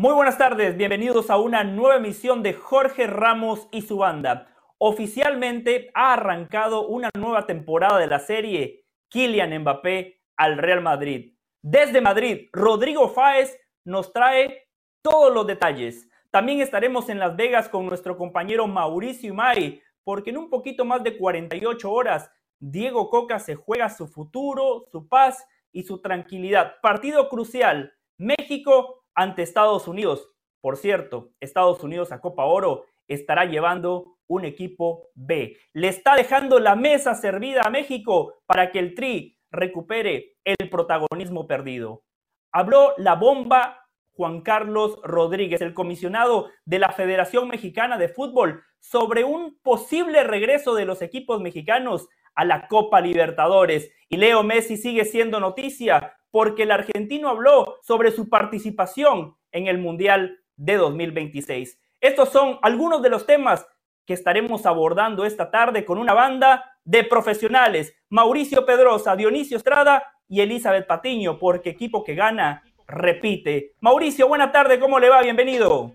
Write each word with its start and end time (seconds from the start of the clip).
Muy 0.00 0.14
buenas 0.14 0.38
tardes, 0.38 0.78
bienvenidos 0.78 1.28
a 1.28 1.36
una 1.36 1.62
nueva 1.62 1.96
emisión 1.96 2.42
de 2.42 2.54
Jorge 2.54 3.06
Ramos 3.06 3.68
y 3.70 3.82
su 3.82 3.98
banda. 3.98 4.46
Oficialmente 4.78 5.90
ha 5.92 6.14
arrancado 6.14 6.88
una 6.88 7.10
nueva 7.18 7.44
temporada 7.44 7.98
de 7.98 8.06
la 8.06 8.18
serie 8.18 8.86
Kylian 9.10 9.58
Mbappé 9.58 10.22
al 10.38 10.56
Real 10.56 10.80
Madrid. 10.80 11.34
Desde 11.60 12.00
Madrid, 12.00 12.48
Rodrigo 12.50 13.10
Fáez 13.10 13.60
nos 13.84 14.10
trae 14.14 14.70
todos 15.02 15.34
los 15.34 15.46
detalles. 15.46 16.08
También 16.30 16.62
estaremos 16.62 17.10
en 17.10 17.18
Las 17.18 17.36
Vegas 17.36 17.68
con 17.68 17.84
nuestro 17.84 18.16
compañero 18.16 18.66
Mauricio 18.66 19.28
Imari, 19.28 19.82
porque 20.02 20.30
en 20.30 20.38
un 20.38 20.48
poquito 20.48 20.86
más 20.86 21.02
de 21.02 21.18
48 21.18 21.92
horas, 21.92 22.32
Diego 22.58 23.10
Coca 23.10 23.38
se 23.38 23.54
juega 23.54 23.90
su 23.90 24.08
futuro, 24.08 24.86
su 24.90 25.06
paz 25.08 25.46
y 25.72 25.82
su 25.82 26.00
tranquilidad. 26.00 26.76
Partido 26.80 27.28
crucial, 27.28 27.92
México 28.16 28.99
ante 29.14 29.42
Estados 29.42 29.88
Unidos. 29.88 30.30
Por 30.60 30.76
cierto, 30.76 31.30
Estados 31.40 31.82
Unidos 31.82 32.12
a 32.12 32.20
Copa 32.20 32.44
Oro 32.44 32.84
estará 33.08 33.44
llevando 33.44 34.18
un 34.26 34.44
equipo 34.44 35.08
B. 35.14 35.56
Le 35.72 35.88
está 35.88 36.14
dejando 36.14 36.60
la 36.60 36.76
mesa 36.76 37.14
servida 37.14 37.62
a 37.62 37.70
México 37.70 38.34
para 38.46 38.70
que 38.70 38.78
el 38.78 38.94
Tri 38.94 39.38
recupere 39.50 40.36
el 40.44 40.70
protagonismo 40.70 41.46
perdido. 41.46 42.04
Habló 42.52 42.94
la 42.98 43.14
bomba 43.14 43.88
Juan 44.12 44.42
Carlos 44.42 45.00
Rodríguez, 45.02 45.60
el 45.60 45.74
comisionado 45.74 46.50
de 46.64 46.78
la 46.78 46.90
Federación 46.92 47.48
Mexicana 47.48 47.96
de 47.98 48.08
Fútbol, 48.08 48.62
sobre 48.78 49.24
un 49.24 49.58
posible 49.62 50.24
regreso 50.24 50.74
de 50.74 50.84
los 50.84 51.02
equipos 51.02 51.40
mexicanos 51.40 52.08
a 52.34 52.44
la 52.44 52.68
Copa 52.68 53.00
Libertadores. 53.00 53.90
Y 54.08 54.16
Leo 54.16 54.42
Messi 54.42 54.76
sigue 54.76 55.04
siendo 55.04 55.40
noticia 55.40 56.16
porque 56.30 56.64
el 56.64 56.70
argentino 56.70 57.28
habló 57.28 57.78
sobre 57.82 58.12
su 58.12 58.28
participación 58.28 59.36
en 59.52 59.66
el 59.66 59.78
Mundial 59.78 60.38
de 60.56 60.76
2026. 60.76 61.78
Estos 62.00 62.30
son 62.30 62.58
algunos 62.62 63.02
de 63.02 63.10
los 63.10 63.26
temas 63.26 63.66
que 64.06 64.14
estaremos 64.14 64.66
abordando 64.66 65.24
esta 65.24 65.50
tarde 65.50 65.84
con 65.84 65.98
una 65.98 66.14
banda 66.14 66.78
de 66.84 67.04
profesionales, 67.04 67.94
Mauricio 68.08 68.64
Pedrosa, 68.64 69.14
Dionisio 69.16 69.56
Estrada 69.56 70.02
y 70.28 70.40
Elizabeth 70.40 70.86
Patiño, 70.86 71.38
porque 71.38 71.70
equipo 71.70 72.02
que 72.02 72.14
gana 72.14 72.62
repite. 72.86 73.74
Mauricio, 73.80 74.28
buena 74.28 74.50
tarde, 74.50 74.80
¿cómo 74.80 74.98
le 74.98 75.08
va? 75.08 75.22
Bienvenido. 75.22 75.94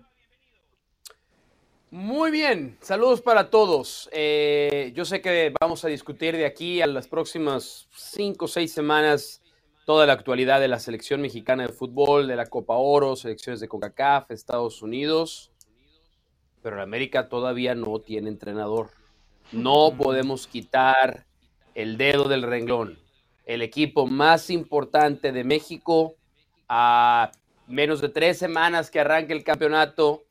Muy 1.90 2.30
bien, 2.30 2.76
saludos 2.80 3.22
para 3.22 3.48
todos. 3.48 4.08
Eh, 4.12 4.92
yo 4.94 5.04
sé 5.04 5.20
que 5.20 5.52
vamos 5.60 5.84
a 5.84 5.88
discutir 5.88 6.36
de 6.36 6.44
aquí 6.44 6.82
a 6.82 6.86
las 6.86 7.06
próximas 7.06 7.88
cinco 7.92 8.46
o 8.46 8.48
seis 8.48 8.72
semanas 8.72 9.42
toda 9.86 10.04
la 10.04 10.14
actualidad 10.14 10.60
de 10.60 10.66
la 10.66 10.80
selección 10.80 11.20
mexicana 11.22 11.62
de 11.62 11.72
fútbol, 11.72 12.26
de 12.26 12.34
la 12.34 12.46
Copa 12.46 12.74
Oro, 12.74 13.14
selecciones 13.14 13.60
de 13.60 13.68
CONCACAF, 13.68 14.32
Estados 14.32 14.82
Unidos, 14.82 15.52
pero 16.60 16.82
América 16.82 17.28
todavía 17.28 17.76
no 17.76 18.00
tiene 18.00 18.28
entrenador. 18.28 18.90
No 19.52 19.94
podemos 19.96 20.48
quitar 20.48 21.24
el 21.76 21.96
dedo 21.98 22.28
del 22.28 22.42
renglón. 22.42 22.98
El 23.44 23.62
equipo 23.62 24.08
más 24.08 24.50
importante 24.50 25.30
de 25.30 25.44
México 25.44 26.16
a 26.68 27.30
menos 27.68 28.00
de 28.00 28.08
tres 28.08 28.38
semanas 28.38 28.90
que 28.90 28.98
arranque 28.98 29.34
el 29.34 29.44
campeonato, 29.44 30.24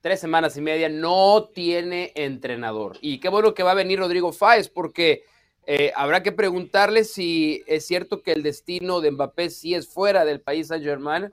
tres 0.00 0.20
semanas 0.20 0.56
y 0.56 0.60
media, 0.60 0.88
no 0.88 1.50
tiene 1.52 2.12
entrenador. 2.14 2.96
Y 3.00 3.18
qué 3.18 3.28
bueno 3.28 3.54
que 3.54 3.64
va 3.64 3.72
a 3.72 3.74
venir 3.74 3.98
Rodrigo 3.98 4.32
Fáez 4.32 4.68
porque 4.68 5.24
eh, 5.66 5.92
habrá 5.94 6.22
que 6.22 6.32
preguntarle 6.32 7.04
si 7.04 7.62
es 7.66 7.86
cierto 7.86 8.22
que 8.22 8.32
el 8.32 8.42
destino 8.42 9.00
de 9.00 9.10
Mbappé 9.10 9.50
sí 9.50 9.74
es 9.74 9.88
fuera 9.88 10.24
del 10.24 10.40
país 10.40 10.68
Saint 10.68 10.84
Germain, 10.84 11.32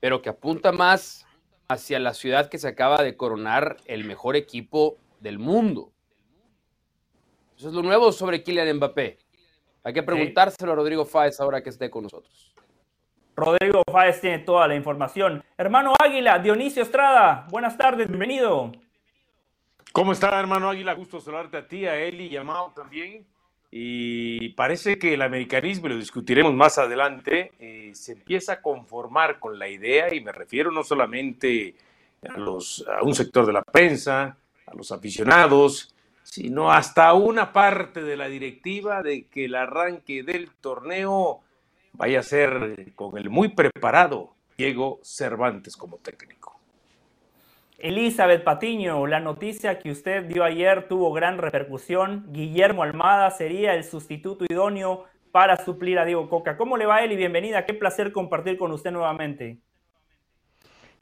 pero 0.00 0.22
que 0.22 0.30
apunta 0.30 0.72
más 0.72 1.26
hacia 1.68 1.98
la 1.98 2.14
ciudad 2.14 2.48
que 2.48 2.58
se 2.58 2.68
acaba 2.68 3.02
de 3.02 3.16
coronar 3.16 3.76
el 3.86 4.04
mejor 4.04 4.36
equipo 4.36 4.96
del 5.20 5.38
mundo. 5.38 5.92
Eso 7.56 7.68
es 7.68 7.74
lo 7.74 7.82
nuevo 7.82 8.10
sobre 8.12 8.42
Kylian 8.42 8.76
Mbappé. 8.76 9.18
Hay 9.84 9.92
que 9.92 10.02
preguntárselo 10.02 10.72
a 10.72 10.74
Rodrigo 10.76 11.04
Fáez 11.04 11.40
ahora 11.40 11.62
que 11.62 11.70
esté 11.70 11.90
con 11.90 12.04
nosotros. 12.04 12.54
Rodrigo 13.36 13.82
Fáez 13.90 14.20
tiene 14.20 14.40
toda 14.40 14.68
la 14.68 14.74
información. 14.74 15.42
Hermano 15.56 15.94
Águila, 15.98 16.38
Dionisio 16.38 16.82
Estrada, 16.82 17.46
buenas 17.50 17.76
tardes, 17.78 18.08
bienvenido. 18.08 18.72
¿Cómo 19.92 20.12
está, 20.12 20.40
hermano 20.40 20.70
Águila? 20.70 20.94
Gusto 20.94 21.20
saludarte 21.20 21.58
a 21.58 21.68
ti, 21.68 21.84
a 21.84 22.00
Eli 22.00 22.28
y 22.28 22.36
a 22.38 22.42
Mao 22.42 22.72
también. 22.74 23.26
Y 23.70 24.48
parece 24.50 24.98
que 24.98 25.12
el 25.12 25.20
americanismo, 25.20 25.86
y 25.86 25.90
lo 25.90 25.98
discutiremos 25.98 26.54
más 26.54 26.78
adelante, 26.78 27.52
eh, 27.58 27.90
se 27.94 28.12
empieza 28.12 28.54
a 28.54 28.62
conformar 28.62 29.38
con 29.38 29.58
la 29.58 29.68
idea, 29.68 30.14
y 30.14 30.22
me 30.22 30.32
refiero 30.32 30.70
no 30.70 30.82
solamente 30.82 31.74
a, 32.26 32.34
a 32.34 33.02
un 33.02 33.14
sector 33.14 33.44
de 33.44 33.52
la 33.52 33.62
prensa, 33.62 34.34
a 34.66 34.74
los 34.74 34.92
aficionados, 34.92 35.94
sino 36.22 36.72
hasta 36.72 37.12
una 37.12 37.52
parte 37.52 38.02
de 38.02 38.16
la 38.16 38.28
directiva 38.28 39.02
de 39.02 39.26
que 39.26 39.44
el 39.44 39.54
arranque 39.54 40.22
del 40.22 40.50
torneo 40.52 41.40
vaya 41.92 42.20
a 42.20 42.22
ser 42.22 42.92
con 42.94 43.18
el 43.18 43.28
muy 43.28 43.48
preparado 43.48 44.32
Diego 44.56 45.00
Cervantes 45.02 45.76
como 45.76 45.98
técnico. 45.98 46.61
Elizabeth 47.82 48.44
Patiño, 48.44 49.08
la 49.08 49.18
noticia 49.18 49.80
que 49.80 49.90
usted 49.90 50.26
dio 50.26 50.44
ayer 50.44 50.86
tuvo 50.86 51.12
gran 51.12 51.38
repercusión. 51.38 52.24
Guillermo 52.28 52.84
Almada 52.84 53.28
sería 53.32 53.74
el 53.74 53.82
sustituto 53.82 54.44
idóneo 54.48 55.06
para 55.32 55.56
suplir 55.56 55.98
a 55.98 56.04
Diego 56.04 56.28
Coca. 56.28 56.56
¿Cómo 56.56 56.76
le 56.76 56.86
va, 56.86 57.02
Eli? 57.02 57.16
Bienvenida. 57.16 57.66
Qué 57.66 57.74
placer 57.74 58.12
compartir 58.12 58.56
con 58.56 58.70
usted 58.70 58.92
nuevamente. 58.92 59.58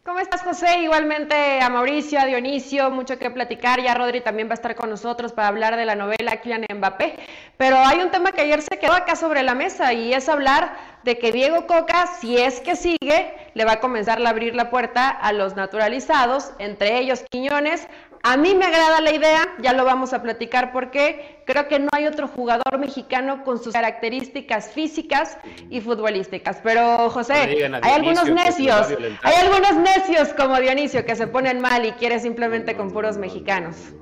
¿Cómo 0.02 0.18
estás, 0.18 0.42
José? 0.42 0.80
Igualmente 0.80 1.60
a 1.60 1.68
Mauricio, 1.68 2.18
a 2.18 2.24
Dionisio, 2.24 2.90
mucho 2.90 3.18
que 3.18 3.30
platicar. 3.30 3.82
Ya 3.82 3.92
Rodri 3.92 4.22
también 4.22 4.48
va 4.48 4.52
a 4.52 4.54
estar 4.54 4.74
con 4.74 4.88
nosotros 4.88 5.34
para 5.34 5.48
hablar 5.48 5.76
de 5.76 5.84
la 5.84 5.94
novela 5.94 6.40
Kylian 6.40 6.64
Mbappé. 6.74 7.18
Pero 7.58 7.76
hay 7.76 7.98
un 7.98 8.10
tema 8.10 8.32
que 8.32 8.40
ayer 8.40 8.62
se 8.62 8.78
quedó 8.78 8.94
acá 8.94 9.14
sobre 9.14 9.42
la 9.42 9.54
mesa 9.54 9.92
y 9.92 10.14
es 10.14 10.30
hablar 10.30 10.74
de 11.04 11.18
que 11.18 11.32
Diego 11.32 11.66
Coca, 11.66 12.06
si 12.06 12.38
es 12.38 12.60
que 12.60 12.76
sigue, 12.76 13.34
le 13.52 13.64
va 13.66 13.72
a 13.72 13.80
comenzar 13.80 14.24
a 14.24 14.30
abrir 14.30 14.54
la 14.54 14.70
puerta 14.70 15.10
a 15.10 15.34
los 15.34 15.54
naturalizados, 15.54 16.52
entre 16.58 16.98
ellos 16.98 17.22
Quiñones, 17.30 17.86
a 18.22 18.36
mí 18.36 18.54
me 18.54 18.66
agrada 18.66 19.00
la 19.00 19.12
idea, 19.12 19.48
ya 19.60 19.72
lo 19.72 19.84
vamos 19.84 20.12
a 20.12 20.22
platicar 20.22 20.72
porque 20.72 21.42
creo 21.46 21.68
que 21.68 21.78
no 21.78 21.88
hay 21.92 22.06
otro 22.06 22.28
jugador 22.28 22.78
mexicano 22.78 23.44
con 23.44 23.62
sus 23.62 23.72
características 23.72 24.72
físicas 24.72 25.38
y 25.70 25.80
futbolísticas. 25.80 26.60
Pero 26.62 27.08
José, 27.10 27.34
hay 27.82 27.92
algunos 27.92 28.30
necios, 28.30 28.88
hay 29.22 29.34
algunos 29.34 29.76
necios 29.76 30.34
como 30.34 30.60
Dionisio 30.60 31.04
que 31.06 31.16
se 31.16 31.26
ponen 31.26 31.60
mal 31.60 31.84
y 31.86 31.92
quiere 31.92 32.20
simplemente 32.20 32.76
con 32.76 32.90
puros 32.90 33.16
mexicanos. 33.16 33.94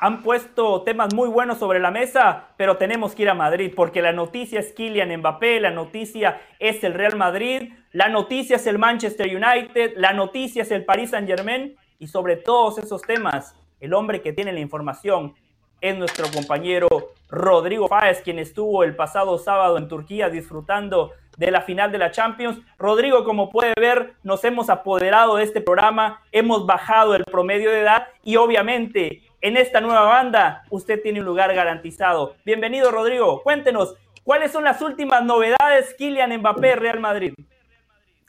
Han 0.00 0.22
puesto 0.22 0.82
temas 0.82 1.14
muy 1.14 1.28
buenos 1.28 1.58
sobre 1.58 1.78
la 1.78 1.90
mesa, 1.90 2.48
pero 2.58 2.76
tenemos 2.76 3.14
que 3.14 3.22
ir 3.22 3.30
a 3.30 3.34
Madrid 3.34 3.72
porque 3.74 4.02
la 4.02 4.12
noticia 4.12 4.60
es 4.60 4.72
Kylian 4.72 5.16
Mbappé, 5.18 5.60
la 5.60 5.70
noticia 5.70 6.42
es 6.58 6.82
el 6.84 6.94
Real 6.94 7.16
Madrid, 7.16 7.72
la 7.92 8.08
noticia 8.08 8.56
es 8.56 8.66
el 8.66 8.78
Manchester 8.78 9.28
United, 9.28 9.92
la 9.96 10.12
noticia 10.12 10.62
es 10.62 10.70
el 10.72 10.84
Paris 10.84 11.10
Saint 11.10 11.26
Germain 11.26 11.76
y 12.04 12.06
sobre 12.06 12.36
todos 12.36 12.76
esos 12.76 13.00
temas, 13.00 13.56
el 13.80 13.94
hombre 13.94 14.20
que 14.20 14.34
tiene 14.34 14.52
la 14.52 14.60
información 14.60 15.34
es 15.80 15.96
nuestro 15.96 16.26
compañero 16.30 16.86
Rodrigo 17.30 17.88
Páez, 17.88 18.20
quien 18.20 18.38
estuvo 18.38 18.84
el 18.84 18.94
pasado 18.94 19.38
sábado 19.38 19.78
en 19.78 19.88
Turquía 19.88 20.28
disfrutando 20.28 21.12
de 21.38 21.50
la 21.50 21.62
final 21.62 21.90
de 21.90 21.96
la 21.96 22.10
Champions. 22.10 22.60
Rodrigo, 22.78 23.24
como 23.24 23.48
puede 23.48 23.72
ver, 23.80 24.16
nos 24.22 24.44
hemos 24.44 24.68
apoderado 24.68 25.36
de 25.36 25.44
este 25.44 25.62
programa, 25.62 26.20
hemos 26.30 26.66
bajado 26.66 27.14
el 27.14 27.24
promedio 27.24 27.70
de 27.70 27.80
edad 27.80 28.08
y 28.22 28.36
obviamente 28.36 29.22
en 29.40 29.56
esta 29.56 29.80
nueva 29.80 30.02
banda 30.02 30.64
usted 30.68 31.00
tiene 31.00 31.20
un 31.20 31.26
lugar 31.26 31.54
garantizado. 31.54 32.34
Bienvenido, 32.44 32.90
Rodrigo. 32.90 33.42
Cuéntenos, 33.42 33.94
¿cuáles 34.24 34.52
son 34.52 34.64
las 34.64 34.82
últimas 34.82 35.24
novedades 35.24 35.94
Kylian 35.96 36.36
Mbappé 36.36 36.76
Real 36.76 37.00
Madrid? 37.00 37.32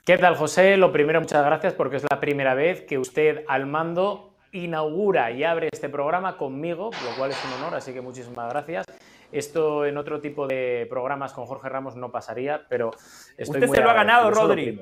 ¿Qué 0.06 0.18
tal, 0.18 0.36
José? 0.36 0.76
Lo 0.76 0.92
primero, 0.92 1.20
muchas 1.20 1.44
gracias 1.44 1.74
porque 1.74 1.96
es 1.96 2.04
la 2.08 2.20
primera 2.20 2.54
vez 2.54 2.82
que 2.82 2.96
usted 2.96 3.44
al 3.48 3.66
mando 3.66 4.36
inaugura 4.52 5.32
y 5.32 5.42
abre 5.42 5.68
este 5.72 5.88
programa 5.88 6.36
conmigo, 6.36 6.92
lo 6.92 7.18
cual 7.18 7.32
es 7.32 7.44
un 7.44 7.54
honor, 7.54 7.74
así 7.74 7.92
que 7.92 8.00
muchísimas 8.00 8.48
gracias. 8.48 8.86
Esto 9.32 9.84
en 9.84 9.96
otro 9.96 10.20
tipo 10.20 10.46
de 10.46 10.86
programas 10.88 11.32
con 11.32 11.46
Jorge 11.46 11.68
Ramos 11.68 11.96
no 11.96 12.12
pasaría, 12.12 12.66
pero 12.68 12.92
estoy 13.36 13.64
Usted 13.64 13.74
se 13.74 13.82
lo 13.82 13.90
ha 13.90 13.94
ganado, 13.94 14.30
Rodri. 14.30 14.80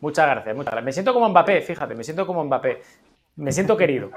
Muchas 0.00 0.30
gracias, 0.30 0.56
muchas 0.56 0.72
gracias. 0.72 0.84
Me 0.86 0.92
siento 0.92 1.12
como 1.12 1.28
Mbappé, 1.28 1.60
fíjate, 1.60 1.94
me 1.94 2.04
siento 2.04 2.26
como 2.26 2.42
Mbappé. 2.42 2.80
Me 3.36 3.52
siento 3.52 3.76
querido. 3.76 4.10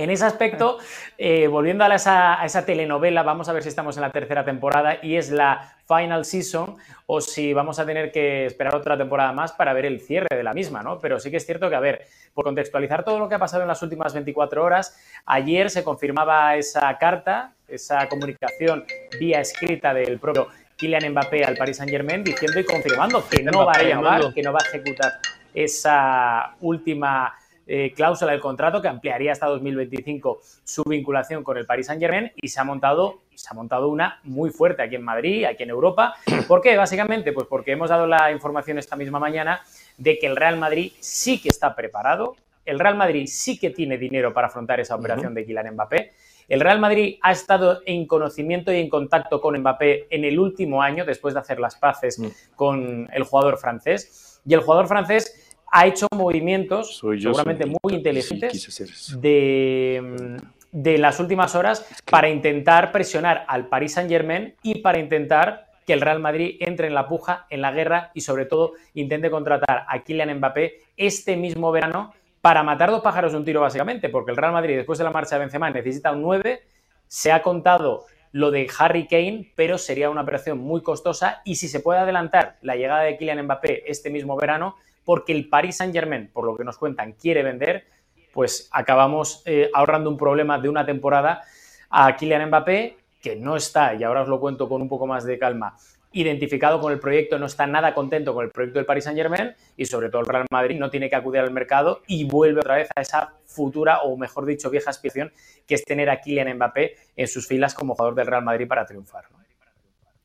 En 0.00 0.08
ese 0.08 0.24
aspecto, 0.24 0.78
eh, 1.18 1.46
volviendo 1.46 1.84
a 1.84 1.94
esa, 1.94 2.40
a 2.40 2.46
esa, 2.46 2.64
telenovela, 2.64 3.22
vamos 3.22 3.50
a 3.50 3.52
ver 3.52 3.62
si 3.62 3.68
estamos 3.68 3.98
en 3.98 4.00
la 4.00 4.10
tercera 4.10 4.46
temporada 4.46 4.96
y 5.02 5.16
es 5.16 5.30
la 5.30 5.74
final 5.86 6.24
season 6.24 6.76
o 7.04 7.20
si 7.20 7.52
vamos 7.52 7.78
a 7.78 7.84
tener 7.84 8.10
que 8.10 8.46
esperar 8.46 8.74
otra 8.74 8.96
temporada 8.96 9.32
más 9.32 9.52
para 9.52 9.74
ver 9.74 9.84
el 9.84 10.00
cierre 10.00 10.34
de 10.34 10.42
la 10.42 10.54
misma, 10.54 10.82
¿no? 10.82 11.00
Pero 11.00 11.20
sí 11.20 11.30
que 11.30 11.36
es 11.36 11.44
cierto 11.44 11.68
que, 11.68 11.76
a 11.76 11.80
ver, 11.80 12.06
por 12.32 12.46
contextualizar 12.46 13.04
todo 13.04 13.18
lo 13.18 13.28
que 13.28 13.34
ha 13.34 13.38
pasado 13.38 13.60
en 13.60 13.68
las 13.68 13.82
últimas 13.82 14.14
24 14.14 14.64
horas, 14.64 14.98
ayer 15.26 15.68
se 15.68 15.84
confirmaba 15.84 16.56
esa 16.56 16.96
carta, 16.96 17.52
esa 17.68 18.08
comunicación 18.08 18.86
vía 19.18 19.42
escrita 19.42 19.92
del 19.92 20.18
propio 20.18 20.48
Kylian 20.78 21.10
Mbappé 21.10 21.44
al 21.44 21.58
Paris 21.58 21.76
Saint 21.76 21.90
Germain 21.90 22.24
diciendo 22.24 22.58
y 22.58 22.64
confirmando 22.64 23.22
que 23.28 23.42
no 23.42 23.66
va 23.66 23.72
a 23.72 23.82
llamar, 23.82 24.32
que 24.32 24.40
no 24.40 24.50
va 24.50 24.60
a 24.64 24.66
ejecutar 24.66 25.12
esa 25.52 26.54
última 26.62 27.34
eh, 27.72 27.92
cláusula 27.94 28.32
del 28.32 28.40
contrato 28.40 28.82
que 28.82 28.88
ampliaría 28.88 29.30
hasta 29.30 29.46
2025 29.46 30.40
su 30.64 30.82
vinculación 30.82 31.44
con 31.44 31.56
el 31.56 31.66
Paris 31.66 31.86
Saint 31.86 32.02
Germain 32.02 32.32
y 32.34 32.48
se 32.48 32.58
ha 32.58 32.64
montado 32.64 33.20
se 33.32 33.46
ha 33.48 33.54
montado 33.54 33.88
una 33.88 34.18
muy 34.24 34.50
fuerte 34.50 34.82
aquí 34.82 34.96
en 34.96 35.04
Madrid, 35.04 35.44
aquí 35.44 35.62
en 35.62 35.70
Europa. 35.70 36.14
¿Por 36.48 36.60
qué? 36.62 36.76
Básicamente, 36.76 37.32
pues 37.32 37.46
porque 37.46 37.70
hemos 37.70 37.88
dado 37.88 38.08
la 38.08 38.32
información 38.32 38.76
esta 38.78 38.96
misma 38.96 39.20
mañana 39.20 39.62
de 39.96 40.18
que 40.18 40.26
el 40.26 40.34
Real 40.34 40.58
Madrid 40.58 40.92
sí 40.98 41.40
que 41.40 41.48
está 41.48 41.76
preparado, 41.76 42.34
el 42.64 42.80
Real 42.80 42.96
Madrid 42.96 43.28
sí 43.28 43.56
que 43.56 43.70
tiene 43.70 43.98
dinero 43.98 44.34
para 44.34 44.48
afrontar 44.48 44.80
esa 44.80 44.96
operación 44.96 45.32
de 45.32 45.46
Kylian 45.46 45.74
Mbappé. 45.74 46.10
El 46.48 46.58
Real 46.58 46.80
Madrid 46.80 47.18
ha 47.22 47.30
estado 47.30 47.82
en 47.86 48.04
conocimiento 48.08 48.72
y 48.72 48.80
en 48.80 48.88
contacto 48.88 49.40
con 49.40 49.56
Mbappé 49.56 50.08
en 50.10 50.24
el 50.24 50.40
último 50.40 50.82
año, 50.82 51.04
después 51.04 51.34
de 51.34 51.40
hacer 51.40 51.60
las 51.60 51.76
paces 51.76 52.18
mm. 52.18 52.26
con 52.56 53.08
el 53.12 53.22
jugador 53.22 53.58
francés. 53.58 54.40
Y 54.44 54.54
el 54.54 54.60
jugador 54.60 54.88
francés 54.88 55.49
ha 55.70 55.86
hecho 55.86 56.06
movimientos 56.14 56.98
seguramente 56.98 57.66
muy 57.66 57.94
inteligentes 57.94 59.18
de, 59.20 60.38
de, 60.72 60.98
las 60.98 61.20
últimas 61.20 61.54
horas 61.54 61.86
para 62.10 62.28
intentar 62.28 62.92
presionar 62.92 63.44
al 63.48 63.68
Paris 63.68 63.94
Saint 63.94 64.10
Germain 64.10 64.54
y 64.62 64.80
para 64.80 64.98
intentar 64.98 65.70
que 65.86 65.92
el 65.92 66.00
Real 66.00 66.20
Madrid 66.20 66.56
entre 66.60 66.86
en 66.86 66.94
la 66.94 67.08
puja, 67.08 67.46
en 67.50 67.62
la 67.62 67.72
guerra 67.72 68.10
y 68.14 68.20
sobre 68.20 68.46
todo 68.46 68.72
intente 68.94 69.30
contratar 69.30 69.84
a 69.88 70.02
Kylian 70.02 70.36
Mbappé 70.38 70.82
este 70.96 71.36
mismo 71.36 71.72
verano 71.72 72.14
para 72.40 72.62
matar 72.62 72.90
dos 72.90 73.02
pájaros 73.02 73.32
de 73.32 73.38
un 73.38 73.44
tiro 73.44 73.60
básicamente, 73.60 74.08
porque 74.08 74.30
el 74.30 74.36
Real 74.36 74.52
Madrid 74.52 74.76
después 74.76 74.98
de 74.98 75.04
la 75.04 75.10
marcha 75.10 75.36
de 75.36 75.40
Benzema 75.40 75.70
necesita 75.70 76.12
un 76.12 76.22
9, 76.22 76.62
se 77.06 77.32
ha 77.32 77.42
contado 77.42 78.06
lo 78.32 78.50
de 78.50 78.68
Harry 78.78 79.06
Kane, 79.06 79.52
pero 79.56 79.78
sería 79.78 80.10
una 80.10 80.22
operación 80.22 80.58
muy 80.58 80.82
costosa 80.82 81.42
y 81.44 81.56
si 81.56 81.68
se 81.68 81.80
puede 81.80 82.00
adelantar 82.00 82.56
la 82.62 82.76
llegada 82.76 83.02
de 83.02 83.16
Kylian 83.16 83.42
Mbappé 83.44 83.90
este 83.90 84.10
mismo 84.10 84.36
verano, 84.36 84.76
porque 85.04 85.32
el 85.32 85.48
Paris 85.48 85.76
Saint 85.76 85.92
Germain, 85.92 86.28
por 86.32 86.44
lo 86.44 86.56
que 86.56 86.64
nos 86.64 86.78
cuentan, 86.78 87.12
quiere 87.12 87.42
vender, 87.42 87.84
pues 88.32 88.68
acabamos 88.72 89.42
eh, 89.46 89.70
ahorrando 89.74 90.10
un 90.10 90.16
problema 90.16 90.58
de 90.58 90.68
una 90.68 90.86
temporada 90.86 91.42
a 91.88 92.16
Kylian 92.16 92.48
Mbappé, 92.48 92.96
que 93.20 93.36
no 93.36 93.56
está, 93.56 93.94
y 93.94 94.04
ahora 94.04 94.22
os 94.22 94.28
lo 94.28 94.40
cuento 94.40 94.68
con 94.68 94.80
un 94.80 94.88
poco 94.88 95.06
más 95.06 95.24
de 95.24 95.38
calma, 95.38 95.76
identificado 96.12 96.80
con 96.80 96.92
el 96.92 96.98
proyecto, 96.98 97.38
no 97.38 97.46
está 97.46 97.66
nada 97.66 97.94
contento 97.94 98.34
con 98.34 98.44
el 98.44 98.50
proyecto 98.50 98.78
del 98.78 98.86
Paris 98.86 99.04
Saint 99.04 99.18
Germain 99.18 99.54
y 99.76 99.86
sobre 99.86 100.08
todo 100.08 100.22
el 100.22 100.26
Real 100.26 100.46
Madrid 100.50 100.78
no 100.78 100.90
tiene 100.90 101.08
que 101.08 101.16
acudir 101.16 101.40
al 101.40 101.52
mercado 101.52 102.02
y 102.06 102.24
vuelve 102.24 102.60
otra 102.60 102.76
vez 102.76 102.88
a 102.96 103.00
esa 103.00 103.34
futura 103.46 104.00
o 104.00 104.16
mejor 104.16 104.44
dicho 104.46 104.70
vieja 104.70 104.90
aspiración 104.90 105.32
que 105.66 105.76
es 105.76 105.84
tener 105.84 106.10
a 106.10 106.20
Kylian 106.20 106.56
Mbappé 106.56 106.96
en 107.16 107.28
sus 107.28 107.46
filas 107.46 107.74
como 107.74 107.94
jugador 107.94 108.16
del 108.16 108.26
Real 108.26 108.42
Madrid 108.42 108.66
para 108.66 108.86
triunfar 108.86 109.26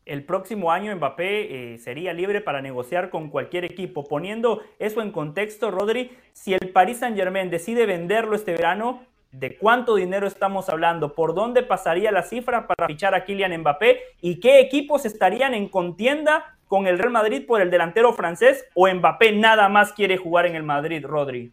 el 0.06 0.24
próximo 0.24 0.72
año 0.72 0.96
Mbappé 0.96 1.74
eh, 1.74 1.78
sería 1.80 2.14
libre 2.14 2.40
para 2.40 2.62
negociar 2.62 3.10
con 3.10 3.30
cualquier 3.30 3.66
equipo. 3.66 4.08
Poniendo 4.08 4.62
eso 4.78 5.02
en 5.02 5.12
contexto, 5.12 5.72
Rodri, 5.72 6.12
si 6.32 6.54
el 6.54 6.70
Paris 6.70 7.00
Saint 7.00 7.18
Germain 7.18 7.50
decide 7.50 7.88
venderlo 7.88 8.36
este 8.36 8.52
verano, 8.52 9.04
¿de 9.32 9.58
cuánto 9.58 9.96
dinero 9.96 10.28
estamos 10.28 10.70
hablando? 10.70 11.16
¿Por 11.16 11.34
dónde 11.34 11.64
pasaría 11.64 12.12
la 12.12 12.22
cifra 12.22 12.68
para 12.68 12.88
fichar 12.88 13.16
a 13.16 13.26
Kylian 13.26 13.58
Mbappé? 13.62 14.00
¿Y 14.22 14.40
qué 14.40 14.60
equipos 14.60 15.06
estarían 15.06 15.56
en 15.56 15.70
contienda 15.70 16.56
con 16.68 16.86
el 16.86 17.00
Real 17.00 17.12
Madrid 17.12 17.44
por 17.48 17.62
el 17.62 17.72
delantero 17.72 18.14
francés? 18.14 18.64
¿O 18.76 18.88
Mbappé 18.88 19.32
nada 19.32 19.70
más 19.70 19.92
quiere 19.92 20.18
jugar 20.18 20.46
en 20.46 20.56
el 20.56 20.64
Madrid, 20.64 21.04
Rodri? 21.04 21.52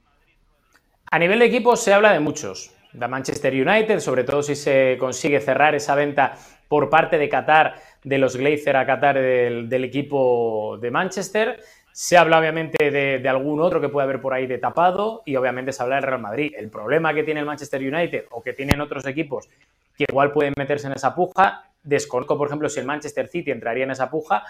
A 1.10 1.18
nivel 1.18 1.38
de 1.38 1.46
equipos 1.46 1.82
se 1.82 1.94
habla 1.94 2.12
de 2.12 2.20
muchos. 2.20 2.74
De 2.92 3.08
Manchester 3.08 3.54
United, 3.54 4.00
sobre 4.00 4.22
todo 4.22 4.42
si 4.42 4.54
se 4.54 4.98
consigue 5.00 5.40
cerrar 5.40 5.74
esa 5.74 5.94
venta 5.94 6.34
por 6.68 6.90
parte 6.90 7.16
de 7.16 7.28
Qatar, 7.28 7.76
de 8.04 8.18
los 8.18 8.36
Glazer 8.36 8.76
a 8.76 8.86
Qatar 8.86 9.18
del, 9.18 9.84
equipo 9.84 10.78
de 10.80 10.90
Manchester. 10.90 11.60
Se 11.92 12.16
habla 12.16 12.38
obviamente 12.38 12.90
de, 12.90 13.28
algún 13.28 13.60
otro 13.60 13.80
que 13.80 13.88
puede 13.88 14.04
haber 14.04 14.20
por 14.20 14.34
ahí 14.34 14.46
de 14.46 14.58
tapado 14.58 15.22
y 15.26 15.36
obviamente 15.36 15.72
se 15.72 15.82
habla 15.82 15.96
del 15.96 16.04
Real 16.04 16.20
Madrid. 16.20 16.52
El 16.56 16.70
problema 16.70 17.12
que 17.14 17.22
tiene 17.22 17.40
el 17.40 17.46
Manchester 17.46 17.80
United 17.80 18.24
o 18.30 18.42
que 18.42 18.54
tienen 18.54 18.80
otros 18.80 19.06
equipos 19.06 19.48
que 19.96 20.06
igual 20.08 20.32
pueden 20.32 20.54
meterse 20.56 20.86
en 20.86 20.94
esa 20.94 21.14
puja, 21.14 21.70
desconozco 21.82 22.38
por 22.38 22.48
ejemplo 22.48 22.68
si 22.68 22.80
el 22.80 22.86
Manchester 22.86 23.28
City 23.28 23.50
entraría 23.50 23.84
en 23.84 23.90
esa 23.90 24.10
puja, 24.10 24.42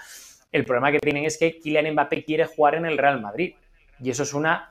el 0.52 0.64
problema 0.64 0.92
que 0.92 1.00
tienen 1.00 1.24
es 1.24 1.38
que 1.38 1.58
Kylian 1.58 1.92
Mbappé 1.92 2.24
quiere 2.24 2.44
jugar 2.44 2.76
en 2.76 2.86
el 2.86 2.96
Real 2.96 3.20
Madrid 3.20 3.54
y 4.00 4.10
eso 4.10 4.22
es 4.22 4.34
una 4.34 4.70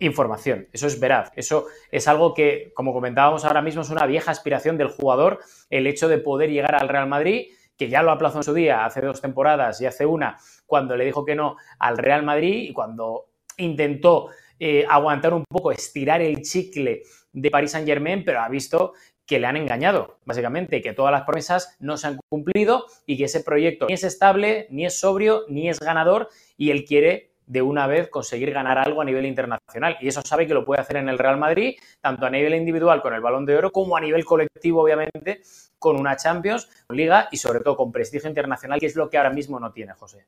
información, 0.00 0.66
eso 0.72 0.86
es 0.86 0.98
veraz, 0.98 1.30
eso 1.36 1.66
es 1.90 2.08
algo 2.08 2.34
que, 2.34 2.72
como 2.74 2.92
comentábamos 2.92 3.44
ahora 3.44 3.62
mismo, 3.62 3.82
es 3.82 3.90
una 3.90 4.04
vieja 4.06 4.32
aspiración 4.32 4.76
del 4.76 4.88
jugador, 4.88 5.38
el 5.70 5.86
hecho 5.86 6.08
de 6.08 6.18
poder 6.18 6.50
llegar 6.50 6.74
al 6.74 6.88
Real 6.88 7.06
Madrid, 7.06 7.52
que 7.82 7.88
ya 7.88 8.02
lo 8.02 8.12
aplazó 8.12 8.38
en 8.38 8.44
su 8.44 8.54
día, 8.54 8.84
hace 8.84 9.00
dos 9.00 9.20
temporadas 9.20 9.80
y 9.80 9.86
hace 9.86 10.06
una, 10.06 10.38
cuando 10.66 10.96
le 10.96 11.04
dijo 11.04 11.24
que 11.24 11.34
no 11.34 11.56
al 11.80 11.98
Real 11.98 12.22
Madrid 12.22 12.68
y 12.68 12.72
cuando 12.72 13.30
intentó 13.56 14.28
eh, 14.60 14.86
aguantar 14.88 15.34
un 15.34 15.44
poco, 15.48 15.72
estirar 15.72 16.22
el 16.22 16.42
chicle 16.42 17.02
de 17.32 17.50
Paris 17.50 17.72
Saint 17.72 17.88
Germain, 17.88 18.24
pero 18.24 18.40
ha 18.40 18.48
visto 18.48 18.92
que 19.26 19.40
le 19.40 19.48
han 19.48 19.56
engañado, 19.56 20.20
básicamente, 20.24 20.80
que 20.80 20.92
todas 20.92 21.10
las 21.10 21.22
promesas 21.22 21.76
no 21.80 21.96
se 21.96 22.06
han 22.06 22.20
cumplido 22.28 22.86
y 23.04 23.16
que 23.16 23.24
ese 23.24 23.40
proyecto 23.40 23.86
ni 23.88 23.94
es 23.94 24.04
estable, 24.04 24.68
ni 24.70 24.86
es 24.86 25.00
sobrio, 25.00 25.42
ni 25.48 25.68
es 25.68 25.80
ganador 25.80 26.28
y 26.56 26.70
él 26.70 26.84
quiere 26.84 27.31
de 27.46 27.62
una 27.62 27.86
vez 27.86 28.08
conseguir 28.08 28.52
ganar 28.52 28.78
algo 28.78 29.02
a 29.02 29.04
nivel 29.04 29.26
internacional. 29.26 29.96
Y 30.00 30.08
eso 30.08 30.22
sabe 30.22 30.46
que 30.46 30.54
lo 30.54 30.64
puede 30.64 30.80
hacer 30.80 30.96
en 30.96 31.08
el 31.08 31.18
Real 31.18 31.38
Madrid, 31.38 31.76
tanto 32.00 32.26
a 32.26 32.30
nivel 32.30 32.54
individual 32.54 33.02
con 33.02 33.14
el 33.14 33.20
balón 33.20 33.44
de 33.46 33.56
oro, 33.56 33.70
como 33.70 33.96
a 33.96 34.00
nivel 34.00 34.24
colectivo, 34.24 34.82
obviamente, 34.82 35.42
con 35.78 35.98
una 35.98 36.16
Champions, 36.16 36.68
Liga 36.88 37.28
y 37.30 37.36
sobre 37.36 37.60
todo 37.60 37.76
con 37.76 37.92
prestigio 37.92 38.28
internacional, 38.28 38.78
que 38.78 38.86
es 38.86 38.96
lo 38.96 39.10
que 39.10 39.18
ahora 39.18 39.30
mismo 39.30 39.58
no 39.58 39.72
tiene 39.72 39.92
José. 39.94 40.26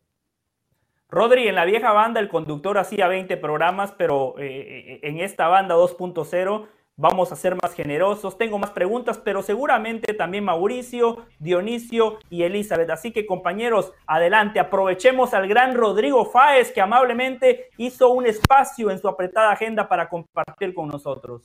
Rodri, 1.08 1.46
en 1.46 1.54
la 1.54 1.64
vieja 1.64 1.92
banda 1.92 2.18
el 2.18 2.28
conductor 2.28 2.76
hacía 2.76 3.06
20 3.06 3.36
programas, 3.36 3.92
pero 3.92 4.34
eh, 4.38 4.46
eh, 4.46 5.00
en 5.02 5.20
esta 5.20 5.46
banda 5.46 5.76
2.0 5.76 6.66
vamos 6.96 7.32
a 7.32 7.36
ser 7.36 7.56
más 7.60 7.74
generosos. 7.74 8.38
Tengo 8.38 8.58
más 8.58 8.70
preguntas, 8.70 9.18
pero 9.18 9.42
seguramente 9.42 10.14
también 10.14 10.44
Mauricio, 10.44 11.26
Dionisio 11.38 12.18
y 12.30 12.42
Elizabeth. 12.42 12.90
Así 12.90 13.12
que 13.12 13.26
compañeros, 13.26 13.92
adelante, 14.06 14.60
aprovechemos 14.60 15.34
al 15.34 15.48
gran 15.48 15.74
Rodrigo 15.74 16.24
Fáez 16.24 16.72
que 16.72 16.80
amablemente 16.80 17.70
hizo 17.76 18.10
un 18.10 18.26
espacio 18.26 18.90
en 18.90 18.98
su 18.98 19.08
apretada 19.08 19.52
agenda 19.52 19.88
para 19.88 20.08
compartir 20.08 20.74
con 20.74 20.88
nosotros. 20.88 21.42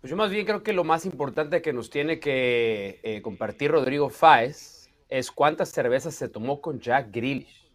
Pues 0.00 0.10
yo 0.10 0.16
más 0.16 0.30
bien 0.30 0.46
creo 0.46 0.62
que 0.62 0.72
lo 0.72 0.82
más 0.82 1.04
importante 1.04 1.60
que 1.60 1.74
nos 1.74 1.90
tiene 1.90 2.20
que 2.20 3.00
eh, 3.02 3.20
compartir 3.20 3.70
Rodrigo 3.70 4.08
Fáez 4.08 4.90
es 5.10 5.30
cuántas 5.30 5.70
cervezas 5.70 6.14
se 6.14 6.28
tomó 6.28 6.62
con 6.62 6.80
Jack 6.80 7.08
Grealish, 7.10 7.68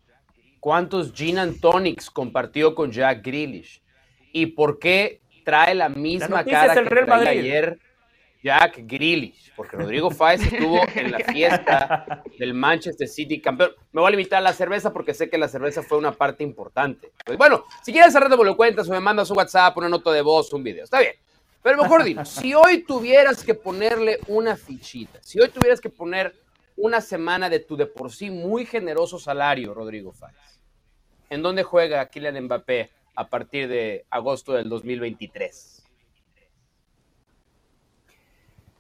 cuántos 0.59 1.13
gin 1.13 1.37
and 1.37 1.59
tonics 1.59 2.09
compartió 2.09 2.73
con 2.73 2.91
Jack 2.91 3.23
Grealish 3.23 3.83
y 4.31 4.47
por 4.47 4.79
qué 4.79 5.21
trae 5.45 5.73
la 5.75 5.87
misma 5.87 6.43
cara 6.43 6.83
que 6.83 7.29
ayer 7.29 7.79
Jack 8.43 8.81
Grealish, 8.83 9.53
porque 9.55 9.75
Rodrigo 9.77 10.11
Fáez 10.11 10.41
estuvo 10.41 10.79
en 10.93 11.11
la 11.11 11.19
fiesta 11.19 12.23
del 12.37 12.53
Manchester 12.53 13.07
City 13.07 13.41
campeón. 13.41 13.71
Me 13.91 14.01
voy 14.01 14.09
a 14.09 14.11
limitar 14.11 14.37
a 14.37 14.41
la 14.41 14.53
cerveza 14.53 14.93
porque 14.93 15.15
sé 15.15 15.29
que 15.31 15.37
la 15.37 15.47
cerveza 15.47 15.81
fue 15.81 15.97
una 15.97 16.11
parte 16.11 16.43
importante. 16.43 17.11
Pues 17.25 17.39
bueno, 17.39 17.63
si 17.81 17.91
quieres 17.91 18.13
cerrar 18.13 18.29
me 18.29 18.43
lo 18.43 18.55
cuentas 18.55 18.87
o 18.87 18.91
me 18.91 18.99
mandas 18.99 19.31
un 19.31 19.37
WhatsApp, 19.37 19.75
una 19.77 19.89
nota 19.89 20.11
de 20.11 20.21
voz, 20.21 20.53
un 20.53 20.63
video, 20.63 20.83
está 20.83 20.99
bien. 20.99 21.13
Pero 21.63 21.81
mejor 21.81 22.03
digo, 22.03 22.23
si 22.23 22.53
hoy 22.53 22.83
tuvieras 22.83 23.43
que 23.43 23.55
ponerle 23.55 24.19
una 24.27 24.55
fichita, 24.55 25.19
si 25.23 25.39
hoy 25.39 25.49
tuvieras 25.49 25.81
que 25.81 25.89
poner 25.89 26.35
una 26.77 27.01
semana 27.01 27.49
de 27.49 27.61
tu 27.61 27.75
de 27.75 27.87
por 27.87 28.11
sí 28.11 28.29
muy 28.29 28.67
generoso 28.67 29.17
salario, 29.17 29.73
Rodrigo 29.73 30.11
Fáez, 30.11 30.59
¿en 31.31 31.41
dónde 31.41 31.63
juega 31.63 32.05
Kylian 32.07 32.43
Mbappé 32.43 32.91
a 33.15 33.27
partir 33.27 33.67
de 33.67 34.05
agosto 34.09 34.53
del 34.53 34.69
2023? 34.69 35.75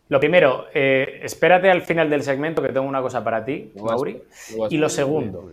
Lo 0.07 0.19
primero, 0.19 0.67
eh, 0.73 1.19
espérate 1.23 1.69
al 1.71 1.81
final 1.81 2.09
del 2.09 2.21
segmento 2.21 2.61
que 2.61 2.69
tengo 2.69 2.87
una 2.87 3.01
cosa 3.01 3.23
para 3.23 3.43
ti, 3.43 3.71
Mauri. 3.75 4.21
Y 4.69 4.77
lo 4.77 4.87
segundo, 4.87 5.51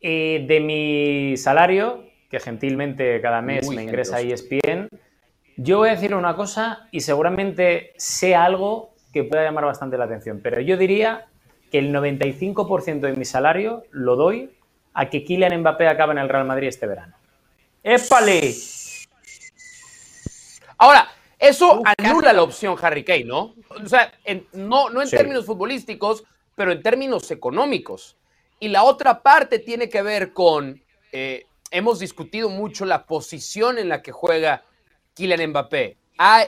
eh, 0.00 0.44
de 0.46 0.60
mi 0.60 1.36
salario, 1.36 2.04
que 2.30 2.38
gentilmente 2.38 3.20
cada 3.20 3.42
mes 3.42 3.68
me 3.68 3.82
ingresa 3.82 4.20
ESPN, 4.20 4.88
yo 5.56 5.78
voy 5.78 5.88
a 5.88 5.92
decir 5.92 6.14
una 6.14 6.36
cosa 6.36 6.88
y 6.90 7.00
seguramente 7.00 7.92
sea 7.96 8.44
algo 8.44 8.94
que 9.12 9.24
pueda 9.24 9.44
llamar 9.44 9.64
bastante 9.64 9.96
la 9.96 10.04
atención, 10.04 10.40
pero 10.42 10.60
yo 10.60 10.76
diría 10.76 11.26
que 11.70 11.78
el 11.78 11.92
95% 11.92 13.00
de 13.00 13.12
mi 13.14 13.24
salario 13.24 13.84
lo 13.90 14.16
doy 14.16 14.50
a 14.92 15.10
que 15.10 15.24
Kylian 15.24 15.60
Mbappé 15.60 15.88
acabe 15.88 16.12
en 16.12 16.18
el 16.18 16.28
Real 16.28 16.46
Madrid 16.46 16.68
este 16.68 16.86
verano. 16.86 17.16
¡Épale! 17.84 18.54
Ahora, 20.78 21.06
eso 21.38 21.82
anula 21.98 22.32
la 22.32 22.42
opción 22.42 22.76
Harry 22.80 23.04
Kane, 23.04 23.24
¿no? 23.24 23.54
O 23.68 23.86
sea, 23.86 24.10
no, 24.54 24.88
no 24.88 25.02
en 25.02 25.10
términos 25.10 25.44
futbolísticos, 25.44 26.24
pero 26.56 26.72
en 26.72 26.82
términos 26.82 27.30
económicos. 27.30 28.16
Y 28.58 28.68
la 28.68 28.84
otra 28.84 29.22
parte 29.22 29.58
tiene 29.58 29.90
que 29.90 30.00
ver 30.00 30.32
con, 30.32 30.82
eh, 31.12 31.44
hemos 31.70 31.98
discutido 31.98 32.48
mucho 32.48 32.86
la 32.86 33.04
posición 33.04 33.78
en 33.78 33.90
la 33.90 34.00
que 34.00 34.12
juega 34.12 34.64
Kylian 35.14 35.50
Mbappé. 35.50 35.98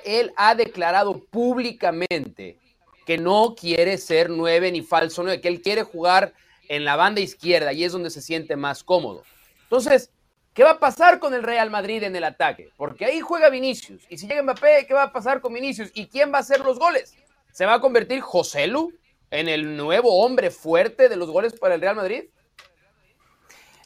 él 0.05 0.33
ha 0.37 0.55
declarado 0.55 1.23
públicamente 1.27 2.59
que 3.05 3.19
no 3.19 3.55
quiere 3.55 3.99
ser 3.99 4.31
nueve 4.31 4.73
ni 4.73 4.81
falso 4.81 5.23
nueve, 5.23 5.43
que 5.43 5.49
él 5.49 5.61
quiere 5.61 5.83
jugar 5.83 6.33
en 6.69 6.87
la 6.87 6.97
banda 6.97 7.21
izquierda 7.21 7.75
y 7.75 7.85
es 7.85 7.93
donde 7.93 8.09
se 8.09 8.23
siente 8.23 8.57
más 8.57 8.83
cómodo. 8.83 9.23
Entonces, 9.65 10.11
¿Qué 10.57 10.65
va 10.65 10.71
a 10.71 10.79
pasar 10.79 11.19
con 11.19 11.35
el 11.35 11.43
Real 11.43 11.69
Madrid 11.69 12.03
en 12.03 12.17
el 12.17 12.25
ataque? 12.25 12.71
Porque 12.79 13.05
ahí 13.05 13.21
juega 13.21 13.51
Vinicius. 13.51 14.07
Y 14.09 14.17
si 14.17 14.27
llega 14.27 14.43
Mbappé, 14.43 14.87
¿qué 14.89 14.95
va 14.95 15.03
a 15.03 15.13
pasar 15.13 15.43
con 15.43 15.53
Vinicius? 15.53 15.91
¿Y 15.93 16.07
quién 16.07 16.33
va 16.33 16.39
a 16.39 16.41
hacer 16.41 16.61
los 16.61 16.79
goles? 16.79 17.15
¿Se 17.53 17.67
va 17.67 17.75
a 17.75 17.81
convertir 17.81 18.23
José 18.23 18.67
Lu 18.67 18.91
en 19.31 19.49
el 19.49 19.77
nuevo 19.77 20.25
hombre 20.25 20.51
fuerte 20.51 21.11
de 21.11 21.17
los 21.17 21.29
goles 21.29 21.53
para 21.61 21.75
el 21.75 21.83
Real 21.83 21.97
Madrid? 21.97 22.25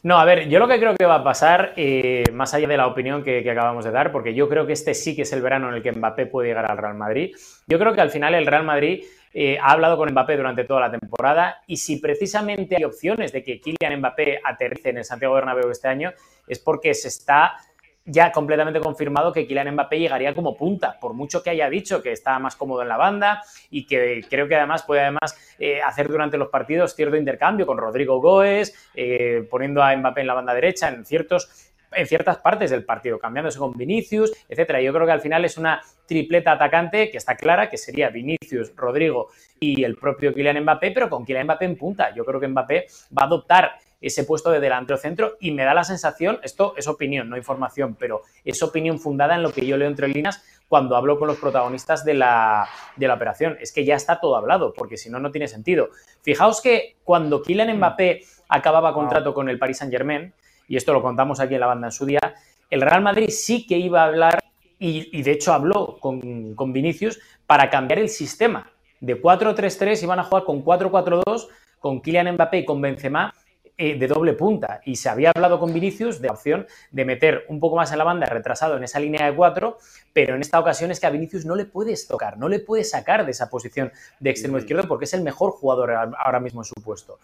No, 0.03 0.17
a 0.17 0.23
ver, 0.23 0.47
yo 0.47 0.59
lo 0.59 0.67
que 0.69 0.79
creo 0.79 0.95
que 0.95 1.05
va 1.05 1.15
a 1.15 1.23
pasar, 1.25 1.73
eh, 1.75 2.23
más 2.31 2.53
allá 2.53 2.69
de 2.69 2.77
la 2.77 2.87
opinión 2.87 3.21
que, 3.21 3.47
acabamos 3.51 3.83
de 3.83 3.91
dar, 3.91 4.13
porque 4.13 4.33
yo 4.33 4.47
creo 4.47 4.65
que 4.65 4.71
este 4.71 4.93
sí 4.93 5.13
que 5.13 5.23
es 5.23 5.33
el 5.33 5.41
verano 5.41 5.67
en 5.67 5.75
el 5.75 5.83
que 5.83 5.91
Mbappé 5.91 6.27
puede 6.27 6.47
llegar 6.47 6.71
al 6.71 6.77
Real 6.77 6.95
Madrid, 6.95 7.35
yo 7.67 7.79
creo 7.79 7.93
que 7.93 7.99
al 7.99 8.11
final 8.11 8.33
el 8.33 8.47
Real 8.47 8.63
Madrid 8.63 9.03
eh, 9.33 9.57
ha 9.61 9.73
hablado 9.73 9.97
con 9.97 10.09
Mbappé 10.09 10.37
durante 10.37 10.63
toda 10.63 10.79
la 10.79 10.91
temporada 10.91 11.61
y 11.67 11.75
si 11.75 11.97
precisamente 11.97 12.77
hay 12.77 12.85
opciones 12.85 13.33
de 13.33 13.43
que 13.43 13.59
Kylian 13.59 13.99
Mbappé 13.99 14.39
aterrice 14.41 14.89
en 14.89 14.99
el 14.99 15.05
Santiago 15.05 15.35
Bernabéu 15.35 15.69
este 15.69 15.89
año, 15.89 16.13
es 16.47 16.59
porque 16.59 16.93
se 16.93 17.07
está 17.07 17.57
ya 18.05 18.31
completamente 18.31 18.79
confirmado 18.79 19.31
que 19.31 19.45
Kylian 19.45 19.73
Mbappé 19.73 19.99
llegaría 19.99 20.33
como 20.33 20.57
punta, 20.57 20.97
por 20.99 21.13
mucho 21.13 21.43
que 21.43 21.51
haya 21.51 21.69
dicho 21.69 22.01
que 22.01 22.11
está 22.11 22.39
más 22.39 22.55
cómodo 22.55 22.81
en 22.81 22.89
la 22.89 22.97
banda 22.97 23.43
y 23.69 23.85
que 23.85 24.25
creo 24.29 24.47
que 24.47 24.55
además 24.55 24.83
puede 24.83 25.01
además 25.01 25.55
eh, 25.59 25.81
hacer 25.81 26.07
durante 26.07 26.37
los 26.37 26.49
partidos 26.49 26.95
cierto 26.95 27.15
intercambio 27.15 27.65
con 27.65 27.77
Rodrigo 27.77 28.19
Goes, 28.19 28.73
eh, 28.95 29.47
poniendo 29.49 29.83
a 29.83 29.95
Mbappé 29.95 30.21
en 30.21 30.27
la 30.27 30.33
banda 30.33 30.53
derecha 30.53 30.89
en 30.89 31.05
ciertos 31.05 31.71
en 31.93 32.07
ciertas 32.07 32.37
partes 32.37 32.71
del 32.71 32.85
partido, 32.85 33.19
cambiándose 33.19 33.59
con 33.59 33.73
Vinicius, 33.73 34.31
etcétera. 34.47 34.81
Yo 34.81 34.93
creo 34.93 35.05
que 35.05 35.11
al 35.11 35.19
final 35.19 35.43
es 35.43 35.57
una 35.57 35.81
tripleta 36.07 36.53
atacante 36.53 37.11
que 37.11 37.17
está 37.17 37.35
clara, 37.35 37.69
que 37.69 37.77
sería 37.77 38.09
Vinicius, 38.09 38.73
Rodrigo 38.77 39.29
y 39.59 39.83
el 39.83 39.95
propio 39.97 40.33
Kylian 40.33 40.61
Mbappé, 40.61 40.91
pero 40.91 41.09
con 41.09 41.25
Kylian 41.25 41.45
Mbappé 41.45 41.65
en 41.65 41.75
punta. 41.75 42.15
Yo 42.15 42.23
creo 42.23 42.39
que 42.39 42.47
Mbappé 42.47 42.87
va 43.17 43.23
a 43.23 43.25
adoptar 43.25 43.71
ese 44.01 44.23
puesto 44.23 44.49
de 44.49 44.59
delantero 44.59 44.97
centro 44.97 45.37
y 45.39 45.51
me 45.51 45.63
da 45.63 45.73
la 45.73 45.83
sensación, 45.83 46.39
esto 46.43 46.73
es 46.75 46.87
opinión, 46.87 47.29
no 47.29 47.37
información, 47.37 47.95
pero 47.97 48.23
es 48.43 48.61
opinión 48.63 48.99
fundada 48.99 49.35
en 49.35 49.43
lo 49.43 49.53
que 49.53 49.65
yo 49.65 49.77
leo 49.77 49.87
entre 49.87 50.07
líneas 50.07 50.43
cuando 50.67 50.95
hablo 50.95 51.19
con 51.19 51.27
los 51.27 51.37
protagonistas 51.37 52.03
de 52.03 52.15
la, 52.15 52.67
de 52.95 53.07
la 53.07 53.13
operación. 53.13 53.57
Es 53.59 53.71
que 53.71 53.85
ya 53.85 53.95
está 53.95 54.19
todo 54.19 54.35
hablado, 54.35 54.73
porque 54.73 54.97
si 54.97 55.09
no, 55.09 55.19
no 55.19 55.29
tiene 55.29 55.47
sentido. 55.47 55.89
Fijaos 56.21 56.61
que 56.61 56.95
cuando 57.03 57.43
Kylian 57.43 57.77
Mbappé 57.77 58.23
acababa 58.49 58.93
contrato 58.93 59.33
con 59.33 59.49
el 59.49 59.59
Paris 59.59 59.77
Saint 59.77 59.93
Germain, 59.93 60.33
y 60.67 60.77
esto 60.77 60.93
lo 60.93 61.01
contamos 61.01 61.39
aquí 61.39 61.53
en 61.53 61.59
la 61.59 61.67
banda 61.67 61.87
en 61.87 61.91
su 61.91 62.05
día, 62.05 62.35
el 62.69 62.81
Real 62.81 63.01
Madrid 63.01 63.29
sí 63.29 63.67
que 63.67 63.77
iba 63.77 64.01
a 64.01 64.05
hablar, 64.05 64.43
y, 64.79 65.21
de 65.21 65.31
hecho 65.31 65.53
habló 65.53 65.97
con, 65.99 66.55
con 66.55 66.73
Vinicius, 66.73 67.19
para 67.45 67.69
cambiar 67.69 67.99
el 67.99 68.09
sistema. 68.09 68.71
De 68.99 69.21
4-3-3 69.21 70.01
iban 70.03 70.19
a 70.19 70.23
jugar 70.23 70.43
con 70.43 70.63
4-4-2, 70.63 71.49
con 71.79 72.01
Kylian 72.01 72.33
Mbappé 72.33 72.59
y 72.59 72.65
con 72.65 72.79
Benzema, 72.79 73.33
eh, 73.83 73.95
de 73.95 74.05
doble 74.05 74.33
punta. 74.33 74.79
Y 74.85 74.95
se 74.95 75.09
había 75.09 75.31
hablado 75.33 75.59
con 75.59 75.73
Vinicius 75.73 76.21
de 76.21 76.27
la 76.27 76.33
opción 76.33 76.67
de 76.91 77.03
meter 77.03 77.45
un 77.47 77.59
poco 77.59 77.77
más 77.77 77.91
en 77.91 77.97
la 77.97 78.03
banda 78.03 78.27
retrasado 78.27 78.77
en 78.77 78.83
esa 78.83 78.99
línea 78.99 79.25
de 79.25 79.35
cuatro, 79.35 79.79
pero 80.13 80.35
en 80.35 80.41
esta 80.41 80.59
ocasión 80.59 80.91
es 80.91 80.99
que 80.99 81.07
a 81.07 81.09
Vinicius 81.09 81.45
no 81.45 81.55
le 81.55 81.65
puedes 81.65 82.07
tocar, 82.07 82.37
no 82.37 82.47
le 82.47 82.59
puedes 82.59 82.91
sacar 82.91 83.25
de 83.25 83.31
esa 83.31 83.49
posición 83.49 83.91
de 84.19 84.29
extremo 84.29 84.59
izquierdo 84.59 84.87
porque 84.87 85.05
es 85.05 85.15
el 85.15 85.23
mejor 85.23 85.53
jugador 85.53 85.93
ahora 85.93 86.39
mismo 86.39 86.61
en 86.61 86.65
su 86.65 86.75
puesto. 86.75 87.17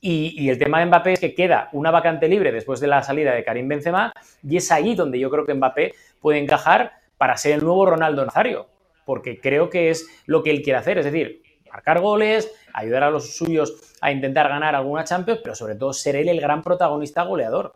Y, 0.00 0.48
el 0.48 0.56
tema 0.56 0.78
de 0.78 0.86
Mbappé 0.86 1.12
es 1.12 1.20
que 1.20 1.34
queda 1.34 1.68
una 1.72 1.90
vacante 1.90 2.26
libre 2.26 2.52
después 2.52 2.80
de 2.80 2.86
la 2.86 3.02
salida 3.02 3.34
de 3.34 3.44
Karim 3.44 3.68
Benzema 3.68 4.14
y 4.42 4.56
es 4.56 4.72
ahí 4.72 4.94
donde 4.94 5.18
yo 5.18 5.28
creo 5.28 5.44
que 5.44 5.52
Mbappé 5.52 5.92
puede 6.22 6.38
encajar 6.38 6.92
para 7.18 7.36
ser 7.36 7.52
el 7.52 7.64
nuevo 7.64 7.84
Ronaldo 7.84 8.24
Nazario, 8.24 8.66
porque 9.04 9.40
creo 9.40 9.68
que 9.68 9.90
es 9.90 10.08
lo 10.24 10.42
que 10.42 10.52
él 10.52 10.62
quiere 10.62 10.78
hacer, 10.78 10.96
es 10.96 11.04
decir, 11.04 11.42
marcar 11.70 12.00
goles, 12.00 12.50
ayudar 12.72 13.04
a 13.04 13.10
los 13.10 13.36
suyos 13.36 13.96
a 14.00 14.10
intentar 14.12 14.48
ganar 14.48 14.74
alguna 14.74 15.04
Champions, 15.04 15.40
pero 15.42 15.54
sobre 15.54 15.74
todo 15.74 15.92
ser 15.92 16.16
él 16.16 16.28
el 16.28 16.40
gran 16.40 16.62
protagonista 16.62 17.22
goleador. 17.22 17.74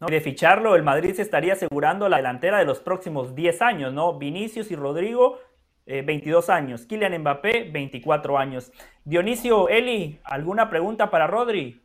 de 0.00 0.20
ficharlo, 0.20 0.74
el 0.74 0.82
Madrid 0.82 1.14
se 1.14 1.22
estaría 1.22 1.52
asegurando 1.52 2.08
la 2.08 2.16
delantera 2.16 2.58
de 2.58 2.64
los 2.64 2.80
próximos 2.80 3.34
10 3.34 3.62
años, 3.62 3.92
¿no? 3.92 4.18
Vinicius 4.18 4.70
y 4.70 4.76
Rodrigo, 4.76 5.38
22 5.86 6.48
eh, 6.48 6.52
años. 6.52 6.86
Kylian 6.86 7.20
Mbappé, 7.20 7.70
24 7.70 8.38
años. 8.38 8.72
Dionisio, 9.04 9.68
Eli, 9.68 10.18
¿alguna 10.24 10.68
pregunta 10.68 11.10
para 11.10 11.26
Rodri? 11.26 11.80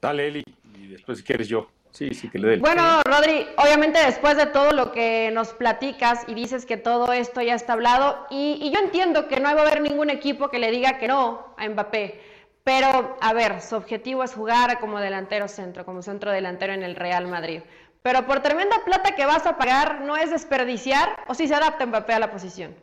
Dale, 0.00 0.28
Eli, 0.28 0.44
y 0.74 0.88
después 0.88 1.18
si 1.18 1.24
quieres 1.24 1.48
yo. 1.48 1.68
Sí, 1.92 2.14
sí, 2.14 2.28
que 2.28 2.38
le. 2.38 2.58
Bueno, 2.58 3.02
Rodri, 3.04 3.46
obviamente 3.56 3.98
después 4.04 4.36
de 4.36 4.46
todo 4.46 4.72
lo 4.72 4.92
que 4.92 5.30
nos 5.32 5.48
platicas 5.48 6.24
y 6.26 6.34
dices 6.34 6.66
que 6.66 6.76
todo 6.76 7.12
esto 7.12 7.40
ya 7.40 7.54
está 7.54 7.72
hablado, 7.72 8.26
y, 8.30 8.70
yo 8.72 8.80
entiendo 8.80 9.28
que 9.28 9.40
no 9.40 9.54
va 9.54 9.62
a 9.62 9.66
haber 9.66 9.80
ningún 9.80 10.10
equipo 10.10 10.48
que 10.48 10.58
le 10.58 10.70
diga 10.70 10.98
que 10.98 11.08
no 11.08 11.54
a 11.56 11.68
Mbappé, 11.68 12.20
pero 12.64 13.16
a 13.20 13.32
ver, 13.32 13.60
su 13.62 13.76
objetivo 13.76 14.22
es 14.22 14.34
jugar 14.34 14.78
como 14.80 15.00
delantero 15.00 15.48
centro, 15.48 15.84
como 15.84 16.02
centro 16.02 16.30
delantero 16.30 16.72
en 16.72 16.82
el 16.82 16.96
Real 16.96 17.26
Madrid. 17.26 17.62
Pero 18.02 18.26
por 18.26 18.40
tremenda 18.40 18.76
plata 18.84 19.14
que 19.14 19.26
vas 19.26 19.46
a 19.46 19.56
pagar, 19.56 20.02
¿no 20.02 20.16
es 20.16 20.30
desperdiciar 20.30 21.24
o 21.26 21.34
si 21.34 21.48
se 21.48 21.54
adapta 21.54 21.86
Mbappé 21.86 22.12
a 22.12 22.18
la 22.18 22.30
posición? 22.30 22.76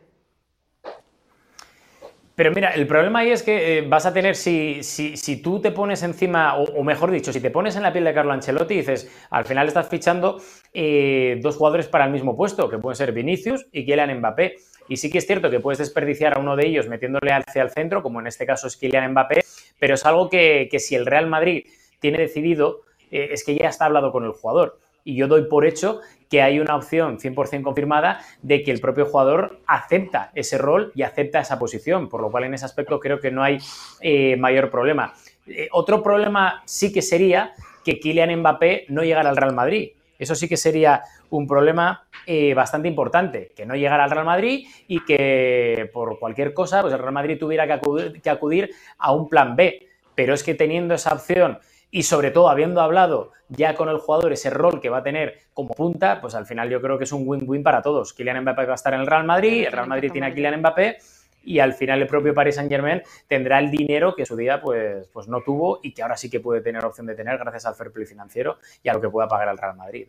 Pero 2.36 2.52
mira, 2.52 2.74
el 2.74 2.86
problema 2.86 3.20
ahí 3.20 3.30
es 3.30 3.42
que 3.42 3.78
eh, 3.78 3.82
vas 3.88 4.04
a 4.04 4.12
tener, 4.12 4.36
si, 4.36 4.82
si, 4.82 5.36
tú 5.40 5.58
te 5.58 5.70
pones 5.72 6.02
encima, 6.02 6.54
o, 6.56 6.84
mejor 6.84 7.10
dicho, 7.10 7.32
si 7.32 7.40
te 7.40 7.50
pones 7.50 7.76
en 7.76 7.82
la 7.82 7.94
piel 7.94 8.04
de 8.04 8.12
Carlo 8.12 8.34
Ancelotti 8.34 8.74
y 8.74 8.76
dices, 8.76 9.10
al 9.30 9.46
final 9.46 9.66
estás 9.66 9.88
fichando 9.88 10.38
eh, 10.74 11.40
dos 11.42 11.56
jugadores 11.56 11.88
para 11.88 12.04
el 12.04 12.10
mismo 12.12 12.36
puesto, 12.36 12.68
que 12.68 12.76
pueden 12.76 12.94
ser 12.94 13.12
Vinicius 13.12 13.66
y 13.72 13.86
Kylian 13.86 14.18
Mbappé. 14.18 14.56
Y 14.86 14.98
sí 14.98 15.10
que 15.10 15.16
es 15.16 15.26
cierto 15.26 15.48
que 15.50 15.60
puedes 15.60 15.78
desperdiciar 15.78 16.36
a 16.36 16.40
uno 16.40 16.56
de 16.56 16.66
ellos 16.66 16.88
metiéndole 16.88 17.32
hacia 17.32 17.62
el 17.62 17.70
centro, 17.70 18.02
como 18.02 18.20
en 18.20 18.26
este 18.26 18.44
caso 18.44 18.66
es 18.66 18.76
Kylian 18.76 19.12
Mbappé, 19.12 19.42
pero 19.78 19.94
es 19.94 20.04
algo 20.04 20.28
que, 20.28 20.68
si 20.78 20.94
el 20.94 21.06
Real 21.06 21.28
Madrid 21.28 21.64
tiene 22.00 22.18
decidido, 22.18 22.82
eh, 23.10 23.30
es 23.32 23.44
que 23.44 23.56
ya 23.56 23.70
está 23.70 23.86
hablado 23.86 24.12
con 24.12 24.24
el 24.24 24.32
jugador 24.32 24.78
y 25.06 25.14
yo 25.14 25.28
doy 25.28 25.44
por 25.48 25.64
hecho 25.64 26.00
que 26.30 26.42
hay 26.42 26.58
una 26.58 26.76
opción 26.76 27.18
100% 27.18 27.62
confirmada 27.62 28.20
de 28.42 28.62
que 28.62 28.70
el 28.70 28.80
propio 28.80 29.06
jugador 29.06 29.60
acepta 29.66 30.30
ese 30.34 30.58
rol 30.58 30.92
y 30.94 31.02
acepta 31.02 31.40
esa 31.40 31.58
posición, 31.58 32.08
por 32.08 32.20
lo 32.20 32.30
cual 32.30 32.44
en 32.44 32.54
ese 32.54 32.64
aspecto 32.64 32.98
creo 32.98 33.20
que 33.20 33.30
no 33.30 33.42
hay 33.42 33.58
eh, 34.00 34.36
mayor 34.36 34.70
problema. 34.70 35.14
Eh, 35.46 35.68
otro 35.72 36.02
problema 36.02 36.62
sí 36.64 36.92
que 36.92 37.02
sería 37.02 37.52
que 37.84 38.00
Kylian 38.00 38.40
Mbappé 38.40 38.86
no 38.88 39.02
llegara 39.02 39.30
al 39.30 39.36
Real 39.36 39.54
Madrid. 39.54 39.90
Eso 40.18 40.34
sí 40.34 40.48
que 40.48 40.56
sería 40.56 41.02
un 41.30 41.46
problema 41.46 42.08
eh, 42.26 42.54
bastante 42.54 42.88
importante, 42.88 43.52
que 43.54 43.66
no 43.66 43.76
llegara 43.76 44.04
al 44.04 44.10
Real 44.10 44.24
Madrid 44.24 44.66
y 44.88 45.04
que 45.04 45.90
por 45.92 46.18
cualquier 46.18 46.54
cosa 46.54 46.80
pues 46.80 46.92
el 46.92 46.98
Real 46.98 47.12
Madrid 47.12 47.38
tuviera 47.38 47.66
que 47.66 48.30
acudir 48.30 48.70
a 48.98 49.12
un 49.12 49.28
plan 49.28 49.54
B. 49.54 49.86
Pero 50.14 50.32
es 50.32 50.42
que 50.42 50.54
teniendo 50.54 50.94
esa 50.94 51.12
opción 51.12 51.58
y 51.90 52.02
sobre 52.02 52.30
todo 52.30 52.48
habiendo 52.48 52.80
hablado 52.80 53.32
ya 53.48 53.74
con 53.74 53.88
el 53.88 53.98
jugador 53.98 54.32
ese 54.32 54.50
rol 54.50 54.80
que 54.80 54.88
va 54.88 54.98
a 54.98 55.02
tener 55.02 55.38
como 55.54 55.74
punta, 55.74 56.20
pues 56.20 56.34
al 56.34 56.46
final 56.46 56.68
yo 56.68 56.80
creo 56.80 56.98
que 56.98 57.04
es 57.04 57.12
un 57.12 57.22
win-win 57.26 57.62
para 57.62 57.82
todos. 57.82 58.12
Kylian 58.12 58.42
Mbappé 58.42 58.66
va 58.66 58.72
a 58.72 58.74
estar 58.74 58.94
en 58.94 59.00
el 59.00 59.06
Real 59.06 59.24
Madrid, 59.24 59.66
el 59.66 59.72
Real 59.72 59.86
Madrid 59.86 60.10
tiene 60.10 60.26
a 60.26 60.34
Kylian 60.34 60.58
Mbappé 60.58 60.98
y 61.44 61.60
al 61.60 61.74
final 61.74 62.02
el 62.02 62.08
propio 62.08 62.34
Paris 62.34 62.56
Saint 62.56 62.70
Germain 62.70 63.02
tendrá 63.28 63.60
el 63.60 63.70
dinero 63.70 64.14
que 64.14 64.26
su 64.26 64.36
día 64.36 64.60
pues, 64.60 65.08
pues 65.12 65.28
no 65.28 65.42
tuvo 65.42 65.78
y 65.82 65.92
que 65.92 66.02
ahora 66.02 66.16
sí 66.16 66.28
que 66.28 66.40
puede 66.40 66.60
tener 66.60 66.84
opción 66.84 67.06
de 67.06 67.14
tener 67.14 67.38
gracias 67.38 67.66
al 67.66 67.76
fair 67.76 67.92
play 67.92 68.04
financiero 68.04 68.58
y 68.82 68.88
a 68.88 68.94
lo 68.94 69.00
que 69.00 69.08
pueda 69.08 69.28
pagar 69.28 69.48
el 69.48 69.58
Real 69.58 69.76
Madrid. 69.76 70.08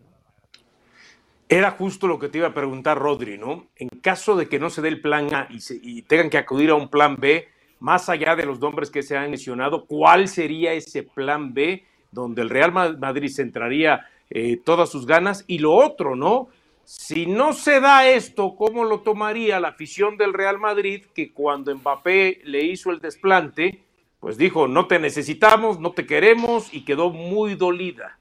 Era 1.50 1.72
justo 1.72 2.08
lo 2.08 2.20
que 2.20 2.28
te 2.28 2.40
iba 2.40 2.48
a 2.48 2.54
preguntar, 2.54 2.98
Rodri, 2.98 3.38
¿no? 3.38 3.68
En 3.78 3.88
caso 3.88 4.36
de 4.36 4.50
que 4.50 4.60
no 4.60 4.70
se 4.70 4.82
dé 4.82 4.90
el 4.90 5.00
plan 5.00 5.34
A 5.34 5.48
y, 5.50 5.60
y 5.82 6.02
tengan 6.02 6.30
que 6.30 6.38
acudir 6.38 6.72
a 6.72 6.76
un 6.76 6.90
plan 6.90 7.16
B, 7.16 7.48
más 7.80 8.10
allá 8.10 8.36
de 8.36 8.46
los 8.46 8.60
nombres 8.60 8.90
que 8.90 9.04
se 9.04 9.18
han 9.18 9.30
mencionado, 9.30 9.86
¿cuál 9.86 10.28
sería 10.28 10.74
ese 10.74 11.04
plan 11.04 11.54
B 11.54 11.84
donde 12.12 12.42
el 12.42 12.50
Real 12.50 12.72
Madrid 12.72 13.32
centraría 13.34 14.06
eh, 14.30 14.58
todas 14.64 14.90
sus 14.90 15.06
ganas? 15.06 15.44
Y 15.48 15.60
lo 15.60 15.74
otro, 15.74 16.16
¿no? 16.16 16.50
Si 16.84 17.26
no 17.26 17.52
se 17.52 17.82
da 17.82 18.08
esto, 18.08 18.56
¿cómo 18.56 18.86
lo 18.86 19.02
tomaría 19.02 19.60
la 19.60 19.70
afición 19.70 20.16
del 20.16 20.34
Real 20.34 20.58
Madrid 20.58 21.06
que 21.14 21.34
cuando 21.34 21.76
Mbappé 21.76 22.42
le 22.46 22.64
hizo 22.64 22.92
el 22.92 23.00
desplante, 23.00 23.84
pues 24.20 24.38
dijo, 24.38 24.68
no 24.68 24.88
te 24.88 24.98
necesitamos, 24.98 25.80
no 25.80 25.92
te 25.92 26.06
queremos 26.06 26.74
y 26.74 26.86
quedó 26.86 27.10
muy 27.10 27.56
dolida? 27.56 28.18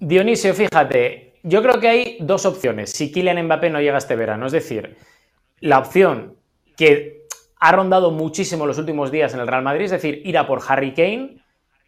Dionisio, 0.00 0.52
fíjate, 0.52 1.34
yo 1.42 1.62
creo 1.62 1.80
que 1.80 1.88
hay 1.88 2.16
dos 2.20 2.44
opciones 2.44 2.90
si 2.90 3.10
Kylian 3.10 3.42
Mbappé 3.44 3.70
no 3.70 3.80
llega 3.80 3.96
este 3.96 4.16
verano. 4.16 4.46
Es 4.46 4.52
decir, 4.52 4.96
la 5.60 5.78
opción 5.78 6.36
que 6.76 7.13
ha 7.64 7.72
rondado 7.72 8.10
muchísimo 8.10 8.66
los 8.66 8.76
últimos 8.76 9.10
días 9.10 9.32
en 9.32 9.40
el 9.40 9.46
Real 9.46 9.62
Madrid, 9.62 9.86
es 9.86 9.92
decir, 9.92 10.20
ir 10.26 10.36
a 10.36 10.46
por 10.46 10.60
Harry 10.68 10.92
Kane, 10.92 11.38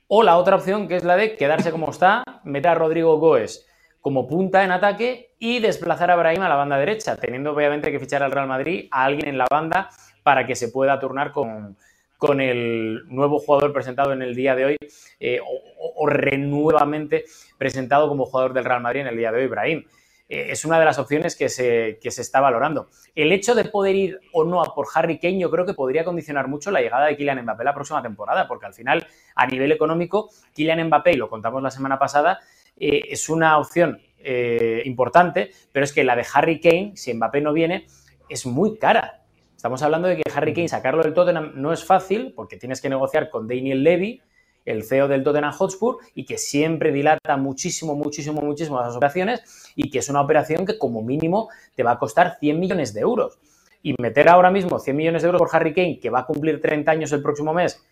o 0.08 0.22
la 0.22 0.38
otra 0.38 0.56
opción 0.56 0.88
que 0.88 0.96
es 0.96 1.04
la 1.04 1.16
de 1.16 1.36
quedarse 1.36 1.70
como 1.70 1.90
está, 1.90 2.24
meter 2.44 2.70
a 2.70 2.74
Rodrigo 2.76 3.18
Goes 3.18 3.66
como 4.00 4.26
punta 4.26 4.64
en 4.64 4.70
ataque 4.70 5.34
y 5.38 5.58
desplazar 5.58 6.10
a 6.10 6.16
Brahim 6.16 6.40
a 6.40 6.48
la 6.48 6.54
banda 6.54 6.78
derecha, 6.78 7.16
teniendo 7.16 7.52
obviamente 7.52 7.92
que 7.92 8.00
fichar 8.00 8.22
al 8.22 8.32
Real 8.32 8.48
Madrid 8.48 8.88
a 8.90 9.04
alguien 9.04 9.28
en 9.28 9.36
la 9.36 9.46
banda 9.50 9.90
para 10.22 10.46
que 10.46 10.54
se 10.54 10.68
pueda 10.68 10.98
turnar 10.98 11.30
con, 11.30 11.76
con 12.16 12.40
el 12.40 13.02
nuevo 13.08 13.38
jugador 13.38 13.74
presentado 13.74 14.14
en 14.14 14.22
el 14.22 14.34
día 14.34 14.54
de 14.54 14.64
hoy 14.64 14.76
eh, 15.20 15.40
o, 15.42 16.06
renuevamente 16.06 17.24
presentado 17.58 18.08
como 18.08 18.24
jugador 18.24 18.54
del 18.54 18.64
Real 18.64 18.80
Madrid 18.80 19.02
en 19.02 19.08
el 19.08 19.16
día 19.18 19.30
de 19.30 19.42
hoy, 19.42 19.46
Brahim. 19.46 19.84
Eh, 20.28 20.48
es 20.50 20.64
una 20.64 20.78
de 20.78 20.84
las 20.84 20.98
opciones 20.98 21.36
que 21.36 21.48
se, 21.48 21.98
se, 22.02 22.22
está 22.22 22.40
valorando. 22.40 22.88
El 23.14 23.32
hecho 23.32 23.54
de 23.54 23.64
poder 23.64 23.94
ir 23.94 24.20
o 24.32 24.44
no 24.44 24.62
a 24.62 24.74
por 24.74 24.86
Harry 24.94 25.18
Kane 25.18 25.38
yo 25.38 25.50
creo 25.50 25.64
que 25.64 25.74
podría 25.74 26.04
condicionar 26.04 26.48
mucho 26.48 26.70
la 26.70 26.80
llegada 26.80 27.06
de 27.06 27.16
Kylian 27.16 27.42
Mbappé 27.42 27.64
la 27.64 27.74
próxima 27.74 28.02
temporada, 28.02 28.48
porque 28.48 28.66
al 28.66 28.74
final, 28.74 29.06
a 29.34 29.46
nivel 29.46 29.72
económico, 29.72 30.30
Kylian 30.54 30.86
Mbappé, 30.86 31.12
y 31.12 31.16
lo 31.16 31.28
contamos 31.28 31.62
la 31.62 31.70
semana 31.70 31.98
pasada, 31.98 32.40
eh, 32.76 33.02
es 33.08 33.28
una 33.28 33.58
opción 33.58 34.00
eh, 34.18 34.82
importante, 34.84 35.50
pero 35.72 35.84
es 35.84 35.92
que 35.92 36.04
la 36.04 36.16
de 36.16 36.26
Harry 36.34 36.60
Kane, 36.60 36.92
si 36.96 37.14
Mbappé 37.14 37.40
no 37.40 37.52
viene, 37.52 37.86
es 38.28 38.46
muy 38.46 38.78
cara. 38.78 39.22
Estamos 39.54 39.82
hablando 39.82 40.08
de 40.08 40.16
que 40.16 40.22
Harry 40.34 40.52
Kane 40.52 40.68
sacarlo 40.68 41.02
del 41.02 41.14
Tottenham 41.14 41.52
no 41.54 41.72
es 41.72 41.84
fácil, 41.84 42.32
porque 42.34 42.56
tienes 42.56 42.80
que 42.80 42.88
negociar 42.88 43.30
con 43.30 43.48
Daniel 43.48 43.82
Levy, 43.82 44.20
el 44.66 44.82
CEO 44.84 45.08
del 45.08 45.24
Tottenham 45.24 45.52
Hotspur, 45.52 45.98
y 46.14 46.26
que 46.26 46.36
siempre 46.36 46.92
dilata 46.92 47.38
muchísimo, 47.38 47.94
muchísimo, 47.94 48.42
muchísimo 48.42 48.78
las 48.80 48.94
operaciones, 48.94 49.72
y 49.74 49.88
que 49.90 50.00
es 50.00 50.08
una 50.10 50.20
operación 50.20 50.66
que 50.66 50.76
como 50.76 51.00
mínimo 51.00 51.48
te 51.74 51.82
va 51.82 51.92
a 51.92 51.98
costar 51.98 52.36
100 52.38 52.60
millones 52.60 52.92
de 52.92 53.00
euros. 53.00 53.38
Y 53.82 53.94
meter 53.98 54.28
ahora 54.28 54.50
mismo 54.50 54.78
100 54.78 54.96
millones 54.96 55.22
de 55.22 55.26
euros 55.28 55.38
por 55.38 55.48
Harry 55.52 55.72
Kane, 55.72 55.98
que 55.98 56.10
va 56.10 56.20
a 56.20 56.26
cumplir 56.26 56.60
30 56.60 56.90
años 56.90 57.12
el 57.12 57.22
próximo 57.22 57.54
mes, 57.54 57.82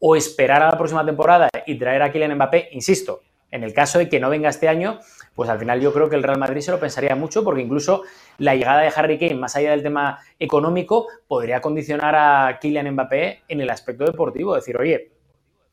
o 0.00 0.16
esperar 0.16 0.62
a 0.62 0.70
la 0.70 0.76
próxima 0.76 1.06
temporada 1.06 1.48
y 1.66 1.78
traer 1.78 2.02
a 2.02 2.12
Kylian 2.12 2.34
Mbappé, 2.34 2.68
insisto, 2.72 3.22
en 3.54 3.62
el 3.62 3.72
caso 3.72 4.00
de 4.00 4.08
que 4.08 4.18
no 4.18 4.28
venga 4.30 4.48
este 4.48 4.68
año, 4.68 4.98
pues 5.36 5.48
al 5.48 5.60
final 5.60 5.80
yo 5.80 5.92
creo 5.92 6.08
que 6.08 6.16
el 6.16 6.24
Real 6.24 6.40
Madrid 6.40 6.60
se 6.60 6.72
lo 6.72 6.80
pensaría 6.80 7.14
mucho 7.14 7.44
porque 7.44 7.62
incluso 7.62 8.02
la 8.38 8.56
llegada 8.56 8.80
de 8.80 8.92
Harry 8.94 9.16
Kane, 9.16 9.36
más 9.36 9.54
allá 9.54 9.70
del 9.70 9.84
tema 9.84 10.18
económico, 10.40 11.06
podría 11.28 11.60
condicionar 11.60 12.16
a 12.16 12.58
Kylian 12.60 12.90
Mbappé 12.90 13.42
en 13.46 13.60
el 13.60 13.70
aspecto 13.70 14.04
deportivo. 14.04 14.56
Decir, 14.56 14.76
oye, 14.76 15.12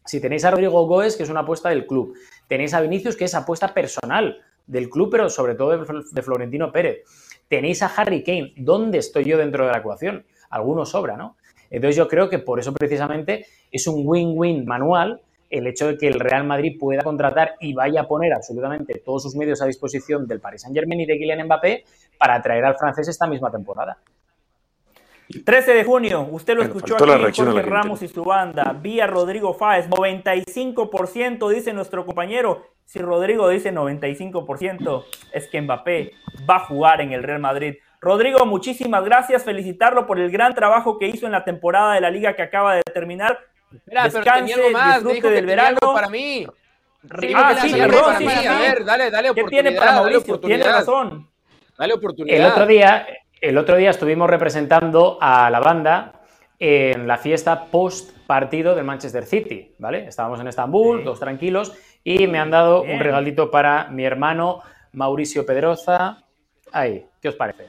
si 0.06 0.20
tenéis 0.20 0.46
a 0.46 0.52
Rodrigo 0.52 0.86
Goes, 0.86 1.16
que 1.16 1.24
es 1.24 1.30
una 1.30 1.42
apuesta 1.42 1.70
del 1.70 1.86
club, 1.86 2.16
tenéis 2.48 2.74
a 2.74 2.82
Vinicius, 2.82 3.16
que 3.16 3.26
es 3.26 3.36
apuesta 3.36 3.74
personal 3.74 4.40
del 4.68 4.90
club, 4.90 5.10
pero 5.12 5.30
sobre 5.30 5.56
todo 5.56 5.86
de 6.12 6.22
Florentino 6.22 6.72
Pérez. 6.72 7.04
Tenéis 7.48 7.84
a 7.84 7.88
Harry 7.88 8.24
Kane, 8.24 8.54
¿dónde 8.58 8.98
estoy 8.98 9.26
yo 9.26 9.38
dentro 9.38 9.66
de 9.66 9.72
la 9.72 9.80
ecuación? 9.80 10.26
Alguno 10.50 10.86
sobra, 10.86 11.18
¿no? 11.18 11.38
Entonces 11.70 11.96
yo 11.96 12.08
creo 12.08 12.30
que 12.30 12.40
por 12.40 12.60
eso 12.60 12.74
precisamente 12.74 13.46
es 13.72 13.88
un 13.88 14.04
win-win 14.06 14.66
manual 14.66 15.22
el 15.50 15.68
hecho 15.68 15.88
de 15.88 15.98
que 15.98 16.08
el 16.08 16.20
Real 16.20 16.46
Madrid 16.46 16.78
pueda 16.80 17.04
contratar 17.04 17.56
y 17.60 17.74
vaya 17.74 18.02
a 18.02 18.08
poner 18.08 18.34
absolutamente 18.34 19.02
todos 19.06 19.24
sus 19.24 19.36
medios 19.36 19.62
a 19.62 19.66
disposición 19.66 20.26
del 20.26 20.40
Paris 20.40 20.62
Saint 20.62 20.76
Germain 20.76 21.02
y 21.02 21.06
de 21.06 21.18
Kylian 21.18 21.46
Mbappé 21.46 21.84
para 22.18 22.36
atraer 22.36 22.64
al 22.64 22.78
francés 22.78 23.10
esta 23.10 23.28
misma 23.28 23.52
temporada. 23.52 23.98
13 25.32 25.74
de 25.74 25.84
junio, 25.84 26.28
usted 26.32 26.56
lo 26.56 26.64
escuchó 26.64 26.96
aquí, 26.96 27.42
Jorge 27.42 27.62
Ramos 27.62 28.02
y 28.02 28.08
su 28.08 28.24
banda, 28.24 28.76
vía 28.80 29.08
Rodrigo 29.08 29.54
Fáez, 29.54 29.90
95% 29.90 31.50
dice 31.50 31.74
nuestro 31.74 32.06
compañero. 32.06 32.66
Si 32.86 33.00
Rodrigo 33.00 33.48
dice 33.48 33.74
95%, 33.74 35.06
es 35.32 35.48
que 35.48 35.62
Mbappé 35.62 36.12
va 36.50 36.58
a 36.58 36.60
jugar 36.60 37.02
en 37.02 37.14
el 37.14 37.24
Real 37.24 37.40
Madrid. 37.40 37.76
Rodrigo, 38.02 38.46
muchísimas 38.46 39.06
gracias, 39.06 39.44
felicitarlo 39.44 40.08
por 40.08 40.20
el 40.20 40.32
gran 40.32 40.54
trabajo 40.54 40.98
que 40.98 41.08
hizo 41.08 41.26
en 41.26 41.32
la 41.32 41.46
temporada 41.46 41.94
de 41.94 42.02
la 42.02 42.10
liga 42.10 42.36
que 42.36 42.42
acaba 42.42 42.76
de 42.76 42.82
terminar. 42.84 43.40
Espera, 43.74 44.04
Descanse, 44.04 44.54
pero 44.56 44.72
más, 44.72 45.04
disfrute 45.04 45.30
del 45.30 45.46
verano. 45.46 45.78
para 45.80 46.10
mí. 46.10 46.46
ah, 47.36 47.56
sí, 47.62 47.72
para 47.72 48.20
mí. 48.20 48.26
A 48.28 48.60
ver, 48.60 48.84
dale, 48.84 49.12
dale 49.12 49.30
oportunidad. 49.30 49.64
¿Qué 49.64 49.70
tiene 49.70 49.72
para 49.80 49.94
Mauricio? 49.94 50.40
Tiene 50.40 50.64
razón. 50.64 51.30
Dale 51.78 51.94
oportunidad. 51.94 52.38
El 52.38 52.46
otro 52.46 52.66
día, 52.66 53.08
el 53.42 53.58
otro 53.58 53.76
día 53.76 53.90
estuvimos 53.90 54.30
representando 54.30 55.18
a 55.20 55.50
la 55.50 55.60
banda 55.60 56.14
en 56.60 57.08
la 57.08 57.18
fiesta 57.18 57.66
post 57.66 58.16
partido 58.28 58.76
del 58.76 58.86
Manchester 58.86 59.26
City, 59.26 59.74
¿vale? 59.80 60.06
Estábamos 60.06 60.40
en 60.40 60.48
Estambul, 60.48 61.04
todos 61.04 61.20
tranquilos, 61.20 61.74
y 62.04 62.28
me 62.28 62.38
han 62.38 62.52
dado 62.52 62.84
un 62.84 63.00
regalito 63.00 63.50
para 63.50 63.88
mi 63.90 64.06
hermano 64.06 64.62
Mauricio 64.94 65.44
Pedroza. 65.44 66.24
Ahí, 66.72 67.04
¿qué 67.20 67.30
os 67.30 67.36
parece? 67.36 67.66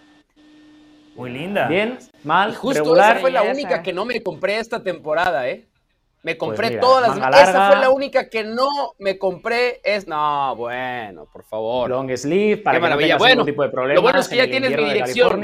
Muy 1.17 1.31
linda. 1.31 1.69
Bien, 1.69 1.99
mal, 2.23 2.53
y 2.53 2.55
justo 2.55 2.95
esa 2.95 3.15
fue 3.17 3.31
la 3.31 3.43
única 3.43 3.83
que 3.83 3.95
no 3.95 4.05
me 4.05 4.23
compré 4.23 4.59
esta 4.59 4.83
temporada, 4.83 5.49
¿eh? 5.49 5.69
Me 6.23 6.37
pues 6.37 6.39
compré 6.39 6.77
todas 6.79 7.19
las. 7.19 7.49
Esa 7.49 7.69
fue 7.73 7.81
la 7.81 7.91
única 7.91 8.29
que 8.29 8.45
no 8.45 8.69
me 8.99 9.19
compré. 9.19 9.81
Es. 9.83 10.07
No, 10.07 10.55
bueno, 10.55 11.27
por 11.33 11.45
favor. 11.45 11.91
Long 11.91 12.11
sleeve, 12.17 12.63
para 12.63 12.77
Qué 12.77 12.83
maravilla. 12.83 13.17
bueno, 13.17 13.45
tipo 13.45 13.63
de 13.63 13.71
problemas. 13.71 13.97
Lo 13.97 14.03
bueno 14.03 14.21
es 14.21 14.29
que 14.29 14.37
ya 14.37 14.47
tienes 14.47 14.71
mi 14.77 14.85
dirección. 14.85 15.43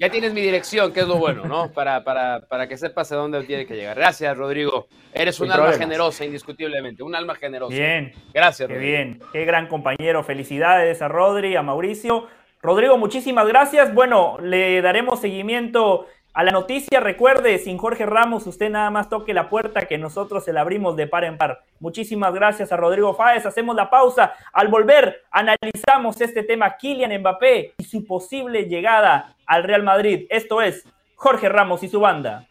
Ya 0.00 0.08
tienes 0.08 0.32
mi 0.32 0.40
dirección, 0.40 0.94
que 0.94 1.00
es 1.00 1.06
lo 1.06 1.16
bueno, 1.18 1.44
¿no? 1.44 1.70
Para, 1.74 2.02
para, 2.02 2.40
para 2.48 2.66
que 2.66 2.78
sepas 2.78 3.12
a 3.12 3.16
dónde 3.16 3.44
tiene 3.44 3.66
que 3.66 3.76
llegar. 3.76 3.98
Gracias, 3.98 4.34
Rodrigo. 4.34 4.88
Eres 5.12 5.38
un 5.40 5.52
alma 5.52 5.74
generosa, 5.74 6.24
indiscutiblemente. 6.24 7.02
Un 7.02 7.14
alma 7.14 7.34
generosa. 7.34 7.76
Bien. 7.76 8.10
Gracias, 8.32 8.66
Qué 8.66 8.78
bien. 8.78 9.20
Qué 9.30 9.44
gran 9.44 9.68
compañero. 9.68 10.24
Felicidades 10.24 11.02
a 11.02 11.08
Rodri, 11.08 11.54
a 11.54 11.60
Mauricio. 11.62 12.28
Rodrigo, 12.62 12.96
muchísimas 12.96 13.46
gracias. 13.46 13.92
Bueno, 13.92 14.38
le 14.40 14.80
daremos 14.80 15.20
seguimiento 15.20 16.06
a 16.32 16.44
la 16.44 16.52
noticia, 16.52 17.00
recuerde, 17.00 17.58
sin 17.58 17.76
Jorge 17.76 18.06
Ramos, 18.06 18.46
usted 18.46 18.70
nada 18.70 18.88
más 18.90 19.08
toque 19.08 19.34
la 19.34 19.48
puerta 19.48 19.82
que 19.82 19.98
nosotros 19.98 20.44
se 20.44 20.52
la 20.52 20.60
abrimos 20.60 20.94
de 20.96 21.08
par 21.08 21.24
en 21.24 21.36
par. 21.36 21.64
Muchísimas 21.80 22.32
gracias 22.32 22.70
a 22.70 22.76
Rodrigo 22.76 23.14
Fáez. 23.14 23.46
Hacemos 23.46 23.74
la 23.74 23.90
pausa. 23.90 24.34
Al 24.52 24.68
volver, 24.68 25.24
analizamos 25.32 26.20
este 26.20 26.44
tema 26.44 26.76
Kylian 26.76 27.20
Mbappé 27.20 27.74
y 27.76 27.82
su 27.82 28.04
posible 28.04 28.66
llegada 28.66 29.34
al 29.44 29.64
Real 29.64 29.82
Madrid. 29.82 30.26
Esto 30.30 30.62
es 30.62 30.86
Jorge 31.16 31.48
Ramos 31.48 31.82
y 31.82 31.88
su 31.88 31.98
banda. 31.98 32.46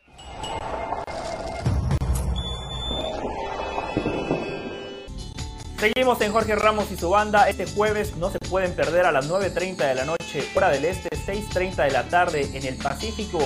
Seguimos 5.79 6.19
en 6.19 6.33
Jorge 6.33 6.55
Ramos 6.55 6.91
y 6.91 6.97
su 6.97 7.09
banda. 7.09 7.47
Este 7.47 7.65
jueves 7.65 8.17
no 8.17 8.29
se 8.29 8.39
pueden 8.39 8.75
perder 8.75 9.05
a 9.05 9.13
las 9.13 9.29
9.30 9.29 9.77
de 9.77 9.95
la 9.95 10.03
noche, 10.03 10.43
hora 10.53 10.67
del 10.67 10.83
este, 10.83 11.09
6.30 11.09 11.85
de 11.85 11.91
la 11.91 12.03
tarde 12.03 12.49
en 12.53 12.65
el 12.65 12.75
Pacífico. 12.75 13.39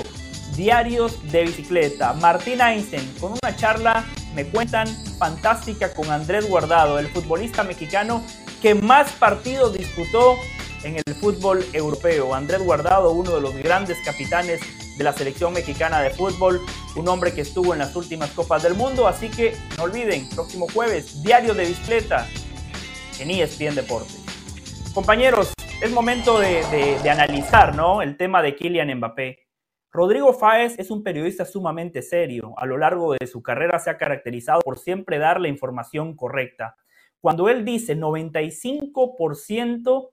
Diarios 0.56 1.32
de 1.32 1.44
bicicleta. 1.44 2.14
Martín 2.14 2.62
Einstein 2.62 3.14
con 3.20 3.32
una 3.32 3.56
charla, 3.56 4.06
me 4.36 4.46
cuentan, 4.46 4.88
fantástica 5.18 5.94
con 5.94 6.10
Andrés 6.12 6.48
Guardado, 6.48 7.00
el 7.00 7.08
futbolista 7.08 7.64
mexicano 7.64 8.24
que 8.62 8.76
más 8.76 9.12
partidos 9.14 9.74
disputó 9.74 10.38
en 10.84 10.98
el 10.98 11.16
fútbol 11.16 11.66
europeo. 11.74 12.34
Andrés 12.34 12.62
Guardado, 12.62 13.12
uno 13.12 13.36
de 13.36 13.42
los 13.42 13.56
grandes 13.56 13.98
capitanes 14.06 14.62
de 14.98 15.04
la 15.04 15.14
selección 15.14 15.54
mexicana 15.54 16.02
de 16.02 16.12
fútbol, 16.12 16.62
un 16.96 17.08
hombre 17.08 17.34
que 17.34 17.42
estuvo 17.42 17.74
en 17.74 17.80
las 17.80 17.96
últimas 17.96 18.30
Copas 18.32 18.64
del 18.64 18.76
Mundo, 18.76 19.08
así 19.08 19.30
que 19.30 19.56
no 19.78 19.84
olviden, 19.84 20.30
próximo 20.30 20.68
jueves, 20.74 21.24
Diario 21.24 21.54
de 21.54 21.66
Bicicleta 21.66 22.28
en 23.20 23.32
ESPN 23.32 23.76
Deportes. 23.76 24.22
Compañeros, 24.94 25.54
es 25.82 25.92
momento 25.92 26.40
de, 26.40 26.64
de, 27.02 27.10
analizar 27.10 27.76
¿no? 27.76 28.02
el 28.02 28.16
tema 28.16 28.42
de 28.42 28.56
Kylian 28.56 28.96
Mbappé. 28.96 29.43
Rodrigo 29.94 30.34
Fáez 30.34 30.78
es 30.80 30.90
un 30.90 31.04
periodista 31.04 31.46
sumamente 31.46 32.02
serio. 32.02 32.56
A 32.58 32.66
lo 32.66 32.80
largo 32.80 33.14
de 33.14 33.28
su 33.28 33.44
carrera 33.44 33.78
se 33.78 33.92
ha 33.92 33.98
caracterizado 33.98 34.62
por 34.62 34.80
siempre 34.80 35.20
dar 35.20 35.40
la 35.40 35.50
información 35.50 36.16
correcta. 36.16 36.76
Cuando 37.22 37.48
él 37.48 37.64
dice 37.64 37.96
95% 37.96 40.10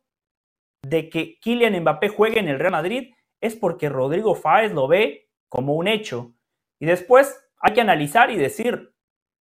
de 0.82 1.08
que 1.08 1.38
Kylian 1.40 1.80
Mbappé 1.80 2.10
juegue 2.10 2.40
en 2.40 2.48
el 2.48 2.58
Real 2.58 2.72
Madrid, 2.72 3.14
es 3.40 3.56
porque 3.56 3.88
Rodrigo 3.88 4.34
Fáez 4.34 4.74
lo 4.74 4.86
ve 4.86 5.30
como 5.48 5.74
un 5.74 5.88
hecho. 5.88 6.34
Y 6.78 6.84
después 6.84 7.42
hay 7.58 7.72
que 7.72 7.80
analizar 7.80 8.30
y 8.30 8.36
decir, 8.36 8.92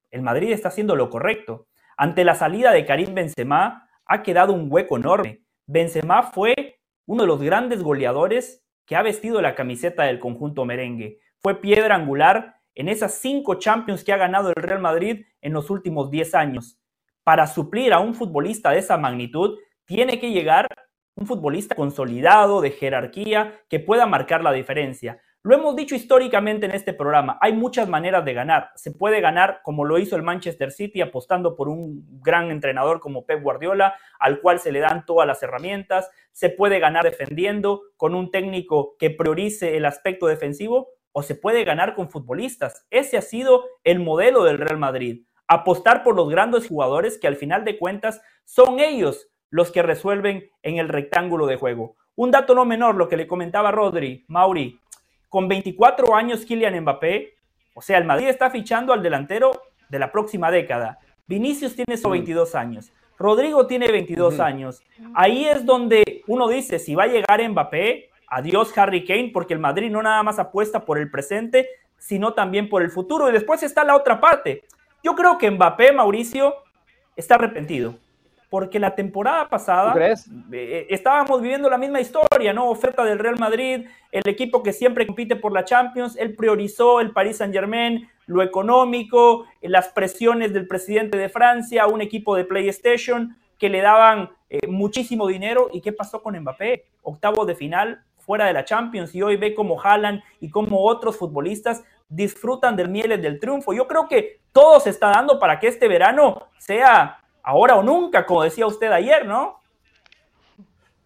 el 0.10 0.22
Madrid 0.22 0.54
está 0.54 0.70
haciendo 0.70 0.96
lo 0.96 1.10
correcto. 1.10 1.68
Ante 1.98 2.24
la 2.24 2.36
salida 2.36 2.72
de 2.72 2.86
Karim 2.86 3.14
Benzema 3.14 3.90
ha 4.06 4.24
quedado 4.24 4.54
un 4.54 4.72
hueco 4.72 4.96
enorme. 4.96 5.44
Benzema 5.68 6.24
fue 6.24 6.80
uno 7.06 7.24
de 7.24 7.28
los 7.28 7.42
grandes 7.42 7.84
goleadores 7.84 8.64
que 8.90 8.96
ha 8.96 9.04
vestido 9.04 9.40
la 9.40 9.54
camiseta 9.54 10.06
del 10.06 10.18
conjunto 10.18 10.66
merengue. 10.66 11.20
Fue 11.44 11.62
piedra 11.62 11.94
angular 11.94 12.56
en 12.74 12.90
esas 12.90 13.14
cinco 13.20 13.60
Champions 13.60 14.04
que 14.04 14.12
ha 14.12 14.18
ganado 14.18 14.50
el 14.50 14.56
Real 14.56 14.82
Madrid 14.82 15.28
en 15.42 15.54
los 15.54 15.70
últimos 15.70 16.10
10 16.10 16.34
años. 16.34 16.80
Para 17.24 17.46
suplir 17.46 17.94
a 17.94 18.00
un 18.00 18.16
futbolista 18.16 18.72
de 18.72 18.80
esa 18.80 18.98
magnitud, 18.98 19.60
tiene 19.86 20.20
que 20.20 20.32
llegar 20.32 20.68
un 21.14 21.28
futbolista 21.28 21.76
consolidado, 21.76 22.62
de 22.62 22.72
jerarquía, 22.72 23.62
que 23.70 23.80
pueda 23.80 24.08
marcar 24.08 24.42
la 24.44 24.54
diferencia. 24.54 25.22
Lo 25.50 25.56
hemos 25.56 25.76
dicho 25.76 25.96
históricamente 25.96 26.68
en 26.68 26.76
este 26.76 26.94
programa, 26.94 27.40
hay 27.42 27.54
muchas 27.54 27.90
maneras 27.90 28.24
de 28.24 28.36
ganar. 28.36 28.70
Se 28.76 28.92
puede 28.92 29.20
ganar 29.20 29.62
como 29.64 29.84
lo 29.84 29.98
hizo 29.98 30.16
el 30.16 30.22
Manchester 30.22 30.72
City 30.72 31.02
apostando 31.02 31.56
por 31.56 31.70
un 31.70 32.06
gran 32.22 32.52
entrenador 32.52 33.00
como 33.00 33.26
Pep 33.26 33.42
Guardiola, 33.42 33.96
al 34.20 34.42
cual 34.42 34.60
se 34.60 34.72
le 34.72 34.80
dan 34.80 35.08
todas 35.08 35.26
las 35.26 35.42
herramientas. 35.42 36.12
Se 36.34 36.52
puede 36.52 36.78
ganar 36.78 37.04
defendiendo 37.04 37.82
con 37.98 38.14
un 38.14 38.30
técnico 38.30 38.96
que 39.00 39.10
priorice 39.10 39.76
el 39.76 39.86
aspecto 39.86 40.28
defensivo 40.28 40.90
o 41.14 41.24
se 41.24 41.34
puede 41.34 41.64
ganar 41.64 41.96
con 41.96 42.12
futbolistas. 42.12 42.86
Ese 42.92 43.18
ha 43.18 43.24
sido 43.24 43.66
el 43.84 44.00
modelo 44.00 44.44
del 44.44 44.60
Real 44.60 44.78
Madrid. 44.78 45.24
Apostar 45.48 46.04
por 46.04 46.16
los 46.16 46.30
grandes 46.30 46.68
jugadores 46.68 47.18
que 47.18 47.26
al 47.26 47.38
final 47.38 47.66
de 47.66 47.80
cuentas 47.80 48.22
son 48.46 48.80
ellos 48.80 49.32
los 49.50 49.72
que 49.72 49.82
resuelven 49.82 50.52
en 50.62 50.78
el 50.78 50.90
rectángulo 50.90 51.48
de 51.48 51.56
juego. 51.56 51.96
Un 52.14 52.30
dato 52.30 52.54
no 52.54 52.66
menor, 52.66 52.98
lo 52.98 53.08
que 53.08 53.18
le 53.18 53.26
comentaba 53.26 53.72
Rodri, 53.72 54.26
Mauri, 54.28 54.80
con 55.30 55.48
24 55.48 56.16
años 56.16 56.46
Kylian 56.46 56.82
Mbappé, 56.82 57.36
o 57.74 57.82
sea, 57.82 57.98
el 57.98 58.06
Madrid 58.06 58.28
está 58.28 58.50
fichando 58.50 58.92
al 58.92 59.02
delantero 59.02 59.52
de 59.88 60.00
la 60.00 60.12
próxima 60.12 60.52
década. 60.52 61.00
Vinicius 61.28 61.76
tiene 61.76 61.98
solo 61.98 62.14
22 62.14 62.56
años. 62.56 62.92
Rodrigo 63.18 63.68
tiene 63.68 63.92
22 63.92 64.40
años. 64.40 64.82
Ahí 65.14 65.46
es 65.46 65.66
donde 65.66 66.24
uno 66.28 66.48
dice, 66.48 66.80
si 66.80 66.96
va 66.96 67.04
a 67.04 67.08
llegar 67.08 67.48
Mbappé, 67.48 68.10
adiós 68.28 68.76
Harry 68.78 69.06
Kane, 69.06 69.32
porque 69.34 69.54
el 69.54 69.60
Madrid 69.60 69.92
no 69.92 70.02
nada 70.02 70.24
más 70.24 70.40
apuesta 70.40 70.86
por 70.86 70.98
el 70.98 71.12
presente, 71.12 71.70
sino 71.98 72.34
también 72.34 72.70
por 72.70 72.82
el 72.82 72.90
futuro. 72.90 73.30
Y 73.30 73.34
después 73.34 73.62
está 73.62 73.84
la 73.84 73.96
otra 73.96 74.20
parte. 74.20 74.64
Yo 75.04 75.16
creo 75.16 75.38
que 75.38 75.52
Mbappé, 75.52 75.92
Mauricio, 75.92 76.56
está 77.16 77.36
arrepentido 77.36 77.96
porque 78.50 78.80
la 78.80 78.96
temporada 78.96 79.48
pasada 79.48 79.94
eh, 80.52 80.88
estábamos 80.90 81.42
viviendo 81.42 81.70
la 81.70 81.78
misma 81.78 82.02
historia, 82.02 82.52
¿no? 82.52 82.70
Oferta 82.70 83.04
del 83.04 83.20
Real 83.20 83.38
Madrid, 83.38 83.86
el 84.12 84.28
equipo 84.28 84.64
que 84.64 84.74
siempre 84.74 85.06
compite 85.06 85.36
por 85.36 85.54
la 85.54 85.66
Champions, 85.66 86.16
él 86.18 86.36
priorizó 86.36 87.00
el 87.00 87.12
Paris 87.12 87.38
Saint-Germain, 87.38 88.10
lo 88.26 88.42
económico, 88.42 89.46
las 89.62 89.90
presiones 89.90 90.52
del 90.54 90.68
presidente 90.68 91.18
de 91.18 91.30
Francia, 91.30 91.88
un 91.88 92.02
equipo 92.02 92.36
de 92.36 92.46
PlayStation 92.46 93.38
que 93.60 93.70
le 93.70 93.82
daban 93.82 94.32
eh, 94.50 94.68
muchísimo 94.68 95.28
dinero. 95.28 95.70
¿Y 95.72 95.82
qué 95.82 95.94
pasó 95.94 96.24
con 96.24 96.40
Mbappé? 96.40 96.86
Octavo 97.04 97.46
de 97.46 97.56
final, 97.56 98.04
fuera 98.18 98.46
de 98.46 98.54
la 98.54 98.66
Champions, 98.66 99.14
y 99.14 99.22
hoy 99.22 99.36
ve 99.36 99.54
como 99.54 99.80
Haaland 99.80 100.24
y 100.40 100.50
como 100.50 100.84
otros 100.84 101.18
futbolistas 101.18 101.84
disfrutan 102.08 102.76
del 102.76 102.90
miel 102.90 103.22
del 103.22 103.40
triunfo. 103.40 103.74
Yo 103.74 103.88
creo 103.88 104.08
que 104.08 104.40
todo 104.52 104.80
se 104.80 104.90
está 104.90 105.10
dando 105.10 105.40
para 105.40 105.60
que 105.60 105.68
este 105.68 105.88
verano 105.88 106.48
sea 106.58 107.20
ahora 107.50 107.78
o 107.78 107.84
nunca, 107.84 108.26
como 108.26 108.44
decía 108.44 108.68
usted 108.68 108.92
ayer, 108.92 109.26
¿no? 109.26 109.60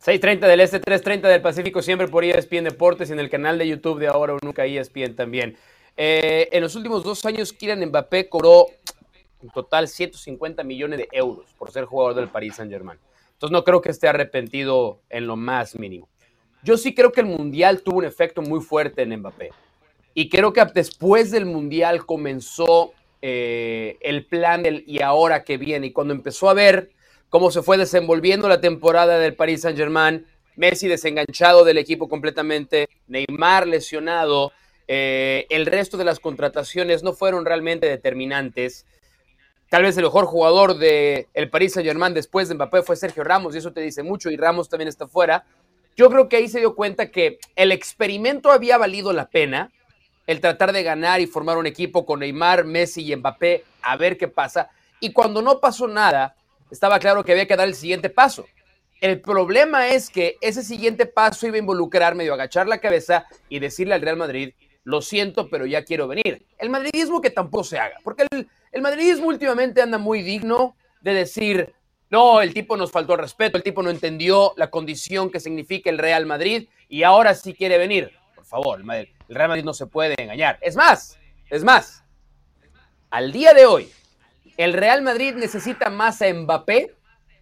6.30 0.04 0.40
del 0.42 0.60
Este, 0.60 0.82
3.30 0.82 1.22
del 1.22 1.42
Pacífico, 1.42 1.82
siempre 1.82 2.10
por 2.10 2.26
ESPN 2.26 2.66
Deportes 2.66 3.10
y 3.10 3.14
en 3.14 3.20
el 3.20 3.30
canal 3.30 3.58
de 3.58 3.66
YouTube 3.66 4.00
de 4.00 4.08
Ahora 4.08 4.34
o 4.34 4.40
Nunca 4.42 4.66
ESPN 4.66 5.16
también. 5.16 5.56
Eh, 5.96 6.50
en 6.52 6.62
los 6.62 6.76
últimos 6.76 7.06
dos 7.06 7.26
años, 7.26 7.54
Kylian 7.54 7.86
Mbappé 7.86 8.28
cobró 8.28 8.66
en 9.42 9.50
total 9.52 9.88
150 9.88 10.64
millones 10.64 11.00
de 11.00 11.08
euros 11.14 11.54
por 11.58 11.72
ser 11.72 11.86
jugador 11.86 12.16
del 12.16 12.28
Paris 12.28 12.56
Saint-Germain. 12.56 13.00
Entonces 13.32 13.54
no 13.54 13.64
creo 13.64 13.80
que 13.80 13.92
esté 13.92 14.10
arrepentido 14.10 15.00
en 15.10 15.28
lo 15.28 15.38
más 15.38 15.76
mínimo. 15.80 16.10
Yo 16.62 16.76
sí 16.76 16.94
creo 16.94 17.14
que 17.14 17.22
el 17.22 17.28
Mundial 17.28 17.84
tuvo 17.84 18.00
un 18.00 18.06
efecto 18.06 18.42
muy 18.42 18.60
fuerte 18.60 19.04
en 19.04 19.18
Mbappé. 19.18 19.52
Y 20.14 20.28
creo 20.28 20.52
que 20.52 20.66
después 20.66 21.32
del 21.32 21.46
Mundial 21.46 22.06
comenzó 22.06 22.92
eh, 23.26 24.00
el 24.02 24.26
plan 24.26 24.64
del 24.64 24.84
y 24.86 25.02
ahora 25.02 25.46
que 25.46 25.58
viene. 25.58 25.88
Y 25.88 25.92
cuando 25.94 26.14
empezó 26.14 26.50
a 26.50 26.54
ver 26.54 26.92
cómo 27.30 27.52
se 27.52 27.62
fue 27.62 27.78
desenvolviendo 27.78 28.50
la 28.50 28.60
temporada 28.60 29.18
del 29.18 29.34
Paris 29.34 29.62
Saint 29.62 29.78
Germain, 29.78 30.28
Messi 30.58 30.90
desenganchado 30.90 31.64
del 31.64 31.78
equipo 31.78 32.10
completamente, 32.10 32.90
Neymar 33.08 33.66
lesionado, 33.66 34.52
eh, 34.90 35.48
el 35.50 35.66
resto 35.68 35.96
de 35.96 36.04
las 36.04 36.20
contrataciones 36.20 37.02
no 37.02 37.14
fueron 37.14 37.46
realmente 37.46 37.88
determinantes. 37.88 38.86
Tal 39.70 39.84
vez 39.84 39.96
el 39.96 40.04
mejor 40.04 40.26
jugador 40.26 40.78
del 40.78 41.28
el 41.34 41.50
Paris 41.50 41.76
Saint 41.76 41.88
Germain 41.88 42.14
después 42.14 42.50
de 42.50 42.56
Mbappé 42.56 42.84
fue 42.84 42.98
Sergio 42.98 43.24
Ramos, 43.24 43.56
y 43.56 43.60
eso 43.60 43.72
te 43.72 43.80
dice 43.80 44.04
mucho, 44.04 44.32
y 44.32 44.36
Ramos 44.36 44.68
también 44.68 44.90
está 44.90 45.08
fuera. 45.08 45.46
Yo 45.96 46.10
creo 46.10 46.28
que 46.28 46.36
ahí 46.36 46.50
se 46.50 46.60
dio 46.60 46.76
cuenta 46.76 47.10
que 47.10 47.40
el 47.56 47.72
experimento 47.72 48.52
había 48.52 48.78
valido 48.78 49.14
la 49.14 49.30
pena, 49.30 49.72
el 50.26 50.40
tratar 50.40 50.72
de 50.72 50.84
ganar 50.84 51.22
y 51.22 51.28
formar 51.28 51.58
un 51.58 51.68
equipo 51.68 52.06
con 52.06 52.20
Neymar, 52.20 52.66
Messi 52.66 53.12
y 53.12 53.16
Mbappé, 53.16 53.64
a 53.82 53.98
ver 53.98 54.18
qué 54.18 54.28
pasa. 54.28 54.70
Y 55.00 55.12
cuando 55.12 55.42
no 55.42 55.60
pasó 55.60 55.88
nada, 55.88 56.36
estaba 56.72 57.00
claro 57.00 57.24
que 57.24 57.34
había 57.34 57.48
que 57.48 57.56
dar 57.56 57.68
el 57.68 57.76
siguiente 57.76 58.10
paso. 58.10 58.46
El 59.02 59.20
problema 59.20 59.90
es 59.90 60.10
que 60.10 60.38
ese 60.40 60.64
siguiente 60.64 61.06
paso 61.06 61.46
iba 61.46 61.58
a 61.58 61.60
involucrar 61.60 62.16
medio 62.16 62.34
agachar 62.34 62.68
la 62.68 62.80
cabeza 62.80 63.26
y 63.50 63.60
decirle 63.60 63.96
al 63.96 64.02
Real 64.02 64.16
Madrid, 64.16 64.54
lo 64.86 65.02
siento, 65.02 65.50
pero 65.50 65.66
ya 65.66 65.84
quiero 65.84 66.08
venir. 66.08 66.46
El 66.58 66.70
madridismo 66.70 67.22
que 67.22 67.30
tampoco 67.30 67.66
se 67.66 67.80
haga, 67.80 67.98
porque 68.04 68.26
el, 68.32 68.48
el 68.72 68.82
madridismo 68.82 69.28
últimamente 69.28 69.82
anda 69.82 69.98
muy 69.98 70.22
digno 70.22 70.76
de 71.02 71.14
decir, 71.14 71.74
no, 72.10 72.42
el 72.42 72.54
tipo 72.54 72.78
nos 72.78 72.92
faltó 72.92 73.18
respeto, 73.18 73.58
el 73.58 73.64
tipo 73.64 73.84
no 73.84 73.90
entendió 73.90 74.54
la 74.56 74.70
condición 74.70 75.30
que 75.30 75.40
significa 75.40 75.90
el 75.90 75.98
Real 75.98 76.26
Madrid 76.26 76.70
y 76.88 77.04
ahora 77.04 77.34
sí 77.34 77.54
quiere 77.54 77.78
venir. 77.78 78.12
Por 78.36 78.46
favor, 78.46 78.80
el 78.80 78.86
Madrid, 78.86 79.10
el 79.30 79.36
Real 79.36 79.50
Madrid 79.50 79.64
no 79.64 79.74
se 79.74 79.88
puede 79.88 80.16
engañar. 80.22 80.58
Es 80.62 80.76
más, 80.76 81.18
es 81.50 81.64
más, 81.64 82.04
al 83.10 83.32
día 83.32 83.54
de 83.54 83.66
hoy, 83.66 83.92
el 84.58 84.74
Real 84.74 85.02
Madrid 85.02 85.34
necesita 85.36 85.90
más 85.90 86.22
a 86.22 86.34
Mbappé 86.34 86.96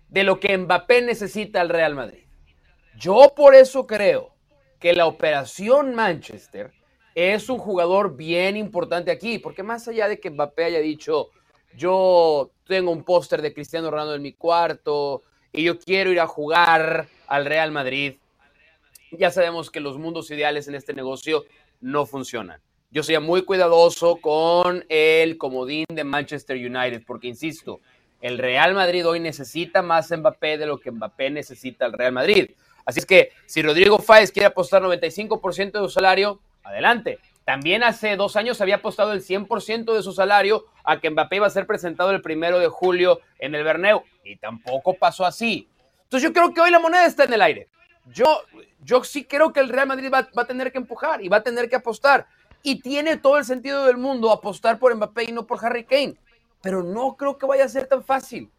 de 0.09 0.23
lo 0.23 0.39
que 0.39 0.57
Mbappé 0.57 1.01
necesita 1.01 1.61
al 1.61 1.69
Real 1.69 1.95
Madrid. 1.95 2.23
Yo 2.97 3.33
por 3.35 3.55
eso 3.55 3.87
creo 3.87 4.35
que 4.79 4.93
la 4.93 5.05
operación 5.05 5.95
Manchester 5.95 6.71
es 7.15 7.49
un 7.49 7.57
jugador 7.57 8.15
bien 8.15 8.57
importante 8.57 9.11
aquí, 9.11 9.39
porque 9.39 9.63
más 9.63 9.87
allá 9.87 10.07
de 10.07 10.19
que 10.19 10.29
Mbappé 10.29 10.65
haya 10.65 10.79
dicho, 10.79 11.29
yo 11.75 12.51
tengo 12.67 12.91
un 12.91 13.03
póster 13.03 13.41
de 13.41 13.53
Cristiano 13.53 13.91
Ronaldo 13.91 14.15
en 14.15 14.21
mi 14.21 14.33
cuarto 14.33 15.23
y 15.51 15.63
yo 15.63 15.79
quiero 15.79 16.11
ir 16.11 16.19
a 16.19 16.27
jugar 16.27 17.07
al 17.27 17.45
Real 17.45 17.71
Madrid, 17.71 18.15
ya 19.11 19.29
sabemos 19.29 19.69
que 19.69 19.79
los 19.79 19.97
mundos 19.97 20.31
ideales 20.31 20.67
en 20.67 20.75
este 20.75 20.93
negocio 20.93 21.43
no 21.81 22.05
funcionan. 22.05 22.61
Yo 22.91 23.03
sería 23.03 23.19
muy 23.19 23.43
cuidadoso 23.43 24.17
con 24.17 24.85
el 24.89 25.37
comodín 25.37 25.85
de 25.89 26.03
Manchester 26.03 26.57
United, 26.57 27.03
porque 27.05 27.27
insisto, 27.27 27.79
el 28.21 28.37
Real 28.37 28.73
Madrid 28.73 29.07
hoy 29.07 29.19
necesita 29.19 29.81
más 29.81 30.11
Mbappé 30.11 30.57
de 30.57 30.65
lo 30.65 30.79
que 30.79 30.91
Mbappé 30.91 31.29
necesita 31.31 31.85
el 31.85 31.93
Real 31.93 32.11
Madrid. 32.11 32.51
Así 32.85 32.99
es 32.99 33.05
que 33.05 33.31
si 33.45 33.61
Rodrigo 33.61 33.97
Fáez 33.99 34.31
quiere 34.31 34.47
apostar 34.47 34.81
95% 34.81 35.71
de 35.71 35.79
su 35.79 35.89
salario, 35.89 36.41
adelante. 36.63 37.19
También 37.45 37.83
hace 37.83 38.15
dos 38.15 38.35
años 38.35 38.61
había 38.61 38.75
apostado 38.75 39.13
el 39.13 39.21
100% 39.23 39.93
de 39.93 40.03
su 40.03 40.13
salario 40.13 40.65
a 40.83 40.99
que 40.99 41.09
Mbappé 41.09 41.37
iba 41.37 41.47
a 41.47 41.49
ser 41.49 41.65
presentado 41.65 42.11
el 42.11 42.21
primero 42.21 42.59
de 42.59 42.67
julio 42.67 43.19
en 43.39 43.55
el 43.55 43.63
Berneu 43.63 44.03
y 44.23 44.35
tampoco 44.35 44.93
pasó 44.93 45.25
así. 45.25 45.67
Entonces 46.03 46.29
yo 46.29 46.33
creo 46.33 46.53
que 46.53 46.61
hoy 46.61 46.71
la 46.71 46.79
moneda 46.79 47.05
está 47.05 47.23
en 47.23 47.33
el 47.33 47.41
aire. 47.41 47.67
Yo, 48.05 48.41
yo 48.83 49.03
sí 49.03 49.25
creo 49.25 49.53
que 49.53 49.59
el 49.59 49.69
Real 49.69 49.87
Madrid 49.87 50.11
va, 50.11 50.27
a 50.35 50.45
tener 50.45 50.71
que 50.71 50.77
empujar 50.77 51.23
y 51.23 51.29
va 51.29 51.37
a 51.37 51.43
tener 51.43 51.69
que 51.69 51.75
apostar. 51.75 52.27
Y 52.63 52.81
tiene 52.81 53.17
todo 53.17 53.37
el 53.37 53.45
sentido 53.45 53.85
del 53.85 53.97
mundo 53.97 54.31
apostar 54.31 54.79
por 54.79 54.95
Mbappé 54.95 55.25
y 55.25 55.31
no 55.31 55.45
por 55.45 55.63
Harry 55.63 55.85
Kane. 55.85 56.15
Pero 56.61 56.83
no 56.83 57.15
creo 57.15 57.37
que 57.37 57.45
vaya 57.45 57.65
a 57.65 57.69
ser 57.69 57.87
tan 57.87 58.03
fácil. 58.03 58.51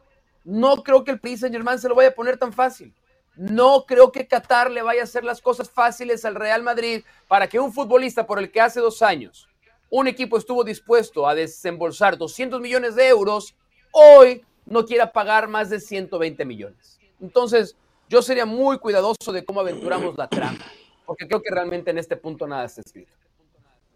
No 0.45 0.83
creo 0.83 1.05
que 1.05 1.13
el 1.13 1.21
Paris 1.21 1.41
Saint 1.41 1.79
se 1.79 1.89
lo 1.89 1.95
vaya 1.95 2.11
a 2.11 2.15
poner 2.15 2.37
tan 2.37 2.53
fácil. 2.53 2.93
No 3.37 3.85
creo 3.87 4.13
que 4.13 4.27
Qatar 4.27 4.71
le 4.71 4.83
vaya 4.83 5.03
a 5.03 5.05
hacer 5.05 5.25
las 5.25 5.41
cosas 5.41 5.71
fáciles 5.71 6.25
al 6.25 6.35
Real 6.35 6.63
Madrid 6.63 7.05
para 7.29 7.47
que 7.47 7.61
un 7.61 7.73
futbolista 7.73 8.27
por 8.27 8.39
el 8.39 8.51
que 8.51 8.61
hace 8.61 8.81
dos 8.81 9.03
años 9.03 9.49
un 9.93 10.09
equipo 10.09 10.39
estuvo 10.39 10.65
dispuesto 10.65 11.29
a 11.29 11.35
desembolsar 11.35 12.17
200 12.17 12.63
millones 12.63 12.95
de 12.95 13.09
euros, 13.09 13.55
hoy 13.93 14.43
no 14.65 14.87
quiera 14.87 15.13
pagar 15.13 15.49
más 15.49 15.69
de 15.69 15.81
120 15.81 16.47
millones. 16.47 16.99
Entonces, 17.21 17.77
yo 18.13 18.21
sería 18.21 18.45
muy 18.45 18.77
cuidadoso 18.79 19.33
de 19.33 19.43
cómo 19.43 19.61
aventuramos 19.61 20.19
la 20.19 20.29
trama, 20.29 20.59
porque 21.07 21.27
creo 21.27 21.41
que 21.41 21.51
realmente 21.51 21.93
en 21.93 21.97
este 21.97 22.19
punto 22.19 22.47
nada 22.47 22.67
está 22.67 22.83
escrito. 22.83 23.11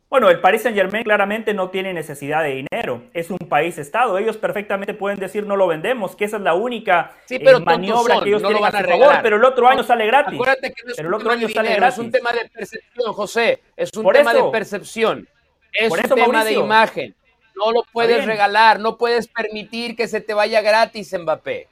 Bueno, 0.09 0.31
el 0.31 0.40
Paris 0.40 0.62
Saint 0.62 0.74
Germain 0.74 1.05
claramente 1.05 1.52
no 1.52 1.68
tiene 1.68 1.92
necesidad 1.92 2.42
de 2.42 2.64
dinero, 2.64 3.02
es 3.12 3.29
un 3.29 3.37
país-estado. 3.37 4.16
Ellos 4.16 4.38
perfectamente 4.38 4.94
pueden 4.94 5.18
decir 5.18 5.44
no 5.44 5.55
lo 5.55 5.66
vendemos, 5.66 6.16
que 6.16 6.24
esa 6.24 6.38
es 6.38 6.42
la 6.42 6.55
única 6.55 7.14
sí, 7.26 7.38
pero 7.38 7.59
eh, 7.59 7.61
maniobra 7.61 8.20
que 8.20 8.31
ellos 8.31 8.40
no 8.40 8.48
tienen 8.48 8.64
a, 8.64 8.70
su 8.70 8.88
favor, 8.88 9.16
pero 9.22 9.37
el 9.37 9.44
otro 9.44 9.68
año 9.68 9.83
sale 9.83 10.07
gratis. 10.07 10.35
Acuérdate 10.35 10.72
que 10.72 10.83
no 10.83 10.90
es 10.92 10.96
pero 10.96 11.09
el 11.09 11.14
otro 11.14 11.31
año 11.33 11.48
sale 11.50 11.74
gratis. 11.74 11.98
Es 11.98 12.05
un 12.05 12.11
tema 12.11 12.33
de 12.33 12.48
percepción, 12.48 13.12
José, 13.12 13.62
es 13.76 13.90
un 13.94 14.12
tema 14.12 14.33
de 14.33 14.42
percepción, 14.50 15.29
es 15.74 15.92
un 15.92 16.14
tema 16.14 16.42
de 16.42 16.52
imagen. 16.55 17.14
No 17.55 17.70
lo 17.70 17.83
puedes 17.92 18.24
regalar, 18.24 18.81
no 18.81 18.96
puedes 18.96 19.29
permitir 19.29 19.94
que 19.94 20.09
se 20.09 20.22
te 20.22 20.33
vaya 20.33 20.62
gratis, 20.62 21.14
Mbappé. 21.18 21.68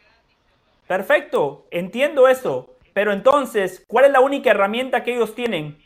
Perfecto, 0.86 1.66
entiendo 1.70 2.28
eso. 2.28 2.74
Pero 2.92 3.12
entonces, 3.12 3.84
¿cuál 3.88 4.06
es 4.06 4.12
la 4.12 4.20
única 4.20 4.50
herramienta 4.50 5.02
que 5.02 5.14
ellos 5.14 5.34
tienen? 5.34 5.78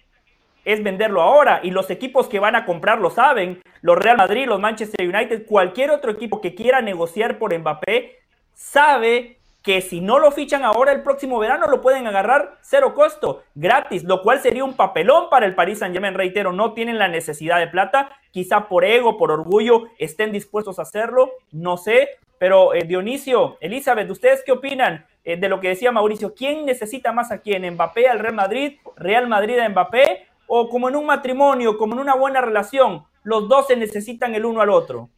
Es 0.64 0.82
venderlo 0.82 1.22
ahora. 1.22 1.60
Y 1.62 1.70
los 1.70 1.90
equipos 1.90 2.28
que 2.28 2.40
van 2.40 2.54
a 2.54 2.66
comprar 2.66 2.98
lo 2.98 3.10
saben. 3.10 3.62
Los 3.80 3.96
Real 3.96 4.18
Madrid, 4.18 4.46
los 4.46 4.60
Manchester 4.60 5.08
United, 5.08 5.46
cualquier 5.46 5.90
otro 5.90 6.10
equipo 6.10 6.40
que 6.40 6.54
quiera 6.54 6.82
negociar 6.82 7.38
por 7.38 7.56
Mbappé, 7.56 8.18
sabe 8.52 9.38
que 9.62 9.80
si 9.80 10.00
no 10.00 10.18
lo 10.18 10.30
fichan 10.30 10.64
ahora 10.64 10.92
el 10.92 11.02
próximo 11.02 11.38
verano 11.38 11.66
lo 11.66 11.80
pueden 11.80 12.06
agarrar 12.06 12.58
cero 12.62 12.94
costo, 12.94 13.42
gratis, 13.54 14.04
lo 14.04 14.22
cual 14.22 14.40
sería 14.40 14.64
un 14.64 14.74
papelón 14.74 15.28
para 15.30 15.46
el 15.46 15.54
Paris 15.54 15.80
Saint 15.80 15.94
Germain. 15.94 16.14
Reitero, 16.14 16.52
no 16.52 16.74
tienen 16.74 16.98
la 16.98 17.08
necesidad 17.08 17.58
de 17.58 17.66
plata, 17.66 18.10
quizá 18.30 18.68
por 18.68 18.84
ego, 18.84 19.16
por 19.16 19.30
orgullo, 19.30 19.84
estén 19.98 20.32
dispuestos 20.32 20.78
a 20.78 20.82
hacerlo, 20.82 21.32
no 21.50 21.76
sé, 21.76 22.08
pero 22.38 22.74
eh, 22.74 22.84
Dionisio, 22.84 23.58
Elizabeth, 23.60 24.10
¿ustedes 24.10 24.42
qué 24.44 24.52
opinan 24.52 25.06
eh, 25.24 25.36
de 25.36 25.48
lo 25.48 25.60
que 25.60 25.68
decía 25.68 25.92
Mauricio? 25.92 26.34
¿Quién 26.34 26.64
necesita 26.64 27.12
más 27.12 27.32
a 27.32 27.38
quién? 27.38 27.68
¿Mbappé 27.74 28.08
al 28.08 28.18
Real 28.18 28.34
Madrid? 28.34 28.78
¿Real 28.96 29.28
Madrid 29.28 29.58
a 29.58 29.68
Mbappé? 29.68 30.26
¿O 30.46 30.68
como 30.68 30.88
en 30.88 30.96
un 30.96 31.06
matrimonio, 31.06 31.76
como 31.76 31.94
en 31.94 32.00
una 32.00 32.14
buena 32.14 32.40
relación, 32.40 33.04
los 33.22 33.48
dos 33.48 33.66
se 33.66 33.76
necesitan 33.76 34.34
el 34.34 34.44
uno 34.44 34.60
al 34.60 34.70
otro? 34.70 35.10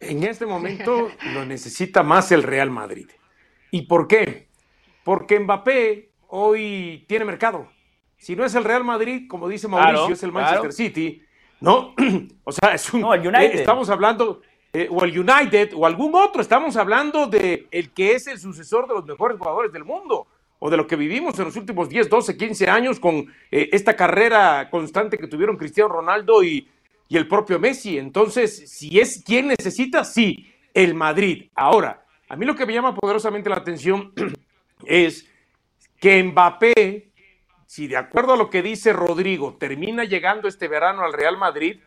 En 0.00 0.22
este 0.24 0.44
momento 0.44 1.08
lo 1.32 1.46
necesita 1.46 2.02
más 2.02 2.30
el 2.32 2.42
Real 2.42 2.70
Madrid. 2.70 3.08
¿Y 3.70 3.82
por 3.82 4.06
qué? 4.06 4.48
Porque 5.02 5.40
Mbappé 5.40 6.10
hoy 6.28 7.04
tiene 7.08 7.24
mercado. 7.24 7.68
Si 8.18 8.36
no 8.36 8.44
es 8.44 8.54
el 8.54 8.64
Real 8.64 8.84
Madrid, 8.84 9.26
como 9.28 9.48
dice 9.48 9.68
Mauricio, 9.68 10.14
es 10.14 10.22
el 10.22 10.32
Manchester 10.32 10.72
City, 10.72 11.22
¿no? 11.60 11.94
o 12.44 12.52
sea, 12.52 12.74
es 12.74 12.92
un. 12.92 13.00
No, 13.02 13.14
el 13.14 13.20
United. 13.20 13.56
Eh, 13.56 13.60
estamos 13.60 13.88
hablando 13.90 14.42
eh, 14.74 14.88
o 14.90 15.04
el 15.04 15.16
United 15.16 15.70
o 15.74 15.86
algún 15.86 16.14
otro. 16.16 16.42
Estamos 16.42 16.76
hablando 16.76 17.28
de 17.28 17.68
el 17.70 17.90
que 17.90 18.14
es 18.14 18.26
el 18.26 18.38
sucesor 18.40 18.88
de 18.88 18.94
los 18.94 19.06
mejores 19.06 19.38
jugadores 19.38 19.72
del 19.72 19.84
mundo 19.84 20.26
o 20.58 20.68
de 20.68 20.76
lo 20.76 20.86
que 20.86 20.96
vivimos 20.96 21.38
en 21.38 21.44
los 21.44 21.56
últimos 21.56 21.88
10, 21.88 22.10
12, 22.10 22.36
15 22.36 22.68
años 22.68 22.98
con 22.98 23.32
eh, 23.50 23.68
esta 23.70 23.94
carrera 23.94 24.68
constante 24.70 25.16
que 25.16 25.28
tuvieron 25.28 25.56
Cristiano 25.56 25.88
Ronaldo 25.88 26.42
y, 26.42 26.68
y 27.08 27.16
el 27.16 27.28
propio 27.28 27.60
Messi. 27.60 27.98
Entonces, 27.98 28.68
si 28.68 28.98
es 28.98 29.22
quien 29.24 29.46
necesita, 29.46 30.04
sí, 30.04 30.52
el 30.74 30.94
Madrid. 30.94 31.50
Ahora, 31.54 32.04
a 32.28 32.34
mí 32.34 32.44
lo 32.44 32.56
que 32.56 32.66
me 32.66 32.74
llama 32.74 32.96
poderosamente 32.96 33.48
la 33.48 33.56
atención 33.56 34.12
es 34.86 35.30
que 36.00 36.20
Mbappé, 36.20 37.12
si 37.64 37.86
de 37.86 37.96
acuerdo 37.96 38.32
a 38.32 38.36
lo 38.36 38.50
que 38.50 38.60
dice 38.60 38.92
Rodrigo, 38.92 39.56
termina 39.56 40.02
llegando 40.02 40.48
este 40.48 40.66
verano 40.66 41.02
al 41.02 41.12
Real 41.12 41.38
Madrid, 41.38 41.78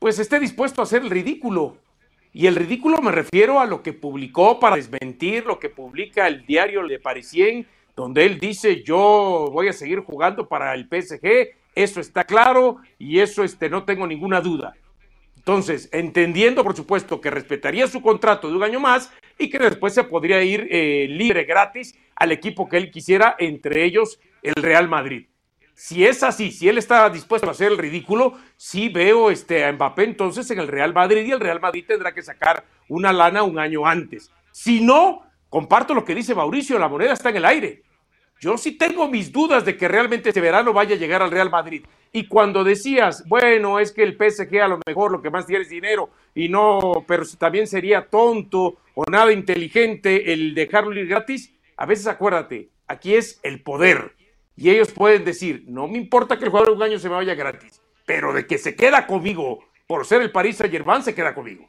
pues 0.00 0.18
esté 0.18 0.40
dispuesto 0.40 0.80
a 0.80 0.84
hacer 0.84 1.02
el 1.02 1.10
ridículo. 1.10 1.78
Y 2.36 2.46
el 2.46 2.54
ridículo 2.54 3.00
me 3.00 3.12
refiero 3.12 3.60
a 3.60 3.64
lo 3.64 3.82
que 3.82 3.94
publicó 3.94 4.60
para 4.60 4.76
desmentir 4.76 5.46
lo 5.46 5.58
que 5.58 5.70
publica 5.70 6.28
el 6.28 6.44
diario 6.44 6.82
Le 6.82 6.98
Parisien, 6.98 7.66
donde 7.96 8.26
él 8.26 8.38
dice 8.38 8.82
yo 8.82 9.48
voy 9.50 9.68
a 9.68 9.72
seguir 9.72 10.00
jugando 10.00 10.46
para 10.46 10.74
el 10.74 10.84
PSG, 10.84 11.56
eso 11.74 11.98
está 11.98 12.24
claro 12.24 12.76
y 12.98 13.20
eso 13.20 13.42
este, 13.42 13.70
no 13.70 13.84
tengo 13.86 14.06
ninguna 14.06 14.42
duda. 14.42 14.74
Entonces, 15.34 15.88
entendiendo, 15.92 16.62
por 16.62 16.76
supuesto, 16.76 17.22
que 17.22 17.30
respetaría 17.30 17.86
su 17.86 18.02
contrato 18.02 18.50
de 18.50 18.56
un 18.56 18.64
año 18.64 18.80
más 18.80 19.10
y 19.38 19.48
que 19.48 19.58
después 19.58 19.94
se 19.94 20.04
podría 20.04 20.42
ir 20.42 20.68
eh, 20.70 21.06
libre, 21.08 21.44
gratis, 21.44 21.98
al 22.16 22.32
equipo 22.32 22.68
que 22.68 22.76
él 22.76 22.90
quisiera, 22.90 23.34
entre 23.38 23.82
ellos 23.82 24.20
el 24.42 24.62
Real 24.62 24.90
Madrid. 24.90 25.24
Si 25.78 26.06
es 26.06 26.22
así, 26.22 26.52
si 26.52 26.70
él 26.70 26.78
está 26.78 27.10
dispuesto 27.10 27.48
a 27.48 27.50
hacer 27.50 27.70
el 27.70 27.76
ridículo, 27.76 28.32
sí 28.56 28.88
veo 28.88 29.30
este, 29.30 29.62
a 29.62 29.70
Mbappé 29.70 30.04
entonces 30.04 30.50
en 30.50 30.58
el 30.58 30.68
Real 30.68 30.94
Madrid 30.94 31.26
y 31.26 31.32
el 31.32 31.38
Real 31.38 31.60
Madrid 31.60 31.84
tendrá 31.86 32.14
que 32.14 32.22
sacar 32.22 32.64
una 32.88 33.12
lana 33.12 33.42
un 33.42 33.58
año 33.58 33.86
antes. 33.86 34.32
Si 34.52 34.80
no, 34.80 35.26
comparto 35.50 35.92
lo 35.92 36.02
que 36.02 36.14
dice 36.14 36.34
Mauricio, 36.34 36.78
la 36.78 36.88
moneda 36.88 37.12
está 37.12 37.28
en 37.28 37.36
el 37.36 37.44
aire. 37.44 37.82
Yo 38.40 38.56
sí 38.56 38.72
tengo 38.72 39.06
mis 39.08 39.30
dudas 39.30 39.66
de 39.66 39.76
que 39.76 39.86
realmente 39.86 40.30
este 40.30 40.40
verano 40.40 40.72
vaya 40.72 40.94
a 40.94 40.98
llegar 40.98 41.20
al 41.20 41.30
Real 41.30 41.50
Madrid. 41.50 41.84
Y 42.10 42.26
cuando 42.26 42.64
decías, 42.64 43.28
bueno, 43.28 43.78
es 43.78 43.92
que 43.92 44.02
el 44.02 44.16
PSG 44.16 44.62
a 44.62 44.68
lo 44.68 44.80
mejor 44.86 45.12
lo 45.12 45.20
que 45.20 45.28
más 45.28 45.44
tiene 45.44 45.64
es 45.64 45.68
dinero 45.68 46.08
y 46.34 46.48
no, 46.48 47.04
pero 47.06 47.24
también 47.38 47.66
sería 47.66 48.08
tonto 48.08 48.78
o 48.94 49.04
nada 49.10 49.30
inteligente 49.30 50.32
el 50.32 50.54
dejarlo 50.54 50.98
ir 50.98 51.06
gratis, 51.06 51.52
a 51.76 51.84
veces 51.84 52.06
acuérdate, 52.06 52.70
aquí 52.86 53.14
es 53.14 53.40
el 53.42 53.62
poder. 53.62 54.16
Y 54.56 54.70
ellos 54.70 54.92
pueden 54.92 55.24
decir, 55.24 55.64
no 55.68 55.86
me 55.86 55.98
importa 55.98 56.38
que 56.38 56.44
el 56.44 56.50
jugador 56.50 56.70
de 56.70 56.76
un 56.76 56.82
año 56.82 56.98
se 56.98 57.08
me 57.08 57.14
vaya 57.14 57.34
gratis, 57.34 57.80
pero 58.06 58.32
de 58.32 58.46
que 58.46 58.56
se 58.56 58.74
queda 58.74 59.06
conmigo 59.06 59.60
por 59.86 60.06
ser 60.06 60.22
el 60.22 60.32
Paris 60.32 60.56
Saint 60.56 60.72
Germain, 60.72 61.02
se 61.02 61.14
queda 61.14 61.34
conmigo. 61.34 61.68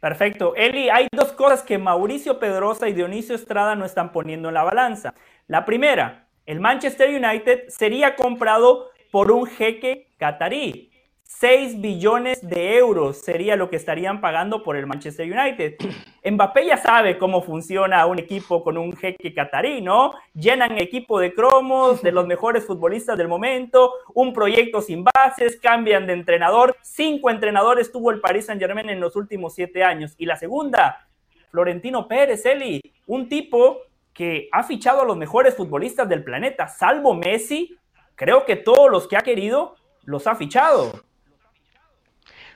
Perfecto. 0.00 0.54
Eli, 0.56 0.88
hay 0.88 1.08
dos 1.12 1.32
cosas 1.32 1.62
que 1.62 1.76
Mauricio 1.76 2.38
Pedrosa 2.38 2.88
y 2.88 2.94
Dionisio 2.94 3.34
Estrada 3.34 3.76
no 3.76 3.84
están 3.84 4.12
poniendo 4.12 4.48
en 4.48 4.54
la 4.54 4.64
balanza. 4.64 5.14
La 5.46 5.66
primera, 5.66 6.26
el 6.46 6.58
Manchester 6.58 7.10
United 7.10 7.68
sería 7.68 8.16
comprado 8.16 8.90
por 9.10 9.30
un 9.30 9.46
jeque 9.46 10.08
catarí. 10.18 10.89
6 11.38 11.80
billones 11.80 12.46
de 12.46 12.76
euros 12.76 13.16
sería 13.18 13.56
lo 13.56 13.70
que 13.70 13.76
estarían 13.76 14.20
pagando 14.20 14.62
por 14.62 14.76
el 14.76 14.86
Manchester 14.86 15.26
United. 15.30 15.76
Mbappé 16.30 16.66
ya 16.66 16.76
sabe 16.76 17.16
cómo 17.16 17.40
funciona 17.40 18.04
un 18.04 18.18
equipo 18.18 18.62
con 18.62 18.76
un 18.76 18.94
jeque 18.94 19.32
catarí, 19.32 19.80
¿no? 19.80 20.12
Llenan 20.34 20.76
equipo 20.76 21.18
de 21.18 21.32
cromos, 21.32 22.02
de 22.02 22.12
los 22.12 22.26
mejores 22.26 22.66
futbolistas 22.66 23.16
del 23.16 23.28
momento, 23.28 23.94
un 24.12 24.34
proyecto 24.34 24.82
sin 24.82 25.04
bases, 25.04 25.58
cambian 25.60 26.06
de 26.06 26.12
entrenador. 26.12 26.76
Cinco 26.82 27.30
entrenadores 27.30 27.90
tuvo 27.90 28.10
el 28.10 28.20
Paris 28.20 28.46
Saint 28.46 28.60
Germain 28.60 28.90
en 28.90 29.00
los 29.00 29.16
últimos 29.16 29.54
siete 29.54 29.82
años. 29.82 30.14
Y 30.18 30.26
la 30.26 30.36
segunda, 30.36 31.08
Florentino 31.50 32.06
Pérez, 32.06 32.44
Eli, 32.44 32.82
un 33.06 33.28
tipo 33.28 33.78
que 34.12 34.48
ha 34.52 34.64
fichado 34.64 35.02
a 35.02 35.06
los 35.06 35.16
mejores 35.16 35.54
futbolistas 35.54 36.06
del 36.08 36.24
planeta, 36.24 36.68
salvo 36.68 37.14
Messi, 37.14 37.78
creo 38.14 38.44
que 38.44 38.56
todos 38.56 38.90
los 38.90 39.08
que 39.08 39.16
ha 39.16 39.22
querido 39.22 39.76
los 40.04 40.26
ha 40.26 40.34
fichado. 40.34 41.09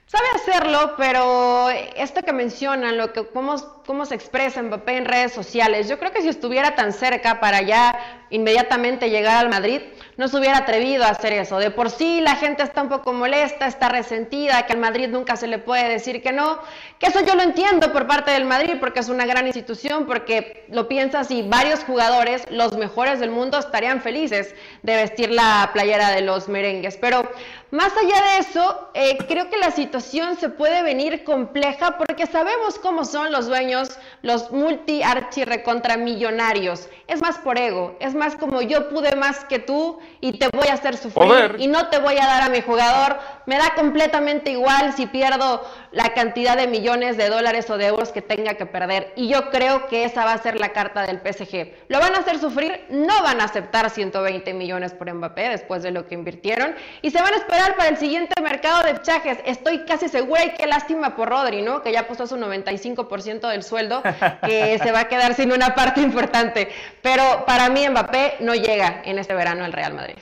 Sabe 0.07 0.27
hacerlo, 0.35 0.95
pero 0.97 1.71
esto 1.71 2.23
que 2.23 2.33
mencionan, 2.33 2.99
lo 2.99 3.13
que 3.13 3.27
cómo, 3.27 3.57
cómo 3.87 4.07
se 4.07 4.15
expresa 4.15 4.63
Mbappé 4.63 4.97
en 4.97 5.05
redes 5.05 5.33
sociales, 5.33 5.89
yo 5.89 5.99
creo 5.99 6.13
que 6.13 6.23
si 6.23 6.29
estuviera 6.29 6.75
tan 6.75 6.93
cerca 6.93 7.41
para 7.41 7.63
ya 7.63 8.25
inmediatamente 8.31 9.11
llegar 9.11 9.37
al 9.37 9.49
Madrid, 9.49 9.81
no 10.17 10.27
se 10.29 10.39
hubiera 10.39 10.59
atrevido 10.59 11.05
a 11.05 11.09
hacer 11.09 11.33
eso. 11.33 11.59
De 11.59 11.71
por 11.71 11.91
sí 11.91 12.21
la 12.21 12.37
gente 12.37 12.63
está 12.63 12.83
un 12.83 12.89
poco 12.89 13.13
molesta, 13.13 13.67
está 13.67 13.89
resentida, 13.89 14.67
que 14.67 14.73
al 14.73 14.79
Madrid 14.79 15.09
nunca 15.09 15.37
se 15.37 15.47
le 15.47 15.59
puede 15.59 15.89
decir 15.89 16.23
que 16.23 16.33
no, 16.33 16.59
que 16.99 17.07
eso 17.07 17.21
yo 17.25 17.35
lo 17.35 17.43
entiendo 17.43 17.93
por 17.93 18.07
parte 18.07 18.31
del 18.31 18.45
Madrid 18.45 18.75
porque 18.81 19.01
es 19.01 19.09
una 19.09 19.27
gran 19.27 19.47
institución, 19.47 20.07
porque 20.07 20.67
lo 20.69 20.89
piensas 20.89 21.31
y 21.31 21.43
varios 21.43 21.85
jugadores, 21.85 22.45
los 22.51 22.77
mejores 22.77 23.21
del 23.21 23.31
mundo, 23.31 23.59
estarían 23.59 24.01
felices 24.01 24.55
de 24.83 24.97
vestir 24.97 25.31
la 25.31 25.71
playera 25.73 26.11
de 26.11 26.23
los 26.23 26.49
merengues. 26.49 26.97
Pero 26.97 27.31
más 27.71 27.93
allá 27.97 28.23
de 28.23 28.39
eso, 28.39 28.91
eh, 28.95 29.19
creo 29.29 29.51
que 29.51 29.59
la 29.59 29.71
situación 29.73 30.37
se 30.37 30.49
puede 30.49 30.83
venir 30.83 31.25
compleja 31.25 31.99
porque 31.99 32.27
sabemos 32.27 32.79
cómo 32.79 33.05
son 33.05 33.33
los 33.33 33.47
dueños, 33.47 33.74
los 34.23 34.51
multi 34.51 35.03
archi 35.03 35.45
recontra 35.45 35.97
millonarios. 35.97 36.89
Es 37.07 37.21
más 37.21 37.39
por 37.39 37.59
ego, 37.59 37.97
es 38.01 38.15
más 38.15 38.37
como 38.37 38.63
yo 38.63 38.89
pude 38.89 39.15
más 39.17 39.45
que 39.45 39.59
tú 39.59 39.99
y 40.21 40.39
te 40.39 40.49
voy 40.49 40.69
a 40.69 40.75
hacer 40.75 40.97
sufrir 40.97 41.57
y 41.59 41.67
no 41.67 41.89
te 41.89 41.99
voy 41.99 42.17
a 42.17 42.27
dar 42.27 42.43
a 42.43 42.49
mi 42.49 42.61
jugador. 42.61 43.19
Me 43.47 43.57
da 43.59 43.75
completamente 43.75 44.53
igual 44.53 44.95
si 44.95 45.07
pierdo 45.07 45.63
la 45.93 46.15
cantidad 46.15 46.57
de 46.57 46.67
millones 46.67 47.17
de 47.17 47.29
dólares 47.29 47.69
o 47.71 47.77
de 47.77 47.87
euros 47.87 48.11
que 48.11 48.23
tenga 48.23 48.55
que 48.55 48.67
perder. 48.67 49.13
Y 49.17 49.29
yo 49.29 49.51
creo 49.51 49.87
que 49.89 50.05
esa 50.05 50.25
va 50.25 50.33
a 50.33 50.39
ser 50.39 50.59
la 50.59 50.71
carta 50.73 51.03
del 51.03 51.21
PSG. 51.21 51.75
¿Lo 51.89 52.01
van 52.01 52.15
a 52.15 52.19
hacer 52.19 52.39
sufrir? 52.39 52.85
No 52.89 53.23
van 53.23 53.41
a 53.41 53.45
aceptar 53.45 53.91
120 53.91 54.55
millones 54.55 54.95
por 54.95 55.13
Mbappé 55.13 55.51
después 55.51 55.83
de 55.83 55.91
lo 55.91 56.07
que 56.07 56.15
invirtieron 56.15 56.75
y 57.03 57.11
se 57.11 57.21
van 57.21 57.35
a 57.35 57.37
esperar 57.37 57.77
para 57.77 57.91
el 57.91 57.97
siguiente 57.97 58.41
mercado 58.41 58.83
de 58.83 58.95
fichajes. 58.95 59.39
Estoy 59.45 59.85
casi 59.85 60.09
segura 60.09 60.45
y 60.45 60.55
qué 60.55 60.67
lástima 60.67 61.17
por 61.17 61.29
Rodri, 61.29 61.63
¿no? 61.63 61.83
Que 61.83 61.93
ya 61.93 62.07
puso 62.07 62.27
su 62.27 62.37
95% 62.37 63.49
del 63.49 63.63
sueldo, 63.65 64.03
que 64.45 64.79
se 64.79 64.93
va 64.93 65.01
a 65.01 65.09
quedar 65.09 65.35
sin 65.35 65.53
una 65.53 65.75
parte 65.75 66.01
importante. 66.01 66.69
Pero 67.03 67.45
para 67.47 67.69
mí 67.71 67.89
Mbappé 67.89 68.37
no 68.41 68.55
llega 68.55 69.03
en 69.05 69.19
este 69.19 69.35
verano 69.35 69.65
al 69.65 69.73
Real 69.73 69.95
Madrid. 69.95 70.19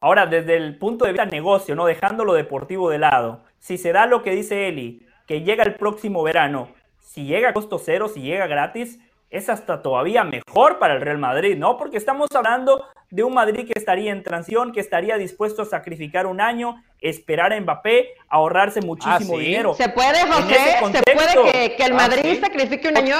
Ahora, 0.00 0.26
desde 0.26 0.56
el 0.56 0.78
punto 0.78 1.04
de 1.04 1.12
vista 1.12 1.24
negocio, 1.24 1.74
¿no? 1.74 1.86
Dejando 1.86 2.24
lo 2.24 2.34
deportivo 2.34 2.90
de 2.90 2.98
lado, 2.98 3.42
si 3.58 3.78
se 3.78 3.92
da 3.92 4.06
lo 4.06 4.22
que 4.22 4.32
dice 4.32 4.68
Eli, 4.68 5.06
que 5.26 5.42
llega 5.42 5.64
el 5.64 5.76
próximo 5.76 6.22
verano, 6.22 6.68
si 7.00 7.24
llega 7.24 7.50
a 7.50 7.54
costo 7.54 7.78
cero, 7.78 8.08
si 8.08 8.20
llega 8.20 8.46
gratis, 8.46 8.98
es 9.30 9.48
hasta 9.48 9.82
todavía 9.82 10.22
mejor 10.24 10.78
para 10.78 10.94
el 10.94 11.00
Real 11.00 11.18
Madrid, 11.18 11.56
¿no? 11.56 11.76
Porque 11.76 11.96
estamos 11.96 12.28
hablando 12.34 12.84
de 13.14 13.22
un 13.22 13.32
Madrid 13.32 13.64
que 13.64 13.78
estaría 13.78 14.10
en 14.10 14.24
transición, 14.24 14.72
que 14.72 14.80
estaría 14.80 15.16
dispuesto 15.16 15.62
a 15.62 15.64
sacrificar 15.64 16.26
un 16.26 16.40
año, 16.40 16.82
esperar 17.00 17.52
a 17.52 17.60
Mbappé, 17.60 18.08
ahorrarse 18.28 18.80
ah, 18.82 18.86
muchísimo 18.86 19.38
dinero. 19.38 19.72
¿Se 19.74 19.88
puede, 19.88 20.20
José? 20.26 20.56
¿Se 20.80 21.02
puede 21.14 21.76
que, 21.76 21.84
el 21.84 21.92
ah, 21.92 21.94
Madrid 21.94 22.40
sacrifique 22.40 22.88
un 22.88 22.96
año? 22.96 23.16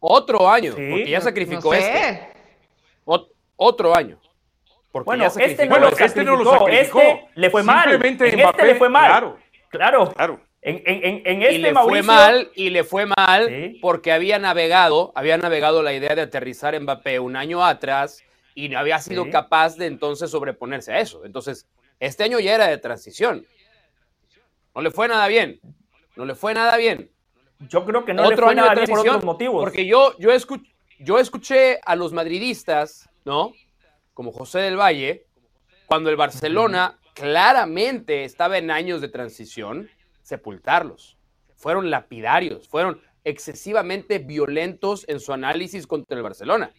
Otro 0.00 0.48
año, 0.48 0.72
porque 0.72 1.10
ya 1.10 1.20
sacrificó 1.20 1.74
este. 1.74 2.30
otro 3.56 3.94
año. 3.94 4.18
Porque 4.90 5.04
bueno, 5.04 5.26
este 5.26 5.66
no, 5.66 5.78
lo 5.78 5.88
este 5.90 6.24
no 6.24 6.36
lo 6.36 6.50
sacrificó. 6.50 7.00
Este 7.00 7.28
le 7.34 7.50
fue 7.50 7.62
mal. 7.62 7.90
Simplemente 7.90 8.32
en 8.32 8.40
este 8.40 8.64
le 8.64 8.74
fue 8.76 8.88
mal. 8.88 9.10
Claro. 9.10 9.38
Claro. 9.68 10.12
claro. 10.14 10.40
En, 10.62 10.82
en, 10.86 11.22
en, 11.26 11.42
este 11.42 11.54
y 11.54 11.58
le 11.58 11.74
fue 11.74 12.02
mal, 12.02 12.50
y 12.54 12.70
le 12.70 12.84
fue 12.84 13.06
mal 13.06 13.76
porque 13.82 14.12
había 14.12 14.38
navegado, 14.38 15.12
había 15.14 15.36
navegado 15.36 15.82
la 15.82 15.92
idea 15.92 16.14
de 16.14 16.22
aterrizar 16.22 16.74
en 16.74 16.84
Mbappé 16.84 17.20
un 17.20 17.36
año 17.36 17.64
atrás 17.64 18.24
y 18.58 18.68
no 18.68 18.76
había 18.76 18.98
sido 18.98 19.30
capaz 19.30 19.76
de 19.76 19.86
entonces 19.86 20.32
sobreponerse 20.32 20.92
a 20.92 20.98
eso. 20.98 21.24
Entonces, 21.24 21.68
este 22.00 22.24
año 22.24 22.40
ya 22.40 22.56
era 22.56 22.66
de 22.66 22.76
transición. 22.76 23.46
No 24.74 24.82
le 24.82 24.90
fue 24.90 25.06
nada 25.06 25.28
bien. 25.28 25.60
No 26.16 26.24
le 26.24 26.34
fue 26.34 26.54
nada 26.54 26.76
bien. 26.76 27.08
Yo 27.68 27.84
creo 27.84 28.04
que 28.04 28.12
no 28.12 28.28
le 28.28 28.36
fue 28.36 28.56
nada 28.56 28.74
bien 28.74 28.88
por 28.88 28.98
otros 28.98 29.22
motivos. 29.22 29.62
Porque 29.62 29.86
yo, 29.86 30.18
yo, 30.18 30.30
yo 30.98 31.18
escuché 31.20 31.78
a 31.84 31.94
los 31.94 32.12
madridistas, 32.12 33.08
¿no? 33.24 33.52
Como 34.12 34.32
José 34.32 34.58
del 34.58 34.76
Valle, 34.76 35.26
cuando 35.86 36.10
el 36.10 36.16
Barcelona 36.16 36.98
claramente 37.14 38.24
estaba 38.24 38.58
en 38.58 38.72
años 38.72 39.00
de 39.00 39.06
transición, 39.06 39.88
sepultarlos. 40.22 41.16
Fueron 41.54 41.90
lapidarios, 41.90 42.66
fueron 42.66 43.00
excesivamente 43.22 44.18
violentos 44.18 45.04
en 45.06 45.20
su 45.20 45.32
análisis 45.32 45.86
contra 45.86 46.16
el 46.16 46.24
Barcelona. 46.24 46.72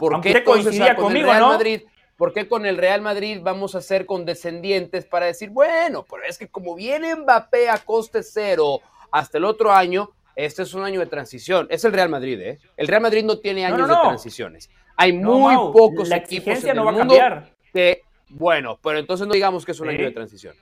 ¿Por 0.00 0.20
qué 0.22 0.42
coincidía 0.42 0.96
con 0.96 1.04
conmigo, 1.04 1.26
el 1.26 1.32
Real 1.34 1.48
Madrid? 1.48 1.82
¿Por 2.16 2.32
qué 2.32 2.48
con 2.48 2.64
el 2.64 2.78
Real 2.78 3.02
Madrid 3.02 3.38
vamos 3.42 3.74
a 3.74 3.82
ser 3.82 4.06
condescendientes 4.06 5.04
para 5.04 5.26
decir, 5.26 5.50
bueno, 5.50 6.06
pero 6.10 6.22
es 6.24 6.38
que 6.38 6.48
como 6.48 6.74
viene 6.74 7.14
Mbappé 7.14 7.68
a 7.68 7.78
coste 7.78 8.22
cero 8.22 8.80
hasta 9.10 9.38
el 9.38 9.44
otro 9.44 9.72
año, 9.72 10.10
este 10.34 10.62
es 10.62 10.72
un 10.72 10.84
año 10.84 11.00
de 11.00 11.06
transición. 11.06 11.66
Es 11.70 11.84
el 11.84 11.92
Real 11.92 12.08
Madrid, 12.08 12.40
¿eh? 12.40 12.58
El 12.76 12.88
Real 12.88 13.02
Madrid 13.02 13.24
no 13.24 13.38
tiene 13.38 13.66
años 13.66 13.88
de 13.88 13.94
transiciones. 13.94 14.70
Hay 14.96 15.12
muy 15.12 15.54
pocos 15.54 16.10
equipos 16.10 16.64
en 16.64 16.70
el 16.70 16.76
no 16.76 16.84
va 16.86 16.92
mundo 16.92 17.14
a 17.14 17.18
cambiar. 17.18 17.50
que, 17.72 18.02
bueno, 18.30 18.78
pero 18.82 18.98
entonces 18.98 19.26
no 19.26 19.34
digamos 19.34 19.64
que 19.64 19.72
es 19.72 19.80
un 19.80 19.90
año 19.90 20.04
de 20.04 20.12
transición. 20.12 20.54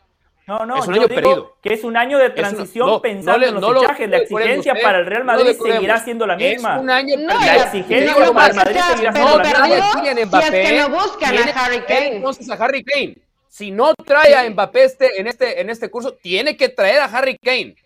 No, 0.48 0.64
no, 0.64 0.78
es 0.78 0.88
un 0.88 0.94
yo 0.94 1.00
año 1.02 1.08
digo 1.08 1.20
perdido. 1.22 1.56
que 1.62 1.74
es 1.74 1.84
un 1.84 1.96
año 1.96 2.16
de 2.18 2.30
transición 2.30 2.86
no 2.88 3.02
pensando 3.02 3.38
le- 3.38 3.48
en 3.48 3.54
los 3.54 3.60
no 3.60 3.72
lo- 3.72 3.80
fichajes. 3.82 4.08
La 4.08 4.18
le 4.18 4.28
curemos, 4.28 4.56
exigencia 4.56 4.82
para 4.82 4.98
el 5.00 5.06
Real 5.06 5.24
Madrid 5.24 5.56
seguirá 5.62 5.98
siendo 6.02 6.26
la 6.26 6.36
misma. 6.36 6.76
Es 6.76 6.80
un 6.80 6.90
año 6.90 7.16
No, 7.18 7.26
perdido. 7.28 7.40
la 7.54 7.62
exigencia 7.64 8.14
para 8.32 8.46
el 8.48 8.54
Madrid 8.56 8.80
seguirá 8.90 9.12
pero 9.12 9.26
siendo 9.28 9.38
la 9.38 9.66
misma. 9.68 10.40
si 10.42 10.56
es 10.56 10.68
que 10.68 10.78
no 10.78 10.88
buscan 10.88 11.36
a 11.36 11.64
Harry 11.64 11.80
Kane. 11.82 12.16
Entonces 12.16 12.50
a 12.50 12.54
Harry 12.54 12.82
Kane. 12.82 13.18
Si 13.46 13.70
no 13.70 13.92
trae 14.06 14.34
a 14.36 14.48
Mbappé 14.48 14.84
este, 14.84 15.20
en, 15.20 15.26
este, 15.26 15.60
en 15.60 15.68
este 15.68 15.90
curso, 15.90 16.14
tiene 16.14 16.56
que 16.56 16.68
traer 16.70 17.00
a 17.00 17.04
Harry 17.04 17.36
Kane. 17.38 17.76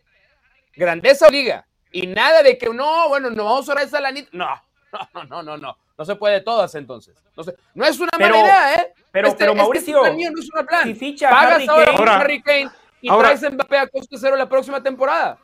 Grandeza 0.77 1.27
o 1.27 1.31
liga. 1.31 1.67
Y 1.91 2.07
nada 2.07 2.43
de 2.43 2.57
que 2.59 2.69
no, 2.71 3.09
bueno, 3.09 3.29
no 3.31 3.45
vamos 3.45 3.69
a 3.69 3.75
traer 3.75 3.89
a 3.95 4.01
la 4.01 4.13
No, 4.13 4.23
no, 4.93 5.09
no, 5.15 5.25
no, 5.25 5.43
no, 5.43 5.57
no. 5.57 5.77
No 5.99 6.05
se 6.05 6.15
puede 6.17 6.41
todas 6.41 6.75
entonces. 6.75 7.15
No, 7.37 7.43
se- 7.45 7.55
no 7.75 7.85
es 7.85 7.99
una 8.01 8.11
Pero- 8.17 8.37
mala 8.37 8.45
idea, 8.45 8.75
¿eh? 8.77 8.95
Pero- 9.13 9.29
Este- 9.29 9.39
pero 9.39 9.53
este 9.53 9.63
Mauricio, 9.63 9.93
es 9.93 9.97
un 9.97 10.03
plan 10.03 10.17
mío, 10.17 10.31
no 10.35 10.41
es 10.43 10.51
una 10.53 10.63
plan. 10.65 10.83
si 10.85 10.95
ficha 10.95 11.31
Pagas 11.31 11.53
Harry 11.55 11.67
ahora 11.69 11.85
Kane- 11.85 11.99
Ahora- 11.99 12.17
Harry 12.21 12.43
Kane 12.43 12.71
y 13.01 13.09
ahora- 13.09 13.29
traes 13.29 13.45
a 13.45 13.51
Mbappé 13.51 13.79
a 13.79 13.87
coste 13.87 14.17
cero 14.19 14.37
la 14.37 14.49
próxima 14.49 14.83
temporada. 14.83 15.39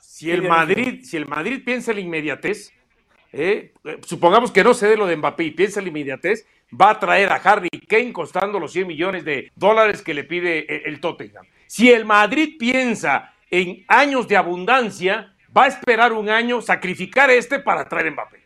Si 0.00 0.30
el. 0.30 0.42
Madrid, 0.42 1.02
si 1.04 1.16
el 1.16 1.26
Madrid 1.26 1.62
piensa 1.64 1.90
en 1.92 1.96
la 1.96 2.00
inmediatez, 2.02 2.72
eh, 3.32 3.72
supongamos 4.06 4.50
que 4.52 4.62
no 4.62 4.74
se 4.74 4.86
dé 4.88 4.96
lo 4.96 5.06
de 5.06 5.16
Mbappé 5.16 5.44
y 5.44 5.50
piensa 5.52 5.80
en 5.80 5.84
la 5.86 5.88
inmediatez, 5.90 6.46
va 6.80 6.90
a 6.90 6.98
traer 7.00 7.30
a 7.32 7.36
Harry 7.36 7.68
Kane 7.88 8.12
costando 8.12 8.58
los 8.60 8.72
100 8.72 8.86
millones 8.86 9.24
de 9.24 9.50
dólares 9.56 10.02
que 10.02 10.14
le 10.14 10.24
pide 10.24 10.88
el 10.88 11.00
Tottenham. 11.00 11.44
Si 11.66 11.90
el 11.90 12.04
Madrid 12.04 12.56
piensa 12.58 13.32
en 13.50 13.84
años 13.88 14.28
de 14.28 14.36
abundancia, 14.36 15.32
va 15.56 15.64
a 15.64 15.66
esperar 15.68 16.12
un 16.12 16.28
año, 16.28 16.60
sacrificar 16.60 17.30
este 17.30 17.58
para 17.58 17.88
traer 17.88 18.08
a 18.08 18.10
Mbappé. 18.12 18.42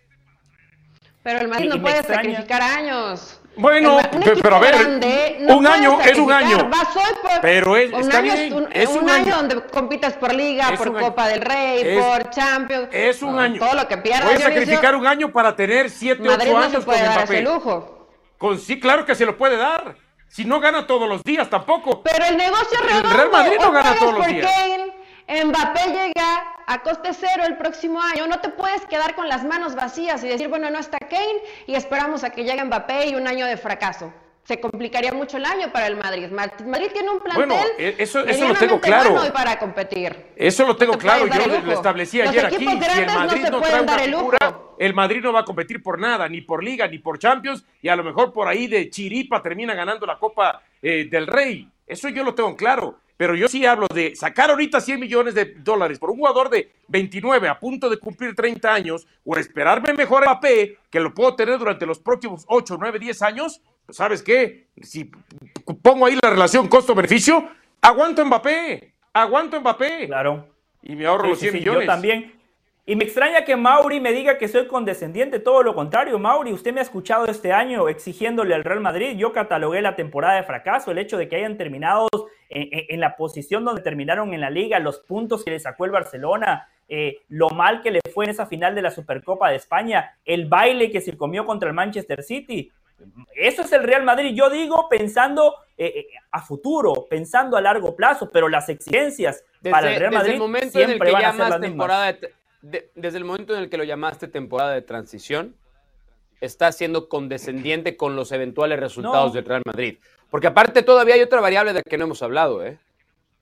Pero 1.23 1.39
el 1.41 1.49
Madrid 1.49 1.69
no 1.69 1.81
puede 1.83 1.99
extraña- 1.99 2.23
sacrificar 2.31 2.63
años. 2.63 3.41
Bueno, 3.59 3.99
El 4.01 4.41
pero 4.41 4.57
a 4.57 4.59
ver, 4.61 4.77
grande 4.79 5.37
no 5.41 5.57
un 5.59 5.67
año 5.67 6.01
es 6.01 6.17
un 6.17 6.31
año. 6.33 6.71
Por 6.71 7.41
Pero 7.43 7.77
es- 7.77 7.93
un 7.93 8.01
está 8.01 8.19
año, 8.19 8.33
bien, 8.33 8.53
un, 8.55 8.69
es 8.73 8.89
un 8.91 8.99
un 9.03 9.11
año 9.11 9.25
año. 9.35 9.37
donde 9.37 9.67
compitas 9.67 10.13
por 10.15 10.33
Liga, 10.33 10.71
por 10.77 10.89
año. 10.89 10.99
Copa 11.01 11.27
del 11.29 11.41
Rey, 11.41 11.81
Es- 11.85 12.05
por 12.05 12.31
Champions. 12.31 12.89
Es 12.93 13.21
un 13.23 13.39
año. 13.39 13.59
Todo 13.59 13.75
lo 13.75 13.89
que 13.89 13.99
pierdas. 13.99 14.25
Voy 14.25 14.35
a 14.35 14.37
Dionisio, 14.39 14.61
sacrificar 14.61 14.95
un 14.95 15.07
año 15.07 15.33
para 15.33 15.57
tener 15.57 15.91
7, 15.91 16.23
Madrid 16.23 16.51
8 16.51 16.53
no 16.53 16.59
años 16.59 16.71
se 16.71 16.77
con 16.77 16.85
puede 16.85 17.03
dar 17.03 17.19
Mbappé. 17.19 17.35
ese 17.35 17.43
lujo. 17.43 18.09
Con, 18.39 18.59
sí, 18.61 18.79
claro 18.79 19.05
que 19.05 19.15
se 19.17 19.27
lo 19.27 19.37
puede 19.37 19.57
dar. 19.57 19.97
Si 20.29 20.45
no 20.45 20.61
gana 20.61 20.87
todos 20.87 21.09
los 21.09 21.23
días 21.25 21.49
tampoco. 21.51 22.03
Pero 22.03 22.25
el 22.27 22.37
negocio 22.37 22.79
El 22.83 22.89
redondo. 22.89 23.09
Real 23.17 23.31
Madrid 23.33 23.57
no 23.61 23.73
gana 23.73 23.95
todos 23.99 24.15
los 24.19 24.27
días. 24.27 24.47
Kane, 24.47 24.93
Mbappé 25.29 25.81
llega 25.91 26.55
a 26.67 26.83
coste 26.83 27.11
cero 27.13 27.43
el 27.47 27.57
próximo 27.59 28.01
año. 28.01 28.27
No 28.27 28.41
te 28.41 28.49
puedes 28.49 28.85
quedar 28.87 29.15
con 29.15 29.29
las 29.29 29.45
manos 29.45 29.75
vacías 29.75 30.25
y 30.25 30.29
decir, 30.29 30.49
bueno, 30.49 30.71
no 30.71 30.79
está 30.79 30.99
Kane 30.99 31.41
y 31.67 31.75
esperamos 31.75 32.25
a 32.25 32.31
que 32.31 32.45
llegue 32.45 32.65
Mbappé 32.65 33.09
y 33.09 33.15
un 33.15 33.27
año 33.27 33.47
de 33.47 33.57
fracaso. 33.57 34.13
Se 34.45 34.59
complicaría 34.59 35.13
mucho 35.13 35.37
el 35.37 35.45
año 35.45 35.71
para 35.71 35.87
el 35.89 35.97
Madrid. 35.97 36.31
Ma- 36.31 36.51
Madrid 36.65 36.89
tiene 36.95 37.11
un 37.11 37.21
plantel 37.21 37.47
Bueno, 37.49 37.63
eh, 37.77 37.97
eso- 37.99 38.25
eso 38.25 38.49
lo 38.49 38.55
tengo 38.55 38.81
claro. 38.81 39.11
bueno 39.11 39.31
para 39.35 39.59
competir. 39.59 40.17
Eso 40.37 40.67
lo 40.67 40.75
tengo 40.75 40.93
No 40.95 40.99
claro, 40.99 41.27
yo 41.27 41.61
lo 41.61 41.73
establecí 41.73 42.17
Los 42.17 42.29
ayer 42.31 42.47
aquí. 42.47 42.57
Si 42.57 42.65
el 42.65 43.07
no 43.07 43.13
Madrid 43.19 43.43
no, 43.51 43.59
pueden 43.59 43.63
trae 43.71 43.83
una 43.83 43.93
dar 43.93 44.01
el 44.01 44.11
lujo. 44.11 44.23
figura, 44.31 44.59
el 44.79 44.95
Madrid 44.95 45.21
no 45.23 45.35
va 45.35 45.41
a 45.41 45.45
competir 45.45 45.83
por 45.83 45.99
nada, 46.01 46.27
ni 46.31 46.41
por 46.41 46.65
Liga, 46.65 46.89
ni 46.89 46.99
por 46.99 47.19
Champions, 47.19 47.63
y 47.83 47.89
a 47.89 47.97
lo 47.97 48.03
mejor 48.05 48.33
por 48.33 48.49
ahí 48.49 48.67
de 48.69 48.89
chiripa 48.89 49.43
termina 49.43 49.75
ganando 49.75 50.07
la 50.07 50.19
Copa 50.19 50.63
eh, 50.81 51.09
del 51.11 51.27
Rey. 51.27 51.69
Eso 51.87 52.09
yo 52.09 52.25
lo 52.25 52.35
tengo 52.35 52.57
claro. 52.57 53.01
Pero 53.19 53.35
yo 53.35 53.49
sí 53.49 53.67
hablo 53.67 53.89
de 53.93 54.15
sacar 54.15 54.49
ahorita 54.49 54.81
100 54.81 55.01
millones 55.01 55.35
de 55.35 55.45
dólares 55.57 55.99
por 55.99 56.09
un 56.11 56.19
jugador 56.19 56.49
de 56.49 56.71
29 56.87 57.49
a 57.49 57.59
punto 57.59 57.91
de 57.91 57.99
cumplir 57.99 58.35
30 58.35 58.73
años 58.73 59.07
o 59.25 59.37
esperarme 59.37 59.93
mejor 59.93 60.23
a 60.23 60.31
Mbappé, 60.35 60.79
que 60.89 61.01
lo 61.01 61.13
puedo 61.13 61.35
tener 61.35 61.59
durante 61.59 61.85
los 61.85 61.99
próximos 61.99 62.45
8, 62.47 62.77
9, 62.79 62.99
10 63.01 63.23
años. 63.23 63.61
pues, 63.85 63.99
¿Sabes 63.99 64.23
qué? 64.23 64.69
Si 64.81 65.11
pongo 65.83 66.07
ahí 66.07 66.17
la 66.23 66.31
relación 66.31 66.69
costo-beneficio, 66.69 67.49
aguanto 67.83 68.25
Mbappé, 68.25 68.95
aguanto 69.13 69.61
Mbappé 69.61 70.07
Claro. 70.07 70.47
y 70.85 70.95
me 70.95 71.05
ahorro 71.07 71.25
Sí, 71.25 71.31
los 71.31 71.39
sí, 71.41 71.45
100 71.47 71.53
sí, 71.53 71.59
millones. 71.59 71.81
Yo 71.83 71.87
también. 71.93 72.38
Y 72.89 72.97
me 72.97 73.05
extraña 73.05 73.45
que 73.45 73.55
Mauri 73.55 74.01
me 74.01 74.13
diga 74.15 74.39
que 74.39 74.49
soy 74.49 74.67
condescendiente, 74.67 75.41
todo 75.41 75.63
lo 75.63 75.75
contrario. 75.75 76.19
Mauri, 76.19 76.55
usted 76.55 76.73
me 76.73 76.81
ha 76.81 76.83
escuchado 76.83 77.27
este 77.27 77.53
año 77.53 77.87
exigiéndole 77.87 78.55
al 78.55 78.65
Real 78.65 78.81
Madrid. 78.81 79.15
Yo 79.19 79.31
catalogué 79.35 79.83
la 79.83 79.95
temporada 79.95 80.37
de 80.37 80.43
fracaso, 80.45 80.91
el 80.91 80.97
hecho 80.97 81.19
de 81.19 81.29
que 81.29 81.37
hayan 81.37 81.59
terminado 81.59 82.09
en, 82.49 82.63
en- 82.73 82.87
en 82.89 83.01
la 83.01 83.15
posición 83.15 83.63
donde 83.67 83.83
terminaron 83.83 84.33
en 84.33 84.41
la 84.41 84.49
liga, 84.49 84.79
los 84.79 85.01
puntos 85.01 85.45
que 85.45 85.51
le 85.51 85.61
sacó 85.61 85.85
el 85.85 85.91
Barcelona, 85.91 86.67
eh, 86.89 87.19
lo 87.29 87.51
mal 87.51 87.83
que 87.83 87.91
le 87.91 88.01
fue 88.15 88.25
en 88.25 88.31
esa 88.31 88.47
final 88.47 88.75
de 88.75 88.81
la 88.81 88.91
Supercopa 88.91 89.51
de 89.51 89.57
España, 89.57 90.17
el 90.25 90.47
baile 90.47 90.91
que 90.91 91.03
se 91.03 91.15
comió 91.15 91.45
contra 91.45 91.69
el 91.69 91.75
Manchester 91.75 92.23
City. 92.23 92.73
Eso 93.35 93.63
es 93.63 93.73
el 93.73 93.83
Real 93.85 94.03
Madrid. 94.03 94.35
Yo 94.35 94.49
digo 94.49 94.89
pensando 94.89 95.57
eh, 95.77 95.93
eh, 95.95 96.07
a 96.33 96.41
futuro, 96.41 97.07
pensando 97.11 97.59
a 97.59 97.61
largo 97.61 97.95
plazo, 97.95 98.31
pero 98.33 98.49
las 98.49 98.71
exigencias 98.71 99.45
Desde, 99.61 99.71
para 99.71 99.91
el 99.93 100.01
Real 100.01 100.11
desde 100.11 100.17
Madrid 100.23 100.33
el 100.33 100.39
momento 100.39 100.79
en 100.79 100.85
el 100.85 100.87
siempre 100.89 101.09
que 101.09 101.13
van 101.13 101.25
a 101.27 101.31
ser 101.33 101.39
las 101.41 101.49
mismas. 101.51 101.61
temporada 101.71 102.07
de 102.07 102.15
t- 102.15 102.33
de- 102.63 102.91
desde 102.95 103.19
el 103.19 103.25
momento 103.25 103.55
en 103.55 103.61
el 103.63 103.71
que 103.71 103.77
lo 103.79 103.85
llamaste 103.85 104.29
temporada 104.29 104.73
de 104.73 104.83
transición, 104.83 105.57
está 106.41 106.71
siendo 106.73 107.09
condescendiente 107.09 107.97
con 107.97 108.15
los 108.17 108.31
eventuales 108.33 108.79
resultados 108.79 109.29
No. 109.29 109.35
del 109.35 109.45
Real 109.45 109.63
Madrid. 109.67 109.99
Porque 110.31 110.47
aparte 110.47 110.83
todavía 110.83 111.15
hay 111.15 111.23
otra 111.23 111.41
variable 111.41 111.73
de 111.73 111.79
la 111.81 111.83
que 111.83 111.99
no 111.99 112.05
hemos 112.05 112.23
hablado, 112.23 112.65
¿eh? 112.65 112.79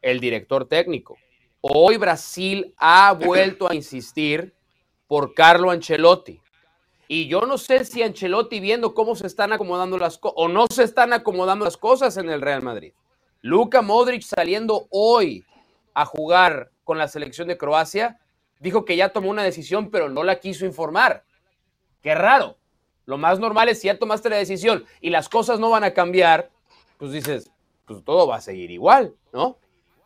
El 0.02 0.20
director 0.20 0.66
técnico. 0.66 1.18
Hoy 1.60 1.96
Brasil 1.96 2.74
ha 2.78 3.12
vuelto 3.12 3.68
a 3.68 3.74
insistir 3.74 4.54
por 5.08 5.34
Carlo 5.34 5.70
Ancelotti. 5.70 6.40
Y 7.08 7.28
yo 7.28 7.42
no 7.42 7.58
sé 7.58 7.84
si 7.84 8.02
Ancelotti 8.02 8.60
viendo 8.60 8.94
cómo 8.94 9.14
se 9.14 9.26
están 9.26 9.52
acomodando 9.52 9.98
las 9.98 10.18
cosas 10.18 10.34
o 10.38 10.48
no 10.48 10.66
se 10.70 10.84
están 10.84 11.12
acomodando 11.12 11.64
las 11.64 11.76
cosas 11.76 12.16
en 12.16 12.28
el 12.30 12.40
Real 12.40 12.62
Madrid. 12.62 12.92
Luka 13.42 13.82
Modric 13.82 14.22
saliendo 14.22 14.86
hoy 14.90 15.44
a 15.94 16.04
jugar 16.04 16.70
con 16.84 16.98
la 16.98 17.08
selección 17.08 17.46
de 17.48 17.56
Croacia, 17.56 18.18
dijo 18.60 18.84
que 18.84 18.96
ya 18.96 19.10
tomó 19.10 19.30
una 19.30 19.42
decisión, 19.42 19.90
pero 19.90 20.08
no 20.08 20.24
la 20.24 20.40
quiso 20.40 20.64
informar. 20.66 21.24
Qué 22.02 22.14
raro. 22.14 22.56
Lo 23.04 23.18
más 23.18 23.38
normal 23.38 23.68
es 23.68 23.80
si 23.80 23.86
ya 23.86 23.98
tomaste 23.98 24.28
la 24.28 24.36
decisión 24.36 24.84
y 25.00 25.10
las 25.10 25.28
cosas 25.28 25.60
no 25.60 25.70
van 25.70 25.84
a 25.84 25.94
cambiar, 25.94 26.50
pues 26.98 27.12
dices, 27.12 27.50
pues 27.86 28.04
todo 28.04 28.26
va 28.26 28.36
a 28.36 28.40
seguir 28.40 28.70
igual, 28.70 29.14
¿no? 29.32 29.58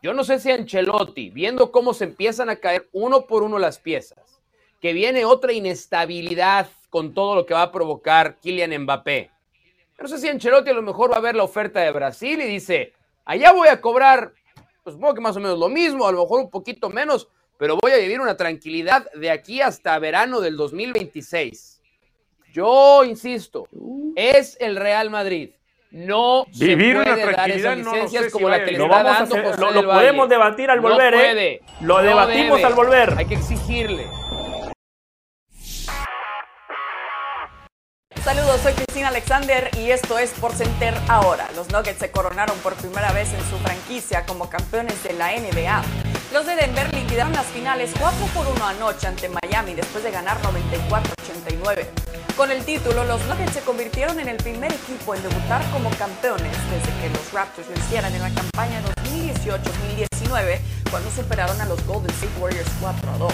Yo 0.03 0.15
no 0.15 0.25
sé 0.25 0.39
si 0.39 0.51
Ancelotti, 0.51 1.31
viendo 1.31 1.73
cómo 1.73 1.93
se 1.93 2.05
empiezan 2.05 2.49
a 2.49 2.57
caer 2.57 2.89
uno 2.93 3.27
por 3.27 3.43
uno 3.43 3.59
las 3.59 3.79
piezas, 3.79 4.41
que 4.81 4.93
viene 4.93 5.25
otra 5.25 5.53
inestabilidad 5.53 6.69
con 6.89 7.13
todo 7.13 7.35
lo 7.35 7.47
que 7.47 7.55
va 7.55 7.63
a 7.63 7.73
provocar 7.73 8.37
Kylian 8.37 8.83
Mbappé. 8.83 9.31
No 9.99 10.09
sé 10.09 10.19
si 10.19 10.29
Ancelotti 10.29 10.71
a 10.71 10.75
lo 10.75 10.83
mejor 10.83 11.13
va 11.13 11.17
a 11.17 11.21
ver 11.21 11.37
la 11.37 11.45
oferta 11.45 11.81
de 11.81 11.93
Brasil 11.93 12.41
y 12.41 12.47
dice, 12.47 12.95
allá 13.25 13.53
voy 13.53 13.69
a 13.69 13.81
cobrar, 13.81 14.33
pues 14.83 14.95
supongo 14.95 15.15
que 15.15 15.21
más 15.21 15.37
o 15.37 15.41
menos 15.41 15.59
lo 15.59 15.69
mismo, 15.69 16.07
a 16.07 16.13
lo 16.13 16.23
mejor 16.23 16.41
un 16.41 16.51
poquito 16.51 16.89
menos, 16.89 17.29
pero 17.61 17.77
voy 17.81 17.93
a 17.93 17.99
vivir 17.99 18.21
una 18.23 18.37
tranquilidad 18.39 19.07
de 19.13 19.31
aquí 19.31 19.61
hasta 19.61 19.97
verano 19.99 20.41
del 20.41 20.57
2026. 20.57 21.81
Yo 22.55 23.05
insisto, 23.05 23.69
es 24.17 24.57
el 24.61 24.77
Real 24.77 25.11
Madrid. 25.11 25.51
No 25.91 26.47
Vivir 26.59 26.93
se 26.95 27.01
una 27.01 27.05
puede 27.05 27.17
dar 27.27 27.35
tranquilidad, 27.35 27.73
esas 27.75 27.85
no 27.85 28.09
si 28.09 28.31
como 28.31 28.49
la 28.49 28.65
que 28.65 28.71
le 28.71 28.73
está 28.73 28.87
vamos 28.87 29.11
a 29.11 29.19
dando 29.21 29.35
hacer- 29.35 29.45
José 29.45 29.61
lo- 29.61 29.67
del 29.73 29.75
lo 29.83 29.89
Valle. 29.89 30.01
podemos 30.01 30.29
debatir 30.29 30.71
al 30.71 30.77
No 30.81 30.89
volver, 30.89 31.15
¿eh? 31.15 31.61
Lo 31.83 31.97
no 31.99 32.03
debatimos 32.03 32.57
debe. 32.59 32.65
al 32.65 32.75
volver. 32.75 33.15
Hay 33.19 33.27
que 33.27 33.35
exigirle. 33.35 34.07
Saludos, 38.25 38.61
soy 38.63 38.75
Cristina 38.75 39.09
Alexander 39.09 39.71
y 39.79 39.91
esto 39.93 40.19
es 40.19 40.33
Center 40.55 40.95
ahora. 41.09 41.49
Los 41.57 41.71
Nuggets 41.73 41.99
se 41.99 42.11
coronaron 42.11 42.57
por 42.59 42.75
primera 42.75 43.13
vez 43.13 43.33
en 43.33 43.41
su 43.49 43.57
franquicia 43.59 44.27
como 44.27 44.51
campeones 44.51 45.03
de 45.03 45.15
la 45.15 45.33
NBA. 45.33 45.83
Los 46.31 46.45
de 46.45 46.55
Denver 46.55 46.93
liquidaron 46.93 47.33
las 47.33 47.47
finales 47.47 47.93
4 47.99 48.27
por 48.35 48.47
1 48.47 48.67
anoche 48.67 49.07
ante 49.07 49.31
Miami 49.31 49.73
después 49.73 50.05
de 50.05 50.11
ganar 50.11 50.37
94-89. 50.43 51.87
Con 52.37 52.51
el 52.51 52.63
título, 52.67 53.05
los 53.05 53.25
Nuggets 53.25 53.55
se 53.55 53.61
convirtieron 53.63 54.21
en 54.21 54.29
el 54.29 54.37
primer 54.37 54.71
equipo 54.71 55.15
en 55.15 55.23
debutar 55.23 55.65
como 55.71 55.89
campeones 55.91 56.53
desde 56.71 57.01
que 57.01 57.09
los 57.09 57.33
Raptors 57.33 57.69
lo 57.69 57.75
en 58.15 58.21
la 58.21 58.31
campaña 58.35 58.83
2018-2019 59.07 60.59
cuando 60.91 61.11
superaron 61.11 61.59
a 61.59 61.65
los 61.65 61.83
Golden 61.87 62.11
State 62.11 62.39
Warriors 62.39 62.69
4 62.83 63.11
a 63.13 63.19
2 63.19 63.33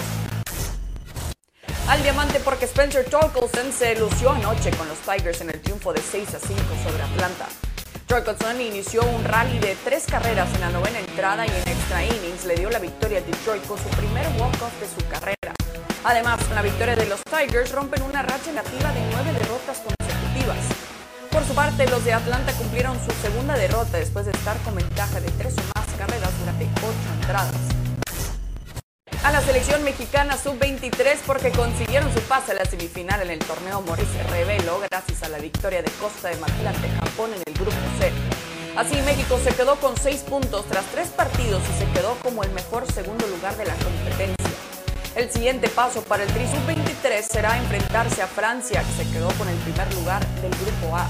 al 1.87 2.03
diamante 2.03 2.39
porque 2.41 2.65
Spencer 2.65 3.05
Torkelson 3.05 3.71
se 3.71 3.97
lució 3.97 4.31
anoche 4.31 4.71
con 4.71 4.87
los 4.87 4.97
Tigers 4.99 5.41
en 5.41 5.49
el 5.49 5.61
triunfo 5.61 5.93
de 5.93 6.01
6 6.01 6.35
a 6.35 6.39
5 6.39 6.53
sobre 6.83 7.03
Atlanta. 7.03 7.47
Torkelson 8.07 8.59
inició 8.59 9.03
un 9.03 9.23
rally 9.23 9.57
de 9.59 9.75
tres 9.83 10.05
carreras 10.05 10.53
en 10.55 10.61
la 10.61 10.69
novena 10.69 10.99
entrada 10.99 11.45
y 11.45 11.49
en 11.49 11.67
extra 11.67 12.03
innings 12.03 12.45
le 12.45 12.55
dio 12.55 12.69
la 12.69 12.79
victoria 12.79 13.19
a 13.19 13.21
Detroit 13.21 13.65
con 13.65 13.77
su 13.77 13.87
primer 13.89 14.25
walk-off 14.37 14.73
de 14.79 14.87
su 14.87 15.07
carrera. 15.09 15.53
Además, 16.03 16.43
con 16.43 16.55
la 16.55 16.61
victoria 16.61 16.95
de 16.95 17.05
los 17.05 17.21
Tigers 17.23 17.71
rompen 17.71 18.01
una 18.03 18.21
racha 18.21 18.51
negativa 18.51 18.91
de 18.91 19.01
nueve 19.11 19.33
derrotas 19.39 19.79
consecutivas. 19.79 20.57
Por 21.31 21.45
su 21.45 21.53
parte, 21.53 21.87
los 21.87 22.03
de 22.03 22.13
Atlanta 22.13 22.51
cumplieron 22.53 22.97
su 22.99 23.11
segunda 23.21 23.55
derrota 23.55 23.97
después 23.97 24.25
de 24.25 24.31
estar 24.31 24.57
con 24.59 24.75
ventaja 24.75 25.19
de 25.19 25.29
tres 25.31 25.53
o 25.57 25.79
más 25.79 25.87
carreras 25.97 26.31
durante 26.39 26.65
ocho 26.65 27.21
entradas 27.21 27.86
a 29.27 29.31
la 29.31 29.41
selección 29.41 29.83
mexicana 29.83 30.37
sub-23 30.37 31.17
porque 31.25 31.51
consiguieron 31.51 32.13
su 32.13 32.21
pase 32.21 32.53
a 32.53 32.55
la 32.55 32.65
semifinal 32.65 33.21
en 33.21 33.31
el 33.31 33.39
torneo 33.39 33.81
Maurice 33.81 34.23
Revelo 34.31 34.79
gracias 34.89 35.21
a 35.23 35.29
la 35.29 35.37
victoria 35.37 35.81
de 35.81 35.91
Costa 35.99 36.29
de 36.29 36.37
Marfil 36.37 36.65
ante 36.65 36.87
Japón 36.87 37.31
en 37.33 37.41
el 37.45 37.53
grupo 37.53 37.75
C. 37.99 38.11
Así 38.77 38.95
México 39.01 39.37
se 39.43 39.53
quedó 39.53 39.75
con 39.77 39.97
seis 39.97 40.21
puntos 40.21 40.65
tras 40.67 40.85
tres 40.93 41.09
partidos 41.09 41.61
y 41.73 41.79
se 41.79 41.91
quedó 41.91 42.15
como 42.23 42.43
el 42.43 42.51
mejor 42.51 42.89
segundo 42.91 43.27
lugar 43.27 43.57
de 43.57 43.65
la 43.65 43.73
competencia. 43.75 44.37
El 45.15 45.29
siguiente 45.31 45.67
paso 45.67 46.03
para 46.03 46.23
el 46.23 46.29
Tri 46.29 46.45
23 46.65 47.25
será 47.25 47.57
enfrentarse 47.57 48.21
a 48.21 48.27
Francia, 48.27 48.81
que 48.81 49.03
se 49.03 49.11
quedó 49.11 49.27
con 49.33 49.49
el 49.49 49.57
primer 49.57 49.93
lugar 49.95 50.25
del 50.41 50.51
Grupo 50.51 50.95
A. 50.95 51.09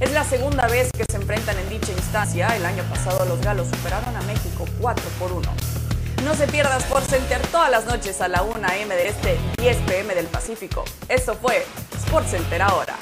Es 0.00 0.12
la 0.12 0.22
segunda 0.22 0.68
vez 0.68 0.90
que 0.92 1.04
se 1.10 1.16
enfrentan 1.16 1.58
en 1.58 1.68
dicha 1.70 1.90
instancia. 1.90 2.54
El 2.54 2.66
año 2.66 2.84
pasado 2.84 3.24
los 3.24 3.40
galos 3.40 3.68
superaron 3.68 4.14
a 4.14 4.20
México 4.22 4.64
4 4.80 5.04
por 5.18 5.32
1. 5.32 5.77
No 6.24 6.34
se 6.34 6.46
pierda 6.48 6.76
Sports 6.78 7.08
Center 7.08 7.40
todas 7.52 7.70
las 7.70 7.86
noches 7.86 8.20
a 8.20 8.28
la 8.28 8.42
1 8.42 8.66
a.m. 8.66 8.94
de 8.94 9.08
este 9.08 9.38
10 9.58 9.76
p.m. 9.82 10.14
del 10.14 10.26
Pacífico. 10.26 10.84
Esto 11.08 11.34
fue 11.34 11.64
Sports 11.94 12.30
Center 12.30 12.60
ahora. 12.62 12.96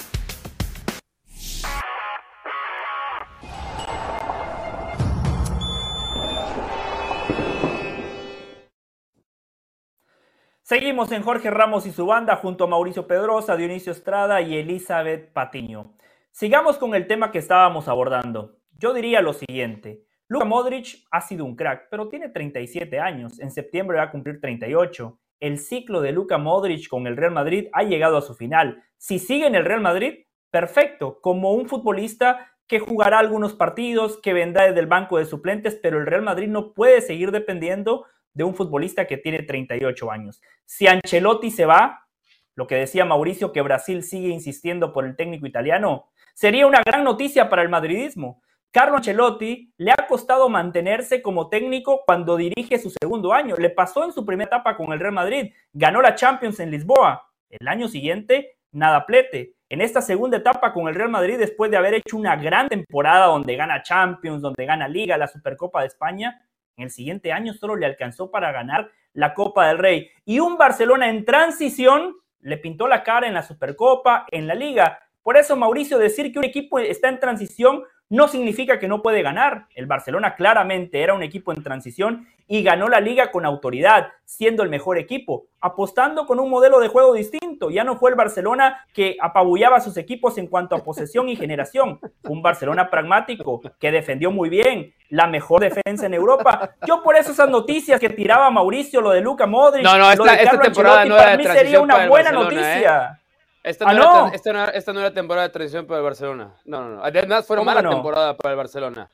Seguimos 10.62 11.12
en 11.12 11.22
Jorge 11.22 11.48
Ramos 11.50 11.86
y 11.86 11.92
su 11.92 12.06
banda 12.06 12.36
junto 12.36 12.64
a 12.64 12.66
Mauricio 12.66 13.06
Pedrosa, 13.06 13.56
Dionisio 13.56 13.92
Estrada 13.92 14.40
y 14.40 14.56
Elizabeth 14.56 15.32
Patiño. 15.32 15.94
Sigamos 16.32 16.76
con 16.76 16.94
el 16.94 17.06
tema 17.06 17.30
que 17.30 17.38
estábamos 17.38 17.88
abordando. 17.88 18.58
Yo 18.72 18.92
diría 18.92 19.20
lo 19.20 19.32
siguiente. 19.32 20.04
Luka 20.28 20.44
Modric 20.44 21.06
ha 21.12 21.20
sido 21.20 21.44
un 21.44 21.54
crack, 21.54 21.86
pero 21.88 22.08
tiene 22.08 22.28
37 22.28 22.98
años. 22.98 23.38
En 23.38 23.52
septiembre 23.52 23.98
va 23.98 24.04
a 24.04 24.10
cumplir 24.10 24.40
38. 24.40 25.18
El 25.38 25.58
ciclo 25.58 26.00
de 26.00 26.10
Luka 26.10 26.36
Modric 26.36 26.88
con 26.88 27.06
el 27.06 27.16
Real 27.16 27.32
Madrid 27.32 27.68
ha 27.72 27.84
llegado 27.84 28.16
a 28.16 28.22
su 28.22 28.34
final. 28.34 28.82
Si 28.96 29.20
sigue 29.20 29.46
en 29.46 29.54
el 29.54 29.64
Real 29.64 29.80
Madrid, 29.80 30.24
perfecto, 30.50 31.20
como 31.20 31.52
un 31.52 31.68
futbolista 31.68 32.50
que 32.66 32.80
jugará 32.80 33.20
algunos 33.20 33.54
partidos, 33.54 34.18
que 34.20 34.32
vendrá 34.32 34.66
desde 34.66 34.80
el 34.80 34.86
banco 34.86 35.18
de 35.18 35.26
suplentes, 35.26 35.78
pero 35.80 36.00
el 36.00 36.06
Real 36.06 36.22
Madrid 36.22 36.48
no 36.48 36.72
puede 36.72 37.00
seguir 37.02 37.30
dependiendo 37.30 38.06
de 38.34 38.42
un 38.42 38.54
futbolista 38.54 39.06
que 39.06 39.18
tiene 39.18 39.42
38 39.42 40.10
años. 40.10 40.42
Si 40.64 40.88
Ancelotti 40.88 41.52
se 41.52 41.66
va, 41.66 42.08
lo 42.56 42.66
que 42.66 42.74
decía 42.74 43.04
Mauricio, 43.04 43.52
que 43.52 43.62
Brasil 43.62 44.02
sigue 44.02 44.28
insistiendo 44.28 44.92
por 44.92 45.04
el 45.04 45.14
técnico 45.14 45.46
italiano, 45.46 46.08
sería 46.34 46.66
una 46.66 46.82
gran 46.84 47.04
noticia 47.04 47.48
para 47.48 47.62
el 47.62 47.68
madridismo. 47.68 48.42
Carlo 48.76 48.98
Ancelotti 48.98 49.72
le 49.78 49.90
ha 49.90 50.06
costado 50.06 50.50
mantenerse 50.50 51.22
como 51.22 51.48
técnico 51.48 52.02
cuando 52.04 52.36
dirige 52.36 52.78
su 52.78 52.90
segundo 52.90 53.32
año. 53.32 53.54
Le 53.56 53.70
pasó 53.70 54.04
en 54.04 54.12
su 54.12 54.26
primera 54.26 54.48
etapa 54.48 54.76
con 54.76 54.92
el 54.92 55.00
Real 55.00 55.14
Madrid, 55.14 55.50
ganó 55.72 56.02
la 56.02 56.14
Champions 56.14 56.60
en 56.60 56.70
Lisboa. 56.70 57.26
El 57.48 57.68
año 57.68 57.88
siguiente, 57.88 58.58
nada 58.72 59.06
plete. 59.06 59.54
En 59.70 59.80
esta 59.80 60.02
segunda 60.02 60.36
etapa 60.36 60.74
con 60.74 60.88
el 60.88 60.94
Real 60.94 61.08
Madrid, 61.08 61.38
después 61.38 61.70
de 61.70 61.78
haber 61.78 61.94
hecho 61.94 62.18
una 62.18 62.36
gran 62.36 62.68
temporada 62.68 63.28
donde 63.28 63.56
gana 63.56 63.82
Champions, 63.82 64.42
donde 64.42 64.66
gana 64.66 64.88
Liga, 64.88 65.16
la 65.16 65.26
Supercopa 65.26 65.80
de 65.80 65.86
España, 65.86 66.46
en 66.76 66.84
el 66.84 66.90
siguiente 66.90 67.32
año 67.32 67.54
solo 67.54 67.76
le 67.76 67.86
alcanzó 67.86 68.30
para 68.30 68.52
ganar 68.52 68.90
la 69.14 69.32
Copa 69.32 69.68
del 69.68 69.78
Rey. 69.78 70.10
Y 70.26 70.38
un 70.40 70.58
Barcelona 70.58 71.08
en 71.08 71.24
transición 71.24 72.14
le 72.40 72.58
pintó 72.58 72.88
la 72.88 73.02
cara 73.02 73.26
en 73.26 73.32
la 73.32 73.42
Supercopa, 73.42 74.26
en 74.30 74.46
la 74.46 74.54
Liga. 74.54 75.00
Por 75.22 75.38
eso, 75.38 75.56
Mauricio, 75.56 75.96
decir 75.96 76.30
que 76.30 76.38
un 76.38 76.44
equipo 76.44 76.78
está 76.78 77.08
en 77.08 77.18
transición 77.18 77.82
no 78.08 78.28
significa 78.28 78.78
que 78.78 78.88
no 78.88 79.02
puede 79.02 79.22
ganar. 79.22 79.66
El 79.74 79.86
Barcelona 79.86 80.34
claramente 80.34 81.02
era 81.02 81.14
un 81.14 81.22
equipo 81.22 81.52
en 81.52 81.62
transición 81.62 82.26
y 82.48 82.62
ganó 82.62 82.88
la 82.88 83.00
liga 83.00 83.32
con 83.32 83.44
autoridad, 83.44 84.12
siendo 84.24 84.62
el 84.62 84.68
mejor 84.68 84.98
equipo, 84.98 85.46
apostando 85.60 86.26
con 86.26 86.38
un 86.38 86.48
modelo 86.48 86.78
de 86.78 86.86
juego 86.86 87.12
distinto. 87.12 87.70
Ya 87.70 87.82
no 87.82 87.96
fue 87.96 88.10
el 88.10 88.16
Barcelona 88.16 88.86
que 88.92 89.16
apabullaba 89.20 89.78
a 89.78 89.80
sus 89.80 89.96
equipos 89.96 90.38
en 90.38 90.46
cuanto 90.46 90.76
a 90.76 90.84
posesión 90.84 91.28
y 91.28 91.34
generación. 91.34 91.98
Un 92.22 92.42
Barcelona 92.42 92.88
pragmático 92.88 93.60
que 93.80 93.90
defendió 93.90 94.30
muy 94.30 94.48
bien, 94.48 94.94
la 95.08 95.26
mejor 95.26 95.62
defensa 95.62 96.06
en 96.06 96.14
Europa. 96.14 96.76
Yo 96.86 97.02
por 97.02 97.16
eso 97.16 97.32
esas 97.32 97.50
noticias 97.50 97.98
que 97.98 98.10
tiraba 98.10 98.48
Mauricio, 98.50 99.00
lo 99.00 99.10
de 99.10 99.20
Luca 99.20 99.46
Modric, 99.46 99.82
no, 99.82 99.98
no, 99.98 100.10
esta, 100.10 100.60
temporada 100.60 101.04
no 101.04 101.16
era 101.16 101.30
de 101.32 101.38
mí 101.38 101.44
sería 101.44 101.80
una 101.80 102.06
buena 102.06 102.30
¿eh? 102.30 102.32
noticia. 102.32 103.20
Esta 103.66 103.84
no, 103.84 104.28
era, 104.28 104.68
esta, 104.70 104.92
no, 104.92 105.00
era, 105.00 105.12
temporada 105.12 105.48
de 105.48 105.52
transición 105.52 105.88
para 105.88 105.98
el 105.98 106.04
Barcelona. 106.04 106.54
No, 106.66 106.82
no, 106.82 106.88
no. 106.96 107.04
Además, 107.04 107.44
fue 107.44 107.60
mala 107.64 107.82
temporada 107.82 108.36
para 108.36 108.52
el 108.52 108.56
Barcelona. 108.56 109.10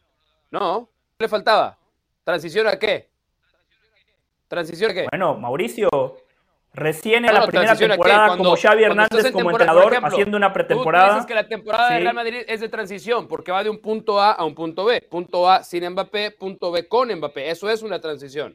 No, 0.50 0.90
¿qué 1.16 1.24
le 1.24 1.28
faltaba? 1.30 1.78
¿Transición 2.22 2.66
a 2.66 2.78
qué? 2.78 3.08
¿Transición 4.48 4.90
a 4.90 4.94
qué? 4.94 5.06
Bueno, 5.10 5.38
Mauricio, 5.38 5.88
recién 6.74 7.24
en 7.24 7.32
la 7.32 7.46
primera 7.46 7.74
temporada 7.74 8.36
como 8.36 8.54
Xavi 8.54 8.84
Hernández 8.84 9.32
como 9.32 9.52
entrenador 9.52 9.94
haciendo 10.02 10.36
una 10.36 10.52
pretemporada. 10.52 11.08
Tú 11.08 11.14
dices 11.14 11.26
que 11.28 11.34
la 11.34 11.48
temporada 11.48 11.94
de 11.94 12.00
Real 12.00 12.14
Madrid 12.14 12.42
es 12.46 12.60
de 12.60 12.68
transición 12.68 13.28
porque 13.28 13.52
va 13.52 13.64
de 13.64 13.70
un 13.70 13.78
punto 13.78 14.20
A 14.20 14.32
a 14.32 14.44
un 14.44 14.54
punto 14.54 14.84
B. 14.84 15.00
Punto 15.10 15.48
A 15.48 15.64
sin 15.64 15.88
Mbappé, 15.88 16.32
punto 16.32 16.70
B 16.70 16.86
con 16.88 17.10
Mbappé. 17.10 17.48
Eso 17.48 17.70
es 17.70 17.82
una 17.82 18.02
transición. 18.02 18.54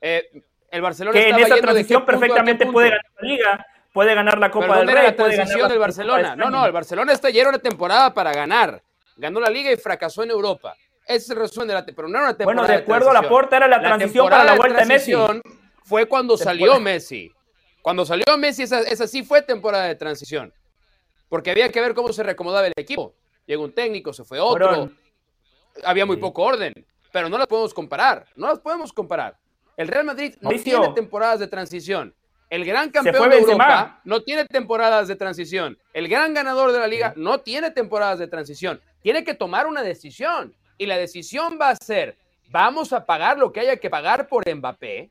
Eh, 0.00 0.42
el 0.72 0.82
Barcelona 0.82 1.16
que 1.16 1.28
en 1.28 1.38
esa 1.38 1.56
transición 1.58 2.04
perfectamente 2.04 2.66
puede 2.66 2.88
ganar 2.88 3.04
la 3.20 3.28
liga 3.28 3.66
puede 3.92 4.14
ganar 4.14 4.38
la 4.38 4.50
Copa 4.50 4.78
del 4.78 4.88
Rey. 4.88 5.04
la 5.04 5.16
transición 5.16 5.68
del 5.68 5.78
Barcelona. 5.78 6.36
No, 6.36 6.50
no, 6.50 6.64
el 6.66 6.72
Barcelona 6.72 7.12
está 7.12 7.30
lleno 7.30 7.48
una 7.48 7.58
temporada 7.58 8.12
para 8.12 8.32
ganar. 8.32 8.82
Ganó 9.16 9.40
la 9.40 9.50
liga 9.50 9.70
y 9.70 9.76
fracasó 9.76 10.22
en 10.22 10.30
Europa. 10.30 10.74
Ese 11.04 11.16
es 11.16 11.30
el 11.30 11.36
resumen 11.36 11.68
de 11.68 11.74
la 11.74 11.84
temporada. 11.84 12.12
No 12.12 12.18
era 12.18 12.28
una 12.28 12.36
temporada 12.36 12.62
bueno, 12.62 12.72
de 12.72 12.82
acuerdo 12.82 13.10
a 13.10 13.14
la 13.14 13.28
porta 13.28 13.56
era 13.56 13.68
la, 13.68 13.80
transición 13.80 14.28
para 14.28 14.44
la 14.44 14.54
vuelta 14.54 14.80
de 14.80 14.86
Messi. 14.86 15.12
Fue 15.82 16.06
cuando 16.06 16.36
salió 16.36 16.78
Messi. 16.78 17.32
Cuando 17.82 18.06
salió 18.06 18.24
Messi, 18.38 18.62
esa, 18.62 18.80
esa 18.80 19.06
sí 19.06 19.24
fue 19.24 19.42
temporada 19.42 19.86
de 19.86 19.94
transición. 19.94 20.52
Porque 21.28 21.50
había 21.50 21.70
que 21.70 21.80
ver 21.80 21.94
cómo 21.94 22.12
se 22.12 22.22
reacomodaba 22.22 22.66
el 22.66 22.72
equipo. 22.76 23.14
Llegó 23.46 23.64
un 23.64 23.72
técnico, 23.72 24.12
se 24.12 24.24
fue 24.24 24.38
otro. 24.38 24.90
había 25.84 26.06
muy 26.06 26.16
poco 26.18 26.42
orden. 26.42 26.72
Pero 27.12 27.28
no 27.28 27.38
las 27.38 27.46
podemos 27.46 27.74
comparar. 27.74 28.26
No 28.36 28.46
las 28.46 28.60
podemos 28.60 28.92
comparar. 28.92 29.36
El 29.76 29.88
Real 29.88 30.04
Madrid 30.04 30.34
no 30.40 30.50
tiene 30.50 30.92
temporadas 30.94 31.40
de 31.40 31.48
transición. 31.48 32.14
El 32.50 32.64
gran 32.64 32.90
campeón 32.90 33.30
de 33.30 33.38
Europa 33.38 34.00
no 34.04 34.22
tiene 34.22 34.44
temporadas 34.44 35.06
de 35.06 35.14
transición. 35.14 35.78
El 35.94 36.08
gran 36.08 36.34
ganador 36.34 36.72
de 36.72 36.80
la 36.80 36.88
liga 36.88 37.14
no 37.16 37.38
tiene 37.38 37.70
temporadas 37.70 38.18
de 38.18 38.26
transición. 38.26 38.80
Tiene 39.02 39.22
que 39.22 39.34
tomar 39.34 39.68
una 39.68 39.82
decisión. 39.82 40.52
Y 40.76 40.86
la 40.86 40.98
decisión 40.98 41.58
va 41.60 41.70
a 41.70 41.76
ser, 41.76 42.16
vamos 42.50 42.92
a 42.92 43.06
pagar 43.06 43.38
lo 43.38 43.52
que 43.52 43.60
haya 43.60 43.76
que 43.76 43.88
pagar 43.88 44.28
por 44.28 44.52
Mbappé, 44.52 45.10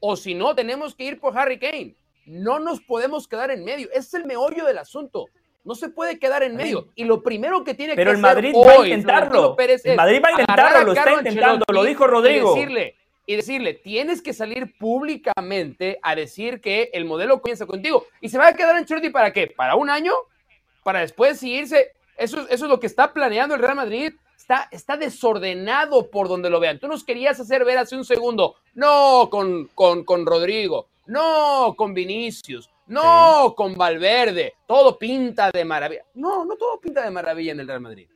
o 0.00 0.16
si 0.16 0.34
no, 0.34 0.54
tenemos 0.54 0.94
que 0.94 1.04
ir 1.04 1.18
por 1.18 1.36
Harry 1.38 1.58
Kane. 1.58 1.94
No 2.26 2.58
nos 2.58 2.80
podemos 2.80 3.26
quedar 3.26 3.50
en 3.50 3.64
medio. 3.64 3.88
Ese 3.90 4.00
es 4.00 4.14
el 4.14 4.24
meollo 4.26 4.66
del 4.66 4.78
asunto. 4.78 5.26
No 5.64 5.74
se 5.74 5.88
puede 5.88 6.18
quedar 6.18 6.42
en 6.42 6.56
medio. 6.56 6.88
Y 6.94 7.04
lo 7.04 7.22
primero 7.22 7.64
que 7.64 7.74
tiene 7.74 7.94
Pero 7.94 8.10
que 8.10 8.16
el 8.16 8.20
Madrid 8.20 8.54
va 8.54 8.72
a 8.72 8.86
intentarlo. 8.86 9.56
el 9.58 9.96
Madrid 9.96 10.20
va 10.22 10.28
a 10.28 10.30
intentarlo, 10.32 10.84
lo 10.84 10.92
está 10.92 11.12
intentando, 11.14 11.64
lo 11.72 11.84
dijo 11.84 12.06
Rodrigo. 12.06 12.54
decirle, 12.54 12.96
y 13.26 13.36
decirle, 13.36 13.74
tienes 13.74 14.22
que 14.22 14.32
salir 14.32 14.78
públicamente 14.78 15.98
a 16.02 16.14
decir 16.14 16.60
que 16.60 16.90
el 16.92 17.04
modelo 17.04 17.40
comienza 17.40 17.66
contigo. 17.66 18.06
¿Y 18.20 18.28
se 18.28 18.38
va 18.38 18.48
a 18.48 18.54
quedar 18.54 18.70
en 18.70 18.78
Ancelotti 18.78 19.10
para 19.10 19.32
qué? 19.32 19.48
¿Para 19.48 19.74
un 19.74 19.90
año? 19.90 20.12
¿Para 20.84 21.00
después 21.00 21.40
seguirse? 21.40 21.92
Eso, 22.16 22.46
eso 22.48 22.64
es 22.64 22.70
lo 22.70 22.78
que 22.78 22.86
está 22.86 23.12
planeando 23.12 23.56
el 23.56 23.60
Real 23.60 23.74
Madrid. 23.74 24.14
Está, 24.36 24.68
está 24.70 24.96
desordenado 24.96 26.08
por 26.08 26.28
donde 26.28 26.50
lo 26.50 26.60
vean. 26.60 26.78
Tú 26.78 26.86
nos 26.86 27.02
querías 27.02 27.40
hacer 27.40 27.64
ver 27.64 27.78
hace 27.78 27.96
un 27.96 28.04
segundo, 28.04 28.54
no 28.74 29.28
con, 29.28 29.66
con, 29.74 30.04
con 30.04 30.24
Rodrigo, 30.24 30.86
no 31.06 31.74
con 31.76 31.92
Vinicius, 31.92 32.70
no 32.86 33.54
con 33.56 33.74
Valverde, 33.74 34.54
todo 34.66 34.96
pinta 34.96 35.50
de 35.50 35.64
maravilla. 35.64 36.04
No, 36.14 36.44
no 36.44 36.54
todo 36.56 36.78
pinta 36.78 37.02
de 37.02 37.10
maravilla 37.10 37.52
en 37.52 37.60
el 37.60 37.66
Real 37.66 37.80
Madrid. 37.80 38.06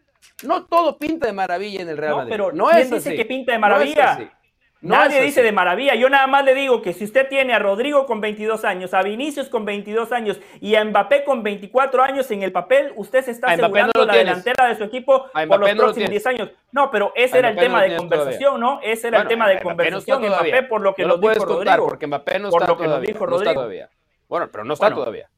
No 0.45 0.67
todo 0.67 0.97
pinta 0.97 1.27
de 1.27 1.33
maravilla 1.33 1.83
en 1.83 1.89
el 1.89 1.97
Real 1.97 2.15
Madrid. 2.15 2.31
Pero 2.31 2.53
no 2.53 2.71
es 2.71 2.91
dice 2.91 3.17
que 3.17 3.25
pinta 3.25 3.53
de 3.53 3.59
maravilla? 3.59 4.39
Nadie 4.83 5.20
dice 5.22 5.43
de 5.43 5.53
maravilla. 5.53 5.95
Yo 5.95 6.09
nada 6.09 6.26
más 6.26 6.45
le 6.45 6.55
digo 6.55 6.81
que 6.81 6.93
si 6.93 7.05
usted 7.05 7.28
tiene 7.28 7.53
a 7.53 7.59
Rodrigo 7.59 8.07
con 8.07 8.20
22 8.20 8.64
años, 8.64 8.95
a 8.95 9.03
Vinicius 9.03 9.49
con 9.49 9.64
22 9.64 10.11
años 10.12 10.41
y 10.61 10.74
a 10.74 10.85
Mbappé 10.85 11.24
con 11.24 11.43
24 11.43 12.03
años 12.03 12.31
en 12.31 12.43
el 12.43 12.53
papel, 12.53 12.93
usted 12.97 13.24
se 13.24 13.33
está 13.33 13.49
asegurando 13.49 14.05
la 14.05 14.14
delantera 14.14 14.68
de 14.68 14.76
su 14.76 14.85
equipo 14.85 15.26
por 15.49 15.61
los 15.61 15.70
próximos 15.72 16.11
10 16.11 16.26
años. 16.26 16.51
No, 16.72 16.91
pero 16.91 17.12
ese 17.14 17.39
era 17.39 17.51
el 17.51 17.57
tema 17.57 17.83
de 17.83 17.97
conversación, 17.97 18.61
¿no? 18.61 18.81
Ese 18.83 19.09
era 19.09 19.22
el 19.22 19.28
tema 19.28 19.49
de 19.49 19.61
conversación. 19.61 20.22
Mbappé, 20.22 20.62
por 20.64 20.81
lo 20.81 20.95
que 20.95 21.05
lo, 21.05 21.18
dijo 21.18 21.45
Rodrigo. 21.45 21.87
Porque 21.87 22.07
Mbappé 22.07 22.39
no 22.39 22.49
está, 22.49 22.66
todavía. 22.66 23.91
Bueno, 24.28 24.49
pero 24.51 24.64
no 24.64 24.74
está 24.74 24.95
todavía. 24.95 25.28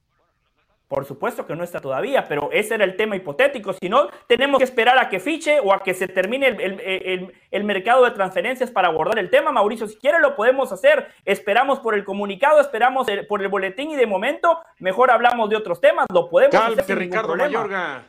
Por 0.93 1.07
supuesto 1.07 1.47
que 1.47 1.57
no 1.57 1.65
está 1.65 1.81
todavía, 1.81 2.29
pero 2.29 2.51
ese 2.53 2.75
era 2.75 2.85
el 2.85 2.97
tema 2.97 3.17
hipotético. 3.17 3.73
Si 3.73 3.89
no, 3.89 4.11
tenemos 4.27 4.59
que 4.59 4.65
esperar 4.65 4.99
a 4.99 5.09
que 5.09 5.21
fiche 5.21 5.59
o 5.59 5.73
a 5.73 5.83
que 5.83 5.95
se 5.95 6.07
termine 6.07 6.49
el, 6.49 7.65
mercado 7.65 8.05
de 8.05 8.11
transferencias 8.11 8.71
para 8.71 8.89
abordar 8.89 9.19
el 9.19 9.31
tema. 9.31 9.53
Mauricio, 9.53 9.87
si 9.89 9.97
quiere 9.97 10.21
lo 10.21 10.37
podemos 10.37 10.71
hacer. 10.71 11.07
Esperamos 11.25 11.81
por 11.81 11.95
el 11.95 12.05
comunicado, 12.05 12.61
esperamos 12.61 13.07
por 13.27 13.41
el 13.41 13.49
boletín 13.49 13.93
y 13.93 13.97
de 13.97 14.07
momento 14.07 14.61
mejor 14.81 15.11
hablamos 15.11 15.49
de 15.49 15.57
otros 15.57 15.81
temas. 15.81 16.05
Lo 16.13 16.29
podemos 16.29 16.55
hacer 16.57 16.85
sin 16.85 16.97
Ricardo 16.97 17.37
Mayorga. 17.37 18.05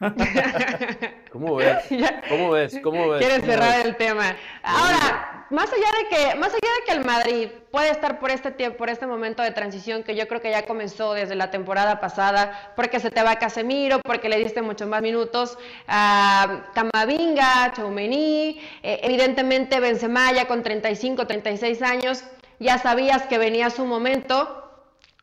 ¿Cómo 1.32 1.56
ves? 1.56 1.78
¿Cómo 2.28 2.50
ves? 2.50 2.80
¿Cómo 2.82 3.08
ves? 3.08 3.24
Quieres 3.24 3.44
cerrar 3.44 3.86
el 3.86 3.96
tema. 3.96 4.36
Ahora, 4.62 5.46
más 5.50 5.70
allá 5.72 5.86
de 6.00 6.08
que, 6.08 6.34
más 6.36 6.48
allá 6.48 6.58
de 6.60 6.84
que 6.86 6.92
el 6.92 7.04
Madrid 7.04 7.48
puede 7.70 7.90
estar 7.90 8.18
por 8.18 8.30
este 8.30 8.50
tiempo, 8.50 8.78
por 8.78 8.90
este 8.90 9.06
momento 9.06 9.42
de 9.42 9.52
transición 9.52 10.02
que 10.02 10.16
yo 10.16 10.26
creo 10.26 10.40
que 10.40 10.50
ya 10.50 10.66
comenzó 10.66 11.14
desde 11.14 11.36
la 11.36 11.50
temporada 11.50 12.00
pasada, 12.00 12.72
porque 12.76 12.98
se 12.98 13.10
te 13.10 13.22
va 13.22 13.36
Casemiro, 13.36 14.00
porque 14.00 14.28
le 14.28 14.38
diste 14.38 14.62
muchos 14.62 14.88
más 14.88 15.02
minutos 15.02 15.58
a 15.86 16.70
Camavinga, 16.74 17.72
Choumení, 17.74 18.60
eh, 18.82 19.00
evidentemente 19.02 19.80
Benzema 19.80 20.32
ya 20.32 20.46
con 20.46 20.62
35, 20.62 21.26
36 21.26 21.82
años, 21.82 22.24
ya 22.58 22.78
sabías 22.78 23.22
que 23.22 23.38
venía 23.38 23.70
su 23.70 23.84
momento 23.84 24.60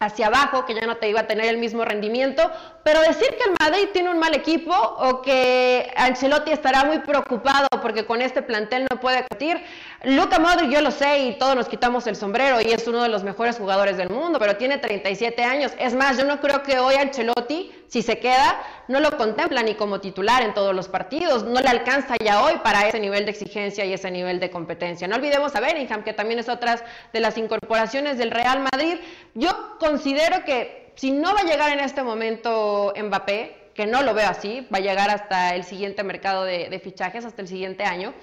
hacia 0.01 0.27
abajo, 0.27 0.65
que 0.65 0.73
ya 0.73 0.85
no 0.87 0.97
te 0.97 1.09
iba 1.09 1.21
a 1.21 1.27
tener 1.27 1.45
el 1.45 1.57
mismo 1.57 1.85
rendimiento, 1.85 2.51
pero 2.83 3.01
decir 3.01 3.29
que 3.29 3.49
el 3.49 3.55
Madrid 3.59 3.89
tiene 3.93 4.09
un 4.09 4.17
mal 4.17 4.33
equipo 4.33 4.73
o 4.73 5.21
que 5.21 5.91
Ancelotti 5.95 6.51
estará 6.51 6.83
muy 6.83 6.99
preocupado 6.99 7.67
porque 7.81 8.05
con 8.05 8.21
este 8.21 8.41
plantel 8.41 8.87
no 8.89 8.99
puede 8.99 9.19
competir, 9.19 9.63
Luca 10.03 10.39
Modric 10.39 10.71
yo 10.71 10.81
lo 10.81 10.89
sé 10.89 11.19
y 11.19 11.37
todos 11.37 11.55
nos 11.55 11.67
quitamos 11.67 12.07
el 12.07 12.15
sombrero 12.15 12.59
y 12.59 12.71
es 12.71 12.87
uno 12.87 13.03
de 13.03 13.09
los 13.09 13.23
mejores 13.23 13.57
jugadores 13.57 13.97
del 13.97 14.09
mundo, 14.09 14.39
pero 14.39 14.57
tiene 14.57 14.79
37 14.79 15.43
años. 15.43 15.71
Es 15.77 15.93
más, 15.93 16.17
yo 16.17 16.25
no 16.25 16.41
creo 16.41 16.63
que 16.63 16.79
hoy 16.79 16.95
Ancelotti, 16.95 17.71
si 17.87 18.01
se 18.01 18.17
queda, 18.17 18.59
no 18.87 18.99
lo 18.99 19.15
contempla 19.15 19.61
ni 19.61 19.75
como 19.75 20.01
titular 20.01 20.41
en 20.41 20.53
todos 20.53 20.73
los 20.73 20.87
partidos, 20.87 21.43
no 21.43 21.59
le 21.59 21.69
alcanza 21.69 22.15
ya 22.23 22.43
hoy 22.43 22.53
para 22.63 22.87
ese 22.87 22.99
nivel 22.99 23.25
de 23.25 23.31
exigencia 23.31 23.85
y 23.85 23.93
ese 23.93 24.09
nivel 24.09 24.39
de 24.39 24.49
competencia. 24.49 25.07
No 25.07 25.15
olvidemos 25.15 25.55
a 25.55 25.59
Bellingham, 25.59 26.03
que 26.03 26.13
también 26.13 26.39
es 26.39 26.49
otra 26.49 26.83
de 27.13 27.19
las 27.19 27.37
incorporaciones 27.37 28.17
del 28.17 28.31
Real 28.31 28.59
Madrid. 28.59 28.95
Yo 29.35 29.77
considero 29.79 30.43
que 30.45 30.80
si 30.95 31.11
no 31.11 31.33
va 31.33 31.41
a 31.41 31.43
llegar 31.43 31.71
en 31.71 31.79
este 31.79 32.03
momento 32.03 32.93
Mbappé, 32.95 33.71
que 33.73 33.85
no 33.85 34.01
lo 34.01 34.13
veo 34.13 34.27
así, 34.27 34.67
va 34.73 34.77
a 34.77 34.81
llegar 34.81 35.09
hasta 35.09 35.55
el 35.55 35.63
siguiente 35.63 36.03
mercado 36.03 36.43
de, 36.43 36.79
fichajes, 36.83 37.25
hasta 37.25 37.41
el 37.41 37.47
siguiente 37.47 37.83
año. 37.83 38.13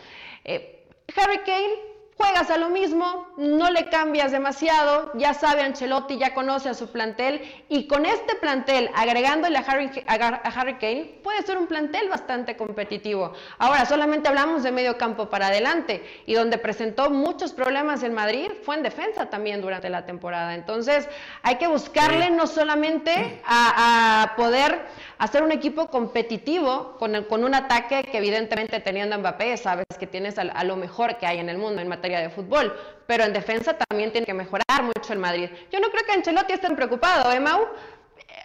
Eh, 0.44 0.84
Harry 1.16 1.38
Kane 1.38 1.87
juegas 2.18 2.50
a 2.50 2.58
lo 2.58 2.68
mismo, 2.68 3.28
no 3.36 3.70
le 3.70 3.88
cambias 3.88 4.32
demasiado, 4.32 5.12
ya 5.14 5.34
sabe 5.34 5.62
Ancelotti, 5.62 6.18
ya 6.18 6.34
conoce 6.34 6.68
a 6.68 6.74
su 6.74 6.90
plantel 6.90 7.40
y 7.68 7.86
con 7.86 8.04
este 8.04 8.34
plantel, 8.34 8.90
agregándole 8.96 9.56
a 9.56 9.60
Harry, 9.60 9.88
a 10.06 10.14
Harry, 10.48 10.74
Kane, 10.74 11.20
puede 11.22 11.42
ser 11.42 11.56
un 11.56 11.68
plantel 11.68 12.08
bastante 12.08 12.56
competitivo. 12.56 13.32
Ahora, 13.58 13.86
solamente 13.86 14.28
hablamos 14.28 14.64
de 14.64 14.72
medio 14.72 14.98
campo 14.98 15.30
para 15.30 15.46
adelante 15.46 16.04
y 16.26 16.34
donde 16.34 16.58
presentó 16.58 17.08
muchos 17.08 17.52
problemas 17.52 18.02
en 18.02 18.14
Madrid 18.14 18.50
fue 18.64 18.74
en 18.74 18.82
defensa 18.82 19.30
también 19.30 19.60
durante 19.60 19.88
la 19.88 20.04
temporada. 20.04 20.56
Entonces, 20.56 21.08
hay 21.42 21.56
que 21.56 21.68
buscarle 21.68 22.30
no 22.30 22.48
solamente 22.48 23.40
a, 23.46 24.34
poder 24.36 24.86
hacer 25.18 25.42
un 25.42 25.52
equipo 25.52 25.88
competitivo 25.88 26.96
con, 26.98 27.24
con, 27.24 27.44
un 27.44 27.54
ataque 27.54 28.04
que 28.04 28.18
evidentemente 28.18 28.80
teniendo 28.80 29.14
a 29.14 29.18
Mbappé, 29.18 29.56
sabes 29.56 29.86
que 29.98 30.06
tienes 30.06 30.38
a, 30.38 30.42
a 30.42 30.64
lo 30.64 30.76
mejor 30.76 31.16
que 31.18 31.26
hay 31.26 31.38
en 31.38 31.48
el 31.48 31.58
mundo 31.58 31.82
en 31.82 31.88
materia 31.88 32.20
de 32.20 32.30
fútbol, 32.30 32.74
pero 33.06 33.24
en 33.24 33.32
defensa 33.32 33.76
también 33.76 34.12
tiene 34.12 34.26
que 34.26 34.34
mejorar 34.34 34.82
mucho 34.82 35.12
el 35.12 35.18
Madrid. 35.18 35.50
Yo 35.72 35.80
no 35.80 35.90
creo 35.90 36.04
que 36.04 36.12
Ancelotti 36.12 36.52
esté 36.52 36.68
preocupado, 36.74 37.32
¿eh, 37.32 37.40
Mau? 37.40 37.66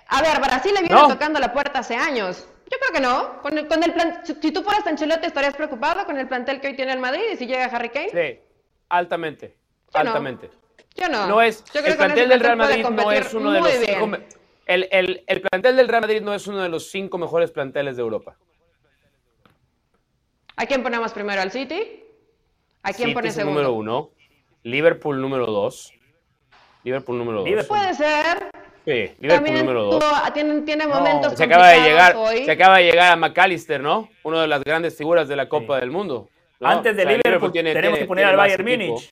A 0.07 0.21
ver, 0.21 0.39
Brasil 0.39 0.73
le 0.73 0.81
viene 0.81 0.95
tocando 1.07 1.39
la 1.39 1.53
puerta 1.53 1.79
hace 1.79 1.95
años. 1.95 2.47
Yo 2.69 2.77
creo 2.79 2.93
que 2.93 2.99
no. 2.99 3.41
Con 3.41 3.57
el, 3.57 3.67
con 3.67 3.83
el 3.83 3.93
plan, 3.93 4.21
si 4.23 4.51
tú 4.51 4.63
fueras 4.63 4.85
Ancelotti, 4.87 5.27
¿estarías 5.27 5.55
preocupado 5.55 6.05
con 6.05 6.17
el 6.17 6.27
plantel 6.27 6.59
que 6.59 6.67
hoy 6.67 6.75
tiene 6.75 6.93
el 6.93 6.99
Madrid 6.99 7.23
y 7.33 7.35
si 7.35 7.45
llega 7.45 7.65
Harry 7.65 7.89
Kane? 7.89 8.09
Sí, 8.09 8.39
altamente. 8.89 9.55
altamente. 9.93 10.49
Yo 10.95 11.09
no. 11.09 11.27
no 11.27 11.41
es, 11.41 11.63
el 11.73 11.97
plantel 11.97 12.29
del 12.29 12.39
Real 12.39 12.57
Madrid 12.57 12.85
no 12.87 13.11
es 13.11 13.33
uno 13.33 13.51
de 13.51 13.61
los 13.61 13.71
cinco, 13.71 14.17
el, 14.73 14.87
el, 14.91 15.23
el, 15.27 15.41
plantel 15.41 15.75
del 15.75 15.87
Real 15.87 16.01
Madrid 16.01 16.21
no 16.21 16.33
es 16.33 16.47
uno 16.47 16.61
de 16.61 16.69
los 16.69 16.89
cinco 16.89 17.17
mejores 17.17 17.51
planteles 17.51 17.95
de 17.95 18.01
Europa. 18.01 18.37
¿A 20.55 20.65
quién 20.65 20.83
ponemos 20.83 21.11
primero? 21.13 21.41
¿Al 21.41 21.51
City? 21.51 22.03
¿A 22.83 22.93
quién 22.93 23.13
pone 23.13 23.31
segundo? 23.31 23.61
número 23.61 23.73
uno. 23.73 24.11
Liverpool 24.63 25.19
número 25.19 25.45
dos. 25.45 25.93
Liverpool 26.83 27.17
número 27.17 27.43
dos. 27.43 27.65
Puede 27.65 27.93
ser. 27.93 28.49
Sí, 28.85 29.15
Liverpool 29.19 29.57
número 29.59 29.83
dos. 29.85 30.03
tiene, 30.33 30.87
momentos 30.87 31.33
se 31.37 31.43
acaba 31.45 31.69
de 31.69 31.81
llegar, 31.81 32.15
Se 32.43 32.51
acaba 32.51 32.77
de 32.77 32.83
llegar 32.83 33.13
a 33.13 33.15
McAllister, 33.15 33.79
¿no? 33.79 34.09
Una 34.23 34.41
de 34.41 34.47
las 34.47 34.63
grandes 34.63 34.97
figuras 34.97 35.27
de 35.27 35.35
la 35.35 35.47
Copa 35.47 35.79
del 35.79 35.91
Mundo. 35.91 36.29
Antes 36.59 36.95
de 36.95 37.05
Liverpool, 37.05 37.51
tenemos 37.51 37.99
que 37.99 38.05
poner 38.05 38.25
al 38.25 38.35
Bayern 38.35 38.63
Múnich. 38.63 39.11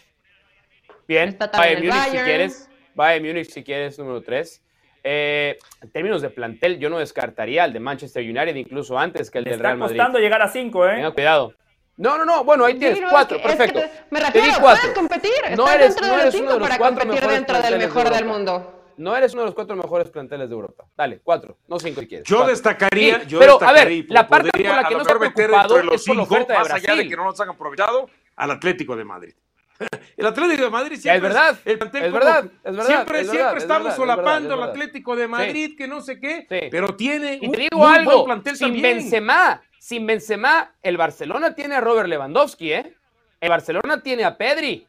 Bien, 1.07 1.37
Bayern 1.53 1.85
Múnich 1.85 2.03
si 2.03 2.17
quieres. 2.17 2.69
Bayern 2.95 3.25
Múnich 3.25 3.49
si 3.49 3.63
quieres, 3.63 3.97
número 3.97 4.21
tres. 4.21 4.61
Eh, 5.03 5.57
en 5.81 5.89
términos 5.91 6.21
de 6.21 6.29
plantel, 6.29 6.77
yo 6.77 6.89
no 6.89 6.99
descartaría 6.99 7.63
al 7.63 7.73
de 7.73 7.79
Manchester 7.79 8.23
United 8.23 8.55
incluso 8.55 8.97
antes 8.97 9.31
que 9.31 9.39
el 9.39 9.45
del 9.45 9.59
Real 9.59 9.77
Madrid. 9.77 9.95
Está 9.95 10.03
costando 10.03 10.19
llegar 10.19 10.41
a 10.41 10.47
cinco, 10.47 10.87
¿eh? 10.87 10.95
Tenga 10.95 11.11
cuidado. 11.11 11.53
No, 11.97 12.17
no, 12.17 12.25
no, 12.25 12.43
bueno, 12.43 12.65
ahí 12.65 12.75
tienes 12.75 12.99
cuatro, 13.09 13.41
perfecto. 13.41 13.79
me 14.09 14.19
refiero, 14.19 14.53
puedes 14.59 14.87
competir, 14.95 15.31
no 15.55 15.69
eres, 15.69 15.95
dentro 15.95 16.07
no 16.07 16.17
de 16.17 16.25
los 16.25 16.33
cinco 16.33 16.59
para 16.59 16.77
competir 16.77 17.27
dentro 17.27 17.61
del 17.61 17.77
mejor 17.77 18.09
del 18.09 18.25
mundo. 18.25 18.77
No 18.97 19.15
eres 19.15 19.33
uno 19.33 19.43
de 19.43 19.45
los 19.47 19.55
cuatro 19.55 19.75
mejores 19.75 20.09
planteles 20.09 20.47
de 20.49 20.53
Europa. 20.53 20.85
Dale, 20.95 21.19
cuatro, 21.23 21.57
no 21.67 21.79
cinco 21.79 22.01
si 22.01 22.07
quieres. 22.07 22.27
Yo 22.27 22.45
destacaría, 22.45 23.23
yo 23.23 23.39
pero 23.39 23.61
a 23.61 23.71
ver, 23.71 24.05
la 24.09 24.27
parte 24.27 24.49
por 24.51 24.61
la 24.61 24.83
que 24.83 24.93
no 24.95 25.01
está 25.01 25.17
preocupado 25.17 25.75
de 25.75 25.83
los 25.83 25.95
es 25.95 26.07
por 26.07 26.15
la 26.15 26.23
oferta 26.23 26.53
de 26.53 26.59
más 26.59 26.67
Brasil. 26.67 26.89
allá 26.89 27.03
de 27.03 27.09
que 27.09 27.15
no 27.15 27.23
nos 27.23 27.39
han 27.39 27.49
aprovechado, 27.49 28.09
al 28.35 28.51
Atlético 28.51 28.95
de 28.95 29.05
Madrid. 29.05 29.33
El 30.17 30.25
Atlético 30.25 30.63
de 30.63 30.69
Madrid 30.69 30.97
siempre 30.97 31.15
es 31.15 31.21
verdad, 31.21 31.57
el 31.65 31.77
plantel 31.77 32.03
es 32.03 32.13
verdad, 32.13 32.45
es 32.45 32.75
verdad, 32.75 32.85
siempre, 32.85 33.21
es 33.21 33.29
siempre 33.29 33.57
estamos 33.57 33.95
solapando 33.95 34.53
al 34.53 34.63
Atlético 34.63 35.15
de 35.15 35.27
Madrid, 35.27 35.75
que 35.77 35.87
no 35.87 36.01
sé 36.01 36.19
qué, 36.19 36.45
pero 36.69 36.95
tiene 36.95 37.39
un 37.41 37.49
muy 37.49 38.03
buen 38.05 38.23
plantel 38.25 38.55
sin 38.55 38.67
también. 38.67 38.97
Benzema, 38.97 39.61
sin 39.79 40.05
Benzema, 40.05 40.75
el 40.83 40.97
Barcelona 40.97 41.55
tiene 41.55 41.75
a 41.75 41.81
Robert 41.81 42.07
Lewandowski, 42.07 42.73
¿eh? 42.73 42.95
El 43.39 43.49
Barcelona 43.49 44.03
tiene 44.03 44.23
a 44.23 44.37
Pedri. 44.37 44.85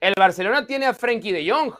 El 0.00 0.14
Barcelona 0.16 0.66
tiene 0.66 0.86
a 0.86 0.94
Frenkie 0.94 1.32
de 1.32 1.48
Jong. 1.50 1.74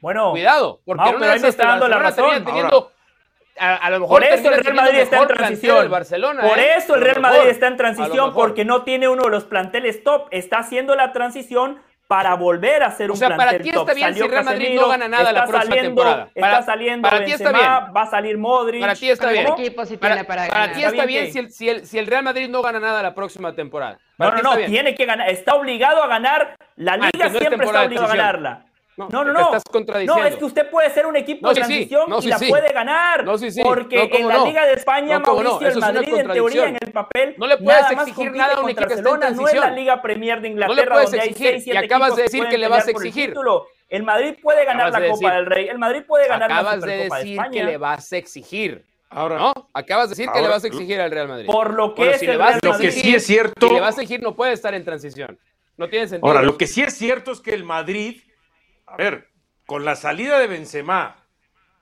Bueno, 0.00 0.30
cuidado, 0.30 0.80
porque 0.84 1.04
no, 1.04 1.18
pero 1.18 1.32
ahí 1.32 1.40
me 1.40 1.48
está 1.48 1.66
dando 1.66 1.88
la 1.88 1.98
razón. 1.98 2.44
Teniendo, 2.44 2.92
a, 3.58 3.90
lo 3.90 4.00
mejor 4.00 4.20
por 4.20 4.24
eso 4.24 4.52
el 4.52 4.64
Real 4.64 4.74
Madrid 4.74 4.98
está 4.98 5.18
en 5.18 5.28
transición. 5.28 5.90
Barcelona, 5.90 6.42
por 6.42 6.58
¿eh? 6.58 6.76
eso 6.76 6.94
el 6.94 7.00
Real 7.00 7.20
Madrid 7.20 7.48
está 7.48 7.66
en 7.68 7.76
transición 7.76 8.32
porque 8.34 8.64
no 8.64 8.82
tiene 8.82 9.08
uno 9.08 9.24
de 9.24 9.30
los 9.30 9.44
planteles 9.44 10.02
top. 10.04 10.28
Está 10.30 10.58
haciendo 10.58 10.94
la 10.94 11.12
transición 11.12 11.80
para 12.06 12.34
volver 12.34 12.84
a 12.84 12.90
ser 12.92 13.10
un 13.10 13.16
o 13.16 13.16
sea, 13.16 13.28
plantel 13.28 13.46
para 13.46 13.62
ti 13.62 13.68
está 13.70 13.94
bien 13.94 14.14
si 14.14 14.22
Real 14.22 14.44
Madrid 14.44 14.74
no 14.76 14.88
gana 14.88 15.08
nada 15.08 15.32
la 15.32 15.46
próxima 15.46 15.74
temporada. 15.74 16.28
está 16.34 16.62
saliendo 16.62 17.08
para 17.08 17.24
ti 17.24 17.32
está 17.32 17.52
bien. 17.52 17.66
va 17.96 18.02
a 18.02 18.06
salir 18.06 18.38
Modric. 18.38 18.80
Para 18.80 18.94
ti 18.94 19.10
está 19.10 19.30
bien. 19.30 19.46
para, 19.98 20.24
para, 20.24 20.72
ti 20.72 20.84
está, 20.84 21.04
bien, 21.04 21.32
si, 21.32 21.38
el, 21.38 21.50
si, 21.50 21.68
el, 21.68 21.86
si, 21.86 21.98
el, 21.98 22.06
Real 22.06 22.22
Madrid 22.22 22.48
no 22.48 22.62
gana 22.62 22.78
nada 22.78 23.02
la 23.02 23.14
próxima 23.14 23.54
temporada. 23.54 23.98
no, 24.18 24.30
no, 24.30 24.42
no, 24.42 24.56
tiene 24.56 24.94
que 24.94 25.04
ganar, 25.04 25.28
está 25.30 25.54
obligado 25.54 26.02
a 26.02 26.06
ganar. 26.06 26.56
La 26.76 26.92
ah, 26.94 27.10
liga 27.12 27.30
siempre 27.30 27.66
está 27.66 27.82
obligado 27.82 28.06
a 28.06 28.16
ganarla. 28.16 28.66
No, 28.96 29.08
no, 29.10 29.24
no. 29.24 29.40
Estás 29.40 29.64
contradiciendo. 29.70 30.22
No, 30.22 30.26
es 30.26 30.36
que 30.36 30.44
usted 30.44 30.70
puede 30.70 30.90
ser 30.90 31.06
un 31.06 31.16
equipo 31.16 31.48
de 31.48 31.54
transición 31.54 32.14
y 32.22 32.26
la 32.28 32.38
puede 32.38 32.72
ganar. 32.72 33.24
porque 33.62 34.10
en 34.12 34.28
la 34.28 34.44
Liga 34.44 34.66
de 34.66 34.72
España, 34.72 35.18
Mauricio, 35.18 35.68
el 35.68 35.78
Madrid, 35.78 36.14
en 36.14 36.30
teoría, 36.30 36.68
en 36.68 36.78
el 36.80 36.92
papel, 36.92 37.34
no 37.36 37.46
le 37.46 37.58
puedes 37.58 37.90
exigir 37.90 38.32
nada 38.32 38.54
a 38.54 38.60
un 38.60 38.70
equipo 38.70 38.88
Barcelona, 38.88 39.30
no 39.30 39.48
es 39.48 39.54
la 39.54 39.70
Liga 39.70 40.00
Premier 40.02 40.40
de 40.40 40.48
Inglaterra, 40.48 41.02
donde 41.02 41.20
hay 41.20 41.34
6, 41.34 41.64
7 41.64 41.70
y 41.74 41.76
acabas 41.76 42.16
de 42.16 42.22
decir 42.22 42.46
que 42.48 42.58
le 42.58 42.68
vas 42.68 42.86
a 42.86 42.90
exigir. 42.90 43.34
El, 43.88 44.02
Madrid 44.02 44.34
puede 44.42 44.64
ganar 44.64 44.90
la 44.90 45.08
Copa 45.08 45.34
del 45.34 45.46
Rey, 45.46 45.68
el 45.68 45.78
Madrid 45.78 46.02
puede 46.06 46.26
ganar 46.26 46.50
la 46.50 46.74
Supercopa 46.74 46.86
de 46.86 47.04
España. 47.04 47.42
Acabas 47.42 47.50
de 47.50 47.52
decir 47.52 47.52
que 47.52 47.64
le 47.64 47.76
vas 47.76 48.12
a 48.12 48.16
exigir. 48.16 48.84
Ahora, 49.08 49.38
¿no? 49.38 49.52
Acabas 49.72 50.08
de 50.08 50.16
decir 50.16 50.28
que 50.32 50.40
le 50.40 50.48
vas 50.48 50.64
a 50.64 50.66
exigir 50.66 51.00
al 51.00 51.10
Real 51.10 51.28
Madrid. 51.28 51.46
Por 51.46 51.74
lo 51.74 51.94
que 51.94 52.10
es 52.10 52.22
el 52.22 52.28
Real 52.28 52.38
Madrid. 52.38 52.60
Lo 52.62 52.78
que 52.78 52.90
sí 52.90 53.14
es 53.14 53.24
cierto. 53.24 53.68
Si 53.68 53.74
le 53.74 53.80
vas 53.80 53.98
a 53.98 54.02
exigir, 54.02 54.22
no 54.22 54.34
puede 54.34 54.52
estar 54.52 54.74
en 54.74 54.84
transición. 54.84 55.38
No 55.76 55.88
tiene 55.88 56.08
sentido. 56.08 56.26
Ahora, 56.26 56.42
lo 56.42 56.56
que 56.56 56.66
sí 56.66 56.82
es 56.82 56.94
cierto 56.94 57.32
es 57.32 57.40
que 57.40 57.54
el 57.54 57.62
Madrid, 57.62 58.20
a 58.86 58.96
ver, 58.96 59.28
con 59.66 59.84
la 59.84 59.96
salida 59.96 60.38
de 60.38 60.46
Benzema 60.46 61.16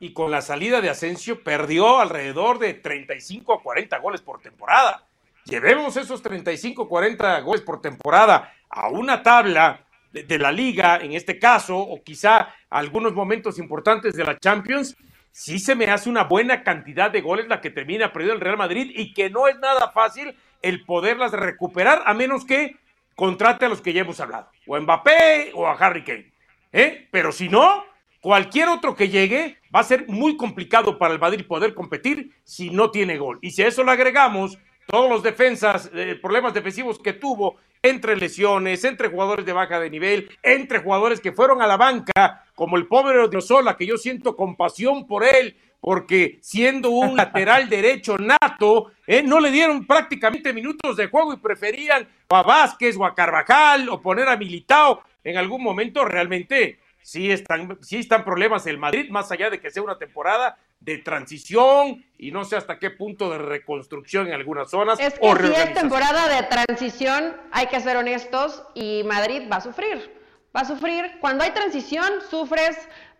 y 0.01 0.13
con 0.13 0.31
la 0.31 0.41
salida 0.41 0.81
de 0.81 0.91
Asensio, 0.91 1.43
perdió 1.43 2.01
alrededor 2.01 2.59
de 2.59 2.75
35 2.75 3.55
a 3.55 3.63
40 3.63 3.99
goles 3.99 4.23
por 4.23 4.41
temporada. 4.41 5.07
Llevemos 5.45 5.97
esos 5.97 6.23
35 6.23 6.83
a 6.83 6.89
40 6.89 7.41
goles 7.41 7.61
por 7.61 7.81
temporada 7.81 8.53
a 8.71 8.89
una 8.89 9.23
tabla 9.23 9.85
de, 10.11 10.39
la 10.39 10.53
liga, 10.53 10.99
en 10.99 11.13
este 11.13 11.39
caso, 11.39 11.77
o 11.77 12.03
quizá 12.03 12.55
algunos 12.71 13.13
momentos 13.13 13.59
importantes 13.59 14.15
de 14.15 14.25
la 14.25 14.39
Champions, 14.39 14.97
sí 15.31 15.59
se 15.59 15.75
me 15.75 15.87
hace 15.87 16.09
una 16.09 16.25
buena 16.25 16.63
cantidad 16.63 17.11
de 17.11 17.21
goles 17.21 17.49
la 17.49 17.61
que 17.61 17.71
termina 17.71 18.13
perdiendo 18.13 18.37
el 18.37 18.41
Real 18.41 18.57
Madrid 18.57 18.93
y 18.95 19.13
que 19.13 19.29
no 19.29 19.49
es 19.49 19.59
nada 19.59 19.91
fácil 19.91 20.35
el 20.63 20.85
poderlas 20.85 21.33
recuperar, 21.33 22.03
a 22.07 22.15
menos 22.15 22.45
que 22.45 22.77
contrate 23.17 23.67
a 23.67 23.69
los 23.69 23.81
que 23.81 23.93
ya 23.93 24.03
hemos 24.03 24.21
hablado, 24.21 24.49
o 24.67 24.77
a 24.77 24.81
Mbappé 24.81 25.51
o 25.55 25.67
a 25.67 25.73
Harry 25.73 26.05
Kane. 26.05 26.34
¿Eh? 26.75 27.09
Pero 27.11 27.33
si 27.33 27.49
no, 27.49 27.85
cualquier 28.21 28.69
otro 28.69 28.95
que 28.95 29.09
llegue 29.09 29.57
va 29.75 29.81
a 29.81 29.85
ser 29.85 30.07
muy 30.09 30.37
complicado 30.37 30.99
para 30.99 31.15
el 31.15 31.21
Madrid 31.21 31.47
poder 31.47 31.73
competir 31.73 32.33
si 32.43 32.69
no 32.69 32.91
tiene 32.91 33.17
gol. 33.17 33.39
Y 33.41 33.53
si 33.53 33.63
a 33.63 33.69
eso 33.69 33.83
le 33.83 33.93
agregamos 33.93 34.59
todos 34.87 35.09
los 35.09 35.23
defensas, 35.23 35.91
eh, 35.95 36.19
problemas 36.21 36.53
defensivos 36.53 36.99
que 36.99 37.15
tuvo 37.15 37.57
entre 37.83 38.17
lesiones, 38.17 38.85
entre 38.85 39.09
jugadores 39.09 39.47
de 39.47 39.53
baja 39.53 39.79
de 39.79 39.91
nivel, 39.91 40.31
entre 40.43 40.81
jugadores 40.81 41.21
que 41.21 41.33
fueron 41.33 41.63
a 41.63 41.67
la 41.67 41.77
banca, 41.77 42.45
como 42.55 42.77
el 42.77 42.87
pobre 42.87 43.19
Odriozola, 43.19 43.77
que 43.77 43.87
yo 43.87 43.97
siento 43.97 44.37
compasión 44.37 45.07
por 45.07 45.25
él, 45.25 45.57
porque 45.81 46.39
siendo 46.41 46.91
un 46.91 47.17
lateral 47.17 47.69
derecho 47.69 48.17
nato, 48.19 48.93
eh, 49.07 49.23
no 49.23 49.39
le 49.39 49.51
dieron 49.51 49.87
prácticamente 49.87 50.53
minutos 50.53 50.97
de 50.97 51.09
juego 51.09 51.35
y 51.35 51.39
preferían 51.39 52.09
a 52.31 52.43
Vázquez 52.43 52.97
o 52.97 53.05
a 53.05 53.15
Carvajal 53.15 53.89
o 53.91 54.01
poner 54.01 54.29
a 54.29 54.37
Militao. 54.37 55.03
En 55.25 55.39
algún 55.39 55.63
momento 55.63 56.05
realmente 56.05 56.79
sí 57.03 57.31
están, 57.31 57.79
sí 57.83 57.99
están 57.99 58.25
problemas 58.25 58.67
el 58.67 58.79
Madrid, 58.79 59.11
más 59.11 59.33
allá 59.33 59.51
de 59.51 59.61
que 59.61 59.71
sea 59.71 59.83
una 59.83 59.99
temporada 59.99 60.59
de 60.81 60.99
transición 60.99 62.05
y 62.19 62.31
no 62.31 62.45
sé 62.45 62.57
hasta 62.57 62.79
qué 62.79 62.91
punto 62.91 63.31
de 63.31 63.39
reconstrucción 63.39 64.27
en 64.27 64.35
algunas 64.35 64.71
zonas. 64.71 65.01
Es 65.01 65.19
que 65.19 65.47
si 65.47 65.53
es 65.55 65.75
temporada 65.75 66.29
de 66.29 66.47
transición, 66.47 67.37
hay 67.53 67.67
que 67.67 67.81
ser 67.81 67.97
honestos 67.97 68.63
y 68.75 69.03
Madrid 69.05 69.43
va 69.51 69.57
a 69.57 69.61
sufrir. 69.63 70.23
Va 70.55 70.61
a 70.61 70.65
sufrir. 70.67 71.19
Cuando 71.21 71.43
hay 71.43 71.51
transición, 71.51 72.21
sufres. 72.31 72.77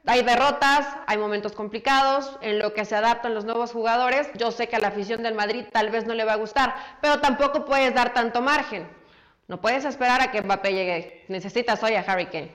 Hay 0.07 0.23
derrotas, 0.23 0.87
hay 1.07 1.17
momentos 1.17 1.53
complicados 1.53 2.37
en 2.43 2.59
lo 2.59 2.75
que 2.75 2.85
se 2.85 2.95
adaptan 2.95 3.33
los 3.33 3.47
nuevos 3.47 3.73
jugadores. 3.73 4.29
Yo 4.35 4.51
sé 4.53 4.69
que 4.69 4.77
a 4.77 4.79
la 4.79 4.89
afición 4.89 5.23
del 5.23 5.35
Madrid 5.35 5.65
tal 5.73 5.91
vez 5.91 6.05
no 6.05 6.13
le 6.13 6.25
va 6.25 6.35
a 6.35 6.37
gustar, 6.37 6.75
pero 7.01 7.21
tampoco 7.21 7.65
puedes 7.65 7.95
dar 7.95 8.13
tanto 8.13 8.43
margen. 8.43 8.87
No 9.47 9.61
puedes 9.61 9.85
esperar 9.85 10.21
a 10.21 10.31
que 10.31 10.43
Mbappé 10.43 10.73
llegue. 10.73 11.25
Necesitas 11.29 11.83
hoy 11.83 11.95
a 11.95 12.01
Harry 12.01 12.27
Kane. 12.27 12.53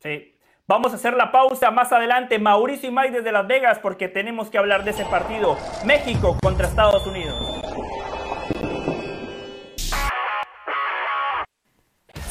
Sí, 0.00 0.32
Vamos 0.68 0.92
a 0.92 0.94
hacer 0.94 1.14
la 1.14 1.32
pausa 1.32 1.70
más 1.70 1.92
adelante. 1.92 2.38
Mauricio 2.38 2.88
y 2.88 2.92
Mike 2.92 3.18
desde 3.18 3.32
Las 3.32 3.46
Vegas 3.46 3.78
porque 3.80 4.08
tenemos 4.08 4.48
que 4.48 4.58
hablar 4.58 4.84
de 4.84 4.92
ese 4.92 5.04
partido. 5.04 5.58
México 5.84 6.36
contra 6.40 6.68
Estados 6.68 7.06
Unidos. 7.06 7.36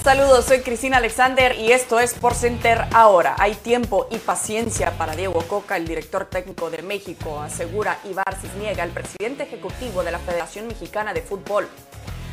Saludos, 0.01 0.45
soy 0.45 0.61
Cristina 0.61 0.97
Alexander 0.97 1.55
y 1.59 1.71
esto 1.73 1.99
es 1.99 2.15
Por 2.15 2.33
Center 2.33 2.85
ahora. 2.93 3.35
Hay 3.37 3.53
tiempo 3.53 4.07
y 4.09 4.17
paciencia 4.17 4.91
para 4.97 5.15
Diego 5.15 5.43
Coca, 5.47 5.77
el 5.77 5.87
director 5.87 6.25
técnico 6.25 6.71
de 6.71 6.81
México, 6.81 7.39
asegura 7.39 7.99
Ibar 8.09 8.33
Cisniega, 8.41 8.83
el 8.83 8.89
presidente 8.89 9.43
ejecutivo 9.43 10.03
de 10.03 10.11
la 10.13 10.17
Federación 10.17 10.67
Mexicana 10.67 11.13
de 11.13 11.21
Fútbol. 11.21 11.67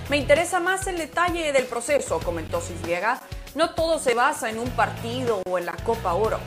Me 0.09 0.17
interesa 0.17 0.59
más 0.59 0.87
el 0.87 0.97
detalle 0.97 1.53
del 1.53 1.67
proceso, 1.67 2.19
comentó 2.21 2.63
Cisniega 2.63 3.21
no 3.55 3.75
todo 3.75 3.99
se 3.99 4.15
basa 4.15 4.49
en 4.49 4.59
un 4.59 4.71
partido 4.71 5.43
o 5.47 5.59
en 5.59 5.67
la 5.67 5.73
Copa 5.73 6.15
Oro. 6.15 6.39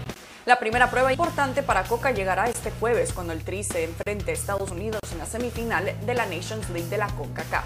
La 0.45 0.59
primera 0.59 0.89
prueba 0.89 1.11
importante 1.11 1.61
para 1.61 1.83
Coca 1.83 2.11
llegará 2.11 2.49
este 2.49 2.71
jueves 2.71 3.13
cuando 3.13 3.33
el 3.33 3.43
Tri 3.43 3.63
se 3.63 3.83
enfrente 3.83 4.31
a 4.31 4.33
Estados 4.33 4.71
Unidos 4.71 5.01
en 5.11 5.19
la 5.19 5.25
semifinal 5.27 5.93
de 6.05 6.13
la 6.15 6.25
Nations 6.25 6.69
League 6.69 6.89
de 6.89 6.97
la 6.97 7.07
CONCACAF. 7.09 7.65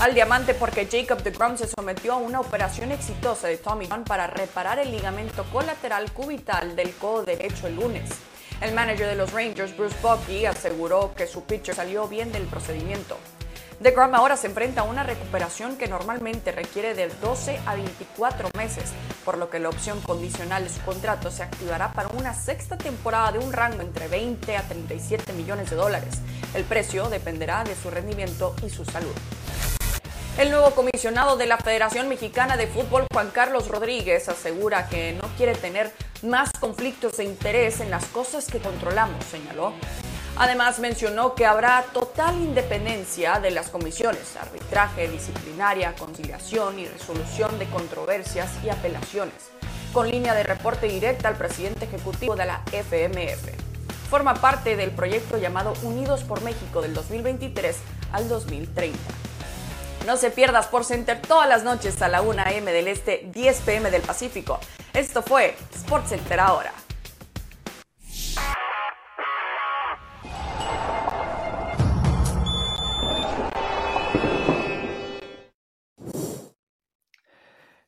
Al 0.00 0.14
diamante 0.14 0.54
porque 0.54 0.88
Jacob 0.90 1.22
de 1.22 1.32
Grom 1.32 1.58
se 1.58 1.68
sometió 1.68 2.14
a 2.14 2.16
una 2.16 2.40
operación 2.40 2.90
exitosa 2.90 3.48
de 3.48 3.58
Tommy 3.58 3.88
John 3.90 4.04
para 4.04 4.26
reparar 4.26 4.78
el 4.78 4.90
ligamento 4.90 5.44
colateral 5.52 6.10
cubital 6.12 6.76
del 6.76 6.94
codo 6.94 7.24
derecho 7.24 7.66
el 7.66 7.76
lunes. 7.76 8.08
El 8.62 8.72
manager 8.72 9.08
de 9.08 9.16
los 9.16 9.32
Rangers, 9.32 9.76
Bruce 9.76 9.96
Bucky, 10.00 10.46
aseguró 10.46 11.12
que 11.14 11.26
su 11.26 11.44
pitcher 11.44 11.74
salió 11.74 12.08
bien 12.08 12.32
del 12.32 12.44
procedimiento. 12.44 13.18
DeGrom 13.80 14.14
ahora 14.14 14.36
se 14.36 14.46
enfrenta 14.46 14.82
a 14.82 14.84
una 14.84 15.04
recuperación 15.04 15.78
que 15.78 15.88
normalmente 15.88 16.52
requiere 16.52 16.92
de 16.92 17.08
12 17.08 17.60
a 17.64 17.74
24 17.76 18.50
meses, 18.54 18.92
por 19.24 19.38
lo 19.38 19.48
que 19.48 19.58
la 19.58 19.70
opción 19.70 20.02
condicional 20.02 20.64
de 20.64 20.68
su 20.68 20.82
contrato 20.82 21.30
se 21.30 21.42
activará 21.42 21.90
para 21.92 22.08
una 22.08 22.34
sexta 22.34 22.76
temporada 22.76 23.32
de 23.32 23.38
un 23.38 23.54
rango 23.54 23.80
entre 23.80 24.06
20 24.08 24.54
a 24.58 24.62
37 24.64 25.32
millones 25.32 25.70
de 25.70 25.76
dólares. 25.76 26.18
El 26.52 26.64
precio 26.64 27.08
dependerá 27.08 27.64
de 27.64 27.74
su 27.74 27.90
rendimiento 27.90 28.54
y 28.62 28.68
su 28.68 28.84
salud. 28.84 29.14
El 30.36 30.50
nuevo 30.50 30.72
comisionado 30.72 31.38
de 31.38 31.46
la 31.46 31.56
Federación 31.56 32.06
Mexicana 32.10 32.58
de 32.58 32.66
Fútbol, 32.66 33.06
Juan 33.10 33.30
Carlos 33.30 33.68
Rodríguez, 33.68 34.28
asegura 34.28 34.88
que 34.88 35.14
no 35.14 35.26
quiere 35.38 35.54
tener 35.54 35.90
más 36.22 36.52
conflictos 36.52 37.16
de 37.16 37.24
interés 37.24 37.80
en 37.80 37.90
las 37.90 38.04
cosas 38.06 38.46
que 38.46 38.58
controlamos, 38.58 39.24
señaló. 39.24 39.72
Además 40.40 40.78
mencionó 40.78 41.34
que 41.34 41.44
habrá 41.44 41.84
total 41.92 42.34
independencia 42.36 43.40
de 43.40 43.50
las 43.50 43.68
comisiones, 43.68 44.36
arbitraje, 44.40 45.06
disciplinaria, 45.06 45.94
conciliación 45.94 46.78
y 46.78 46.86
resolución 46.86 47.58
de 47.58 47.66
controversias 47.66 48.48
y 48.64 48.70
apelaciones, 48.70 49.34
con 49.92 50.10
línea 50.10 50.34
de 50.34 50.42
reporte 50.42 50.86
directa 50.86 51.28
al 51.28 51.36
presidente 51.36 51.84
ejecutivo 51.84 52.36
de 52.36 52.46
la 52.46 52.62
FMF. 52.72 53.50
Forma 54.08 54.32
parte 54.32 54.76
del 54.76 54.92
proyecto 54.92 55.36
llamado 55.36 55.74
Unidos 55.82 56.24
por 56.24 56.40
México 56.40 56.80
del 56.80 56.94
2023 56.94 57.76
al 58.10 58.26
2030. 58.30 58.98
No 60.06 60.16
se 60.16 60.30
pierdas 60.30 60.68
por 60.68 60.86
Center 60.86 61.20
todas 61.20 61.50
las 61.50 61.64
noches 61.64 62.00
a 62.00 62.08
la 62.08 62.22
1 62.22 62.40
a.m. 62.40 62.72
del 62.72 62.88
Este, 62.88 63.28
10 63.30 63.60
p.m. 63.60 63.90
del 63.90 64.00
Pacífico. 64.00 64.58
Esto 64.94 65.20
fue 65.20 65.54
Sports 65.74 66.08
Center 66.08 66.40
ahora. 66.40 66.72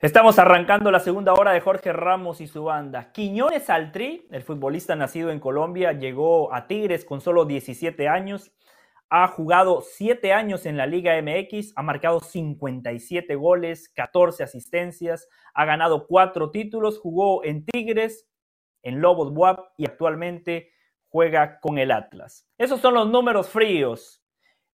Estamos 0.02 0.40
arrancando 0.40 0.90
la 0.90 0.98
segunda 0.98 1.32
hora 1.32 1.52
de 1.52 1.60
Jorge 1.60 1.92
Ramos 1.92 2.40
y 2.40 2.48
su 2.48 2.64
banda. 2.64 3.12
Quiñones 3.12 3.70
Altri, 3.70 4.26
el 4.32 4.42
futbolista 4.42 4.96
nacido 4.96 5.30
en 5.30 5.38
Colombia, 5.38 5.92
llegó 5.92 6.52
a 6.52 6.66
Tigres 6.66 7.04
con 7.04 7.20
solo 7.20 7.44
17 7.44 8.08
años. 8.08 8.50
Ha 9.10 9.28
jugado 9.28 9.80
7 9.80 10.32
años 10.32 10.66
en 10.66 10.76
la 10.76 10.86
Liga 10.86 11.14
MX, 11.22 11.74
ha 11.76 11.84
marcado 11.84 12.18
57 12.18 13.36
goles, 13.36 13.88
14 13.90 14.42
asistencias, 14.42 15.28
ha 15.54 15.64
ganado 15.66 16.08
4 16.08 16.50
títulos, 16.50 16.98
jugó 16.98 17.44
en 17.44 17.64
Tigres, 17.64 18.28
en 18.82 19.00
Lobos 19.00 19.30
WAP 19.30 19.68
y 19.76 19.86
actualmente 19.86 20.72
juega 21.10 21.60
con 21.60 21.78
el 21.78 21.92
Atlas. 21.92 22.48
Esos 22.58 22.80
son 22.80 22.94
los 22.94 23.08
números 23.08 23.48
fríos 23.48 24.21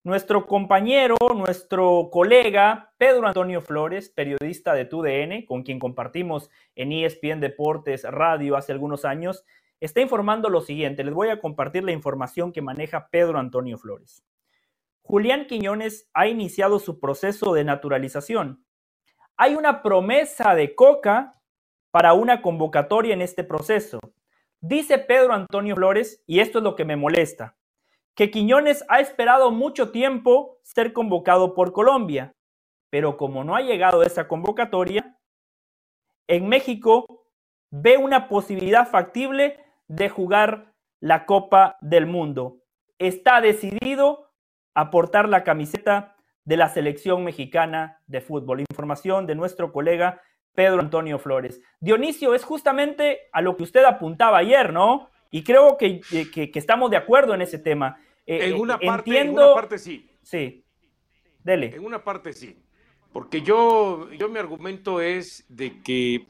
nuestro 0.09 0.47
compañero, 0.47 1.17
nuestro 1.37 2.09
colega 2.11 2.95
Pedro 2.97 3.27
Antonio 3.27 3.61
Flores, 3.61 4.09
periodista 4.09 4.73
de 4.73 4.87
TUDN, 4.87 5.45
con 5.45 5.63
quien 5.63 5.79
compartimos 5.79 6.49
en 6.75 6.93
ESPN 6.93 7.41
Deportes 7.41 8.05
Radio 8.05 8.57
hace 8.57 8.73
algunos 8.73 9.05
años, 9.05 9.45
está 9.81 10.01
informando 10.01 10.49
lo 10.49 10.63
siguiente. 10.63 11.05
Les 11.05 11.13
voy 11.13 11.29
a 11.29 11.43
compartir 11.43 11.85
la 11.85 11.93
información 11.93 12.53
que 12.53 12.63
maneja 12.63 13.11
Pedro 13.11 13.39
Antonio 13.39 13.77
Flores. 13.77 14.25
Julián 15.03 15.47
Quiñones 15.47 16.09
ha 16.15 16.27
iniciado 16.27 16.79
su 16.79 16.99
proceso 16.99 17.53
de 17.53 17.65
naturalización. 17.65 18.65
Hay 19.37 19.57
una 19.57 19.83
promesa 19.83 20.55
de 20.55 20.75
Coca 20.75 21.35
para 21.91 22.15
una 22.15 22.41
convocatoria 22.41 23.13
en 23.13 23.21
este 23.21 23.45
proceso. 23.45 24.01
Dice 24.63 24.99
Pedro 24.99 25.35
Antonio 25.35 25.75
Flores, 25.75 26.25
y 26.27 26.41
esto 26.41 26.59
es 26.59 26.65
lo 26.65 26.77
que 26.77 26.87
me 26.87 26.97
molesta, 26.97 27.58
que 28.19 28.33
Quiñones 28.33 28.85
ha 28.89 28.99
esperado 28.99 29.53
mucho 29.53 29.93
tiempo 29.93 30.59
ser 30.65 30.93
convocado 30.93 31.55
por 31.55 31.73
Colombia, 31.73 32.35
pero 32.91 33.17
como 33.17 33.45
no 33.45 33.55
ha 33.55 33.61
llegado 33.61 34.03
esa 34.03 34.27
convocatoria, 34.27 35.17
en 36.27 36.49
México 36.49 37.07
ve 37.71 37.97
una 37.97 38.27
posibilidad 38.27 38.89
factible 38.89 39.65
de 39.87 40.09
jugar 40.09 40.75
la 40.99 41.27
Copa 41.27 41.77
del 41.81 42.07
Mundo. 42.07 42.59
Está 42.99 43.41
decidido 43.41 44.33
a 44.75 44.91
portar 44.91 45.29
la 45.29 45.45
camiseta 45.45 46.17
de 46.45 46.57
la 46.57 46.71
selección 46.71 47.23
mexicana 47.23 48.01
de 48.09 48.21
fútbol. 48.21 48.63
Información 48.63 49.29
de 49.29 49.37
nuestro 49.37 49.71
colega 49.73 50.21
Pedro 50.57 50.81
Antonio 50.81 51.21
Flores. 51.21 51.61
Dionisio, 51.79 52.35
es 52.35 52.43
justamente 52.43 53.29
a 53.33 53.43
lo 53.43 53.57
que 53.57 53.63
usted 53.63 53.85
apuntaba 53.85 54.39
ayer, 54.39 54.73
¿no? 54.73 55.09
Y 55.31 55.45
creo 55.45 55.77
que, 55.77 56.01
que, 56.01 56.51
que 56.51 56.59
estamos 56.59 56.91
de 56.91 56.97
acuerdo 56.97 57.33
en 57.33 57.43
ese 57.43 57.61
tema. 57.61 58.01
Eh, 58.29 58.51
en, 58.51 58.61
una 58.61 58.79
parte, 58.79 59.19
en 59.19 59.31
una 59.31 59.55
parte 59.55 59.79
sí. 59.79 60.07
Sí. 60.23 60.63
Dele. 61.43 61.75
En 61.75 61.83
una 61.83 62.05
parte 62.05 62.35
sí. 62.35 62.59
Porque 63.11 63.41
yo, 63.41 64.13
yo 64.13 64.29
mi 64.29 64.39
argumento 64.39 65.01
es 65.01 65.47
de 65.49 65.81
que, 65.83 66.27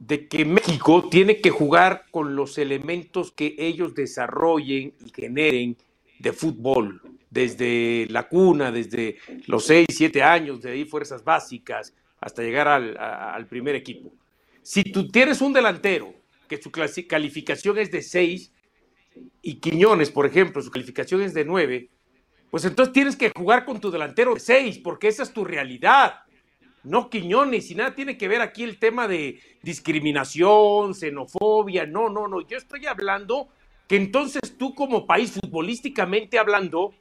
de 0.00 0.26
que 0.26 0.44
México 0.44 1.08
tiene 1.08 1.40
que 1.40 1.50
jugar 1.50 2.06
con 2.10 2.34
los 2.34 2.58
elementos 2.58 3.30
que 3.30 3.54
ellos 3.56 3.94
desarrollen 3.94 4.94
y 4.98 5.12
generen 5.14 5.76
de 6.18 6.32
fútbol, 6.32 7.00
desde 7.30 8.08
la 8.10 8.28
cuna, 8.28 8.72
desde 8.72 9.18
los 9.46 9.64
6, 9.66 9.86
7 9.90 10.24
años, 10.24 10.60
de 10.60 10.72
ahí 10.72 10.84
fuerzas 10.84 11.22
básicas, 11.22 11.94
hasta 12.20 12.42
llegar 12.42 12.66
al, 12.66 12.96
al 12.98 13.46
primer 13.46 13.76
equipo. 13.76 14.12
Si 14.60 14.82
tú 14.82 15.08
tienes 15.08 15.40
un 15.40 15.52
delantero 15.52 16.12
que 16.48 16.60
su 16.60 16.72
calificación 16.72 17.78
es 17.78 17.92
de 17.92 18.02
6, 18.02 18.52
y 19.40 19.56
Quiñones, 19.56 20.10
por 20.10 20.26
ejemplo, 20.26 20.62
su 20.62 20.70
calificación 20.70 21.22
es 21.22 21.34
de 21.34 21.44
9, 21.44 21.88
pues 22.50 22.64
entonces 22.64 22.92
tienes 22.92 23.16
que 23.16 23.30
jugar 23.30 23.64
con 23.64 23.80
tu 23.80 23.90
delantero 23.90 24.34
de 24.34 24.40
6, 24.40 24.78
porque 24.78 25.08
esa 25.08 25.22
es 25.22 25.32
tu 25.32 25.44
realidad. 25.44 26.20
No 26.84 27.10
Quiñones, 27.10 27.70
y 27.70 27.74
nada 27.74 27.94
tiene 27.94 28.18
que 28.18 28.28
ver 28.28 28.40
aquí 28.40 28.64
el 28.64 28.78
tema 28.78 29.06
de 29.06 29.40
discriminación, 29.62 30.94
xenofobia, 30.94 31.86
no, 31.86 32.08
no, 32.08 32.26
no. 32.26 32.40
Yo 32.46 32.56
estoy 32.56 32.86
hablando 32.86 33.48
que 33.88 33.96
entonces 33.96 34.56
tú 34.58 34.74
como 34.74 35.06
país, 35.06 35.32
futbolísticamente 35.32 36.38
hablando, 36.38 36.94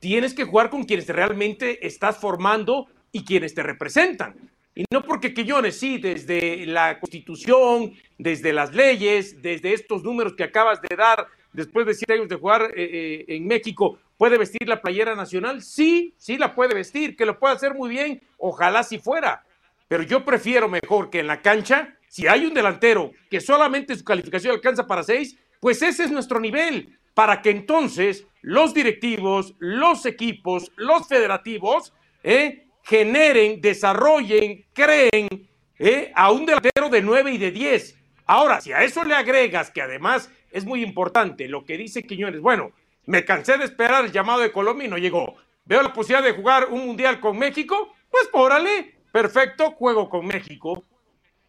tienes 0.00 0.34
que 0.34 0.44
jugar 0.44 0.70
con 0.70 0.84
quienes 0.84 1.08
realmente 1.08 1.86
estás 1.86 2.16
formando 2.18 2.86
y 3.12 3.24
quienes 3.24 3.54
te 3.54 3.62
representan. 3.62 4.34
Y 4.74 4.84
no 4.92 5.02
porque 5.02 5.34
Quiñones, 5.34 5.78
sí, 5.78 5.98
desde 5.98 6.64
la 6.66 7.00
constitución 7.00 7.92
desde 8.18 8.52
las 8.52 8.74
leyes, 8.74 9.40
desde 9.40 9.72
estos 9.72 10.02
números 10.02 10.34
que 10.34 10.44
acabas 10.44 10.82
de 10.82 10.94
dar, 10.94 11.26
después 11.52 11.86
de 11.86 11.94
siete 11.94 12.14
años 12.14 12.28
de 12.28 12.36
jugar 12.36 12.72
eh, 12.76 13.24
en 13.28 13.46
México, 13.46 13.98
¿puede 14.16 14.38
vestir 14.38 14.68
la 14.68 14.80
playera 14.80 15.14
nacional? 15.14 15.62
Sí, 15.62 16.14
sí 16.18 16.36
la 16.36 16.54
puede 16.54 16.74
vestir, 16.74 17.16
que 17.16 17.26
lo 17.26 17.38
puede 17.38 17.54
hacer 17.54 17.74
muy 17.74 17.90
bien, 17.90 18.20
ojalá 18.36 18.82
si 18.82 18.98
fuera. 18.98 19.44
Pero 19.88 20.02
yo 20.02 20.24
prefiero 20.24 20.68
mejor 20.68 21.10
que 21.10 21.20
en 21.20 21.26
la 21.26 21.40
cancha, 21.40 21.96
si 22.08 22.26
hay 22.26 22.46
un 22.46 22.54
delantero 22.54 23.12
que 23.30 23.40
solamente 23.40 23.96
su 23.96 24.04
calificación 24.04 24.54
alcanza 24.54 24.86
para 24.86 25.02
seis, 25.02 25.38
pues 25.60 25.82
ese 25.82 26.04
es 26.04 26.10
nuestro 26.10 26.38
nivel, 26.40 26.98
para 27.14 27.42
que 27.42 27.50
entonces 27.50 28.26
los 28.42 28.74
directivos, 28.74 29.54
los 29.58 30.06
equipos, 30.06 30.70
los 30.76 31.08
federativos, 31.08 31.92
eh, 32.22 32.66
generen, 32.82 33.60
desarrollen, 33.60 34.64
creen 34.72 35.48
eh, 35.78 36.12
a 36.14 36.30
un 36.30 36.46
delantero 36.46 36.88
de 36.88 37.02
9 37.02 37.32
y 37.32 37.38
de 37.38 37.50
10. 37.50 37.96
Ahora, 38.26 38.60
si 38.60 38.72
a 38.72 38.82
eso 38.82 39.04
le 39.04 39.14
agregas 39.14 39.70
que 39.70 39.82
además 39.82 40.30
es 40.50 40.64
muy 40.64 40.82
importante 40.82 41.48
lo 41.48 41.64
que 41.64 41.76
dice 41.76 42.04
Quiñones, 42.04 42.40
bueno, 42.40 42.72
me 43.06 43.24
cansé 43.24 43.58
de 43.58 43.64
esperar 43.64 44.04
el 44.04 44.12
llamado 44.12 44.40
de 44.40 44.52
Colombia 44.52 44.86
y 44.86 44.90
no 44.90 44.98
llegó. 44.98 45.36
Veo 45.64 45.82
la 45.82 45.92
posibilidad 45.92 46.24
de 46.24 46.36
jugar 46.36 46.68
un 46.70 46.86
mundial 46.86 47.20
con 47.20 47.38
México, 47.38 47.94
pues 48.10 48.26
pórale, 48.28 48.94
perfecto, 49.12 49.72
juego 49.72 50.08
con 50.08 50.26
México. 50.26 50.84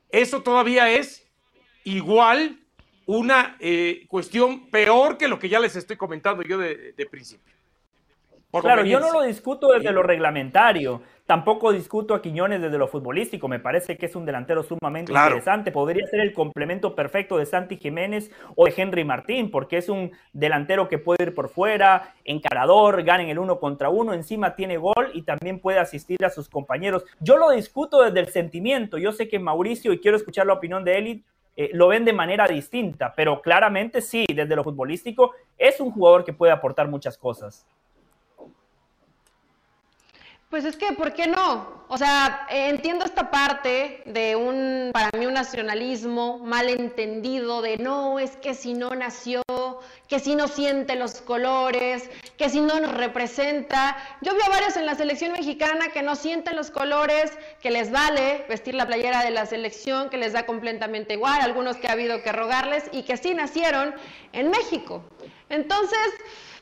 Eso 0.09 0.41
todavía 0.41 0.91
es 0.91 1.27
igual 1.83 2.59
una 3.05 3.57
eh, 3.59 4.05
cuestión 4.07 4.69
peor 4.69 5.17
que 5.17 5.27
lo 5.27 5.39
que 5.39 5.49
ya 5.49 5.59
les 5.59 5.75
estoy 5.75 5.97
comentando 5.97 6.43
yo 6.43 6.57
de 6.57 7.07
principio 7.09 7.53
claro, 8.51 8.83
yo 8.83 8.99
no 8.99 9.11
lo 9.11 9.21
discuto 9.21 9.71
desde 9.73 9.91
lo 9.91 10.03
reglamentario, 10.03 11.01
tampoco 11.25 11.71
discuto 11.71 12.15
a 12.15 12.21
Quiñones 12.21 12.61
desde 12.61 12.77
lo 12.77 12.87
futbolístico, 12.87 13.47
me 13.47 13.59
parece 13.59 13.97
que 13.97 14.07
es 14.07 14.15
un 14.15 14.25
delantero 14.25 14.63
sumamente 14.63 15.11
interesante, 15.11 15.71
podría 15.71 16.07
ser 16.07 16.21
el 16.21 16.33
complemento 16.33 16.95
perfecto 16.95 17.37
de 17.37 17.45
Santi 17.45 17.77
Jiménez 17.77 18.31
o 18.55 18.65
de 18.65 18.73
Henry 18.75 19.03
Martín, 19.03 19.51
porque 19.51 19.77
es 19.77 19.89
un 19.89 20.11
delantero 20.33 20.87
que 20.87 20.97
puede 20.97 21.25
ir 21.25 21.35
por 21.35 21.49
fuera, 21.49 22.15
encarador, 22.25 23.03
gana 23.03 23.23
en 23.23 23.29
el 23.29 23.39
uno 23.39 23.59
contra 23.59 23.89
uno, 23.89 24.13
encima 24.13 24.55
tiene 24.55 24.77
gol 24.77 25.11
y 25.13 25.21
también 25.21 25.59
puede 25.59 25.77
asistir 25.77 26.25
a 26.25 26.31
sus 26.31 26.49
compañeros. 26.49 27.05
Yo 27.19 27.37
lo 27.37 27.51
discuto 27.51 28.01
desde 28.01 28.19
el 28.19 28.29
sentimiento, 28.29 28.97
yo 28.97 29.11
sé 29.11 29.27
que 29.27 29.37
Mauricio, 29.37 29.93
y 29.93 29.99
quiero 29.99 30.17
escuchar 30.17 30.47
la 30.47 30.53
opinión 30.53 30.83
de 30.83 30.97
él, 30.97 31.23
eh, 31.55 31.69
lo 31.73 31.89
ven 31.89 32.05
de 32.05 32.13
manera 32.13 32.47
distinta, 32.47 33.13
pero 33.15 33.41
claramente 33.41 34.01
sí, 34.01 34.25
desde 34.33 34.55
lo 34.55 34.63
futbolístico 34.63 35.33
es 35.57 35.79
un 35.79 35.91
jugador 35.91 36.23
que 36.23 36.33
puede 36.33 36.53
aportar 36.53 36.87
muchas 36.87 37.17
cosas. 37.17 37.67
Pues 40.49 40.65
es 40.65 40.77
que, 40.77 40.93
¿por 40.93 41.13
qué 41.13 41.27
no? 41.27 41.79
O 41.89 41.97
sea, 41.99 42.47
entiendo 42.49 43.05
esta 43.05 43.29
parte 43.29 44.01
de 44.07 44.35
un, 44.35 44.89
para 44.91 45.11
mí, 45.15 45.27
un 45.27 45.35
nacionalismo 45.35 46.39
malentendido 46.39 47.61
de 47.61 47.77
no, 47.77 48.17
es 48.17 48.35
que 48.37 48.55
si 48.55 48.73
no 48.73 48.89
nació, 48.89 49.43
que 50.07 50.17
si 50.17 50.35
no 50.35 50.47
siente 50.47 50.95
los 50.95 51.21
colores, 51.21 52.09
que 52.35 52.49
si 52.49 52.61
no 52.61 52.79
nos 52.79 52.95
representa. 52.95 53.95
Yo 54.21 54.31
a 54.31 54.49
varios 54.49 54.75
en 54.75 54.87
la 54.87 54.95
selección 54.95 55.33
mexicana 55.33 55.89
que 55.89 56.01
no 56.01 56.15
sienten 56.15 56.55
los 56.55 56.71
colores, 56.71 57.31
que 57.61 57.69
les 57.69 57.91
vale 57.91 58.43
vestir 58.49 58.73
la 58.73 58.87
playera 58.87 59.23
de 59.23 59.29
la 59.29 59.45
selección, 59.45 60.09
que 60.09 60.17
les 60.17 60.33
da 60.33 60.47
completamente 60.47 61.13
igual, 61.13 61.41
algunos 61.41 61.77
que 61.77 61.89
ha 61.89 61.91
habido 61.91 62.23
que 62.23 62.31
rogarles 62.31 62.85
y 62.91 63.03
que 63.03 63.17
sí 63.17 63.35
nacieron 63.35 63.93
en 64.33 64.49
México. 64.49 65.03
Entonces, 65.49 66.09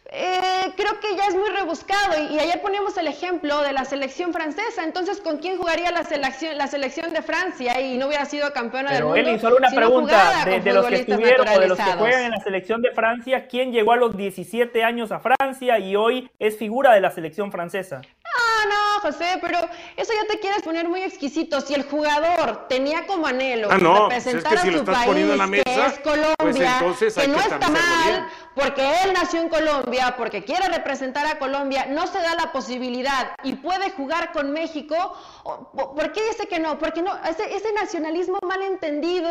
eh, 0.10 0.72
creo 0.76 1.00
que 1.00 1.16
ya 1.16 1.26
es 1.28 1.36
muy 1.36 1.50
rebuscado 1.50 2.14
y, 2.32 2.40
ayer 2.40 2.62
poníamos 2.62 2.96
el 2.98 3.08
ejemplo 3.08 3.62
de 3.62 3.74
la 3.74 3.84
selección 3.84 4.32
francesa, 4.32 4.84
entonces 4.84 5.20
¿con 5.20 5.38
quién 5.38 5.58
jugaría 5.58 5.92
la 5.92 6.04
selección, 6.04 6.58
la 6.58 6.68
selección 6.68 7.12
de 7.14 7.22
Francia 7.22 7.82
y 7.82 7.98
no 7.98 8.08
hubiera 8.08 8.26
sido 8.26 8.52
campeona 8.54 8.94
del 8.94 9.04
mundo? 9.04 9.18
Eli, 9.18 9.40
solo 9.40 9.58
una 9.58 9.70
pregunta, 9.70 10.46
de, 10.46 10.74
los 10.74 10.86
que 10.86 10.96
estuvieron 10.96 11.48
o 11.48 11.60
de 11.60 11.68
los 11.68 11.78
que 11.78 11.84
juegan 11.84 12.24
en 12.24 12.32
la 12.32 12.40
selección 12.40 12.82
de 12.82 12.92
Francia, 12.92 13.48
¿quién 13.48 13.72
llegó 13.72 13.92
a 13.92 13.98
los 13.98 14.16
17 14.16 14.84
años 14.84 15.12
a 15.12 15.20
Francia 15.20 15.80
y 15.80 15.96
hoy 15.96 16.30
es 16.40 16.58
figura 16.58 16.94
de 16.94 17.02
la 17.02 17.12
selección 17.12 17.52
francesa? 17.52 18.02
No, 18.02 18.70
no, 18.70 19.00
José, 19.02 19.40
pero 19.42 19.58
eso 19.96 20.14
ya 20.14 20.28
te 20.28 20.40
quieres 20.40 20.62
poner 20.62 20.88
muy 20.88 21.02
exquisito. 21.02 21.62
Si 21.62 21.74
el 21.74 21.84
jugador 21.84 22.68
tenía 22.68 23.06
como 23.06 23.28
anhelo 23.28 23.70
ah, 23.70 23.78
representar 23.78 24.58
a 24.58 24.62
su 24.62 24.86
país, 24.86 25.64
que 25.64 25.86
es 25.86 26.00
Colombia, 26.00 26.80
pues 26.82 27.14
que 27.16 27.28
no 27.28 27.40
está 27.40 27.70
mal, 27.70 28.28
porque 28.58 28.82
él 29.04 29.14
nació 29.14 29.42
en 29.42 29.50
Colombia, 29.50 30.16
porque 30.18 30.44
quiere 30.44 30.68
representar 30.68 31.28
a 31.28 31.38
Colombia, 31.38 31.86
no 31.90 32.08
se 32.08 32.18
da 32.18 32.34
la 32.34 32.52
posibilidad 32.52 33.36
y 33.44 33.54
puede 33.54 33.92
jugar 33.92 34.32
con 34.32 34.52
México, 34.52 34.96
¿por 35.44 36.12
qué 36.12 36.24
dice 36.24 36.48
que 36.48 36.60
no? 36.60 36.80
Porque 36.80 37.04
no, 37.04 37.16
ese, 37.24 37.56
ese 37.56 37.72
nacionalismo 37.74 38.40
malentendido, 38.42 39.30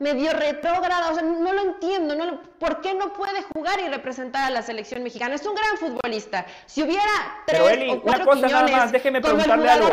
medio 0.00 0.32
retrógrado, 0.32 1.12
o 1.12 1.14
sea, 1.14 1.22
no 1.22 1.52
lo 1.52 1.62
entiendo, 1.62 2.16
no 2.16 2.40
¿por 2.58 2.80
qué 2.80 2.94
no 2.94 3.12
puede 3.12 3.42
jugar 3.54 3.78
y 3.80 3.88
representar 3.88 4.44
a 4.44 4.50
la 4.50 4.62
selección 4.62 5.04
mexicana? 5.04 5.36
Es 5.36 5.46
un 5.46 5.54
gran 5.54 5.76
futbolista. 5.78 6.46
Si 6.66 6.82
hubiera 6.82 7.04
tres 7.46 7.60
o 7.90 8.02
cuatro 8.02 8.32
quiñones, 8.32 8.90
déjeme 8.90 9.20
preguntarle 9.20 9.70
algo. 9.70 9.88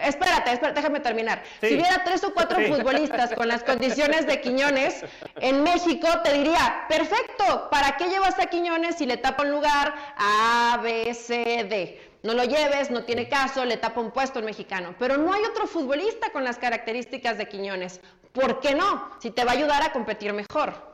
espérate, 0.00 0.52
espérate, 0.52 0.80
déjame 0.80 1.00
terminar. 1.00 1.42
Si 1.60 1.74
hubiera 1.74 2.02
tres 2.02 2.24
o 2.24 2.34
cuatro 2.34 2.58
futbolistas 2.68 3.34
con 3.34 3.46
las 3.46 3.62
condiciones 3.62 4.26
de 4.26 4.40
Quiñones 4.40 5.04
en 5.36 5.62
México, 5.62 6.08
te 6.24 6.32
diría, 6.32 6.86
perfecto, 6.88 7.68
¿para 7.70 7.96
qué 7.96 8.15
llevas 8.16 8.38
a 8.38 8.46
Quiñones 8.46 8.96
si 8.96 9.04
le 9.04 9.18
tapa 9.18 9.42
un 9.42 9.50
lugar 9.50 9.94
A, 10.16 10.80
B, 10.82 11.12
C, 11.12 11.66
D? 11.68 12.00
No 12.22 12.32
lo 12.32 12.44
lleves, 12.44 12.90
no 12.90 13.04
tiene 13.04 13.28
caso, 13.28 13.62
le 13.66 13.76
tapa 13.76 14.00
un 14.00 14.10
puesto 14.10 14.38
el 14.38 14.46
mexicano. 14.46 14.94
Pero 14.98 15.18
no 15.18 15.34
hay 15.34 15.42
otro 15.44 15.66
futbolista 15.66 16.30
con 16.30 16.42
las 16.42 16.56
características 16.56 17.36
de 17.36 17.46
Quiñones. 17.46 18.00
¿Por 18.32 18.60
qué 18.60 18.74
no? 18.74 19.10
Si 19.20 19.30
te 19.30 19.44
va 19.44 19.52
a 19.52 19.54
ayudar 19.54 19.82
a 19.82 19.92
competir 19.92 20.32
mejor. 20.32 20.85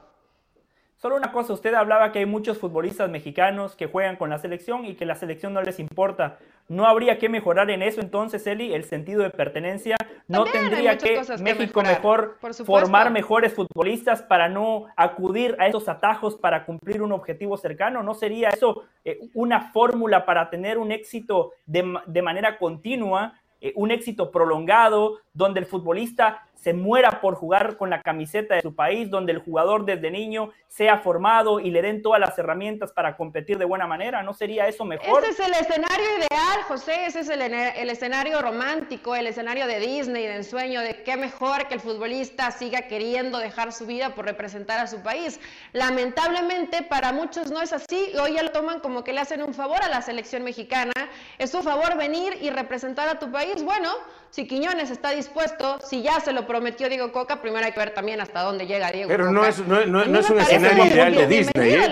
Solo 1.02 1.16
una 1.16 1.32
cosa, 1.32 1.52
usted 1.52 1.74
hablaba 1.74 2.12
que 2.12 2.20
hay 2.20 2.26
muchos 2.26 2.58
futbolistas 2.58 3.10
mexicanos 3.10 3.74
que 3.74 3.88
juegan 3.88 4.14
con 4.14 4.30
la 4.30 4.38
selección 4.38 4.84
y 4.84 4.94
que 4.94 5.04
la 5.04 5.16
selección 5.16 5.52
no 5.52 5.60
les 5.60 5.80
importa. 5.80 6.38
¿No 6.68 6.86
habría 6.86 7.18
que 7.18 7.28
mejorar 7.28 7.70
en 7.70 7.82
eso 7.82 8.00
entonces, 8.00 8.46
Eli, 8.46 8.72
el 8.72 8.84
sentido 8.84 9.20
de 9.20 9.30
pertenencia? 9.30 9.96
¿No 10.28 10.44
tendría 10.44 10.96
que 10.96 11.20
México 11.40 11.82
mejor 11.82 12.38
formar 12.64 13.10
mejores 13.10 13.52
futbolistas 13.52 14.22
para 14.22 14.48
no 14.48 14.86
acudir 14.94 15.56
a 15.58 15.66
esos 15.66 15.88
atajos 15.88 16.36
para 16.36 16.64
cumplir 16.64 17.02
un 17.02 17.10
objetivo 17.10 17.56
cercano? 17.56 18.04
¿No 18.04 18.14
sería 18.14 18.50
eso 18.50 18.84
eh, 19.04 19.18
una 19.34 19.72
fórmula 19.72 20.24
para 20.24 20.50
tener 20.50 20.78
un 20.78 20.92
éxito 20.92 21.50
de, 21.66 21.98
de 22.06 22.22
manera 22.22 22.58
continua, 22.58 23.40
eh, 23.60 23.72
un 23.74 23.90
éxito 23.90 24.30
prolongado, 24.30 25.18
donde 25.32 25.58
el 25.58 25.66
futbolista 25.66 26.46
se 26.62 26.72
muera 26.72 27.20
por 27.20 27.34
jugar 27.34 27.76
con 27.76 27.90
la 27.90 28.00
camiseta 28.02 28.54
de 28.54 28.62
su 28.62 28.76
país, 28.76 29.10
donde 29.10 29.32
el 29.32 29.40
jugador 29.40 29.84
desde 29.84 30.12
niño 30.12 30.50
sea 30.68 30.98
formado 30.98 31.58
y 31.58 31.72
le 31.72 31.82
den 31.82 32.02
todas 32.02 32.20
las 32.20 32.38
herramientas 32.38 32.92
para 32.92 33.16
competir 33.16 33.58
de 33.58 33.64
buena 33.64 33.88
manera. 33.88 34.22
¿No 34.22 34.32
sería 34.32 34.68
eso 34.68 34.84
mejor? 34.84 35.24
Ese 35.24 35.42
es 35.42 35.48
el 35.48 35.54
escenario 35.54 36.06
ideal, 36.18 36.62
José, 36.68 37.06
ese 37.06 37.20
es 37.20 37.28
el, 37.30 37.42
el 37.42 37.90
escenario 37.90 38.40
romántico, 38.40 39.16
el 39.16 39.26
escenario 39.26 39.66
de 39.66 39.80
Disney, 39.80 40.24
de 40.24 40.36
ensueño, 40.36 40.82
de 40.82 41.02
qué 41.02 41.16
mejor 41.16 41.66
que 41.66 41.74
el 41.74 41.80
futbolista 41.80 42.52
siga 42.52 42.82
queriendo 42.82 43.38
dejar 43.38 43.72
su 43.72 43.84
vida 43.84 44.14
por 44.14 44.26
representar 44.26 44.78
a 44.78 44.86
su 44.86 45.02
país. 45.02 45.40
Lamentablemente 45.72 46.82
para 46.82 47.12
muchos 47.12 47.50
no 47.50 47.60
es 47.60 47.72
así, 47.72 48.12
hoy 48.20 48.34
ya 48.34 48.44
lo 48.44 48.52
toman 48.52 48.78
como 48.78 49.02
que 49.02 49.12
le 49.12 49.20
hacen 49.20 49.42
un 49.42 49.52
favor 49.52 49.82
a 49.82 49.88
la 49.88 50.00
selección 50.00 50.44
mexicana, 50.44 50.92
es 51.38 51.52
un 51.54 51.64
favor 51.64 51.96
venir 51.96 52.38
y 52.40 52.50
representar 52.50 53.08
a 53.08 53.18
tu 53.18 53.32
país. 53.32 53.64
Bueno, 53.64 53.90
si 54.30 54.46
Quiñones 54.46 54.90
está 54.90 55.10
dispuesto, 55.10 55.78
si 55.80 56.02
ya 56.02 56.20
se 56.20 56.32
lo 56.32 56.46
prometió 56.52 56.86
Diego 56.90 57.10
Coca, 57.12 57.40
primero 57.40 57.64
hay 57.64 57.72
que 57.72 57.80
ver 57.80 57.94
también 57.94 58.20
hasta 58.20 58.42
dónde 58.42 58.66
llega 58.66 58.92
Diego 58.92 59.08
Pero 59.08 59.26
Coca. 59.26 59.40
no 59.40 59.46
es, 59.46 59.58
no, 59.66 59.86
no, 59.86 60.18
es 60.18 60.28
un 60.28 60.38
escenario 60.38 60.84
ideal 60.84 61.14
de 61.14 61.26
Disney. 61.26 61.72
¿eh? 61.72 61.88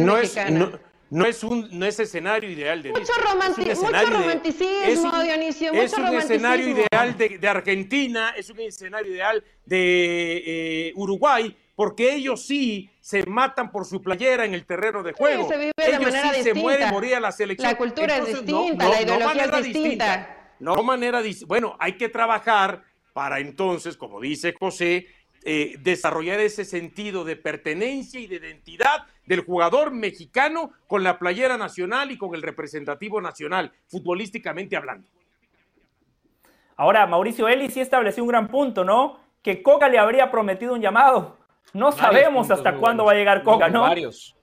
No, 0.00 0.18
es, 0.18 0.36
no, 1.10 1.26
es, 1.26 1.44
un 1.44 1.68
no 1.78 1.86
es 1.86 2.00
escenario 2.00 2.50
ideal 2.50 2.82
de 2.82 2.90
mucho 2.90 3.00
Disney. 3.00 3.16
mucho 3.76 4.10
romanticismo, 4.10 5.12
de, 5.18 5.24
Dionisio, 5.24 5.72
es 5.72 5.92
un 5.92 6.06
escenario 6.06 6.68
ideal 6.68 7.16
de, 7.16 7.38
de, 7.38 7.48
Argentina, 7.48 8.34
es 8.36 8.50
un 8.50 8.58
escenario 8.60 9.12
ideal 9.12 9.44
de 9.64 10.42
eh, 10.88 10.92
Uruguay, 10.96 11.56
porque 11.76 12.12
ellos 12.12 12.44
sí 12.44 12.90
se 13.00 13.24
matan 13.26 13.70
por 13.70 13.84
su 13.84 14.02
playera 14.02 14.44
en 14.44 14.54
el 14.54 14.66
terreno 14.66 15.04
de 15.04 15.12
juego. 15.12 15.44
Sí, 15.44 15.48
se 15.50 15.56
vive 15.56 15.72
ellos 15.76 15.98
de 15.98 16.04
manera 16.04 16.22
sí 16.30 16.34
distinta. 16.34 16.54
se 16.54 16.60
muere, 16.60 16.86
moría 16.90 17.20
la 17.20 17.30
selección. 17.30 17.70
La 17.70 17.78
cultura 17.78 18.16
es 18.16 18.26
distinta, 18.26 18.88
la 18.88 19.02
ideología 19.02 19.44
es 19.44 19.52
distinta. 19.52 19.62
distinta 19.62 20.36
no 20.60 20.82
manera, 20.82 21.22
bueno, 21.46 21.76
hay 21.80 21.94
que 21.94 22.08
trabajar 22.08 22.84
para 23.20 23.38
entonces, 23.38 23.98
como 23.98 24.18
dice 24.18 24.54
José, 24.58 25.06
eh, 25.44 25.74
desarrollar 25.80 26.40
ese 26.40 26.64
sentido 26.64 27.22
de 27.22 27.36
pertenencia 27.36 28.18
y 28.18 28.26
de 28.26 28.36
identidad 28.36 29.04
del 29.26 29.40
jugador 29.40 29.90
mexicano 29.90 30.70
con 30.86 31.04
la 31.04 31.18
playera 31.18 31.58
nacional 31.58 32.10
y 32.10 32.16
con 32.16 32.34
el 32.34 32.40
representativo 32.40 33.20
nacional, 33.20 33.72
futbolísticamente 33.88 34.74
hablando. 34.74 35.06
Ahora, 36.78 37.06
Mauricio 37.06 37.46
Eli 37.46 37.68
sí 37.68 37.82
estableció 37.82 38.22
un 38.22 38.30
gran 38.30 38.48
punto, 38.48 38.84
¿no? 38.84 39.20
Que 39.42 39.62
Coca 39.62 39.90
le 39.90 39.98
habría 39.98 40.30
prometido 40.30 40.72
un 40.72 40.80
llamado. 40.80 41.36
No 41.74 41.92
sabemos 41.92 42.50
hasta 42.50 42.76
cuándo 42.76 43.04
va 43.04 43.12
a 43.12 43.16
llegar 43.16 43.42
Coca, 43.42 43.68
¿no? 43.68 43.82
Varios. 43.82 44.34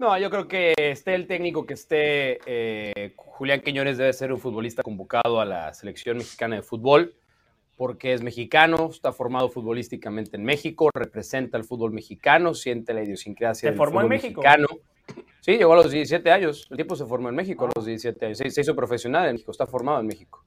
No, 0.00 0.18
yo 0.18 0.28
creo 0.28 0.48
que 0.48 0.74
esté 0.76 1.14
el 1.14 1.28
técnico 1.28 1.64
que 1.64 1.74
esté, 1.74 2.40
eh, 2.46 3.14
Julián 3.14 3.60
Quiñones 3.60 3.96
debe 3.96 4.12
ser 4.12 4.32
un 4.32 4.40
futbolista 4.40 4.82
convocado 4.82 5.40
a 5.40 5.44
la 5.44 5.72
selección 5.72 6.16
mexicana 6.16 6.56
de 6.56 6.62
fútbol. 6.62 7.14
Porque 7.78 8.12
es 8.12 8.22
mexicano, 8.22 8.90
está 8.92 9.12
formado 9.12 9.48
futbolísticamente 9.48 10.36
en 10.36 10.44
México, 10.44 10.90
representa 10.92 11.56
el 11.56 11.64
fútbol 11.64 11.92
mexicano, 11.92 12.52
siente 12.52 12.92
la 12.92 13.02
idiosincrasia 13.04 13.68
¿Se 13.68 13.70
del 13.70 13.76
formó 13.78 14.00
en 14.02 14.06
fútbol 14.08 14.16
México? 14.16 14.42
mexicano. 14.42 14.66
Sí, 15.40 15.52
llegó 15.56 15.72
a 15.72 15.76
los 15.76 15.90
17 15.90 16.30
años. 16.30 16.66
El 16.70 16.76
tipo 16.76 16.94
se 16.96 17.06
formó 17.06 17.30
en 17.30 17.36
México 17.36 17.64
a 17.64 17.70
los 17.74 17.86
17 17.86 18.26
años. 18.26 18.36
Se, 18.38 18.50
se 18.50 18.60
hizo 18.60 18.76
profesional 18.76 19.26
en 19.28 19.32
México, 19.36 19.52
está 19.52 19.66
formado 19.66 20.00
en 20.00 20.06
México. 20.06 20.44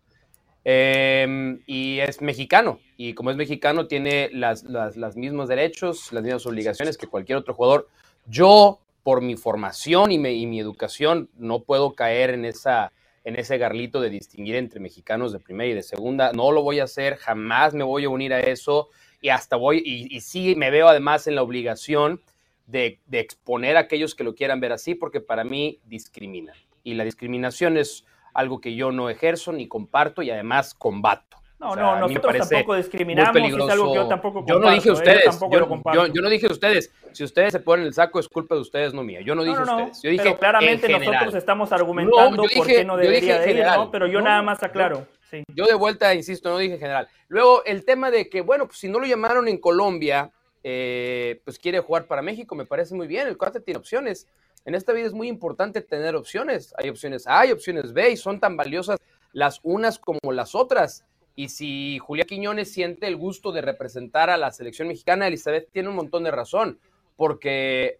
Eh, 0.64 1.58
y 1.66 2.00
es 2.00 2.22
mexicano. 2.22 2.80
Y 2.98 3.14
como 3.14 3.32
es 3.32 3.38
mexicano, 3.38 3.88
tiene 3.88 4.30
las, 4.32 4.64
las, 4.64 4.98
las 4.98 5.16
mismos 5.16 5.50
derechos, 5.50 6.12
las 6.14 6.24
mismas 6.24 6.46
obligaciones 6.46 6.98
que 6.98 7.08
cualquier 7.08 7.38
otro 7.38 7.54
jugador. 7.54 7.88
Yo, 8.28 8.80
por 9.04 9.22
mi 9.22 9.36
formación 9.36 10.12
y, 10.12 10.20
me- 10.20 10.34
y 10.34 10.46
mi 10.46 10.60
educación, 10.60 11.30
no 11.38 11.64
puedo 11.64 11.94
caer 11.94 12.32
en, 12.32 12.46
esa, 12.46 12.92
en 13.24 13.36
ese 13.36 13.58
garlito 13.58 14.02
de 14.02 14.10
distinguir 14.10 14.56
entre 14.56 14.80
mexicanos 14.80 15.32
de 15.32 15.40
primera 15.40 15.70
y 15.70 15.76
de 15.76 15.84
segunda. 15.84 16.32
No 16.34 16.52
lo 16.52 16.64
voy 16.64 16.80
a 16.80 16.86
hacer, 16.86 17.18
jamás 17.18 17.74
me 17.74 17.84
voy 17.84 18.06
a 18.06 18.10
unir 18.10 18.34
a 18.34 18.40
eso. 18.40 18.90
Y 19.22 19.30
hasta 19.30 19.56
voy, 19.56 19.84
y, 19.86 20.20
sí 20.22 20.56
me 20.56 20.72
veo 20.72 20.88
además 20.88 21.28
en 21.28 21.36
la 21.36 21.44
obligación 21.44 22.22
de, 22.66 23.00
exponer 23.12 23.78
a 23.78 23.82
aquellos 23.82 24.16
que 24.16 24.24
lo 24.24 24.34
quieran 24.34 24.60
ver 24.60 24.72
así, 24.72 24.96
porque 24.96 25.22
para 25.22 25.44
mí 25.44 25.80
discriminan. 25.86 26.56
Y 26.84 26.96
la 26.96 27.04
discriminación 27.04 27.78
es 27.78 28.06
algo 28.34 28.62
que 28.62 28.76
yo 28.76 28.92
no 28.92 29.10
ejerzo 29.10 29.52
ni 29.52 29.68
comparto 29.68 30.24
y 30.24 30.32
además 30.32 30.74
combato. 30.74 31.38
No, 31.62 31.70
O 31.70 31.74
sea, 31.76 31.84
no, 31.84 32.00
nosotros 32.00 32.50
tampoco 32.50 32.76
discriminamos, 32.76 33.36
es 33.38 33.70
algo 33.70 33.92
que 33.94 34.00
yo 34.00 34.08
tampoco 34.08 34.44
Yo 34.48 34.58
no 34.58 34.72
dije 34.72 34.90
comparto, 34.90 34.90
¿eh? 34.90 34.94
ustedes, 34.94 35.26
Yo 35.26 35.30
tampoco 35.30 35.54
yo, 35.54 35.60
lo 35.60 35.68
comparto. 35.68 36.08
yo- 36.08 36.14
yo 36.14 36.22
no 36.24 36.30
dije 36.30 36.48
ustedes. 36.48 36.92
Si 37.12 37.24
ustedes 37.24 37.52
se 37.52 37.60
ponen 37.60 37.86
el 37.86 37.94
saco, 37.94 38.20
es 38.20 38.28
culpa 38.28 38.56
de 38.56 38.62
ustedes, 38.62 38.96
no 38.96 39.04
mía. 39.04 39.22
Yo 39.22 39.36
no 39.36 39.44
dije 39.44 39.60
no, 39.60 39.66
no, 39.66 39.78
ustedes. 39.78 40.02
Yo 40.02 40.10
dije 40.10 40.24
pero 40.24 40.40
claramente 40.40 40.92
en 40.92 41.00
nosotros 41.00 41.36
estamos 41.36 41.72
argumentando 41.72 42.36
No, 42.36 42.44
por 42.52 42.66
qué 42.66 42.84
no 42.84 42.98
debería 42.98 43.40
de 43.40 43.52
ir. 43.52 43.64
¿no? 43.64 43.92
Pero 43.92 44.08
yo 44.08 44.20
No, 44.20 44.26
nada 44.26 44.42
más 44.42 44.64
aclaro. 44.64 45.06
Sí. 45.30 45.44
Yo 45.54 45.66
de 45.68 45.76
vuelta, 45.76 46.16
insisto, 46.16 46.50
no 46.50 46.58
dije 46.58 46.80
general. 46.80 47.08
Luego, 47.28 47.64
el 47.66 47.86
tema 47.86 48.10
de 48.10 48.28
que, 48.28 48.42
bueno, 48.42 48.66
pues 48.66 48.80
si 48.80 48.90
no 48.90 49.00
lo 49.00 49.06
llamaron 49.06 49.48
en 49.48 49.60
Colombia, 49.60 50.32
eh, 50.64 51.42
pues 51.46 51.60
quiere 51.60 51.80
jugar 51.80 52.08
para 52.08 52.24
México, 52.24 52.56
me 52.56 52.66
parece 52.66 52.96
muy 52.96 53.06
bien. 53.06 53.28
El 53.28 53.38
cuate 53.38 53.60
tiene 53.60 53.78
opciones. 53.78 54.28
En 54.66 54.74
esta 54.74 54.94
vida 54.94 55.06
es 55.06 55.14
muy 55.14 55.28
importante 55.28 55.82
tener 55.82 56.16
opciones. 56.16 56.74
Hay 56.80 56.90
opciones 56.90 57.28
A, 57.28 57.42
hay 57.42 57.52
opciones 57.52 57.94
B, 57.94 58.10
y 58.10 58.18
son 58.18 58.40
tan 58.40 58.58
valiosas 58.58 58.98
las 59.32 59.60
unas 59.62 60.00
como 60.00 60.32
las 60.32 60.56
otras. 60.56 61.06
Y 61.36 61.50
si 61.50 61.98
Julián 62.00 62.28
Quiñones 62.28 62.72
siente 62.72 63.08
el 63.08 63.16
gusto 63.16 63.52
de 63.52 63.62
representar 63.62 64.30
a 64.30 64.38
la 64.38 64.52
selección 64.52 64.88
mexicana, 64.88 65.28
Elizabeth 65.28 65.70
tiene 65.72 65.90
un 65.90 65.96
montón 65.96 66.24
de 66.24 66.32
razón, 66.32 66.80
porque 67.16 68.00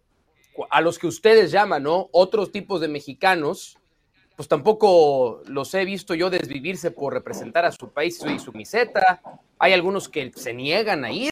a 0.70 0.80
los 0.80 0.98
que 0.98 1.06
ustedes 1.06 1.50
llaman, 1.50 1.82
¿no? 1.82 2.08
Otros 2.12 2.52
tipos 2.52 2.80
de 2.80 2.88
mexicanos, 2.88 3.78
pues 4.36 4.48
tampoco 4.48 5.42
los 5.46 5.72
he 5.74 5.84
visto 5.84 6.14
yo 6.14 6.30
desvivirse 6.30 6.90
por 6.90 7.14
representar 7.14 7.64
a 7.64 7.72
su 7.72 7.88
país 7.88 8.22
y 8.26 8.38
su 8.38 8.52
camiseta. 8.52 9.20
Hay 9.58 9.72
algunos 9.72 10.08
que 10.08 10.30
se 10.34 10.52
niegan 10.52 11.04
a 11.04 11.12
ir 11.12 11.30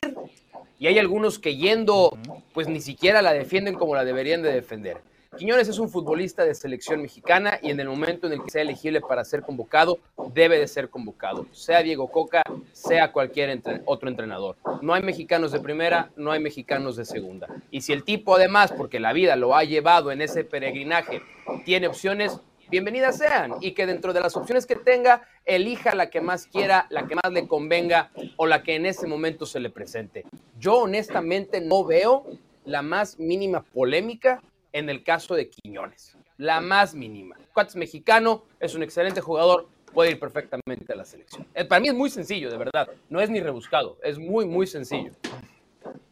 y 0.78 0.86
hay 0.86 0.98
algunos 0.98 1.38
que 1.38 1.57
yendo, 1.57 2.16
pues 2.55 2.68
ni 2.68 2.80
siquiera 2.80 3.20
la 3.20 3.32
defienden 3.32 3.74
como 3.74 3.94
la 3.94 4.05
deberían 4.05 4.42
de 4.42 4.53
defender. 4.53 5.03
Quiñones 5.39 5.68
es 5.68 5.78
un 5.78 5.89
futbolista 5.89 6.45
de 6.45 6.55
selección 6.55 7.01
mexicana 7.01 7.61
y 7.62 7.70
en 7.70 7.78
el 7.78 7.89
momento 7.89 8.26
en 8.26 8.33
el 8.33 8.43
que 8.43 8.51
sea 8.51 8.62
elegible 8.62 9.01
para 9.01 9.24
ser 9.24 9.43
convocado, 9.43 10.01
debe 10.35 10.59
de 10.59 10.66
ser 10.66 10.91
convocado, 10.91 11.47
sea 11.53 11.83
Diego 11.83 12.11
Coca, 12.11 12.43
sea 12.72 13.12
cualquier 13.12 13.62
otro 13.85 14.09
entrenador. 14.09 14.57
No 14.83 14.93
hay 14.93 15.03
mexicanos 15.03 15.53
de 15.53 15.61
primera, 15.61 16.11
no 16.16 16.33
hay 16.33 16.41
mexicanos 16.41 16.97
de 16.97 17.05
segunda. 17.05 17.47
Y 17.70 17.83
si 17.83 17.93
el 17.93 18.03
tipo 18.03 18.35
además, 18.35 18.72
porque 18.72 18.99
la 18.99 19.12
vida 19.12 19.37
lo 19.37 19.55
ha 19.55 19.62
llevado 19.62 20.11
en 20.11 20.20
ese 20.20 20.43
peregrinaje, 20.43 21.22
tiene 21.64 21.87
opciones, 21.87 22.41
bienvenidas 22.68 23.16
sean 23.16 23.55
y 23.61 23.70
que 23.72 23.87
dentro 23.87 24.12
de 24.12 24.20
las 24.20 24.37
opciones 24.37 24.66
que 24.66 24.76
tenga, 24.76 25.22
elija 25.47 25.95
la 25.95 26.11
que 26.11 26.20
más 26.20 26.49
quiera, 26.49 26.87
la 26.91 27.07
que 27.07 27.14
más 27.14 27.33
le 27.33 27.47
convenga 27.47 28.11
o 28.37 28.47
la 28.47 28.64
que 28.64 28.74
en 28.74 28.85
ese 28.85 29.07
momento 29.07 29.47
se 29.47 29.61
le 29.61 29.70
presente. 29.70 30.26
Yo 30.59 30.78
honestamente 30.78 31.61
no 31.61 31.85
veo 31.85 32.26
la 32.64 32.83
más 32.83 33.18
mínima 33.18 33.62
polémica 33.62 34.43
en 34.72 34.88
el 34.88 35.02
caso 35.02 35.34
de 35.34 35.50
Quiñones. 35.50 36.16
La 36.36 36.60
más 36.60 36.94
mínima. 36.94 37.36
Cuates 37.52 37.76
mexicano, 37.76 38.44
es 38.58 38.74
un 38.74 38.82
excelente 38.82 39.20
jugador, 39.20 39.68
puede 39.92 40.12
ir 40.12 40.20
perfectamente 40.20 40.92
a 40.92 40.96
la 40.96 41.04
selección. 41.04 41.46
Eh, 41.54 41.64
Para 41.64 41.80
mí 41.80 41.88
es 41.88 41.94
muy 41.94 42.10
sencillo, 42.10 42.50
de 42.50 42.56
verdad. 42.56 42.88
No 43.08 43.20
es 43.20 43.30
ni 43.30 43.40
rebuscado, 43.40 43.98
es 44.02 44.18
muy, 44.18 44.46
muy 44.46 44.66
sencillo. 44.66 45.12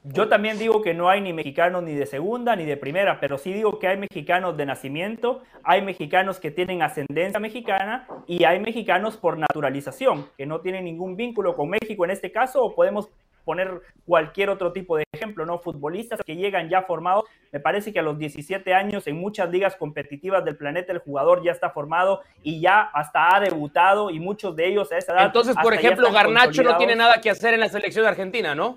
Yo 0.05 0.29
también 0.29 0.59
digo 0.59 0.81
que 0.81 0.95
no 0.95 1.11
hay 1.11 1.21
ni 1.21 1.35
mexicanos 1.35 1.83
ni 1.83 1.95
de 1.95 2.07
segunda 2.07 2.57
ni 2.57 2.65
de 2.65 2.79
primera, 2.79 3.21
pero 3.21 3.37
sí 3.37 3.53
digo 3.53 3.79
que 3.79 3.89
hay 3.89 3.99
mexicanos 3.99 4.57
de 4.57 4.65
nacimiento, 4.65 5.43
hay 5.63 5.83
mexicanos 5.83 6.41
que 6.41 6.51
tienen 6.51 6.81
ascendencia 6.81 7.39
mexicana 7.39 8.07
y 8.27 8.45
hay 8.45 8.59
mexicanos 8.59 9.19
por 9.19 9.37
naturalización, 9.37 10.31
que 10.39 10.47
no 10.47 10.61
tienen 10.61 10.85
ningún 10.85 11.17
vínculo 11.17 11.55
con 11.55 11.69
México 11.69 12.07
en 12.07 12.13
este 12.13 12.33
caso, 12.33 12.65
o 12.65 12.75
podemos 12.75 13.11
poner 13.49 13.81
cualquier 14.05 14.51
otro 14.51 14.73
tipo 14.73 14.99
de 14.99 15.05
ejemplo, 15.11 15.47
¿no? 15.47 15.59
Futbolistas 15.59 16.21
que 16.23 16.37
llegan 16.37 16.69
ya 16.69 16.83
formados, 16.83 17.25
me 17.51 17.61
parece 17.61 17.95
que 17.95 17.99
a 17.99 18.03
los 18.03 18.19
17 18.19 18.75
años 18.75 19.07
en 19.07 19.19
muchas 19.19 19.49
ligas 19.49 19.75
competitivas 19.75 20.45
del 20.45 20.55
planeta 20.55 20.93
el 20.93 20.99
jugador 20.99 21.43
ya 21.43 21.53
está 21.53 21.71
formado 21.71 22.21
y 22.43 22.61
ya 22.61 22.83
hasta 22.83 23.35
ha 23.35 23.41
debutado 23.41 24.11
y 24.11 24.21
muchos 24.21 24.55
de 24.55 24.67
ellos 24.67 24.93
a 24.93 24.99
esa 24.99 25.15
edad. 25.15 25.25
Entonces, 25.25 25.57
por 25.63 25.73
ejemplo, 25.73 26.13
Garnacho 26.13 26.63
no 26.63 26.77
tiene 26.77 26.95
nada 26.95 27.23
que 27.23 27.31
hacer 27.31 27.55
en 27.55 27.61
la 27.61 27.71
selección 27.71 28.05
Argentina, 28.05 28.55
¿no? 28.55 28.77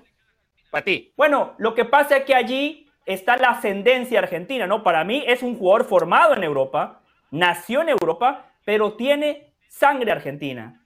Para 0.70 0.84
ti. 0.86 1.12
Bueno, 1.18 1.52
lo 1.58 1.74
que 1.74 1.84
pasa 1.84 2.16
es 2.16 2.24
que 2.24 2.34
allí 2.34 2.90
está 3.04 3.36
la 3.36 3.50
ascendencia 3.50 4.20
argentina, 4.20 4.66
¿no? 4.66 4.82
Para 4.82 5.04
mí 5.04 5.22
es 5.26 5.42
un 5.42 5.58
jugador 5.58 5.84
formado 5.84 6.34
en 6.34 6.44
Europa, 6.44 7.02
nació 7.30 7.82
en 7.82 7.90
Europa, 7.90 8.46
pero 8.64 8.94
tiene 8.94 9.52
sangre 9.68 10.12
argentina. 10.12 10.81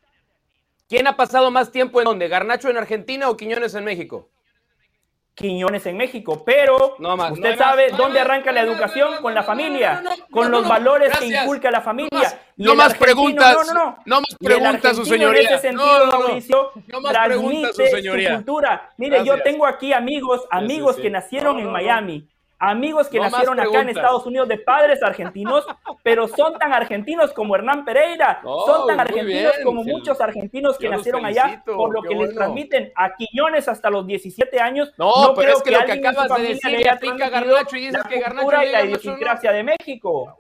¿Quién 0.89 1.07
ha 1.07 1.17
pasado 1.17 1.51
más 1.51 1.73
tiempo 1.73 2.01
en 2.01 2.05
donde? 2.05 2.29
¿Garnacho 2.29 2.69
en 2.71 2.77
Argentina 2.77 3.29
o 3.29 3.37
Quiñones 3.37 3.75
en 3.75 3.85
México? 3.85 4.31
Quiñones 5.35 5.85
en 5.85 5.99
México, 5.99 6.43
pero 6.47 6.97
No 6.99 7.15
más, 7.15 7.33
usted 7.33 7.51
no 7.51 7.57
sabe 7.59 7.91
más, 7.91 7.99
dónde 7.99 8.21
arranca 8.21 8.53
la 8.53 8.63
educación 8.63 9.11
no, 9.11 9.17
no, 9.17 9.23
con 9.23 9.35
la 9.35 9.43
familia, 9.43 9.97
no, 9.97 10.03
no, 10.09 10.17
no, 10.17 10.27
con 10.31 10.45
no, 10.45 10.49
los 10.51 10.63
no, 10.63 10.69
valores 10.71 11.19
que 11.19 11.27
inculca 11.27 11.71
la 11.71 11.83
familia. 11.83 12.41
no 12.57 12.75
más 12.75 12.95
preguntas, 12.95 13.55
no, 13.55 13.65
no, 13.65 13.75
no. 13.75 13.99
no 14.07 14.17
más 14.21 14.35
preguntas, 14.43 14.97
su 14.97 15.05
señoría. 15.05 15.41
En 15.41 15.47
ese 15.47 15.59
sentido. 15.59 16.07
Mauricio, 16.07 16.71
No 16.87 17.01
más 17.03 17.19
preguntas, 17.27 17.71
su 17.73 17.77
transmite 17.77 17.97
señoría. 17.97 18.35
cultura. 18.37 18.91
Mire, 18.97 19.27
yo 19.27 19.43
tengo 19.43 19.67
aquí 19.67 19.93
amigos, 19.93 20.41
amigos 20.51 20.97
sí. 20.97 21.03
que 21.03 21.11
nacieron 21.11 21.59
en. 21.59 21.71
Miami, 21.71 22.27
amigos 22.59 23.09
que 23.09 23.19
No 23.19 23.25
nacieron 23.25 23.61
acá 23.61 23.81
en. 23.81 23.89
Estados 23.91 24.27
Unidos 24.27 24.49
de 24.49 24.59
padres 24.59 25.03
argentinos, 25.03 25.67
pero 26.03 26.29
son 26.29 26.59
tan 26.59 26.73
argentinos 26.73 27.33
como 27.33 27.55
Hernán 27.55 27.85
Pereira, 27.85 28.41
No, 28.43 28.61
son 28.67 28.87
tan 28.87 29.01
argentinos 29.01 29.53
bien, 29.55 29.65
como 29.65 29.85
muchos 29.85 30.21
argentinos 30.21 30.79
que 30.79 30.89
nacieron 30.89 31.25
allá, 31.25 31.63
por 31.65 31.93
lo 31.93 32.03
que 32.03 32.15
les 32.15 32.35
transmiten 32.35 32.93
a 32.95 33.15
Quiñones 33.15 33.69
hasta 33.69 33.91
los 33.91 34.07
17 34.07 34.61
años. 34.61 34.93
No, 34.99 35.33
pero 35.35 35.35
creo 35.35 35.57
es 35.57 35.63
que 35.63 35.71
lo 35.71 35.85
que 35.85 35.93
en 35.93 36.03
su 36.03 36.09
acabas 36.09 36.41
de 36.41 36.49
decir 36.49 36.71
le 36.71 36.91
aplica 36.91 37.29
Garnacho 37.29 37.77
y 37.77 37.81
dices 37.81 37.95
la 37.95 38.09
que 38.09 38.21
Garnacho 38.21 38.63
y 38.63 38.71
la 38.71 38.85
idiosincrasia 38.85 39.53
de 39.53 39.63
México. 39.63 40.39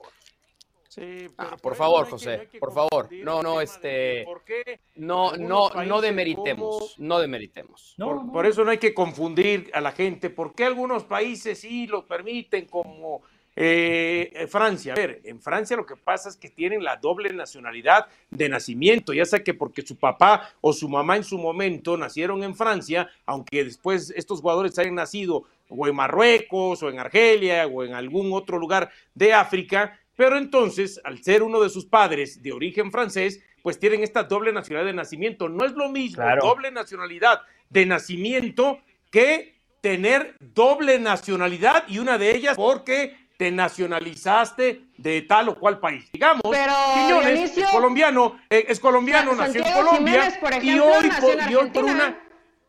Sí, 0.97 1.29
Ah, 1.37 1.57
por 1.61 1.75
favor, 1.77 1.99
no 2.01 2.05
hay 2.05 2.07
que- 2.07 2.11
José, 2.11 2.49
que 2.51 2.59
por 2.59 2.73
favor. 2.73 3.09
No, 3.23 3.43
no, 3.43 3.61
este, 3.61 3.89
de 3.89 4.23
por 4.25 4.43
qué 4.45 4.81
No, 4.95 5.37
no, 5.37 5.69
no 5.85 6.01
demeritemos, 6.01 6.95
como- 6.95 7.07
no 7.07 7.19
demeritemos. 7.21 7.95
No, 7.99 8.07
por, 8.07 8.25
no. 8.25 8.33
por 8.33 8.47
eso 8.47 8.65
no 8.65 8.71
hay 8.71 8.79
que 8.79 8.95
confundir 8.95 9.71
a 9.75 9.83
la 9.83 9.93
gente. 9.93 10.31
¿Por 10.31 10.55
qué 10.55 10.65
algunos 10.65 11.05
países 11.05 11.61
sí 11.61 11.87
lo 11.87 12.07
permiten, 12.07 12.65
como 12.65 13.21
eh, 13.55 14.33
eh, 14.35 14.47
Francia? 14.47 14.95
A 14.95 14.97
ver, 14.97 15.21
en 15.25 15.41
Francia 15.41 15.77
lo 15.77 15.85
que 15.85 15.97
pasa 15.97 16.31
es 16.31 16.37
que 16.37 16.49
tienen 16.49 16.83
la 16.83 16.97
doble 16.97 17.31
nacionalidad 17.33 18.07
de 18.31 18.49
nacimiento, 18.49 19.13
ya 19.13 19.25
sea 19.27 19.45
que 19.45 19.53
porque 19.55 19.83
su 19.83 19.97
papá 19.97 20.51
o 20.63 20.73
su 20.73 20.89
mamá 20.89 21.17
en 21.17 21.25
su 21.25 21.37
momento 21.39 21.97
nacieron 21.99 22.43
en 22.43 22.55
Francia, 22.55 23.09
aunque 23.27 23.65
después 23.65 24.11
estos 24.17 24.41
jugadores 24.41 24.79
hayan 24.79 24.95
nacido 24.95 25.45
o 25.69 25.87
en 25.87 25.95
Marruecos 25.97 26.83
o 26.83 26.89
en 26.89 26.99
Argelia 26.99 27.67
o 27.67 27.83
en 27.85 27.93
algún 27.95 28.33
otro 28.33 28.59
lugar 28.59 28.91
de 29.15 29.33
África, 29.35 29.99
pero 30.17 30.37
entonces, 30.39 31.01
al 31.05 31.23
ser 31.23 31.43
uno 31.43 31.61
de 31.61 31.69
sus 31.69 31.87
padres 31.87 32.43
de 32.43 32.53
origen 32.53 32.91
francés, 32.91 33.41
pues 33.63 33.79
tienen 33.79 34.03
esta 34.03 34.23
doble 34.25 34.53
nacionalidad 34.53 34.91
de 34.93 34.97
nacimiento. 34.97 35.49
No 35.49 35.65
es 35.65 35.73
lo 35.73 35.89
mismo 35.89 36.17
Claro. 36.23 36.43
doble 36.47 36.71
nacionalidad 36.71 37.41
de 37.69 37.85
nacimiento 37.87 38.81
que 39.11 39.57
tener 39.81 40.37
doble 40.41 40.99
nacionalidad 40.99 41.85
y 41.89 41.99
una 41.99 42.17
de 42.19 42.35
ellas 42.35 42.57
porque 42.57 43.17
te 43.37 43.51
nacionalizaste 43.51 44.83
de 44.97 45.23
tal 45.23 45.49
o 45.51 45.59
cual 45.59 45.79
país. 45.79 46.11
Digamos, 46.13 46.43
Pero, 46.51 46.73
Quiñones 46.95 47.35
Dionisio- 47.55 47.65
es 47.65 47.71
colombiano, 47.71 48.41
eh, 48.49 48.65
es 48.69 48.81
colombiano, 48.81 49.35
nació 49.35 49.65
en 49.67 49.73
Colombia 49.73 50.13
Jiménez, 50.23 50.39
por 50.39 50.65
y 50.65 50.79
hoy, 50.79 51.09
nació 51.09 51.29
por, 51.29 51.41
en 51.41 51.51
y 51.51 51.55
hoy 51.55 51.71
por 51.71 51.85
una 51.85 52.19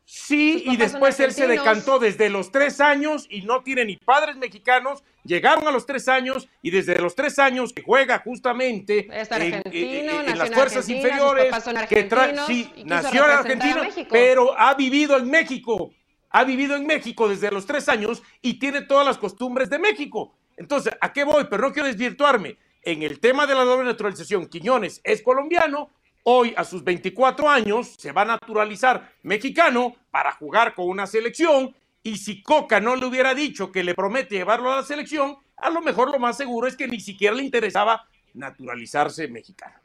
Sí, 0.09 0.63
y 0.65 0.77
después 0.77 1.19
él 1.19 1.33
se 1.33 1.47
decantó 1.47 1.99
desde 1.99 2.29
los 2.29 2.49
tres 2.49 2.79
años 2.79 3.27
y 3.29 3.41
no 3.41 3.61
tiene 3.61 3.83
ni 3.83 3.97
padres 3.97 4.37
mexicanos. 4.37 5.03
Llegaron 5.25 5.67
a 5.67 5.71
los 5.71 5.85
tres 5.85 6.07
años 6.07 6.47
y 6.61 6.71
desde 6.71 6.97
los 6.97 7.13
tres 7.13 7.37
años 7.39 7.73
que 7.73 7.81
juega 7.81 8.19
justamente 8.19 9.09
en, 9.11 9.61
en 9.65 10.15
nació 10.15 10.35
las 10.35 10.49
fuerzas 10.51 10.89
Argentina, 10.89 10.97
inferiores. 10.97 11.53
que 11.89 12.09
sí, 12.47 12.71
nació 12.85 13.25
en 13.25 13.31
Argentina, 13.31 13.89
pero 14.09 14.57
ha 14.57 14.75
vivido 14.75 15.17
en 15.17 15.29
México. 15.29 15.91
Ha 16.29 16.45
vivido 16.45 16.77
en 16.77 16.87
México 16.87 17.27
desde 17.27 17.51
los 17.51 17.65
tres 17.65 17.89
años 17.89 18.23
y 18.41 18.59
tiene 18.59 18.83
todas 18.83 19.05
las 19.05 19.17
costumbres 19.17 19.69
de 19.69 19.77
México. 19.77 20.37
Entonces, 20.55 20.93
¿a 21.01 21.11
qué 21.11 21.25
voy? 21.25 21.47
Pero 21.49 21.63
no 21.63 21.73
quiero 21.73 21.89
desvirtuarme. 21.89 22.57
En 22.81 23.03
el 23.03 23.19
tema 23.19 23.45
de 23.45 23.55
la 23.55 23.65
doble 23.65 23.83
naturalización, 23.83 24.47
Quiñones 24.47 25.01
es 25.03 25.21
colombiano, 25.21 25.89
hoy 26.29 26.53
a 26.57 26.65
sus 26.65 26.83
24 26.83 27.49
años 27.49 27.95
se 27.97 28.11
va 28.11 28.23
a 28.23 28.25
naturalizar 28.25 29.13
mexicano 29.23 29.95
para 30.11 30.33
jugar 30.33 30.75
con 30.75 30.89
una 30.89 31.07
selección 31.07 31.73
y 32.03 32.17
si 32.17 32.43
Coca 32.43 32.81
no 32.81 32.97
le 32.97 33.05
hubiera 33.05 33.33
dicho 33.33 33.71
que 33.71 33.81
le 33.81 33.95
promete 33.95 34.35
llevarlo 34.35 34.73
a 34.73 34.77
la 34.77 34.83
selección, 34.83 35.37
a 35.55 35.69
lo 35.69 35.79
mejor 35.79 36.11
lo 36.11 36.19
más 36.19 36.35
seguro 36.35 36.67
es 36.67 36.75
que 36.75 36.85
ni 36.85 36.99
siquiera 36.99 37.33
le 37.33 37.43
interesaba 37.43 38.05
naturalizarse 38.33 39.29
mexicano. 39.29 39.75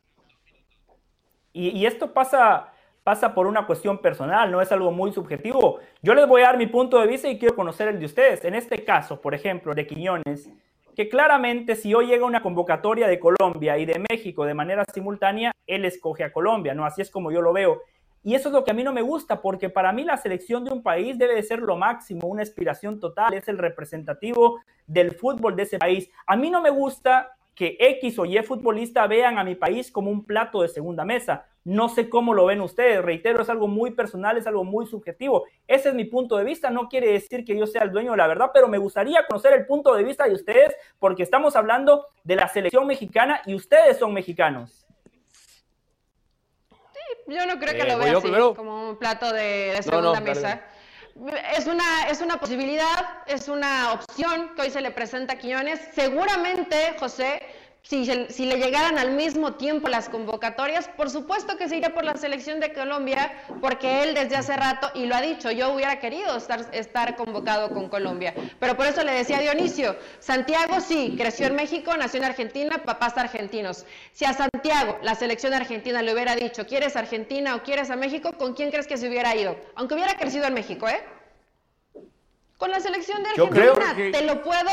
Y, 1.52 1.86
esto 1.86 2.12
pasa, 2.12 2.72
pasa 3.04 3.34
por 3.34 3.46
una 3.46 3.64
cuestión 3.64 3.98
personal, 3.98 4.50
no 4.50 4.60
es 4.60 4.72
algo 4.72 4.90
muy 4.90 5.12
subjetivo. 5.12 5.78
Yo 6.02 6.12
les 6.14 6.26
voy 6.26 6.42
a 6.42 6.46
dar 6.46 6.58
mi 6.58 6.66
punto 6.66 6.98
de 6.98 7.06
vista 7.06 7.28
y 7.28 7.38
quiero 7.38 7.54
conocer 7.54 7.86
el 7.86 8.00
de 8.00 8.06
ustedes. 8.06 8.44
En 8.44 8.56
este 8.56 8.82
caso, 8.84 9.20
por 9.20 9.34
ejemplo, 9.34 9.74
de 9.74 9.86
Quiñones, 9.86 10.50
que 10.94 11.08
claramente 11.08 11.74
si 11.74 11.94
hoy 11.94 12.06
llega 12.06 12.26
una 12.26 12.42
convocatoria 12.42 13.08
de 13.08 13.18
Colombia 13.18 13.78
y 13.78 13.86
de 13.86 14.04
México 14.10 14.44
de 14.44 14.54
manera 14.54 14.84
simultánea, 14.92 15.52
él 15.66 15.84
escoge 15.84 16.24
a 16.24 16.32
Colombia, 16.32 16.74
¿no? 16.74 16.84
Así 16.84 17.02
es 17.02 17.10
como 17.10 17.30
yo 17.30 17.40
lo 17.40 17.52
veo. 17.52 17.82
Y 18.24 18.34
eso 18.34 18.48
es 18.48 18.52
lo 18.52 18.62
que 18.62 18.70
a 18.70 18.74
mí 18.74 18.84
no 18.84 18.92
me 18.92 19.02
gusta, 19.02 19.40
porque 19.40 19.68
para 19.68 19.92
mí 19.92 20.04
la 20.04 20.16
selección 20.16 20.64
de 20.64 20.72
un 20.72 20.82
país 20.82 21.18
debe 21.18 21.34
de 21.34 21.42
ser 21.42 21.58
lo 21.58 21.76
máximo, 21.76 22.28
una 22.28 22.42
aspiración 22.42 23.00
total, 23.00 23.34
es 23.34 23.48
el 23.48 23.58
representativo 23.58 24.60
del 24.86 25.12
fútbol 25.12 25.56
de 25.56 25.64
ese 25.64 25.78
país. 25.78 26.08
A 26.26 26.36
mí 26.36 26.50
no 26.50 26.62
me 26.62 26.70
gusta 26.70 27.32
que 27.54 27.76
X 27.78 28.18
o 28.18 28.24
Y 28.24 28.42
futbolista 28.42 29.06
vean 29.06 29.38
a 29.38 29.44
mi 29.44 29.54
país 29.54 29.90
como 29.90 30.10
un 30.10 30.24
plato 30.24 30.62
de 30.62 30.68
segunda 30.68 31.04
mesa. 31.04 31.46
No 31.64 31.88
sé 31.88 32.08
cómo 32.08 32.34
lo 32.34 32.46
ven 32.46 32.60
ustedes, 32.60 33.02
reitero, 33.02 33.42
es 33.42 33.48
algo 33.48 33.68
muy 33.68 33.92
personal, 33.92 34.36
es 34.36 34.46
algo 34.46 34.64
muy 34.64 34.86
subjetivo. 34.86 35.44
Ese 35.68 35.90
es 35.90 35.94
mi 35.94 36.04
punto 36.04 36.36
de 36.36 36.44
vista, 36.44 36.70
no 36.70 36.88
quiere 36.88 37.12
decir 37.12 37.44
que 37.44 37.56
yo 37.56 37.66
sea 37.66 37.82
el 37.82 37.92
dueño 37.92 38.12
de 38.12 38.16
la 38.16 38.26
verdad, 38.26 38.50
pero 38.52 38.66
me 38.66 38.78
gustaría 38.78 39.24
conocer 39.26 39.52
el 39.52 39.66
punto 39.66 39.94
de 39.94 40.02
vista 40.02 40.26
de 40.26 40.34
ustedes 40.34 40.74
porque 40.98 41.22
estamos 41.22 41.54
hablando 41.54 42.06
de 42.24 42.36
la 42.36 42.48
selección 42.48 42.86
mexicana 42.86 43.42
y 43.46 43.54
ustedes 43.54 43.98
son 43.98 44.12
mexicanos. 44.12 44.86
yo 47.28 47.46
no 47.46 47.58
creo 47.60 47.74
que 47.74 47.88
lo 47.88 47.98
vea 47.98 48.16
así, 48.16 48.30
como 48.56 48.90
un 48.90 48.96
plato 48.96 49.32
de, 49.32 49.78
segunda 49.82 50.20
mesa. 50.20 50.64
Es 51.56 51.66
una, 51.66 52.08
es 52.08 52.20
una 52.20 52.38
posibilidad, 52.38 53.22
es 53.26 53.48
una 53.48 53.92
opción 53.92 54.54
que 54.54 54.62
hoy 54.62 54.70
se 54.70 54.80
le 54.80 54.90
presenta 54.90 55.34
a 55.34 55.36
Quiñones. 55.36 55.80
Seguramente, 55.94 56.96
José, 56.98 57.42
si, 57.82 58.06
si, 58.30 58.46
le 58.46 58.58
llegaran 58.58 58.96
al 58.96 59.12
mismo 59.12 59.54
tiempo 59.54 59.88
las 59.88 60.08
convocatorias, 60.08 60.88
por 60.96 61.10
supuesto 61.10 61.56
que 61.56 61.68
se 61.68 61.76
iría 61.76 61.92
por 61.92 62.04
la 62.04 62.16
selección 62.16 62.60
de 62.60 62.72
Colombia, 62.72 63.32
porque 63.60 64.02
él 64.02 64.14
desde 64.14 64.36
hace 64.36 64.56
rato, 64.56 64.90
y 64.94 65.06
lo 65.06 65.16
ha 65.16 65.20
dicho, 65.20 65.50
yo 65.50 65.74
hubiera 65.74 65.98
querido 65.98 66.36
estar, 66.36 66.68
estar 66.72 67.16
convocado 67.16 67.70
con 67.70 67.88
Colombia. 67.88 68.34
Pero 68.60 68.76
por 68.76 68.86
eso 68.86 69.02
le 69.02 69.12
decía 69.12 69.40
Dionisio, 69.40 69.96
Santiago 70.20 70.80
sí, 70.80 71.14
creció 71.18 71.48
en 71.48 71.56
México, 71.56 71.96
nació 71.96 72.18
en 72.18 72.26
Argentina, 72.26 72.82
papás 72.84 73.18
argentinos. 73.18 73.84
Si 74.12 74.24
a 74.24 74.32
Santiago, 74.32 74.98
la 75.02 75.16
selección 75.16 75.52
argentina, 75.52 76.02
le 76.02 76.14
hubiera 76.14 76.36
dicho, 76.36 76.66
¿quieres 76.66 76.94
Argentina 76.94 77.56
o 77.56 77.62
quieres 77.62 77.90
a 77.90 77.96
México? 77.96 78.32
¿Con 78.38 78.54
quién 78.54 78.70
crees 78.70 78.86
que 78.86 78.96
se 78.96 79.08
hubiera 79.08 79.34
ido? 79.34 79.56
Aunque 79.74 79.94
hubiera 79.94 80.16
crecido 80.16 80.46
en 80.46 80.54
México, 80.54 80.88
¿eh? 80.88 81.02
Con 82.62 82.70
la 82.70 82.78
selección 82.78 83.24
de 83.24 83.30
Argentina, 83.30 83.92
te 83.96 84.22
lo 84.22 84.40
puedo, 84.40 84.70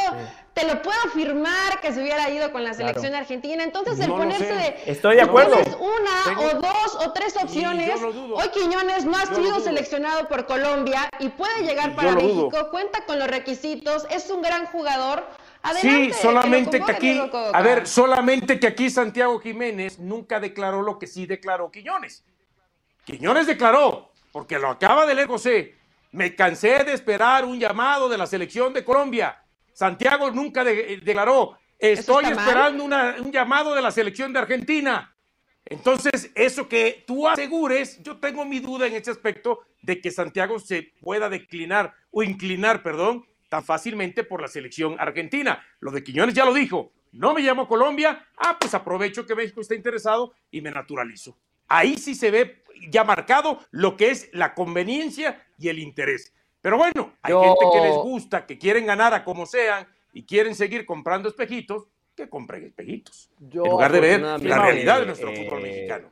te 0.54 0.64
lo 0.64 0.80
puedo 0.84 1.00
afirmar 1.08 1.82
que 1.82 1.92
se 1.92 2.00
hubiera 2.00 2.30
ido 2.30 2.52
con 2.52 2.64
la 2.64 2.76
selección 2.76 3.14
de 3.14 3.18
Argentina. 3.18 3.64
Entonces, 3.64 4.00
el 4.00 4.10
ponerse 4.12 4.54
de 4.54 4.76
Estoy 4.86 5.16
de 5.16 5.24
acuerdo. 5.24 5.56
una 5.80 6.40
o 6.40 6.54
dos 6.60 7.00
o 7.04 7.12
tres 7.14 7.36
opciones. 7.36 8.00
Hoy 8.00 8.48
Quiñones 8.54 9.06
no 9.06 9.18
ha 9.18 9.26
sido 9.26 9.60
seleccionado 9.60 10.28
por 10.28 10.46
Colombia 10.46 11.10
y 11.18 11.30
puede 11.30 11.64
llegar 11.64 11.96
para 11.96 12.12
México, 12.12 12.70
cuenta 12.70 13.08
con 13.08 13.18
los 13.18 13.28
requisitos, 13.28 14.06
es 14.12 14.30
un 14.30 14.44
gran 14.44 14.68
jugador. 14.68 15.26
Adelante, 15.64 16.14
sí, 16.14 16.22
solamente 16.22 16.84
que 16.84 16.92
aquí, 16.92 17.20
a 17.52 17.62
ver, 17.64 17.88
solamente 17.88 18.60
que 18.60 18.68
aquí 18.68 18.92
Santiago 18.92 19.40
Jiménez 19.40 19.98
nunca 19.98 20.40
declaró 20.40 20.84
lo 20.84 21.00
que 21.00 21.08
sí 21.08 21.26
declaró 21.26 21.72
Quiñones. 21.72 22.24
Quiñones 23.04 23.48
declaró, 23.48 24.12
porque 24.32 24.60
lo 24.60 24.70
acaba 24.70 25.08
de 25.08 25.16
leer 25.16 25.28
José, 25.28 25.79
me 26.12 26.36
cansé 26.36 26.84
de 26.84 26.94
esperar 26.94 27.46
un 27.46 27.60
llamado 27.60 28.10
de 28.10 28.18
la 28.18 28.28
selección 28.28 28.74
de 28.74 28.84
Colombia. 28.84 29.44
Santiago 29.74 30.32
nunca 30.32 30.64
declaró, 30.64 31.58
estoy 31.78 32.26
esperando 32.26 32.84
un 32.84 33.32
llamado 33.32 33.76
de 33.76 33.82
la 33.82 33.92
selección 33.92 34.34
de 34.34 34.40
Argentina. 34.40 35.16
Entonces, 35.66 36.32
eso 36.36 36.68
que 36.68 37.04
tú 37.06 37.28
asegures, 37.28 38.02
yo 38.02 38.18
tengo 38.18 38.44
mi 38.44 38.60
duda 38.60 38.88
en 38.88 38.96
ese 38.96 39.12
aspecto 39.12 39.60
de 39.82 40.02
que 40.02 40.12
Santiago 40.12 40.60
se 40.60 40.94
pueda 41.00 41.30
declinar 41.30 41.94
o 42.12 42.24
inclinar, 42.24 42.82
perdón, 42.82 43.26
tan 43.50 43.64
fácilmente 43.64 44.24
por 44.24 44.42
la 44.42 44.48
selección 44.48 44.96
argentina. 45.00 45.64
Lo 45.80 45.92
de 45.92 46.04
Quiñones 46.04 46.34
ya 46.34 46.46
lo 46.46 46.54
dijo, 46.54 46.92
no 47.12 47.34
me 47.34 47.42
llamo 47.42 47.68
Colombia, 47.68 48.26
ah, 48.38 48.58
pues 48.60 48.74
aprovecho 48.74 49.26
que 49.26 49.36
México 49.36 49.62
está 49.62 49.76
interesado 49.76 50.34
y 50.52 50.62
me 50.62 50.72
naturalizo. 50.72 51.38
Ahí 51.68 51.98
sí 51.98 52.16
se 52.16 52.32
ve 52.32 52.59
ya 52.90 53.04
marcado 53.04 53.60
lo 53.72 53.98
que 53.98 54.12
es 54.12 54.30
la 54.34 54.54
conveniencia 54.54 55.46
y 55.58 55.70
el 55.70 55.80
interés. 55.80 56.34
Pero 56.62 56.78
bueno, 56.78 57.14
hay 57.22 57.34
gente 57.34 57.66
que 57.74 57.82
les 57.82 57.96
gusta, 57.96 58.46
que 58.46 58.58
quieren 58.58 58.86
ganar 58.86 59.14
a 59.14 59.24
como 59.24 59.46
sean 59.46 59.88
y 60.14 60.24
quieren 60.24 60.56
seguir 60.56 60.86
comprando 60.86 61.30
espejitos, 61.30 61.86
que 62.16 62.30
compren 62.30 62.66
espejitos. 62.66 63.30
en 63.40 63.60
lugar 63.60 63.92
de 63.92 64.00
ver 64.00 64.22
la 64.22 64.38
realidad 64.38 65.00
de 65.00 65.06
nuestro 65.06 65.34
fútbol 65.34 65.60
eh, 65.60 65.64
mexicano. 65.64 66.12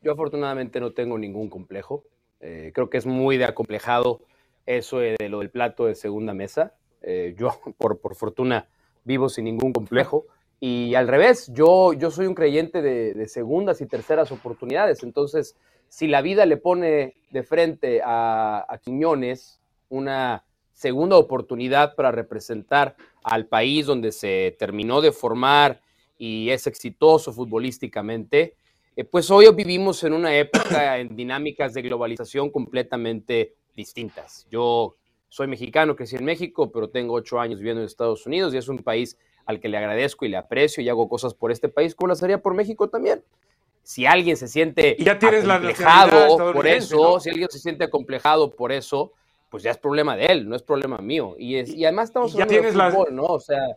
Yo 0.00 0.12
afortunadamente 0.12 0.80
no 0.80 0.92
tengo 0.92 1.18
ningún 1.18 1.48
complejo. 1.48 2.04
Eh, 2.40 2.72
creo 2.74 2.90
que 2.90 2.98
es 2.98 3.06
muy 3.06 3.36
de 3.36 3.44
acomplejado 3.44 4.22
eso 4.66 4.98
de, 4.98 5.16
lo 5.28 5.40
del 5.40 5.50
plato 5.50 5.86
de 5.86 5.94
segunda 5.94 6.32
mesa. 6.34 6.74
Eh, 7.02 7.34
yo, 7.38 7.60
por, 7.78 8.00
por 8.00 8.14
fortuna, 8.14 8.68
vivo 9.04 9.28
sin 9.28 9.44
ningún 9.44 9.72
complejo. 9.72 10.26
Y 10.64 10.94
al 10.94 11.08
revés, 11.08 11.50
yo, 11.52 11.92
yo 11.92 12.12
soy 12.12 12.26
un 12.26 12.36
creyente 12.36 12.82
de, 12.82 13.26
segundas 13.26 13.80
y 13.80 13.86
terceras 13.86 14.30
oportunidades. 14.30 15.02
Entonces, 15.02 15.56
si 15.92 16.06
la 16.06 16.22
vida 16.22 16.46
le 16.46 16.56
pone 16.56 17.16
de 17.30 17.42
frente 17.42 18.00
a, 18.02 18.80
Quiñones 18.82 19.60
una 19.90 20.42
segunda 20.72 21.18
oportunidad 21.18 21.96
para 21.96 22.10
representar 22.10 22.96
al 23.22 23.44
país 23.44 23.84
donde 23.84 24.10
se 24.10 24.56
terminó 24.58 25.02
de 25.02 25.12
formar 25.12 25.82
y 26.16 26.48
es 26.48 26.66
exitoso 26.66 27.30
futbolísticamente, 27.30 28.56
eh, 28.96 29.04
pues 29.04 29.30
hoy 29.30 29.52
vivimos 29.54 30.02
en 30.02 30.14
una 30.14 30.34
época 30.34 30.96
en 30.98 31.14
dinámicas 31.14 31.74
de 31.74 31.82
globalización 31.82 32.48
completamente 32.48 33.52
distintas. 33.76 34.46
Yo 34.50 34.96
soy 35.28 35.46
mexicano, 35.46 35.94
crecí 35.94 36.16
en 36.16 36.24
México, 36.24 36.72
pero 36.72 36.88
tengo 36.88 37.12
ocho 37.12 37.38
años 37.38 37.58
viviendo 37.58 37.82
en 37.82 37.86
Estados 37.86 38.24
Unidos 38.24 38.54
y 38.54 38.56
es 38.56 38.68
un 38.68 38.78
país 38.78 39.18
al 39.44 39.60
que 39.60 39.68
le 39.68 39.76
agradezco 39.76 40.24
y 40.24 40.30
le 40.30 40.38
aprecio 40.38 40.82
y 40.82 40.88
hago 40.88 41.06
cosas 41.10 41.34
por 41.34 41.52
este 41.52 41.68
país, 41.68 41.94
como 41.94 42.08
las 42.08 42.22
haría 42.22 42.40
por 42.40 42.54
México 42.54 42.88
también. 42.88 43.22
Si 43.82 44.06
alguien 44.06 44.36
se 44.36 44.48
siente 44.48 44.96
ya 44.98 45.18
tienes 45.18 45.44
acomplejado 45.48 46.52
por 46.52 46.66
eso, 46.66 47.20
si 47.20 47.30
alguien 47.30 47.48
se 47.50 47.58
siente 47.58 47.84
acomplejado 47.84 48.50
por 48.50 48.72
eso, 48.72 49.12
pues 49.48 49.62
ya 49.62 49.70
es 49.70 49.78
problema 49.78 50.16
de 50.16 50.26
él, 50.26 50.48
no 50.48 50.56
es 50.56 50.62
problema 50.62 50.98
mío. 50.98 51.34
Y, 51.38 51.56
es, 51.56 51.68
y 51.70 51.84
además 51.84 52.08
estamos 52.10 52.32
hablando 52.32 52.54
de 52.54 52.72
fútbol, 52.72 53.14
¿no? 53.14 53.24
O 53.24 53.40
sea, 53.40 53.76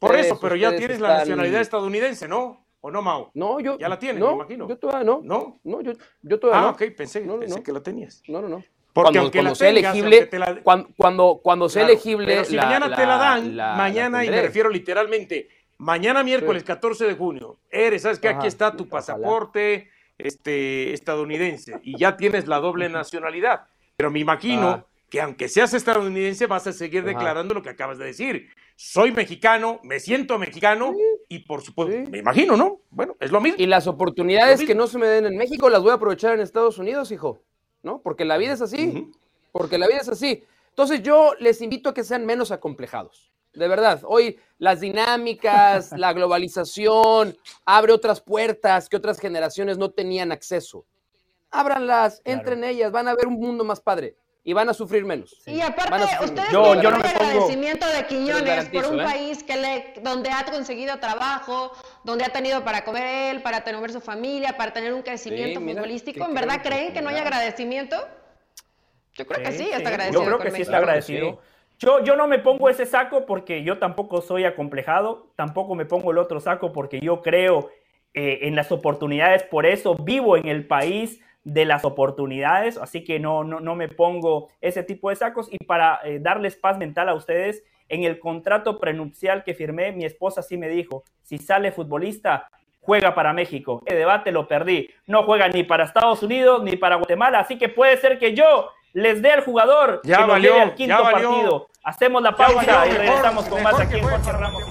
por 0.00 0.16
eso, 0.16 0.38
pero 0.40 0.56
ya 0.56 0.74
tienes 0.74 1.00
la 1.00 1.18
nacionalidad 1.18 1.60
estadounidense, 1.60 2.26
¿no? 2.28 2.64
¿O 2.80 2.90
no, 2.90 3.00
Mau? 3.00 3.30
No, 3.34 3.60
yo. 3.60 3.78
Ya 3.78 3.88
la 3.88 3.98
tienes, 3.98 4.18
no, 4.18 4.30
me 4.30 4.34
imagino. 4.34 4.68
Yo 4.68 4.76
todavía 4.76 5.04
no. 5.04 5.20
¿No? 5.22 5.60
No, 5.62 5.80
yo, 5.82 5.92
yo 6.22 6.40
todavía 6.40 6.62
ah, 6.62 6.66
no. 6.66 6.70
ok, 6.72 6.96
pensé, 6.96 7.24
no, 7.24 7.38
pensé 7.38 7.62
que 7.62 7.72
la 7.72 7.80
tenías. 7.80 8.22
No, 8.26 8.42
no, 8.42 8.48
no. 8.48 8.64
Porque 8.92 9.12
cuando, 9.12 9.30
cuando 9.30 9.54
sea 9.54 9.68
elegible, 9.70 10.28
cuando, 10.96 11.40
cuando, 11.40 11.68
sea 11.68 11.84
elegible. 11.84 12.26
Pero 12.26 12.44
si 12.44 12.56
mañana 12.56 12.94
te 12.94 13.06
la 13.06 13.16
dan, 13.16 13.54
mañana, 13.54 14.24
y 14.24 14.30
me 14.30 14.42
refiero 14.42 14.68
literalmente, 14.68 15.48
mañana 15.82 16.22
miércoles 16.22 16.62
14 16.64 17.06
de 17.06 17.14
junio, 17.14 17.58
eres, 17.70 18.02
sabes 18.02 18.18
que 18.18 18.28
aquí 18.28 18.46
está 18.46 18.76
tu 18.76 18.88
pasaporte 18.88 19.90
este, 20.16 20.92
estadounidense 20.92 21.80
y 21.82 21.98
ya 21.98 22.16
tienes 22.16 22.46
la 22.46 22.58
doble 22.58 22.88
nacionalidad. 22.88 23.66
Pero 23.96 24.10
me 24.10 24.20
imagino 24.20 24.86
que 25.10 25.20
aunque 25.20 25.48
seas 25.48 25.74
estadounidense, 25.74 26.46
vas 26.46 26.66
a 26.66 26.72
seguir 26.72 27.04
declarando 27.04 27.52
lo 27.52 27.62
que 27.62 27.68
acabas 27.68 27.98
de 27.98 28.06
decir. 28.06 28.48
Soy 28.76 29.12
mexicano, 29.12 29.80
me 29.82 30.00
siento 30.00 30.38
mexicano 30.38 30.94
y 31.28 31.40
por 31.40 31.62
supuesto, 31.62 32.10
me 32.10 32.18
imagino, 32.18 32.56
¿no? 32.56 32.80
Bueno, 32.90 33.16
es 33.20 33.30
lo 33.30 33.40
mismo. 33.40 33.56
Y 33.60 33.66
las 33.66 33.86
oportunidades 33.86 34.64
que 34.64 34.74
no 34.74 34.86
se 34.86 34.98
me 34.98 35.06
den 35.06 35.26
en 35.26 35.36
México 35.36 35.68
las 35.68 35.82
voy 35.82 35.90
a 35.90 35.94
aprovechar 35.94 36.34
en 36.34 36.40
Estados 36.40 36.78
Unidos, 36.78 37.10
hijo. 37.10 37.42
¿no? 37.82 38.00
Porque 38.00 38.24
la 38.24 38.36
vida 38.38 38.52
es 38.52 38.62
así, 38.62 39.10
porque 39.50 39.78
la 39.78 39.86
vida 39.86 39.98
es 39.98 40.08
así. 40.08 40.44
Entonces 40.68 41.02
yo 41.02 41.32
les 41.40 41.60
invito 41.60 41.90
a 41.90 41.94
que 41.94 42.04
sean 42.04 42.24
menos 42.24 42.50
acomplejados. 42.50 43.31
De 43.54 43.68
verdad, 43.68 44.00
hoy 44.04 44.38
las 44.58 44.80
dinámicas, 44.80 45.92
la 45.96 46.12
globalización 46.12 47.36
abre 47.64 47.92
otras 47.92 48.20
puertas 48.20 48.88
que 48.88 48.96
otras 48.96 49.18
generaciones 49.18 49.76
no 49.76 49.90
tenían 49.90 50.32
acceso. 50.32 50.86
Ábranlas, 51.50 52.22
entren 52.24 52.64
ellas, 52.64 52.90
van 52.90 53.08
a 53.08 53.14
ver 53.14 53.26
un 53.26 53.34
mundo 53.34 53.62
más 53.62 53.80
padre 53.80 54.16
y 54.42 54.54
van 54.54 54.70
a 54.70 54.74
sufrir 54.74 55.04
menos. 55.04 55.36
Y 55.46 55.60
aparte, 55.60 56.24
ustedes 56.24 56.50
yo, 56.50 56.80
yo 56.80 56.90
no 56.90 56.98
me 56.98 57.08
agradecimiento 57.08 57.86
de 57.86 58.06
Quiñones 58.06 58.70
por 58.70 58.86
un 58.86 58.98
país 58.98 59.42
que 59.42 59.56
le, 59.56 59.94
donde 60.02 60.30
ha 60.30 60.44
conseguido 60.46 60.98
trabajo, 60.98 61.72
donde 62.04 62.24
ha 62.24 62.30
tenido 62.30 62.64
para 62.64 62.84
comer 62.84 63.34
él, 63.34 63.42
para 63.42 63.62
tener 63.64 63.92
su 63.92 64.00
familia, 64.00 64.56
para 64.56 64.72
tener 64.72 64.94
un 64.94 65.02
crecimiento 65.02 65.60
futbolístico. 65.60 66.24
¿En 66.24 66.34
verdad 66.34 66.62
creen 66.62 66.94
que 66.94 67.02
no 67.02 67.10
hay 67.10 67.18
agradecimiento? 67.18 67.96
Yo 69.12 69.26
creo 69.26 69.44
que 69.44 69.52
sí, 69.52 69.68
está 69.70 69.90
agradecido. 69.90 70.22
Yo 70.22 70.26
creo 70.26 70.38
que 70.38 70.50
sí 70.52 70.62
está 70.62 70.78
agradecido. 70.78 71.38
Yo, 71.82 72.14
no 72.14 72.28
me 72.28 72.38
pongo 72.38 72.68
ese 72.68 72.86
saco 72.86 73.26
porque 73.26 73.64
yo 73.64 73.78
tampoco 73.78 74.22
soy 74.22 74.44
acomplejado, 74.44 75.26
tampoco 75.34 75.74
me 75.74 75.84
pongo 75.84 76.12
el 76.12 76.18
otro 76.18 76.38
saco 76.38 76.72
porque 76.72 77.00
yo 77.00 77.22
creo 77.22 77.70
eh, 78.14 78.40
en 78.42 78.54
las 78.54 78.70
oportunidades, 78.70 79.42
por 79.42 79.66
eso 79.66 79.96
vivo 79.96 80.36
en 80.36 80.46
el 80.46 80.64
país 80.64 81.20
de 81.42 81.64
las 81.64 81.84
oportunidades, 81.84 82.78
así 82.78 83.02
que 83.02 83.18
no, 83.18 83.42
no, 83.42 83.58
no 83.58 83.74
me 83.74 83.88
pongo 83.88 84.48
ese 84.60 84.84
tipo 84.84 85.10
de 85.10 85.16
sacos. 85.16 85.48
Y 85.50 85.58
para 85.64 85.98
eh, 86.04 86.20
darles 86.20 86.54
paz 86.54 86.78
mental 86.78 87.08
a 87.08 87.14
ustedes, 87.14 87.64
en 87.88 88.04
el 88.04 88.20
contrato 88.20 88.78
prenupcial 88.78 89.42
que 89.42 89.52
firmé, 89.52 89.90
mi 89.90 90.04
esposa 90.04 90.40
sí 90.40 90.56
me 90.56 90.68
dijo, 90.68 91.02
si 91.24 91.38
sale 91.38 91.72
futbolista, 91.72 92.48
juega 92.80 93.12
para 93.12 93.32
México. 93.32 93.82
El 93.86 93.96
debate 93.96 94.30
lo 94.30 94.46
perdí. 94.46 94.88
No 95.08 95.24
juega 95.24 95.48
ni 95.48 95.64
para 95.64 95.84
Estados 95.84 96.22
Unidos 96.22 96.62
ni 96.62 96.76
para 96.76 96.94
Guatemala, 96.94 97.40
así 97.40 97.58
que 97.58 97.68
puede 97.68 97.96
ser 97.96 98.20
que 98.20 98.34
yo 98.34 98.70
les 98.92 99.22
dé 99.22 99.30
al 99.32 99.44
jugador 99.44 100.00
ya 100.04 100.18
que 100.18 100.24
valió, 100.24 100.50
lo 100.50 100.54
lleve 100.56 100.70
al 100.70 100.74
quinto 100.74 101.02
partido. 101.02 101.68
Hacemos 101.84 102.22
la 102.22 102.36
pausa 102.36 102.86
y 102.86 102.90
regresamos 102.92 103.48
con 103.48 103.62
más 103.62 103.80
aquí 103.80 103.98
en 103.98 104.04
Jorge 104.04 104.32
Ramos. 104.32 104.62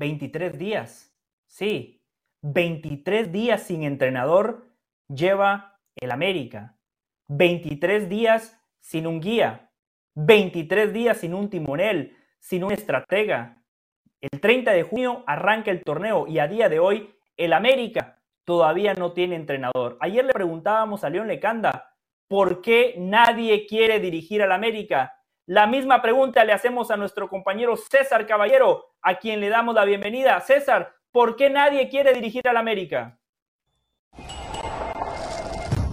23 0.00 0.58
días. 0.58 1.14
Sí, 1.46 2.02
23 2.42 3.30
días 3.30 3.62
sin 3.62 3.82
entrenador 3.82 4.66
lleva 5.08 5.78
el 5.94 6.10
América. 6.10 6.78
23 7.28 8.08
días 8.08 8.58
sin 8.80 9.06
un 9.06 9.20
guía. 9.20 9.70
23 10.14 10.92
días 10.92 11.18
sin 11.18 11.34
un 11.34 11.50
timonel, 11.50 12.16
sin 12.38 12.64
un 12.64 12.72
estratega. 12.72 13.59
El 14.20 14.40
30 14.40 14.72
de 14.72 14.82
junio 14.82 15.24
arranca 15.26 15.70
el 15.70 15.82
torneo 15.82 16.26
y 16.26 16.40
a 16.40 16.46
día 16.46 16.68
de 16.68 16.78
hoy 16.78 17.14
el 17.38 17.54
América 17.54 18.18
todavía 18.44 18.92
no 18.92 19.12
tiene 19.12 19.34
entrenador. 19.34 19.96
Ayer 20.00 20.24
le 20.26 20.34
preguntábamos 20.34 21.04
a 21.04 21.10
León 21.10 21.28
Lecanda, 21.28 21.94
¿por 22.28 22.60
qué 22.60 22.96
nadie 22.98 23.66
quiere 23.66 23.98
dirigir 23.98 24.42
al 24.42 24.52
América? 24.52 25.16
La 25.46 25.66
misma 25.66 26.02
pregunta 26.02 26.44
le 26.44 26.52
hacemos 26.52 26.90
a 26.90 26.98
nuestro 26.98 27.30
compañero 27.30 27.76
César 27.76 28.26
Caballero, 28.26 28.90
a 29.00 29.14
quien 29.14 29.40
le 29.40 29.48
damos 29.48 29.74
la 29.74 29.86
bienvenida. 29.86 30.38
César, 30.40 30.94
¿por 31.12 31.36
qué 31.36 31.48
nadie 31.48 31.88
quiere 31.88 32.12
dirigir 32.12 32.46
al 32.46 32.58
América? 32.58 33.19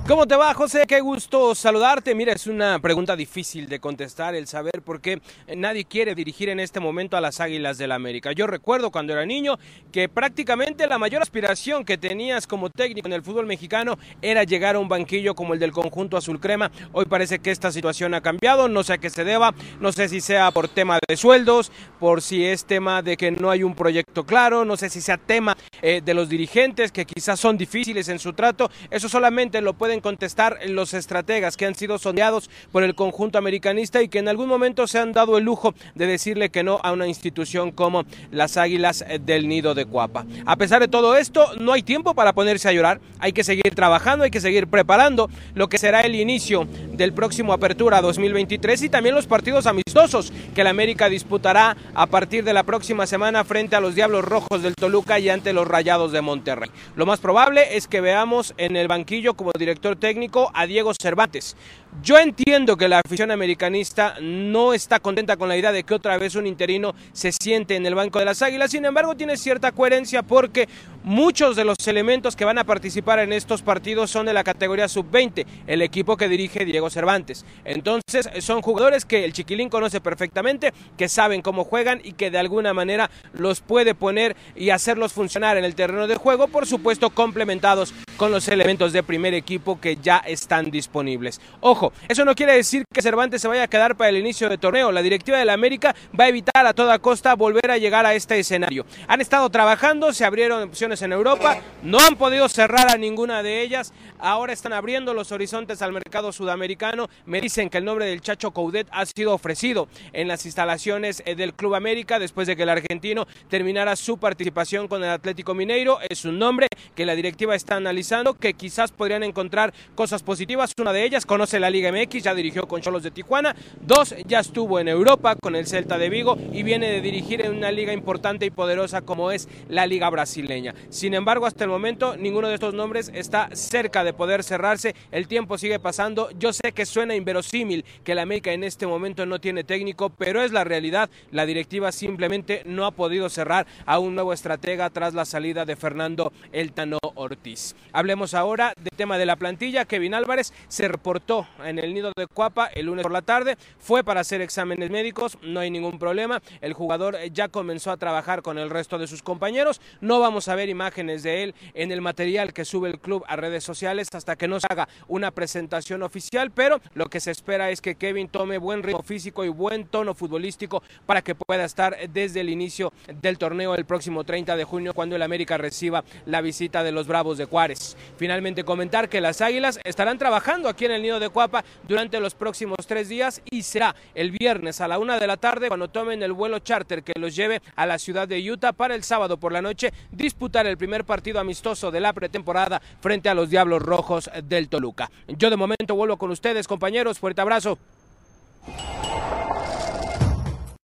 ¿Cómo 0.08 0.26
te 0.26 0.38
va, 0.38 0.54
José? 0.54 0.88
Qué 0.88 1.02
gusto 1.02 1.54
saludarte. 1.54 2.16
Mira, 2.16 2.32
es 2.32 2.48
una 2.48 2.80
pregunta 2.80 3.18
difícil 3.18 3.68
de 3.68 3.82
contestar, 3.82 4.36
el 4.36 4.48
saber 4.48 4.82
por 4.82 5.02
qué 5.02 5.20
nadie 5.54 5.84
quiere 5.84 6.16
dirigir 6.16 6.48
en 6.48 6.62
este 6.62 6.80
momento 6.80 7.18
a 7.18 7.22
las 7.22 7.42
Águilas 7.42 7.78
del 7.78 7.90
la 7.90 7.96
América. 7.96 8.32
Yo 8.32 8.48
recuerdo 8.48 8.90
cuando 8.90 9.12
era 9.12 9.26
niño 9.26 9.60
que 9.92 10.08
prácticamente 10.08 10.88
la 10.88 10.98
mayor 10.98 11.22
aspiración 11.22 11.84
que 11.84 11.98
tenías 11.98 12.48
como 12.48 12.70
técnico 12.70 13.08
en 13.08 13.14
el 13.16 13.22
fútbol 13.22 13.48
mexicano 13.48 14.00
era 14.22 14.46
llegar 14.46 14.78
a 14.78 14.80
un 14.80 14.88
banquillo 14.88 15.36
como 15.36 15.54
el 15.54 15.60
del 15.60 15.74
conjunto 15.74 16.16
azul 16.16 16.40
crema. 16.40 16.72
Hoy 16.94 17.04
parece 17.04 17.40
que 17.40 17.52
esta 17.52 17.74
situación 17.74 18.14
ha 18.14 18.22
cambiado, 18.22 18.70
no 18.70 18.84
sé 18.84 18.94
a 18.94 18.98
qué 19.00 19.10
se 19.10 19.26
deba, 19.26 19.54
no 19.82 19.92
sé 19.92 20.08
si 20.08 20.22
sea 20.22 20.52
por 20.52 20.70
tema 20.70 21.00
de 21.06 21.18
sueldos, 21.18 21.70
por 22.00 22.22
si 22.22 22.46
es 22.46 22.64
tema 22.64 23.02
de 23.02 23.18
que 23.18 23.32
no 23.32 23.50
hay 23.50 23.62
un 23.62 23.76
proyecto 23.76 24.26
claro, 24.26 24.64
no 24.64 24.78
sé 24.78 24.90
si 24.90 25.02
sea 25.02 25.18
tema 25.18 25.58
eh, 25.82 26.02
de 26.02 26.14
los 26.14 26.30
dirigentes 26.30 26.94
que 26.94 27.04
quizás 27.04 27.42
son 27.42 27.58
difíciles 27.58 28.08
en 28.08 28.20
su 28.20 28.32
trato. 28.32 28.72
Eso 28.90 29.10
solamente 29.10 29.60
lo 29.60 29.74
pueden 29.74 29.97
contestar 30.02 30.60
los 30.68 30.94
estrategas 30.94 31.58
que 31.58 31.66
han 31.66 31.76
sido 31.76 31.98
sondeados 31.98 32.50
por 32.72 32.84
el 32.84 32.96
conjunto 32.96 33.38
americanista 33.38 34.02
y 34.02 34.08
que 34.08 34.20
en 34.20 34.28
algún 34.28 34.48
momento 34.48 34.88
se 34.88 35.00
han 35.00 35.14
dado 35.14 35.38
el 35.38 35.44
lujo 35.44 35.74
de 35.96 36.08
decirle 36.08 36.50
que 36.50 36.64
no 36.64 36.80
a 36.84 36.92
una 36.92 37.08
institución 37.08 37.72
como 37.72 38.06
las 38.32 38.58
Águilas 38.58 39.06
del 39.22 39.48
Nido 39.48 39.74
de 39.74 39.86
Cuapa. 39.86 40.26
A 40.46 40.56
pesar 40.56 40.82
de 40.82 40.88
todo 40.88 41.16
esto, 41.16 41.48
no 41.60 41.74
hay 41.74 41.84
tiempo 41.84 42.14
para 42.14 42.34
ponerse 42.34 42.70
a 42.70 42.74
llorar, 42.74 43.00
hay 43.20 43.34
que 43.34 43.44
seguir 43.44 43.74
trabajando, 43.76 44.24
hay 44.24 44.32
que 44.32 44.42
seguir 44.42 44.68
preparando 44.68 45.30
lo 45.56 45.70
que 45.70 45.78
será 45.78 46.02
el 46.02 46.16
inicio 46.16 46.68
del 46.94 47.14
próximo 47.14 47.54
Apertura 47.54 48.02
2023 48.02 48.84
y 48.84 48.90
también 48.90 49.16
los 49.16 49.28
partidos 49.28 49.68
amistosos 49.68 50.34
que 50.54 50.62
el 50.62 50.68
América 50.68 51.10
disputará 51.10 51.78
a 51.94 52.08
partir 52.08 52.44
de 52.44 52.54
la 52.54 52.64
próxima 52.64 53.08
semana 53.08 53.44
frente 53.44 53.76
a 53.76 53.82
los 53.82 53.96
Diablos 53.96 54.26
Rojos 54.26 54.62
del 54.62 54.76
Toluca 54.76 55.20
y 55.20 55.30
ante 55.30 55.54
los 55.54 55.68
Rayados 55.68 56.12
de 56.12 56.22
Monterrey. 56.22 56.70
Lo 56.96 57.06
más 57.06 57.20
probable 57.20 57.78
es 57.78 57.88
que 57.88 58.02
veamos 58.02 58.54
en 58.58 58.76
el 58.76 58.88
banquillo 58.88 59.36
como 59.36 59.52
director 59.58 59.87
técnico 59.96 60.52
a 60.54 60.66
Diego 60.66 60.92
Cervantes. 61.00 61.56
Yo 62.04 62.18
entiendo 62.20 62.78
que 62.78 62.88
la 62.88 63.00
afición 63.00 63.32
americanista 63.32 64.16
no 64.22 64.74
está 64.74 65.00
contenta 65.00 65.36
con 65.36 65.50
la 65.50 65.58
idea 65.58 65.72
de 65.72 65.84
que 65.84 65.96
otra 65.96 66.18
vez 66.18 66.36
un 66.36 66.46
interino 66.46 66.94
se 67.12 67.32
siente 67.32 67.76
en 67.76 67.86
el 67.86 67.96
banco 67.96 68.20
de 68.20 68.26
las 68.26 68.42
Águilas, 68.42 68.72
sin 68.72 68.86
embargo 68.86 69.16
tiene 69.16 69.36
cierta 69.36 69.72
coherencia 69.72 70.22
porque 70.22 70.70
muchos 71.04 71.56
de 71.56 71.66
los 71.66 71.76
elementos 71.88 72.36
que 72.36 72.46
van 72.46 72.60
a 72.60 72.66
participar 72.66 73.20
en 73.20 73.34
estos 73.34 73.62
partidos 73.62 74.12
son 74.12 74.26
de 74.26 74.34
la 74.34 74.44
categoría 74.44 74.88
sub-20, 74.88 75.46
el 75.66 75.82
equipo 75.82 76.18
que 76.18 76.28
dirige 76.28 76.66
Diego 76.66 76.90
Cervantes. 76.90 77.46
Entonces 77.66 78.30
son 78.40 78.62
jugadores 78.62 79.06
que 79.06 79.26
el 79.26 79.34
chiquilín 79.34 79.70
conoce 79.70 80.00
perfectamente, 80.00 80.74
que 80.98 81.10
saben 81.10 81.42
cómo 81.42 81.64
juegan 81.64 82.00
y 82.04 82.14
que 82.14 82.30
de 82.30 82.38
alguna 82.38 82.74
manera 82.74 83.10
los 83.34 83.62
puede 83.62 83.96
poner 83.96 84.36
y 84.56 84.70
hacerlos 84.70 85.14
funcionar 85.14 85.58
en 85.58 85.66
el 85.66 85.76
terreno 85.76 86.08
de 86.08 86.16
juego, 86.16 86.48
por 86.48 86.68
supuesto 86.68 87.10
complementados 87.10 87.94
con 88.18 88.32
los 88.32 88.48
elementos 88.50 88.94
de 88.94 89.04
primer 89.04 89.34
equipo 89.34 89.80
que 89.80 89.98
ya 89.98 90.18
están 90.18 90.72
disponibles. 90.72 91.40
Ojo, 91.62 91.87
eso 92.08 92.26
no 92.26 92.36
quiere 92.36 92.54
decir 92.54 92.84
que 92.94 93.02
Cervantes 93.02 93.42
se 93.42 93.48
vaya 93.48 93.64
a 93.64 93.68
quedar 93.68 93.96
para 93.96 94.10
el 94.10 94.18
inicio 94.18 94.50
de 94.50 94.58
torneo. 94.58 94.92
La 94.92 95.02
directiva 95.02 95.38
de 95.38 95.46
la 95.46 95.54
América 95.54 95.96
va 96.18 96.26
a 96.26 96.30
evitar 96.30 96.66
a 96.66 96.74
toda 96.74 97.00
costa 97.00 97.36
volver 97.36 97.72
a 97.72 97.78
llegar 97.78 98.06
a 98.06 98.14
este 98.14 98.40
escenario. 98.40 98.86
Han 99.08 99.22
estado 99.22 99.50
trabajando, 99.50 100.14
se 100.14 100.26
abrieron 100.26 100.64
opciones 100.64 101.02
en 101.02 101.12
Europa, 101.12 101.58
no 101.84 102.00
han 102.00 102.16
podido 102.16 102.48
cerrar 102.50 102.90
a 102.90 102.98
ninguna 102.98 103.44
de 103.44 103.62
ellas. 103.62 103.94
Ahora 104.20 104.54
están 104.54 104.74
abriendo 104.74 105.14
los 105.14 105.32
horizontes 105.32 105.82
al 105.82 105.94
mercado 105.94 106.32
sudamericano. 106.32 107.08
Me 107.26 107.42
dicen 107.42 107.70
que 107.70 107.78
el 107.78 107.86
nombre 107.86 108.06
del 108.06 108.22
Chacho 108.22 108.52
Coudet 108.52 108.88
ha 108.92 109.06
sido 109.06 109.34
ofrecido 109.34 109.88
en 110.14 110.28
las 110.28 110.46
instalaciones 110.46 111.22
eh, 111.26 111.36
del 111.36 111.54
Club 111.54 111.76
América 111.76 112.20
después 112.20 112.48
de 112.48 112.56
que 112.56 112.64
el 112.64 112.70
argentino 112.70 113.28
terminara 113.50 113.96
su 113.96 114.18
participación 114.18 114.88
con 114.88 115.04
el 115.04 115.10
Atlético 115.10 115.54
Mineiro. 115.54 116.00
Es 116.10 116.26
un 116.26 116.40
nombre 116.40 116.68
que 116.96 117.06
la 117.06 117.16
directiva 117.16 117.56
está 117.56 117.76
analizando, 117.76 118.34
que 118.34 118.54
quizás 118.54 118.92
podrían 118.92 119.24
encontrar 119.24 119.74
cosas 119.96 120.24
positivas. 120.24 120.74
Una 120.80 120.94
de 120.94 121.04
ellas 121.04 121.26
conoce 121.26 121.60
la 121.60 121.67
Liga 121.70 121.92
MX, 121.92 122.24
ya 122.24 122.34
dirigió 122.34 122.68
con 122.68 122.82
Cholos 122.82 123.04
de 123.04 123.12
Tijuana. 123.12 123.56
Dos, 123.82 124.16
ya 124.28 124.40
estuvo 124.40 124.80
en 124.80 124.88
Europa 124.88 125.36
con 125.36 125.56
el 125.56 125.68
Celta 125.68 125.98
de 125.98 126.10
Vigo 126.10 126.38
y 126.52 126.64
viene 126.64 126.90
de 126.90 127.02
dirigir 127.02 127.42
en 127.42 127.56
una 127.56 127.72
liga 127.72 127.94
importante 127.94 128.46
y 128.46 128.50
poderosa 128.50 129.02
como 129.02 129.32
es 129.32 129.48
la 129.70 129.88
Liga 129.88 130.10
Brasileña. 130.10 130.74
Sin 130.90 131.14
embargo, 131.14 131.46
hasta 131.46 131.64
el 131.64 131.70
momento 131.70 132.18
ninguno 132.18 132.48
de 132.48 132.56
estos 132.56 132.74
nombres 132.74 133.12
está 133.14 133.50
cerca 133.54 134.04
de 134.04 134.14
poder 134.14 134.44
cerrarse. 134.44 134.96
El 135.12 135.28
tiempo 135.28 135.58
sigue 135.58 135.80
pasando. 135.80 136.30
Yo 136.38 136.54
sé 136.54 136.72
que 136.72 136.86
suena 136.86 137.16
inverosímil 137.16 137.86
que 138.04 138.16
la 138.16 138.24
América 138.24 138.52
en 138.52 138.64
este 138.64 138.88
momento 138.88 139.26
no 139.26 139.40
tiene 139.40 139.64
técnico, 139.64 140.10
pero 140.10 140.42
es 140.42 140.52
la 140.52 140.64
realidad. 140.64 141.10
La 141.32 141.46
directiva 141.46 141.92
simplemente 141.92 142.64
no 142.66 142.86
ha 142.86 142.92
podido 142.92 143.30
cerrar 143.30 143.68
a 143.86 144.00
un 144.00 144.16
nuevo 144.16 144.34
estratega 144.34 144.90
tras 144.90 145.14
la 145.14 145.26
salida 145.26 145.66
de 145.66 145.76
Fernando 145.76 146.32
El 146.52 146.74
Tano 146.74 147.00
Ortiz. 147.16 147.76
Hablemos 147.92 148.34
ahora 148.34 148.74
del 148.76 148.98
tema 148.98 149.18
de 149.18 149.26
la 149.26 149.36
plantilla. 149.36 149.86
Kevin 149.86 150.14
Álvarez 150.14 150.54
se 150.68 150.88
reportó 150.88 151.48
en 151.64 151.80
el 151.80 151.94
nido 151.94 152.12
de 152.16 152.28
Cuapa 152.28 152.68
el 152.68 152.86
lunes 152.86 153.04
por 153.04 153.12
la 153.12 153.22
tarde. 153.22 153.58
Fue 153.80 154.04
para 154.04 154.22
hacer 154.22 154.42
exámenes 154.42 154.90
médicos, 154.90 155.38
no 155.42 155.60
hay 155.60 155.72
ningún 155.72 156.00
problema. 156.00 156.42
El 156.62 156.74
jugador 156.74 157.18
ya 157.32 157.48
comenzó 157.48 157.92
a 157.92 157.98
trabajar 157.98 158.42
con 158.42 158.58
el 158.58 158.70
resto 158.70 158.98
de 158.98 159.08
sus 159.08 159.22
compañeros. 159.22 159.82
No 160.02 160.20
vamos 160.20 160.48
a 160.48 160.56
ver 160.56 160.70
imágenes 160.70 161.24
de 161.24 161.44
él 161.44 161.56
en 161.74 161.92
el 161.92 162.02
material 162.02 162.54
que 162.54 162.66
sube 162.66 162.90
el 162.90 163.00
club 163.00 163.24
a 163.28 163.36
redes 163.36 163.64
sociales 163.64 164.10
hasta 164.14 164.36
que 164.36 164.48
no 164.48 164.60
se 164.60 164.68
haga 164.70 164.88
una 165.08 165.32
presentación 165.32 166.04
oficial, 166.04 166.52
pero 166.52 166.82
lo 166.94 167.08
que 167.08 167.20
se 167.20 167.32
espera 167.32 167.70
es 167.72 167.82
que 167.82 167.96
Kevin 167.96 168.30
tome 168.30 168.58
buen 168.58 168.84
ritmo 168.84 169.04
físico 169.04 169.44
y 169.46 169.50
buen 169.50 169.88
tono 169.88 170.14
futbolístico 170.14 170.84
para 171.06 171.22
que 171.22 171.36
pueda 171.36 171.66
estar 171.66 171.98
desde 172.10 172.42
el 172.42 172.50
inicio 172.50 172.92
del 173.22 173.38
torneo 173.38 173.76
el 173.76 173.86
próximo 173.86 174.24
30 174.24 174.56
de 174.56 174.64
junio 174.64 174.94
cuando 174.94 175.16
el 175.16 175.22
América 175.22 175.58
reciba 175.58 176.04
la 176.26 176.42
visita 176.42 176.84
de 176.84 176.92
los 176.92 177.08
Bravos 177.08 177.38
de 177.38 177.46
Juárez. 177.46 177.96
Finalmente 178.18 178.64
comentar 178.64 179.10
que 179.10 179.22
las 179.22 179.42
Águilas 179.42 179.80
estarán 179.84 180.18
trabajando 180.18 180.70
aquí 180.70 180.86
en 180.86 180.92
el 180.92 181.02
nido 181.02 181.20
de 181.20 181.30
Cuapa 181.30 181.47
durante 181.88 182.20
los 182.20 182.36
próximos 182.36 182.78
tres 182.88 183.10
días 183.10 183.42
y 183.50 183.64
será 183.64 183.96
el 184.16 184.32
viernes 184.32 184.82
a 184.82 184.88
la 184.88 185.00
una 185.00 185.20
de 185.20 185.28
la 185.28 185.38
tarde 185.38 185.68
cuando 185.68 185.88
tomen 185.88 186.24
el 186.24 186.34
vuelo 186.34 186.60
charter 186.60 187.04
que 187.04 187.14
los 187.20 187.36
lleve 187.36 187.62
a 187.76 187.86
la 187.86 187.98
ciudad 187.98 188.28
de 188.28 188.52
Utah 188.52 188.74
para 188.74 188.96
el 188.96 189.04
sábado 189.04 189.38
por 189.38 189.52
la 189.52 189.62
noche 189.62 189.92
disputar 190.12 190.66
el 190.68 190.78
primer 190.78 191.04
partido 191.04 191.40
amistoso 191.40 191.92
de 191.92 192.00
la 192.00 192.14
pretemporada 192.14 192.82
frente 193.00 193.30
a 193.30 193.34
los 193.34 193.50
Diablos 193.50 193.82
Rojos 193.82 194.30
del 194.44 194.70
Toluca. 194.70 195.10
Yo 195.28 195.50
de 195.50 195.58
momento 195.58 195.96
vuelvo 195.96 196.18
con 196.18 196.32
ustedes, 196.32 196.68
compañeros. 196.68 197.20
Fuerte 197.20 197.42
abrazo. 197.42 197.78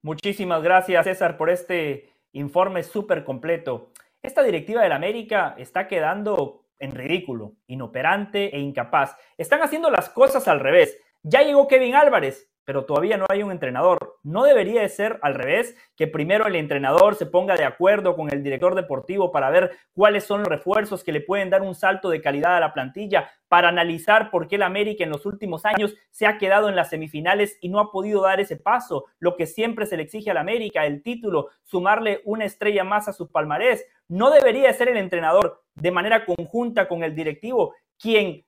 Muchísimas 0.02 0.62
gracias, 0.62 1.04
César, 1.04 1.36
por 1.36 1.50
este 1.50 2.10
informe 2.32 2.82
súper 2.82 3.24
completo. 3.24 3.90
Esta 4.22 4.42
directiva 4.42 4.82
del 4.82 4.92
América 4.92 5.54
está 5.58 5.88
quedando 5.88 6.64
en 6.78 6.92
ridículo, 6.92 7.54
inoperante 7.66 8.54
e 8.54 8.60
incapaz. 8.60 9.16
Están 9.36 9.62
haciendo 9.62 9.90
las 9.90 10.08
cosas 10.10 10.48
al 10.48 10.60
revés. 10.60 10.98
Ya 11.22 11.42
llegó 11.42 11.68
Kevin 11.68 11.94
Álvarez, 11.94 12.48
pero 12.68 12.84
todavía 12.84 13.16
no 13.16 13.24
hay 13.30 13.42
un 13.42 13.50
entrenador. 13.50 14.18
¿No 14.22 14.44
debería 14.44 14.82
de 14.82 14.90
ser 14.90 15.18
al 15.22 15.34
revés? 15.34 15.74
Que 15.96 16.06
primero 16.06 16.46
el 16.46 16.54
entrenador 16.54 17.14
se 17.14 17.24
ponga 17.24 17.56
de 17.56 17.64
acuerdo 17.64 18.14
con 18.14 18.30
el 18.30 18.42
director 18.42 18.74
deportivo 18.74 19.32
para 19.32 19.48
ver 19.48 19.70
cuáles 19.94 20.24
son 20.24 20.40
los 20.40 20.48
refuerzos 20.48 21.02
que 21.02 21.12
le 21.12 21.22
pueden 21.22 21.48
dar 21.48 21.62
un 21.62 21.74
salto 21.74 22.10
de 22.10 22.20
calidad 22.20 22.58
a 22.58 22.60
la 22.60 22.74
plantilla, 22.74 23.30
para 23.48 23.70
analizar 23.70 24.30
por 24.30 24.46
qué 24.46 24.56
el 24.56 24.62
América 24.62 25.02
en 25.02 25.08
los 25.08 25.24
últimos 25.24 25.64
años 25.64 25.94
se 26.10 26.26
ha 26.26 26.36
quedado 26.36 26.68
en 26.68 26.76
las 26.76 26.90
semifinales 26.90 27.56
y 27.62 27.70
no 27.70 27.80
ha 27.80 27.90
podido 27.90 28.20
dar 28.20 28.38
ese 28.38 28.56
paso, 28.56 29.06
lo 29.18 29.34
que 29.36 29.46
siempre 29.46 29.86
se 29.86 29.96
le 29.96 30.02
exige 30.02 30.30
al 30.30 30.36
América, 30.36 30.84
el 30.84 31.02
título, 31.02 31.48
sumarle 31.64 32.20
una 32.26 32.44
estrella 32.44 32.84
más 32.84 33.08
a 33.08 33.14
su 33.14 33.30
palmarés. 33.30 33.86
No 34.08 34.30
debería 34.30 34.70
ser 34.74 34.90
el 34.90 34.98
entrenador 34.98 35.62
de 35.80 35.90
manera 35.90 36.24
conjunta 36.24 36.88
con 36.88 37.02
el 37.02 37.14
directivo 37.14 37.74
quien 37.98 38.44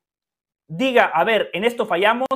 diga, 0.68 1.06
a 1.06 1.24
ver, 1.24 1.50
en 1.52 1.64
esto 1.64 1.86
fallamos, 1.86 2.28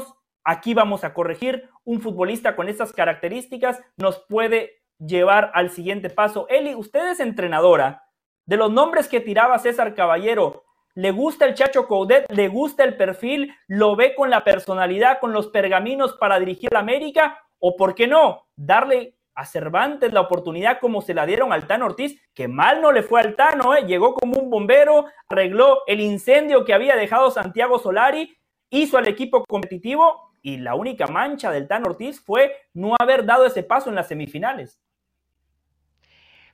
aquí 0.42 0.74
vamos 0.74 1.04
a 1.04 1.14
corregir, 1.14 1.68
un 1.84 2.00
futbolista 2.00 2.56
con 2.56 2.68
estas 2.68 2.92
características 2.92 3.80
nos 3.96 4.24
puede 4.28 4.82
llevar 4.98 5.50
al 5.54 5.70
siguiente 5.70 6.10
paso. 6.10 6.46
Eli, 6.48 6.74
usted 6.74 7.10
es 7.10 7.20
entrenadora. 7.20 8.04
De 8.46 8.56
los 8.56 8.70
nombres 8.70 9.08
que 9.08 9.20
tiraba 9.20 9.58
César 9.58 9.94
Caballero, 9.94 10.64
¿le 10.94 11.12
gusta 11.12 11.46
el 11.46 11.54
Chacho 11.54 11.86
Coudet? 11.86 12.30
¿Le 12.30 12.48
gusta 12.48 12.84
el 12.84 12.96
perfil? 12.96 13.54
¿Lo 13.68 13.96
ve 13.96 14.14
con 14.14 14.30
la 14.30 14.44
personalidad, 14.44 15.18
con 15.20 15.32
los 15.32 15.48
pergaminos 15.48 16.14
para 16.14 16.38
dirigir 16.38 16.70
la 16.72 16.80
América? 16.80 17.38
¿O 17.58 17.76
por 17.76 17.94
qué 17.94 18.06
no? 18.06 18.46
Darle 18.56 19.16
a 19.34 19.46
Cervantes 19.46 20.12
la 20.12 20.20
oportunidad 20.20 20.78
como 20.80 21.02
se 21.02 21.14
la 21.14 21.26
dieron 21.26 21.52
al 21.52 21.66
Tano 21.66 21.86
Ortiz, 21.86 22.20
que 22.34 22.48
mal 22.48 22.80
no 22.80 22.92
le 22.92 23.02
fue 23.02 23.20
al 23.20 23.36
Tano, 23.36 23.74
¿eh? 23.74 23.84
llegó 23.86 24.14
como 24.14 24.38
un 24.38 24.50
bombero, 24.50 25.06
arregló 25.28 25.82
el 25.86 26.00
incendio 26.00 26.64
que 26.64 26.74
había 26.74 26.96
dejado 26.96 27.30
Santiago 27.30 27.78
Solari, 27.78 28.36
hizo 28.70 28.98
al 28.98 29.08
equipo 29.08 29.44
competitivo 29.44 30.32
y 30.42 30.58
la 30.58 30.74
única 30.74 31.06
mancha 31.06 31.50
del 31.50 31.66
Tan 31.66 31.86
Ortiz 31.86 32.20
fue 32.20 32.54
no 32.74 32.94
haber 32.98 33.24
dado 33.24 33.46
ese 33.46 33.62
paso 33.62 33.88
en 33.88 33.96
las 33.96 34.08
semifinales. 34.08 34.78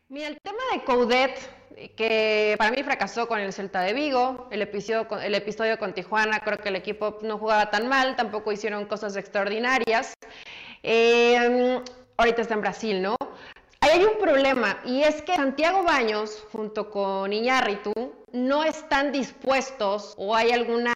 Mira, 0.09 0.28
el 0.28 0.40
tema 0.40 0.59
de 0.73 0.82
Coudet, 0.82 1.97
que 1.97 2.57
para 2.59 2.73
mí 2.73 2.82
fracasó 2.82 3.28
con 3.28 3.39
el 3.39 3.52
Celta 3.52 3.81
de 3.82 3.94
Vigo, 3.94 4.48
el 4.51 4.62
episodio, 4.62 5.07
el 5.20 5.35
episodio 5.35 5.78
con 5.78 5.94
Tijuana, 5.94 6.40
creo 6.40 6.59
que 6.59 6.69
el 6.69 6.77
equipo 6.77 7.19
no 7.23 7.39
jugaba 7.39 7.70
tan 7.70 7.89
mal, 7.89 8.16
tampoco 8.16 8.51
hicieron 8.51 8.86
cosas 8.86 9.16
extraordinarias. 9.16 10.15
Eh, 10.82 11.81
ahorita 12.21 12.43
está 12.43 12.55
en 12.55 12.61
Brasil, 12.61 13.03
¿no? 13.03 13.17
Ahí 13.81 14.01
hay 14.01 14.05
un 14.05 14.19
problema 14.19 14.79
y 14.85 15.03
es 15.03 15.23
que 15.23 15.35
Santiago 15.35 15.83
Baños 15.83 16.45
junto 16.53 16.91
con 16.91 17.33
Iñárritu 17.33 17.93
no 18.33 18.63
están 18.63 19.11
dispuestos 19.11 20.15
o 20.19 20.37
hay 20.37 20.51
alguna 20.51 20.93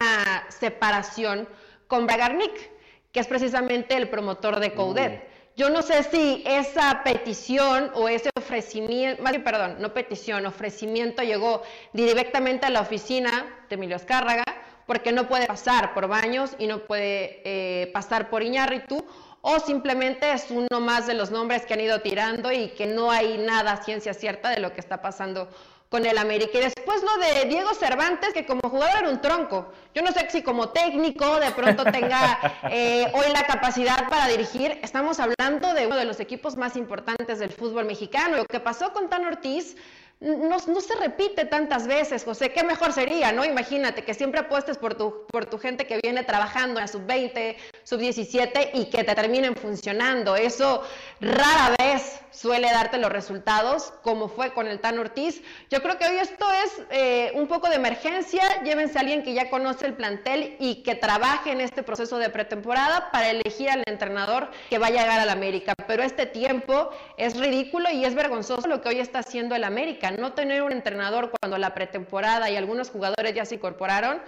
separación 0.50 1.48
con 1.86 2.06
Bragarnik 2.06 2.70
que 3.10 3.20
es 3.20 3.26
precisamente 3.26 3.96
el 3.96 4.10
promotor 4.10 4.60
de 4.60 4.74
Coudet. 4.74 5.30
Yo 5.56 5.70
no 5.70 5.82
sé 5.82 6.02
si 6.02 6.42
esa 6.44 7.02
petición 7.04 7.90
o 7.94 8.08
ese 8.08 8.28
ofrecimiento, 8.36 9.22
más 9.22 9.32
bien, 9.32 9.44
perdón, 9.44 9.76
no 9.78 9.94
petición, 9.94 10.44
ofrecimiento 10.46 11.22
llegó 11.22 11.62
directamente 11.92 12.66
a 12.66 12.70
la 12.70 12.80
oficina 12.80 13.64
de 13.68 13.76
Emilio 13.76 13.96
Azcárraga, 13.96 14.42
porque 14.84 15.12
no 15.12 15.28
puede 15.28 15.46
pasar 15.46 15.94
por 15.94 16.08
Baños 16.08 16.56
y 16.58 16.66
no 16.66 16.80
puede 16.80 17.40
eh, 17.44 17.90
pasar 17.94 18.30
por 18.30 18.42
Iñárritu, 18.42 19.06
o 19.46 19.60
simplemente 19.60 20.32
es 20.32 20.46
uno 20.50 20.80
más 20.80 21.06
de 21.06 21.12
los 21.12 21.30
nombres 21.30 21.66
que 21.66 21.74
han 21.74 21.80
ido 21.80 22.00
tirando 22.00 22.50
y 22.50 22.68
que 22.68 22.86
no 22.86 23.10
hay 23.10 23.36
nada 23.36 23.76
ciencia 23.84 24.14
cierta 24.14 24.48
de 24.48 24.58
lo 24.58 24.72
que 24.72 24.80
está 24.80 25.02
pasando 25.02 25.50
con 25.90 26.06
el 26.06 26.16
América. 26.16 26.56
Y 26.56 26.62
después 26.62 27.02
lo 27.02 27.22
de 27.22 27.44
Diego 27.50 27.74
Cervantes, 27.74 28.32
que 28.32 28.46
como 28.46 28.62
jugador 28.70 29.00
era 29.00 29.10
un 29.10 29.20
tronco. 29.20 29.70
Yo 29.94 30.00
no 30.00 30.12
sé 30.12 30.30
si 30.30 30.42
como 30.42 30.70
técnico 30.70 31.38
de 31.40 31.50
pronto 31.50 31.84
tenga 31.84 32.40
eh, 32.70 33.12
hoy 33.12 33.26
la 33.34 33.44
capacidad 33.44 34.08
para 34.08 34.28
dirigir. 34.28 34.78
Estamos 34.82 35.20
hablando 35.20 35.74
de 35.74 35.86
uno 35.88 35.96
de 35.96 36.06
los 36.06 36.20
equipos 36.20 36.56
más 36.56 36.74
importantes 36.74 37.38
del 37.38 37.50
fútbol 37.50 37.84
mexicano. 37.84 38.38
Lo 38.38 38.46
que 38.46 38.60
pasó 38.60 38.94
con 38.94 39.10
Tan 39.10 39.26
Ortiz 39.26 39.76
no, 40.24 40.58
se 40.58 40.94
repite 40.96 41.44
tantas 41.44 41.86
veces, 41.86 42.24
José. 42.24 42.50
¿Qué 42.50 42.64
mejor 42.64 42.92
sería, 42.92 43.30
no? 43.32 43.44
Imagínate 43.44 44.04
que 44.04 44.14
siempre 44.14 44.40
apuestes 44.40 44.78
por 44.78 44.94
tu, 44.94 45.26
por 45.30 45.44
tu 45.44 45.58
gente 45.58 45.86
que 45.86 46.00
viene 46.02 46.24
trabajando 46.24 46.80
en 46.80 46.86
la 46.86 46.88
sub-20, 46.88 47.56
sub-17 47.84 48.70
y 48.72 48.86
que 48.86 49.04
te 49.04 49.14
terminen 49.14 49.54
funcionando. 49.54 50.34
Eso 50.34 50.82
rara 51.20 51.74
vez 51.78 52.20
suele 52.34 52.70
darte 52.70 52.98
los 52.98 53.10
resultados, 53.10 53.92
como 54.02 54.28
fue 54.28 54.52
con 54.52 54.66
el 54.66 54.80
Tan 54.80 54.98
Ortiz. 54.98 55.42
Yo 55.70 55.82
creo 55.82 55.96
que 55.98 56.06
hoy 56.06 56.16
esto 56.16 56.44
es 56.64 56.82
eh, 56.90 57.32
un 57.34 57.46
poco 57.46 57.68
de 57.68 57.76
emergencia. 57.76 58.42
Llévense 58.64 58.98
a 58.98 59.00
alguien 59.02 59.22
que 59.22 59.32
ya 59.32 59.50
conoce 59.50 59.86
el 59.86 59.94
plantel 59.94 60.56
y 60.58 60.82
que 60.82 60.94
trabaje 60.94 61.52
en 61.52 61.60
este 61.60 61.82
proceso 61.82 62.18
de 62.18 62.30
pretemporada 62.30 63.10
para 63.10 63.30
elegir 63.30 63.70
al 63.70 63.82
entrenador 63.86 64.50
que 64.68 64.78
va 64.78 64.88
a 64.88 64.90
llegar 64.90 65.20
al 65.20 65.30
América. 65.30 65.74
Pero 65.86 66.02
este 66.02 66.26
tiempo 66.26 66.90
es 67.16 67.38
ridículo 67.38 67.90
y 67.90 68.04
es 68.04 68.14
vergonzoso 68.14 68.66
lo 68.66 68.80
que 68.80 68.88
hoy 68.88 68.98
está 68.98 69.20
haciendo 69.20 69.54
el 69.54 69.64
América 69.64 70.10
no 70.10 70.32
tener 70.32 70.62
un 70.62 70.72
entrenador 70.72 71.30
cuando 71.40 71.58
la 71.58 71.74
pretemporada 71.74 72.50
y 72.50 72.56
algunos 72.56 72.90
jugadores 72.90 73.34
ya 73.34 73.44
se 73.44 73.56
incorporaron, 73.56 74.20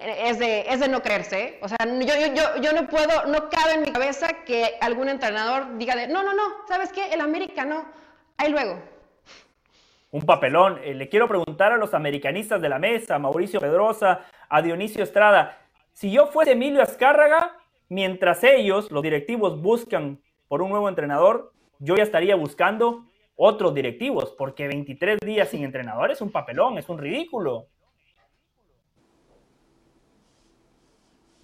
es 0.00 0.38
de, 0.38 0.62
es 0.68 0.80
de 0.80 0.88
no 0.88 1.02
creerse. 1.02 1.42
¿eh? 1.42 1.58
O 1.62 1.68
sea, 1.68 1.78
yo, 1.84 2.14
yo, 2.34 2.60
yo, 2.60 2.72
no 2.72 2.88
puedo, 2.88 3.26
no 3.26 3.48
cabe 3.48 3.74
en 3.74 3.82
mi 3.82 3.92
cabeza 3.92 4.28
que 4.44 4.74
algún 4.80 5.08
entrenador 5.08 5.78
diga 5.78 5.94
de, 5.94 6.08
no, 6.08 6.22
no, 6.22 6.34
no, 6.34 6.42
¿sabes 6.68 6.92
qué? 6.92 7.12
El 7.12 7.20
América 7.20 7.64
no. 7.64 7.84
Ahí 8.36 8.50
luego. 8.50 8.80
Un 10.10 10.22
papelón. 10.22 10.78
Eh, 10.84 10.94
le 10.94 11.08
quiero 11.08 11.28
preguntar 11.28 11.72
a 11.72 11.76
los 11.76 11.94
americanistas 11.94 12.60
de 12.60 12.68
la 12.68 12.78
mesa, 12.78 13.18
Mauricio 13.18 13.60
Pedrosa, 13.60 14.20
a 14.48 14.62
Dionisio 14.62 15.02
Estrada, 15.02 15.58
si 15.92 16.10
yo 16.10 16.26
fuese 16.26 16.52
Emilio 16.52 16.82
Azcárraga, 16.82 17.56
mientras 17.88 18.42
ellos, 18.44 18.90
los 18.90 19.02
directivos, 19.02 19.60
buscan 19.60 20.20
por 20.48 20.62
un 20.62 20.70
nuevo 20.70 20.88
entrenador, 20.88 21.52
yo 21.78 21.96
ya 21.96 22.02
estaría 22.02 22.34
buscando 22.34 23.06
otros 23.36 23.74
directivos, 23.74 24.34
porque 24.36 24.68
23 24.68 25.18
días 25.20 25.48
sin 25.48 25.64
entrenador 25.64 26.10
es 26.10 26.20
un 26.20 26.30
papelón, 26.30 26.78
es 26.78 26.88
un 26.88 26.98
ridículo. 26.98 27.66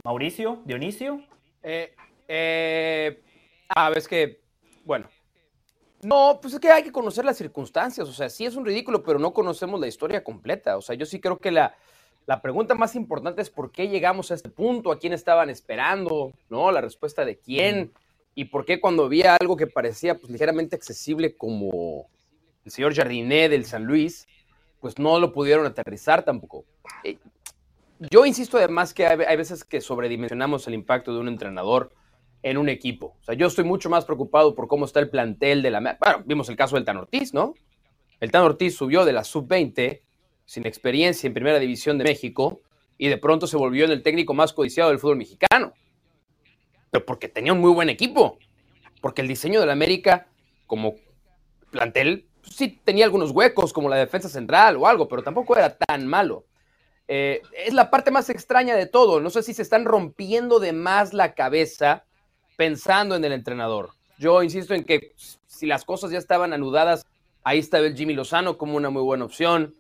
Mauricio, 0.05 0.63
Dionisio. 0.65 1.23
Eh, 1.63 1.95
eh, 2.29 3.23
ah, 3.69 3.93
que, 4.09 4.41
bueno, 4.85 5.09
no, 6.03 6.39
pues 6.41 6.55
es 6.55 6.61
que 6.61 6.71
hay 6.71 6.83
que 6.83 6.93
conocer 6.93 7.25
las 7.25 7.37
circunstancias, 7.37 8.09
o 8.09 8.13
sea, 8.13 8.29
sí 8.29 8.47
es 8.47 8.55
un 8.55 8.65
ridículo, 8.65 9.03
pero 9.03 9.19
no 9.19 9.33
conocemos 9.33 9.81
la 9.81 9.89
historia 9.89 10.23
completa, 10.23 10.77
o 10.77 10.81
sea, 10.81 10.95
yo 10.95 11.07
sí 11.07 11.21
creo 11.21 11.39
que 11.39 11.51
la, 11.51 11.75
la 12.27 12.41
pregunta 12.41 12.75
más 12.75 12.95
importante 12.95 13.43
es 13.43 13.51
por 13.51 13.73
qué 13.73 13.89
llegamos 13.89 14.31
a 14.31 14.35
este 14.35 14.49
punto, 14.49 14.93
a 14.93 14.99
quién 14.99 15.13
estaban 15.13 15.51
esperando, 15.51 16.33
¿no? 16.51 16.71
La 16.71 16.81
respuesta 16.81 17.25
de 17.25 17.39
quién 17.39 17.93
y 18.35 18.45
por 18.45 18.65
qué 18.65 18.81
cuando 18.81 19.07
había 19.07 19.35
algo 19.35 19.57
que 19.57 19.67
parecía 19.67 20.17
pues, 20.17 20.31
ligeramente 20.31 20.77
accesible 20.77 21.37
como 21.37 22.07
el 22.65 22.71
señor 22.71 22.95
Jardinet 22.95 23.51
del 23.51 23.65
San 23.65 23.85
Luis, 23.85 24.29
pues 24.79 24.99
no 24.99 25.19
lo 25.19 25.33
pudieron 25.33 25.67
aterrizar 25.67 26.23
tampoco. 26.23 26.65
Yo 28.11 28.25
insisto 28.27 28.59
además 28.59 28.95
que 28.95 29.07
hay, 29.07 29.37
veces 29.37 29.65
que 29.65 29.81
sobredimensionamos 29.81 30.67
el 30.69 30.75
impacto 30.75 31.13
de 31.13 31.21
un 31.21 31.29
entrenador 31.29 31.93
en 32.43 32.59
un 32.59 32.69
equipo. 32.69 33.17
O 33.21 33.25
sea, 33.25 33.35
yo 33.35 33.47
estoy 33.47 33.65
mucho 33.65 33.91
más 33.91 34.05
preocupado 34.05 34.55
por 34.55 34.69
cómo 34.69 34.85
está 34.85 35.01
el 35.01 35.11
plantel 35.11 35.63
de 35.63 35.71
la... 35.71 35.81
Bueno, 35.81 36.23
vimos 36.25 36.49
el 36.49 36.57
caso 36.57 36.77
del 36.77 36.85
Tan 36.85 36.97
Ortiz, 36.97 37.35
¿no? 37.35 37.55
El 38.21 38.31
Tan 38.31 38.43
Ortiz 38.43 38.77
subió 38.77 39.05
de 39.05 39.13
la 39.13 39.25
sub-20 39.25 40.03
sin 40.45 40.67
experiencia 40.67 41.27
en 41.27 41.35
Primera 41.35 41.59
División 41.59 41.99
de 41.99 42.05
México 42.05 42.61
y 42.97 43.09
de 43.09 43.19
pronto 43.19 43.47
se 43.47 43.57
volvió 43.57 43.85
en 43.85 43.91
el 43.91 44.03
técnico 44.03 44.35
más 44.35 44.53
codiciado 44.53 44.91
del 44.91 44.99
fútbol 44.99 45.17
mexicano 45.17 45.73
pero 46.91 47.05
porque 47.05 47.29
tenía 47.29 47.53
un 47.53 47.61
muy 47.61 47.73
buen 47.73 47.89
equipo. 47.89 48.39
Porque 49.01 49.23
el 49.23 49.29
diseño 49.29 49.61
del 49.61 49.71
América, 49.71 50.27
como 50.67 50.97
plantel, 51.71 52.29
pues 52.41 52.57
sí 52.57 52.81
tenía 52.83 53.05
algunos 53.05 53.31
huecos, 53.31 53.73
como 53.73 53.89
la 53.89 53.97
defensa 53.97 54.29
central 54.29 54.77
o 54.77 54.87
algo, 54.87 55.09
pero 55.09 55.23
tampoco 55.23 55.57
era 55.57 55.77
tan 55.77 56.07
malo. 56.07 56.47
Eh, 57.09 57.43
es 57.57 57.73
la 57.73 57.91
parte 57.91 58.11
más 58.11 58.29
extraña 58.29 58.77
de 58.77 58.87
todo. 58.87 59.21
No 59.21 59.31
sé 59.31 59.43
si 59.43 59.55
se 59.55 59.63
están 59.63 59.85
rompiendo 59.85 60.61
de 60.61 60.73
más 60.73 61.15
la 61.15 61.35
cabeza 61.35 62.05
pensando 62.57 63.17
en 63.17 63.25
el 63.25 63.33
entrenador. 63.33 63.91
Yo 64.19 64.43
insisto 64.43 64.75
en 64.75 64.85
que 64.85 65.13
si 65.47 65.67
las 65.67 65.85
cosas 65.85 66.11
ya 66.11 66.19
estaban 66.19 66.53
anudadas, 66.53 67.07
ahí 67.43 67.59
estaba 67.59 67.87
el 67.87 67.97
Jimmy 67.97 68.15
Lozano 68.15 68.59
como 68.59 68.77
una 68.77 68.91
muy 68.91 69.03
buena 69.03 69.25
opción. 69.25 69.75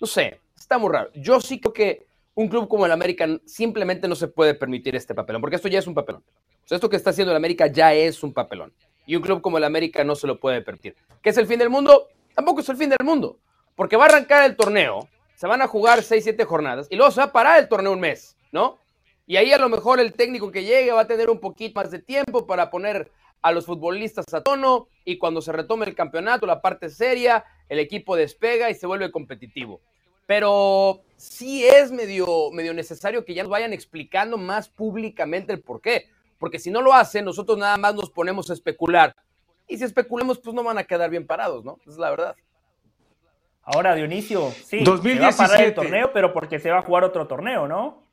No 0.00 0.06
sé, 0.06 0.40
está 0.56 0.78
muy 0.78 0.90
raro. 0.90 1.10
Yo 1.14 1.40
sí 1.40 1.60
creo 1.60 1.72
que 1.72 2.06
un 2.34 2.48
club 2.48 2.68
como 2.68 2.84
el 2.84 2.92
América 2.92 3.26
simplemente 3.46 4.08
no 4.08 4.14
se 4.14 4.28
puede 4.28 4.54
permitir 4.54 4.96
este 4.96 5.14
papelón, 5.14 5.40
porque 5.40 5.56
esto 5.56 5.68
ya 5.68 5.78
es 5.78 5.86
un 5.86 5.94
papelón. 5.94 6.22
Esto 6.68 6.90
que 6.90 6.96
está 6.96 7.10
haciendo 7.10 7.30
el 7.30 7.36
América 7.36 7.68
ya 7.68 7.94
es 7.94 8.22
un 8.22 8.32
papelón. 8.32 8.72
Y 9.06 9.14
un 9.14 9.22
club 9.22 9.40
como 9.40 9.58
el 9.58 9.64
América 9.64 10.02
no 10.02 10.16
se 10.16 10.26
lo 10.26 10.40
puede 10.40 10.62
permitir. 10.62 10.96
¿Qué 11.22 11.30
es 11.30 11.36
el 11.36 11.46
fin 11.46 11.58
del 11.58 11.70
mundo? 11.70 12.08
Tampoco 12.34 12.60
es 12.60 12.68
el 12.68 12.76
fin 12.76 12.90
del 12.90 13.04
mundo, 13.04 13.38
porque 13.76 13.96
va 13.96 14.04
a 14.04 14.08
arrancar 14.08 14.44
el 14.44 14.56
torneo, 14.56 15.08
se 15.36 15.46
van 15.46 15.62
a 15.62 15.68
jugar 15.68 16.02
6, 16.02 16.24
7 16.24 16.44
jornadas 16.44 16.88
y 16.90 16.96
luego 16.96 17.12
se 17.12 17.20
va 17.20 17.26
a 17.26 17.32
parar 17.32 17.60
el 17.60 17.68
torneo 17.68 17.92
un 17.92 18.00
mes, 18.00 18.36
¿no? 18.50 18.78
Y 19.26 19.36
ahí 19.36 19.52
a 19.52 19.58
lo 19.58 19.68
mejor 19.68 20.00
el 20.00 20.12
técnico 20.12 20.50
que 20.50 20.64
llegue 20.64 20.90
va 20.90 21.02
a 21.02 21.06
tener 21.06 21.30
un 21.30 21.38
poquito 21.38 21.80
más 21.80 21.90
de 21.90 22.00
tiempo 22.00 22.46
para 22.46 22.70
poner 22.70 23.12
a 23.42 23.52
los 23.52 23.66
futbolistas 23.66 24.24
a 24.32 24.42
tono 24.42 24.88
y 25.04 25.18
cuando 25.18 25.40
se 25.40 25.52
retome 25.52 25.86
el 25.86 25.94
campeonato, 25.94 26.46
la 26.46 26.60
parte 26.60 26.88
seria, 26.88 27.44
el 27.68 27.78
equipo 27.78 28.16
despega 28.16 28.70
y 28.70 28.74
se 28.74 28.88
vuelve 28.88 29.12
competitivo 29.12 29.80
pero 30.26 31.02
sí 31.16 31.64
es 31.64 31.92
medio, 31.92 32.50
medio 32.52 32.74
necesario 32.74 33.24
que 33.24 33.34
ya 33.34 33.42
nos 33.42 33.50
vayan 33.50 33.72
explicando 33.72 34.36
más 34.36 34.68
públicamente 34.68 35.52
el 35.52 35.62
por 35.62 35.80
qué. 35.80 36.10
porque 36.38 36.58
si 36.58 36.70
no 36.70 36.82
lo 36.82 36.92
hace, 36.92 37.22
nosotros 37.22 37.56
nada 37.56 37.78
más 37.78 37.94
nos 37.94 38.10
ponemos 38.10 38.50
a 38.50 38.52
especular. 38.52 39.16
Y 39.66 39.78
si 39.78 39.84
especulamos, 39.84 40.38
pues 40.38 40.54
no 40.54 40.62
van 40.62 40.76
a 40.76 40.84
quedar 40.84 41.08
bien 41.08 41.26
parados, 41.26 41.64
¿no? 41.64 41.78
Es 41.86 41.96
la 41.96 42.10
verdad. 42.10 42.36
Ahora, 43.66 43.96
Dionisio, 43.96 44.52
sí, 44.52 44.84
2017. 44.84 45.32
se 45.32 45.38
va 45.38 45.44
a 45.44 45.48
parar 45.48 45.66
el 45.66 45.74
torneo, 45.74 46.12
pero 46.12 46.32
porque 46.32 46.60
se 46.60 46.70
va 46.70 46.78
a 46.78 46.82
jugar 46.82 47.02
otro 47.02 47.26
torneo, 47.26 47.66
¿no? 47.66 48.04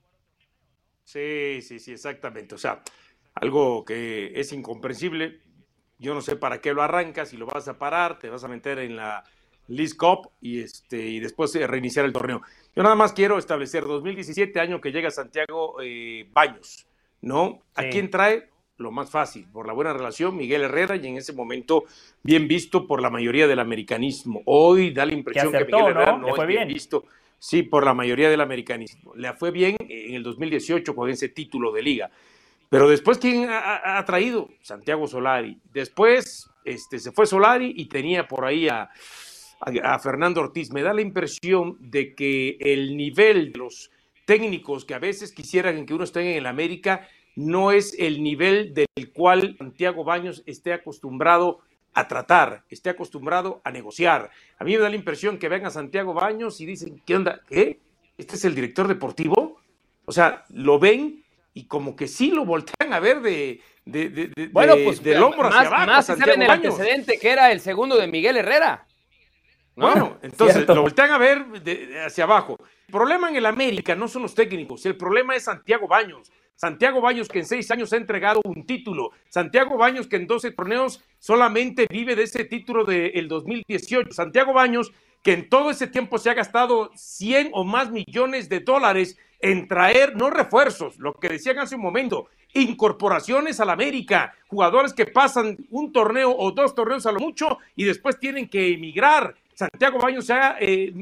Sí, 1.04 1.62
sí, 1.62 1.80
sí, 1.80 1.92
exactamente. 1.92 2.56
O 2.56 2.58
sea, 2.58 2.82
algo 3.36 3.86
que 3.86 4.32
es 4.34 4.52
incomprensible. 4.52 5.40
Yo 6.00 6.16
no 6.16 6.22
sé 6.22 6.38
para 6.38 6.60
qué 6.60 6.74
lo 6.74 6.82
arrancas 6.82 7.34
y 7.34 7.38
lo 7.38 7.46
vas 7.46 7.68
a 7.68 7.78
parar, 7.78 8.18
te 8.18 8.30
vas 8.30 8.44
a 8.44 8.48
meter 8.48 8.80
en 8.80 8.96
la 8.96 9.24
League 9.68 9.96
Cup 9.96 10.32
y, 10.42 10.62
este, 10.62 10.98
y 10.98 11.20
después 11.20 11.54
eh, 11.56 11.68
reiniciar 11.68 12.06
el 12.06 12.14
torneo. 12.14 12.42
Yo 12.76 12.82
nada 12.82 12.96
más 12.96 13.14
quiero 13.14 13.38
establecer 13.38 13.84
2017, 13.84 14.60
año 14.60 14.82
que 14.82 14.92
llega 14.92 15.12
Santiago 15.12 15.76
eh, 15.84 16.28
Baños, 16.34 16.88
¿no? 17.22 17.62
¿A 17.76 17.84
quién 17.84 18.10
trae? 18.10 18.50
Lo 18.84 18.92
más 18.92 19.10
fácil, 19.10 19.48
por 19.52 19.66
la 19.66 19.74
buena 19.74 19.94
relación, 19.94 20.36
Miguel 20.38 20.62
Herrera, 20.64 20.96
y 20.98 21.08
en 21.08 21.18
ese 21.18 21.34
momento 21.34 21.86
bien 22.22 22.48
visto 22.48 22.86
por 22.86 23.02
la 23.02 23.10
mayoría 23.10 23.48
del 23.48 23.60
americanismo. 23.60 24.42
Hoy 24.46 24.92
da 24.92 25.06
la 25.06 25.14
impresión 25.14 25.50
que, 25.52 25.58
acertó, 25.58 25.78
Miguel. 25.78 25.92
Herrera 25.94 26.18
no 26.18 26.28
fue 26.36 26.44
es 26.46 26.48
bien 26.48 26.60
bien. 26.68 26.74
visto. 26.74 27.06
Sí, 27.40 27.64
por 27.64 27.84
la 27.86 27.94
mayoría 27.94 28.30
del 28.30 28.42
americanismo. 28.42 29.14
Le 29.16 29.34
fue 29.34 29.52
bien 29.52 29.76
en 29.90 30.14
el 30.16 30.24
2018 30.24 30.96
con 30.96 31.10
ese 31.10 31.30
título 31.30 31.72
de 31.72 31.82
liga. 31.82 32.12
Pero 32.70 32.88
después, 32.90 33.18
¿quién 33.18 33.50
ha, 33.50 33.60
ha- 33.60 33.98
ha 34.00 34.06
traído? 34.06 34.50
Santiago 34.62 35.08
Solari. 35.08 35.58
Después 35.74 36.50
este, 36.66 37.00
se 37.00 37.12
fue 37.12 37.26
Solari 37.26 37.74
y 37.76 37.86
tenía 37.86 38.28
por 38.28 38.46
ahí 38.46 38.68
a, 38.70 38.90
a- 39.62 39.94
a 39.94 40.00
Fernando 40.00 40.42
Ortiz. 40.42 40.72
Me 40.72 40.82
da 40.82 40.94
la 40.94 41.02
impresión 41.02 41.78
de 41.80 42.16
que 42.16 42.58
el 42.60 42.96
nivel 42.98 43.52
de 43.52 43.60
los 43.60 43.92
técnicos 44.26 44.86
que 44.86 44.94
a 44.94 45.00
veces 45.00 45.34
quisieran 45.34 45.86
que 45.86 45.94
uno 45.94 46.06
esté 46.06 46.22
en 46.22 46.38
el 46.38 46.46
América 46.46 47.08
no 47.36 47.72
es 47.72 47.96
el 48.00 48.22
nivel 48.24 48.74
del 48.74 48.88
cual 49.14 49.56
Santiago 49.58 50.04
Baños 50.04 50.44
esté 50.46 50.74
acostumbrado 50.74 51.60
a 51.96 52.08
tratar, 52.08 52.64
esté 52.70 52.90
acostumbrado 52.90 53.62
a 53.64 53.72
negociar. 53.72 54.32
A 54.58 54.64
mí 54.64 54.74
me 54.74 54.80
da 54.80 54.90
la 54.90 54.96
impresión 54.96 55.38
que 55.38 55.50
ven 55.50 55.66
a 55.66 55.70
Santiago 55.70 56.14
Baños 56.14 56.60
y 56.62 56.66
dicen, 56.66 57.02
¿qué 57.06 57.16
onda? 57.16 57.42
¿Qué? 57.48 57.80
¿Este 58.18 58.36
es 58.36 58.46
el 58.46 58.56
director 58.56 58.88
deportivo? 58.88 59.60
O 60.06 60.12
sea, 60.12 60.44
lo 60.50 60.80
ven 60.80 61.24
y 61.54 61.66
como 61.66 61.96
que 61.96 62.08
sí 62.08 62.32
lo 62.32 62.46
voltean 62.46 62.94
a 62.94 63.00
ver 63.00 63.22
de, 63.22 63.62
de, 63.86 64.10
de- 64.10 64.32
de- 64.36 64.48
Bueno, 64.48 64.76
pues 64.84 65.04
del 65.04 65.22
hombro 65.22 65.44
más, 65.50 65.56
hacia 65.56 65.68
abajo. 65.68 65.86
más 65.88 66.06
Santiago 66.08 66.32
saben 66.32 66.42
el 66.42 66.48
Baños. 66.48 66.74
antecedente 66.74 67.20
que 67.20 67.30
era 67.30 67.52
el 67.52 67.60
segundo 67.60 67.96
de 67.98 68.08
Miguel 68.08 68.38
Herrera. 68.38 68.88
¿no? 69.76 69.88
Bueno, 69.92 70.18
entonces 70.22 70.56
Cierto. 70.58 70.76
lo 70.76 70.82
voltean 70.84 71.12
a 71.12 71.18
ver 71.18 71.46
de- 71.62 71.88
de 71.88 72.02
hacia 72.02 72.24
abajo. 72.26 72.58
El 72.88 72.92
problema 72.92 73.30
en 73.30 73.36
el 73.36 73.46
América 73.46 73.96
no 73.96 74.08
son 74.08 74.24
los 74.24 74.34
técnicos, 74.36 74.86
el 74.86 74.96
problema 74.98 75.36
es 75.36 75.44
Santiago 75.44 75.88
Baños. 75.88 76.32
Santiago 76.56 77.02
Baños 77.02 77.28
que 77.28 77.40
en 77.40 77.46
seis 77.46 77.70
años 77.72 77.92
ha 77.94 77.98
entregado 77.98 78.42
un 78.44 78.66
título. 78.66 79.12
Santiago 79.30 79.78
Baños 79.78 80.08
que 80.08 80.16
en 80.16 80.28
12 80.28 80.52
torneos 80.52 81.04
solamente 81.20 81.88
vive 81.90 82.16
de 82.16 82.24
ese 82.24 82.46
título 82.46 82.86
del 82.86 83.28
2018. 83.28 84.14
Santiago 84.14 84.54
Baños 84.54 84.94
que 85.24 85.34
en 85.34 85.50
todo 85.50 85.72
ese 85.72 85.88
tiempo 85.88 86.18
se 86.18 86.30
ha 86.30 86.34
gastado 86.34 86.92
100 86.96 87.52
o 87.54 87.64
más 87.64 87.92
millones 87.92 88.50
de 88.50 88.60
dólares 88.60 89.18
en 89.40 89.68
traer, 89.68 90.16
no 90.16 90.30
refuerzos, 90.30 90.98
lo 91.00 91.14
que 91.14 91.30
decían 91.30 91.60
hace 91.60 91.76
un 91.76 91.82
momento, 91.82 92.28
incorporaciones 92.54 93.60
al 93.60 93.70
América, 93.70 94.34
jugadores 94.48 94.94
que 94.94 95.06
pasan 95.06 95.58
un 95.70 95.92
torneo 95.92 96.34
o 96.36 96.52
dos 96.52 96.76
torneos 96.76 97.06
a 97.06 97.12
lo 97.12 97.20
mucho 97.20 97.58
y 97.76 97.84
después 97.84 98.20
tienen 98.20 98.48
que 98.48 98.74
emigrar. 98.74 99.36
Santiago 99.54 100.00
Baños 100.00 100.26
se 100.26 100.34
ha, 100.34 100.58
eh, 100.60 100.94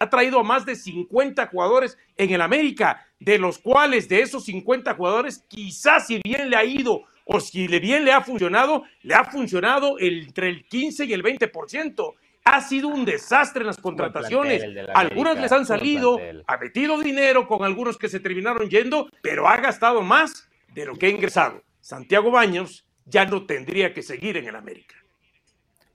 ha 0.00 0.10
traído 0.10 0.40
a 0.40 0.44
más 0.44 0.66
de 0.66 0.74
50 0.74 1.46
jugadores 1.46 1.96
en 2.16 2.30
el 2.30 2.40
América, 2.40 3.06
de 3.20 3.38
los 3.38 3.58
cuales 3.58 4.08
de 4.08 4.22
esos 4.22 4.44
50 4.44 4.94
jugadores, 4.94 5.44
quizás 5.46 6.06
si 6.06 6.20
bien 6.24 6.50
le 6.50 6.56
ha 6.56 6.64
ido 6.64 7.02
o 7.24 7.38
si 7.38 7.68
le 7.68 7.78
bien 7.78 8.04
le 8.04 8.12
ha 8.12 8.22
funcionado, 8.22 8.82
le 9.02 9.14
ha 9.14 9.24
funcionado 9.24 9.96
entre 10.00 10.48
el 10.48 10.66
15 10.66 11.04
y 11.04 11.12
el 11.12 11.22
20%. 11.22 12.14
Ha 12.42 12.60
sido 12.62 12.88
un 12.88 13.04
desastre 13.04 13.60
en 13.60 13.68
las 13.68 13.76
contrataciones. 13.76 14.64
Algunas 14.94 15.32
América, 15.32 15.42
les 15.42 15.52
han 15.52 15.66
salido, 15.66 16.18
ha 16.46 16.56
metido 16.56 16.98
dinero 16.98 17.46
con 17.46 17.62
algunos 17.62 17.98
que 17.98 18.08
se 18.08 18.18
terminaron 18.18 18.68
yendo, 18.68 19.08
pero 19.22 19.46
ha 19.46 19.58
gastado 19.58 20.02
más 20.02 20.48
de 20.74 20.86
lo 20.86 20.96
que 20.96 21.06
ha 21.06 21.10
ingresado. 21.10 21.62
Santiago 21.80 22.30
Baños 22.30 22.86
ya 23.04 23.26
no 23.26 23.46
tendría 23.46 23.92
que 23.92 24.02
seguir 24.02 24.36
en 24.38 24.48
el 24.48 24.56
América. 24.56 24.96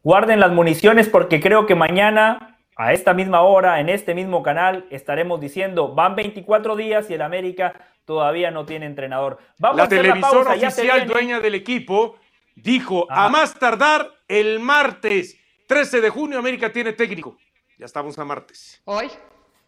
Guarden 0.04 0.40
las 0.40 0.52
municiones 0.52 1.10
porque 1.10 1.42
creo 1.42 1.66
que 1.66 1.74
mañana, 1.74 2.55
a 2.76 2.94
esta 2.94 3.14
misma 3.14 3.42
hora, 3.42 3.80
en 3.80 3.90
este 3.90 4.14
mismo 4.14 4.44
canal, 4.44 4.86
estaremos 4.90 5.40
diciendo, 5.40 5.94
van 5.94 6.16
24 6.16 6.76
días 6.76 7.10
y 7.10 7.14
el 7.14 7.22
América 7.22 7.74
todavía 8.06 8.52
no 8.52 8.66
tiene 8.66 8.86
entrenador. 8.86 9.38
Vamos 9.58 9.78
a 9.78 9.82
La 9.82 9.84
hacer 9.86 10.02
televisora 10.02 10.52
pausa, 10.52 10.68
oficial 10.68 11.08
dueña 11.08 11.40
del 11.40 11.56
equipo 11.56 12.18
dijo, 12.56 13.08
Ajá. 13.10 13.26
a 13.26 13.30
más 13.30 13.54
tardar 13.58 14.12
el 14.28 14.60
martes 14.60 15.40
13 15.68 16.02
de 16.02 16.10
junio 16.10 16.38
América 16.40 16.72
tiene 16.72 16.94
técnico. 16.94 17.38
Ya 17.78 17.86
estamos 17.86 18.18
a 18.20 18.26
martes. 18.26 18.82
Hoy. 18.86 19.10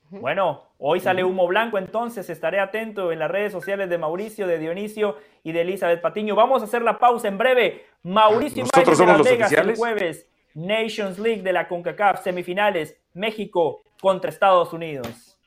Bueno, 0.09 0.63
hoy 0.77 1.01
sale 1.01 1.21
humo 1.25 1.47
blanco, 1.47 1.77
entonces 1.77 2.29
estaré 2.29 2.61
atento 2.61 3.11
en 3.11 3.19
las 3.19 3.29
redes 3.29 3.51
sociales 3.51 3.89
de 3.89 3.97
Mauricio, 3.97 4.47
de 4.47 4.57
Dionisio 4.57 5.17
y 5.43 5.51
de 5.51 5.61
Elizabeth 5.61 6.01
Patiño. 6.01 6.33
Vamos 6.33 6.61
a 6.61 6.65
hacer 6.65 6.81
la 6.81 6.97
pausa 6.97 7.27
en 7.27 7.37
breve. 7.37 7.85
Mauricio 8.03 8.63
Nosotros 8.63 8.83
Ibáñez 8.83 8.89
de 8.89 8.95
somos 8.95 9.09
Las 9.09 9.17
los 9.17 9.27
Vegas 9.27 9.51
el 9.51 9.57
oficiales. 9.57 9.77
jueves. 9.79 10.29
Nations 10.57 11.19
League 11.19 11.43
de 11.43 11.53
la 11.53 11.67
CONCACAF, 11.67 12.23
semifinales, 12.23 12.95
México 13.13 13.83
contra 14.01 14.31
Estados 14.31 14.73
Unidos. 14.73 15.37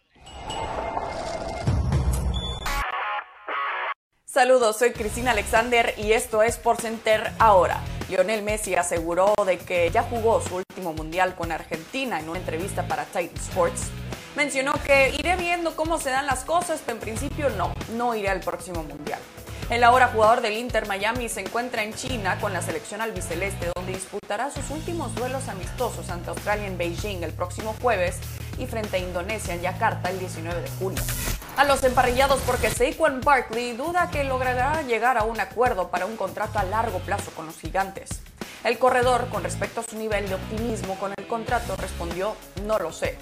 Saludos, 4.24 4.78
soy 4.78 4.92
Cristina 4.92 5.32
Alexander 5.32 5.94
y 5.96 6.12
esto 6.12 6.44
es 6.44 6.58
Por 6.58 6.76
Center 6.76 7.32
ahora. 7.40 7.80
Lionel 8.08 8.42
Messi 8.44 8.76
aseguró 8.76 9.34
de 9.44 9.58
que 9.58 9.90
ya 9.90 10.04
jugó 10.04 10.40
su 10.40 10.58
último 10.58 10.92
mundial 10.92 11.34
con 11.34 11.50
Argentina 11.50 12.20
en 12.20 12.28
una 12.28 12.38
entrevista 12.38 12.86
para 12.86 13.04
Titan 13.06 13.34
Sports. 13.34 13.90
Mencionó 14.36 14.74
que 14.86 15.12
iré 15.18 15.34
viendo 15.34 15.74
cómo 15.74 15.98
se 15.98 16.10
dan 16.10 16.26
las 16.26 16.44
cosas, 16.44 16.82
pero 16.86 16.98
en 16.98 17.02
principio 17.02 17.50
no, 17.50 17.74
no 17.96 18.14
iré 18.14 18.28
al 18.28 18.40
próximo 18.40 18.84
mundial. 18.84 19.18
El 19.70 19.84
ahora 19.84 20.08
jugador 20.08 20.40
del 20.40 20.56
Inter 20.56 20.88
Miami 20.88 21.28
se 21.28 21.42
encuentra 21.42 21.84
en 21.84 21.94
China 21.94 22.36
con 22.40 22.52
la 22.52 22.60
selección 22.60 23.00
albiceleste, 23.00 23.70
donde 23.76 23.92
disputará 23.92 24.50
sus 24.50 24.68
últimos 24.70 25.14
duelos 25.14 25.46
amistosos 25.46 26.10
ante 26.10 26.28
Australia 26.30 26.66
en 26.66 26.76
Beijing 26.76 27.22
el 27.22 27.32
próximo 27.32 27.76
jueves 27.80 28.18
y 28.58 28.66
frente 28.66 28.96
a 28.96 28.98
Indonesia 28.98 29.54
en 29.54 29.60
Yakarta 29.60 30.10
el 30.10 30.18
19 30.18 30.60
de 30.60 30.68
junio. 30.70 31.00
A 31.56 31.62
los 31.62 31.84
emparrillados 31.84 32.40
porque 32.40 32.68
Saquon 32.68 33.20
Barkley 33.20 33.76
duda 33.76 34.10
que 34.10 34.24
logrará 34.24 34.82
llegar 34.82 35.16
a 35.16 35.22
un 35.22 35.38
acuerdo 35.38 35.88
para 35.88 36.04
un 36.04 36.16
contrato 36.16 36.58
a 36.58 36.64
largo 36.64 36.98
plazo 36.98 37.30
con 37.36 37.46
los 37.46 37.56
gigantes. 37.56 38.22
El 38.64 38.76
corredor, 38.76 39.28
con 39.28 39.44
respecto 39.44 39.82
a 39.82 39.84
su 39.84 39.96
nivel 39.96 40.28
de 40.28 40.34
optimismo 40.34 40.98
con 40.98 41.14
el 41.16 41.28
contrato, 41.28 41.76
respondió, 41.76 42.34
no 42.66 42.80
lo 42.80 42.92
sé. 42.92 43.16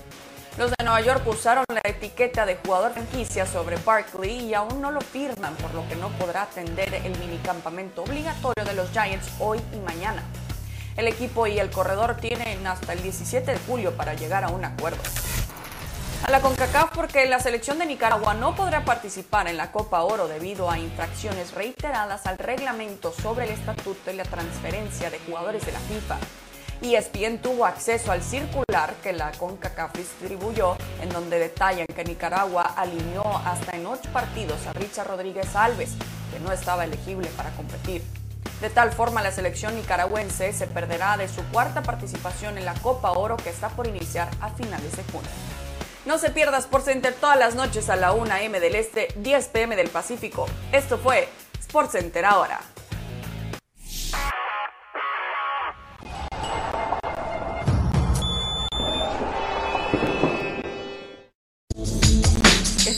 Los 0.59 0.73
de 0.73 0.77
Nueva 0.83 1.01
York 1.03 1.25
usaron 1.29 1.65
la 1.73 1.81
etiqueta 1.89 2.45
de 2.45 2.57
jugador 2.57 2.93
franquicia 2.93 3.47
sobre 3.47 3.77
Barkley 3.77 4.47
y 4.47 4.55
aún 4.55 4.81
no 4.81 4.91
lo 4.91 5.01
firman, 5.01 5.55
por 5.55 5.73
lo 5.73 5.89
que 5.89 5.95
no 5.95 6.09
podrá 6.19 6.43
atender 6.43 6.93
el 6.93 7.17
minicampamento 7.17 8.03
obligatorio 8.03 8.65
de 8.65 8.75
los 8.75 8.91
Giants 8.91 9.29
hoy 9.39 9.61
y 9.73 9.77
mañana. 9.77 10.25
El 10.97 11.07
equipo 11.07 11.47
y 11.47 11.61
el 11.61 11.71
corredor 11.71 12.17
tienen 12.17 12.67
hasta 12.67 12.93
el 12.93 13.01
17 13.05 13.53
de 13.53 13.59
julio 13.69 13.97
para 13.97 14.15
llegar 14.15 14.43
a 14.43 14.49
un 14.49 14.65
acuerdo. 14.65 14.99
A 16.25 16.31
la 16.33 16.41
CONCACAF 16.41 16.91
porque 16.93 17.27
la 17.27 17.39
selección 17.39 17.79
de 17.79 17.87
Nicaragua 17.87 18.35
no 18.35 18.57
podrá 18.57 18.85
participar 18.85 19.47
en 19.47 19.59
la 19.59 19.71
Copa 19.71 20.03
Oro 20.03 20.27
debido 20.27 20.69
a 20.69 20.77
infracciones 20.77 21.55
reiteradas 21.55 22.27
al 22.27 22.37
reglamento 22.37 23.13
sobre 23.13 23.45
el 23.45 23.53
estatuto 23.53 24.11
y 24.11 24.17
la 24.17 24.25
transferencia 24.25 25.09
de 25.09 25.21
jugadores 25.21 25.65
de 25.65 25.71
la 25.71 25.79
FIFA. 25.79 26.19
ESPN 26.81 27.39
tuvo 27.39 27.67
acceso 27.67 28.13
al 28.13 28.23
circular 28.23 28.95
que 29.03 29.13
la 29.13 29.33
CONCACAF 29.33 29.95
distribuyó, 29.95 30.77
en 31.03 31.09
donde 31.09 31.39
detallan 31.39 31.87
que 31.87 32.05
Nicaragua 32.05 32.63
alineó 32.63 33.25
hasta 33.45 33.77
en 33.77 33.87
ocho 33.87 34.09
partidos 34.13 34.65
a 34.67 34.73
Richard 34.75 35.09
Rodríguez 35.09 35.57
Alves, 35.57 35.91
que 36.33 36.39
no 36.41 36.53
estaba 36.53 36.85
elegible 36.85 37.29
para 37.37 37.51
competir. 37.51 38.03
De 38.61 38.71
tal 38.71 38.93
forma, 38.93 39.23
la 39.23 39.33
selección 39.33 39.75
nicaragüense 39.77 40.53
se 40.53 40.67
perderá 40.67 41.17
de 41.17 41.29
su 41.29 41.43
cuarta 41.45 41.83
participación 41.83 42.59
en 42.59 42.65
la 42.65 42.75
Copa 42.75 43.13
Oro 43.13 43.37
que 43.37 43.51
está 43.51 43.69
por 43.71 43.87
iniciar 43.87 44.29
a 44.41 44.51
finales 44.51 44.97
de 44.97 45.05
junio. 45.05 45.31
No 46.07 46.19
se 46.19 46.31
pierda 46.31 46.59
Sports 46.59 46.87
Center 46.87 47.15
todas 47.15 47.39
las 47.39 47.55
noches 47.55 47.91
a 47.91 47.97
la 47.97 48.13
1 48.13 48.35
m 48.37 48.61
del 48.61 48.75
Este, 48.75 49.09
10 49.17 49.49
pm 49.49 49.77
del 49.77 49.89
Pacífico. 49.91 50.47
Esto 50.73 50.99
fue 50.99 51.29
Sports 51.61 51.93
Center 51.93 52.25
ahora. 52.25 52.61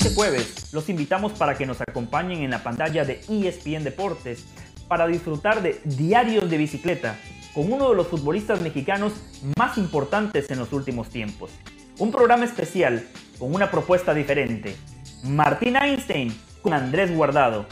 Este 0.00 0.14
jueves 0.14 0.72
los 0.72 0.88
invitamos 0.88 1.32
para 1.32 1.58
que 1.58 1.66
nos 1.66 1.82
acompañen 1.82 2.40
en 2.40 2.50
la 2.50 2.62
pantalla 2.62 3.04
de 3.04 3.20
ESPN 3.28 3.84
Deportes 3.84 4.46
para 4.88 5.06
disfrutar 5.06 5.60
de 5.60 5.78
Diarios 5.84 6.48
de 6.48 6.56
Bicicleta 6.56 7.18
con 7.52 7.70
uno 7.70 7.90
de 7.90 7.96
los 7.96 8.06
futbolistas 8.06 8.62
mexicanos 8.62 9.12
más 9.58 9.76
importantes 9.76 10.50
en 10.50 10.58
los 10.58 10.72
últimos 10.72 11.10
tiempos. 11.10 11.50
Un 11.98 12.10
programa 12.12 12.46
especial 12.46 13.06
con 13.38 13.54
una 13.54 13.70
propuesta 13.70 14.14
diferente. 14.14 14.74
Martín 15.22 15.76
Einstein 15.76 16.34
con 16.62 16.72
Andrés 16.72 17.14
Guardado. 17.14 17.66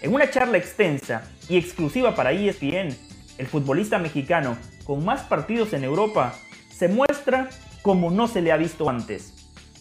En 0.00 0.14
una 0.14 0.30
charla 0.30 0.56
extensa 0.56 1.24
y 1.46 1.58
exclusiva 1.58 2.14
para 2.14 2.32
ESPN, 2.32 2.96
el 3.36 3.46
futbolista 3.46 3.98
mexicano 3.98 4.56
con 4.84 5.04
más 5.04 5.24
partidos 5.24 5.74
en 5.74 5.84
Europa 5.84 6.36
se 6.74 6.88
muestra 6.88 7.50
como 7.82 8.10
no 8.10 8.28
se 8.28 8.40
le 8.40 8.50
ha 8.50 8.56
visto 8.56 8.88
antes. 8.88 9.34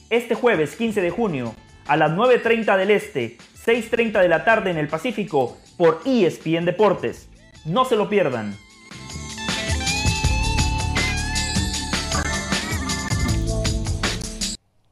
Este 0.09 0.35
jueves 0.35 0.76
15 0.76 0.99
de 0.99 1.09
junio, 1.09 1.55
a 1.88 1.98
las 1.98 2.12
9.30 2.12 2.78
del 2.78 2.91
Este, 2.91 3.38
6.30 3.66 4.22
de 4.22 4.28
la 4.28 4.44
tarde 4.44 4.72
en 4.72 4.78
el 4.78 4.88
Pacífico, 4.88 5.57
por 5.78 6.02
ESPN 6.06 6.66
Deportes. 6.66 7.30
No 7.66 7.86
se 7.86 7.95
lo 7.95 8.10
pierdan. 8.10 8.56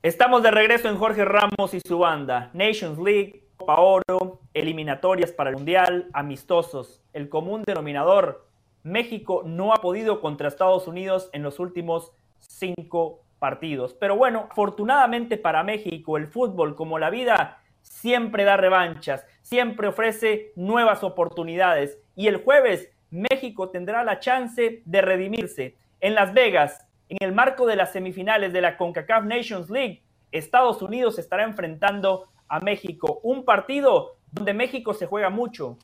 Estamos 0.03 0.43
de 0.43 0.51
regreso 0.51 0.89
en 0.89 0.97
Jorge 0.97 1.23
Ramos 1.23 1.73
y 1.73 1.79
su 1.79 1.99
banda. 1.99 2.51
Nations 2.53 2.99
League, 2.99 3.45
Copa 3.55 3.79
Oro, 3.79 4.41
eliminatorias 4.53 5.31
para 5.31 5.49
el 5.49 5.55
Mundial, 5.55 6.09
amistosos. 6.13 7.01
El 7.13 7.29
común 7.29 7.63
denominador, 7.65 8.45
México 8.83 9.43
no 9.45 9.73
ha 9.73 9.77
podido 9.77 10.19
contra 10.19 10.49
Estados 10.49 10.87
Unidos 10.87 11.29
en 11.31 11.41
los 11.41 11.59
últimos 11.59 12.11
cinco 12.39 13.22
partidos. 13.43 13.93
Pero 13.93 14.15
bueno, 14.15 14.47
afortunadamente 14.49 15.35
para 15.37 15.63
México, 15.63 16.15
el 16.15 16.27
fútbol, 16.27 16.77
como 16.77 16.97
la 16.97 17.09
vida, 17.09 17.59
siempre 17.81 18.45
da 18.45 18.55
revanchas, 18.55 19.27
siempre 19.41 19.89
ofrece 19.89 20.53
nuevas 20.55 21.03
oportunidades. 21.03 21.99
Y 22.15 22.27
el 22.27 22.37
jueves, 22.37 22.89
México 23.09 23.67
tendrá 23.67 24.01
la 24.05 24.21
chance 24.21 24.81
de 24.85 25.01
redimirse. 25.01 25.75
En 25.99 26.15
Las 26.15 26.33
Vegas, 26.33 26.87
en 27.09 27.17
el 27.19 27.33
marco 27.33 27.65
de 27.65 27.75
las 27.75 27.91
semifinales 27.91 28.53
de 28.53 28.61
la 28.61 28.77
CONCACAF 28.77 29.25
Nations 29.25 29.69
League, 29.69 30.03
Estados 30.31 30.81
Unidos 30.81 31.19
estará 31.19 31.43
enfrentando 31.43 32.29
a 32.47 32.61
México. 32.61 33.19
Un 33.23 33.43
partido 33.43 34.15
donde 34.31 34.53
México 34.53 34.93
se 34.93 35.05
juega 35.05 35.29
mucho, 35.29 35.77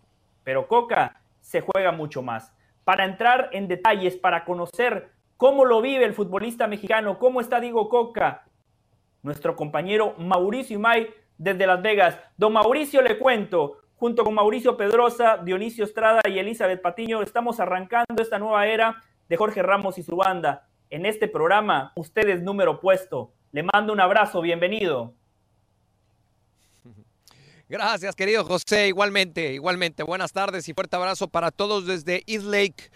pero 0.45 0.69
Coca 0.69 1.19
se 1.41 1.59
juega 1.59 1.91
mucho 1.91 2.21
más. 2.21 2.53
Para 2.85 3.03
entrar 3.03 3.49
en 3.51 3.67
detalles, 3.67 4.15
para 4.15 4.45
conocer 4.45 5.11
cómo 5.39 5.63
lo 5.63 5.81
vive 5.81 6.03
el 6.03 6.13
futbolista 6.13 6.67
mexicano, 6.67 7.17
cómo 7.17 7.39
está 7.39 7.61
Diego 7.61 7.87
Coca, 7.87 8.43
nuestro 9.23 9.55
compañero 9.55 10.13
Mauricio 10.17 10.75
Imay 10.75 11.07
desde 11.37 11.65
Las 11.65 11.81
Vegas. 11.81 12.19
Don 12.35 12.51
Mauricio, 12.51 13.01
le 13.01 13.17
cuento, 13.17 13.77
junto 13.95 14.25
con 14.25 14.33
Mauricio 14.33 14.75
Pedrosa, 14.75 15.37
Dionisio 15.37 15.85
Estrada 15.85 16.19
y 16.25 16.39
Elizabeth 16.39 16.81
Patiño, 16.81 17.21
estamos 17.21 17.61
arrancando 17.61 18.21
esta 18.21 18.37
nueva 18.37 18.67
era 18.67 19.01
de 19.29 19.37
Jorge 19.37 19.63
Ramos 19.63 19.97
y 19.97 20.03
su 20.03 20.17
banda 20.17 20.67
en 20.89 21.05
este 21.05 21.29
programa. 21.29 21.93
Usted 21.95 22.27
es 22.27 22.43
número 22.43 22.81
puesto. 22.81 23.31
Le 23.53 23.63
mando 23.63 23.93
un 23.93 24.01
abrazo, 24.01 24.41
bienvenido. 24.41 25.13
Gracias, 27.69 28.13
querido 28.13 28.43
José. 28.43 28.89
Igualmente, 28.89 29.53
igualmente. 29.53 30.03
Buenas 30.03 30.33
tardes 30.33 30.67
y 30.67 30.73
fuerte 30.73 30.97
abrazo 30.97 31.29
para 31.29 31.49
todos 31.51 31.85
desde 31.87 32.23
East 32.27 32.45
Lake. 32.45 32.91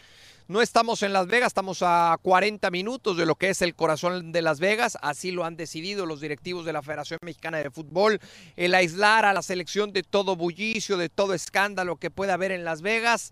No 0.50 0.62
estamos 0.62 1.04
en 1.04 1.14
Las 1.14 1.28
Vegas, 1.28 1.48
estamos 1.48 1.80
a 1.84 2.18
40 2.22 2.70
minutos 2.70 3.16
de 3.16 3.26
lo 3.26 3.36
que 3.36 3.50
es 3.50 3.62
el 3.62 3.76
corazón 3.76 4.34
de 4.34 4.42
Las 4.42 4.60
Vegas. 4.60 4.98
Así 5.02 5.32
lo 5.32 5.46
han 5.46 5.56
decidido 5.56 6.06
los 6.06 6.20
directivos 6.20 6.66
de 6.66 6.74
la 6.74 6.82
Federación 6.82 7.20
Mexicana 7.22 7.60
de 7.60 7.72
Fútbol. 7.72 8.20
El 8.58 8.76
aislar 8.76 9.24
a 9.24 9.32
la 9.32 9.42
selección 9.42 9.94
de 9.94 10.04
todo 10.04 10.36
bullicio, 10.36 10.98
de 10.98 11.08
todo 11.08 11.34
escándalo 11.34 11.96
que 11.96 12.12
pueda 12.12 12.34
haber 12.34 12.52
en 12.52 12.66
Las 12.66 12.82
Vegas 12.82 13.32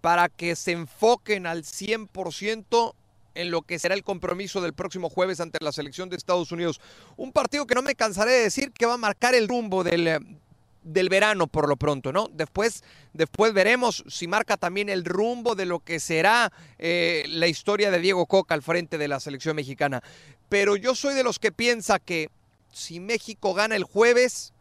para 0.00 0.28
que 0.28 0.54
se 0.54 0.70
enfoquen 0.70 1.48
al 1.48 1.64
100% 1.64 2.94
en 3.34 3.50
lo 3.50 3.62
que 3.62 3.80
será 3.80 3.96
el 3.96 4.04
compromiso 4.04 4.60
del 4.60 4.72
próximo 4.72 5.10
jueves 5.10 5.40
ante 5.40 5.58
la 5.64 5.72
selección 5.72 6.10
de 6.10 6.16
Estados 6.16 6.52
Unidos. 6.52 6.80
Un 7.16 7.32
partido 7.32 7.66
que 7.66 7.74
no 7.74 7.82
me 7.82 7.96
cansaré 7.96 8.30
de 8.30 8.42
decir 8.42 8.70
que 8.70 8.86
va 8.86 8.94
a 8.94 8.98
marcar 8.98 9.34
el 9.34 9.48
rumbo 9.48 9.82
del, 9.82 10.06
eh, 10.06 10.20
del 10.82 11.08
verano 11.08 11.46
por 11.46 11.68
lo 11.68 11.76
pronto, 11.76 12.12
¿no? 12.12 12.28
Después, 12.32 12.82
después 13.12 13.52
veremos 13.52 14.04
si 14.08 14.26
marca 14.26 14.56
también 14.56 14.88
el 14.88 15.04
rumbo 15.04 15.54
de 15.54 15.66
lo 15.66 15.80
que 15.80 16.00
será 16.00 16.52
eh, 16.78 17.24
la 17.28 17.46
historia 17.46 17.90
de 17.90 18.00
Diego 18.00 18.26
Coca 18.26 18.54
al 18.54 18.62
frente 18.62 18.98
de 18.98 19.08
la 19.08 19.20
selección 19.20 19.56
mexicana. 19.56 20.02
Pero 20.48 20.76
yo 20.76 20.94
soy 20.94 21.14
de 21.14 21.24
los 21.24 21.38
que 21.38 21.52
piensa 21.52 21.98
que 21.98 22.30
si 22.72 23.00
México 23.00 23.54
gana 23.54 23.76
el 23.76 23.84
jueves, 23.84 24.52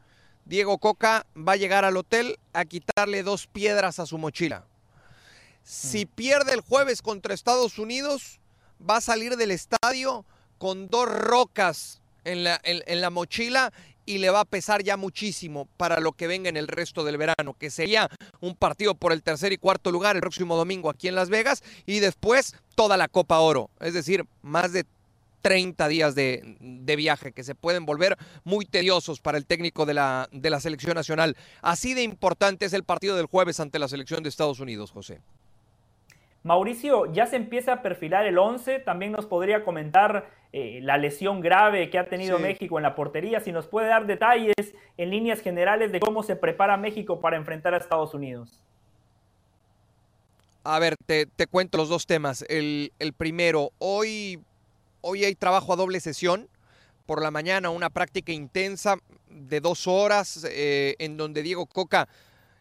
Diego 0.45 0.77
Coca 0.77 1.25
va 1.35 1.53
a 1.53 1.57
llegar 1.57 1.85
al 1.85 1.97
hotel 1.97 2.37
a 2.53 2.65
quitarle 2.65 3.23
dos 3.23 3.47
piedras 3.47 3.99
a 3.99 4.05
su 4.05 4.17
mochila. 4.17 4.65
Si 5.63 6.05
mm. 6.05 6.09
pierde 6.09 6.53
el 6.53 6.61
jueves 6.61 7.01
contra 7.01 7.33
Estados 7.33 7.79
Unidos, 7.79 8.39
va 8.87 8.97
a 8.97 9.01
salir 9.01 9.37
del 9.37 9.51
estadio 9.51 10.25
con 10.57 10.87
dos 10.89 11.09
rocas 11.09 12.01
en 12.23 12.43
la, 12.43 12.59
en, 12.63 13.01
la 13.01 13.09
mochila 13.09 13.73
y 14.05 14.17
le 14.17 14.29
va 14.29 14.41
a 14.41 14.45
pesar 14.45 14.83
ya 14.83 14.97
muchísimo 14.97 15.67
para 15.77 15.99
lo 15.99 16.13
que 16.13 16.27
venga 16.27 16.49
en 16.49 16.57
el 16.57 16.67
resto 16.67 17.03
del 17.03 17.17
verano, 17.17 17.55
que 17.57 17.69
sería 17.69 18.09
un 18.39 18.55
partido 18.55 18.95
por 18.95 19.11
el 19.11 19.23
tercer 19.23 19.51
y 19.53 19.57
cuarto 19.57 19.91
lugar 19.91 20.15
el 20.15 20.21
próximo 20.21 20.55
domingo 20.55 20.89
aquí 20.89 21.07
en 21.07 21.15
Las 21.15 21.29
Vegas 21.29 21.63
y 21.85 21.99
después 21.99 22.55
toda 22.75 22.97
la 22.97 23.07
Copa 23.07 23.39
Oro, 23.39 23.69
es 23.79 23.93
decir, 23.93 24.25
más 24.41 24.73
de 24.73 24.85
30 25.41 25.87
días 25.87 26.15
de, 26.15 26.57
de, 26.59 26.95
viaje 26.95 27.31
que 27.31 27.43
se 27.43 27.55
pueden 27.55 27.85
volver 27.85 28.17
muy 28.43 28.65
tediosos 28.65 29.19
para 29.19 29.37
el 29.37 29.45
técnico 29.45 29.85
de 29.85 29.95
la, 29.95 30.29
de 30.31 30.49
la 30.49 30.59
selección 30.59 30.93
nacional. 30.93 31.35
Así 31.61 31.93
de 31.93 32.03
importante 32.03 32.65
es 32.65 32.73
el 32.73 32.83
partido 32.83 33.15
del 33.15 33.25
jueves 33.25 33.59
ante 33.59 33.79
la 33.79 33.87
selección 33.87 34.23
de 34.23 34.29
Estados 34.29 34.59
Unidos, 34.59 34.91
José. 34.91 35.19
Mauricio, 36.43 37.11
ya 37.13 37.27
se 37.27 37.35
empieza 37.35 37.73
a 37.73 37.81
perfilar 37.83 38.25
el 38.25 38.37
11, 38.37 38.79
también 38.79 39.11
nos 39.11 39.27
podría 39.27 39.63
comentar 39.63 40.29
eh, 40.53 40.79
la 40.81 40.97
lesión 40.97 41.39
grave 41.39 41.89
que 41.89 41.99
ha 41.99 42.09
tenido 42.09 42.39
México 42.39 42.79
en 42.79 42.83
la 42.83 42.95
portería, 42.95 43.39
si 43.39 43.51
nos 43.51 43.67
puede 43.67 43.87
dar 43.87 44.07
detalles 44.07 44.55
en 44.97 45.09
líneas 45.11 45.39
generales 45.41 45.91
de 45.91 45.99
cómo 45.99 46.23
se 46.23 46.35
prepara 46.35 46.77
México 46.77 47.19
para 47.19 47.37
enfrentar 47.37 47.73
a 47.75 47.77
Estados 47.77 48.13
Unidos. 48.13 48.59
A 50.63 50.79
ver, 50.79 50.95
te, 51.05 51.27
cuento 51.49 51.77
los 51.77 51.89
dos 51.89 52.05
temas. 52.05 52.43
El, 52.49 52.91
primero, 53.17 53.71
hoy, 53.79 54.39
hoy 55.01 55.23
hay 55.25 55.35
trabajo 55.35 55.73
a 55.73 55.75
doble 55.75 55.99
sesión. 55.99 56.49
Por 57.05 57.21
la 57.21 57.31
mañana 57.31 57.71
una 57.71 57.89
práctica 57.89 58.31
intensa 58.31 58.97
de 59.27 59.59
dos 59.59 59.87
horas 59.87 60.47
eh, 60.49 60.95
en 60.99 61.17
donde 61.17 61.41
Diego 61.41 61.65
Coca 61.65 62.07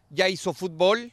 ya 0.09 0.29
hizo 0.29 0.55
fútbol 0.55 1.13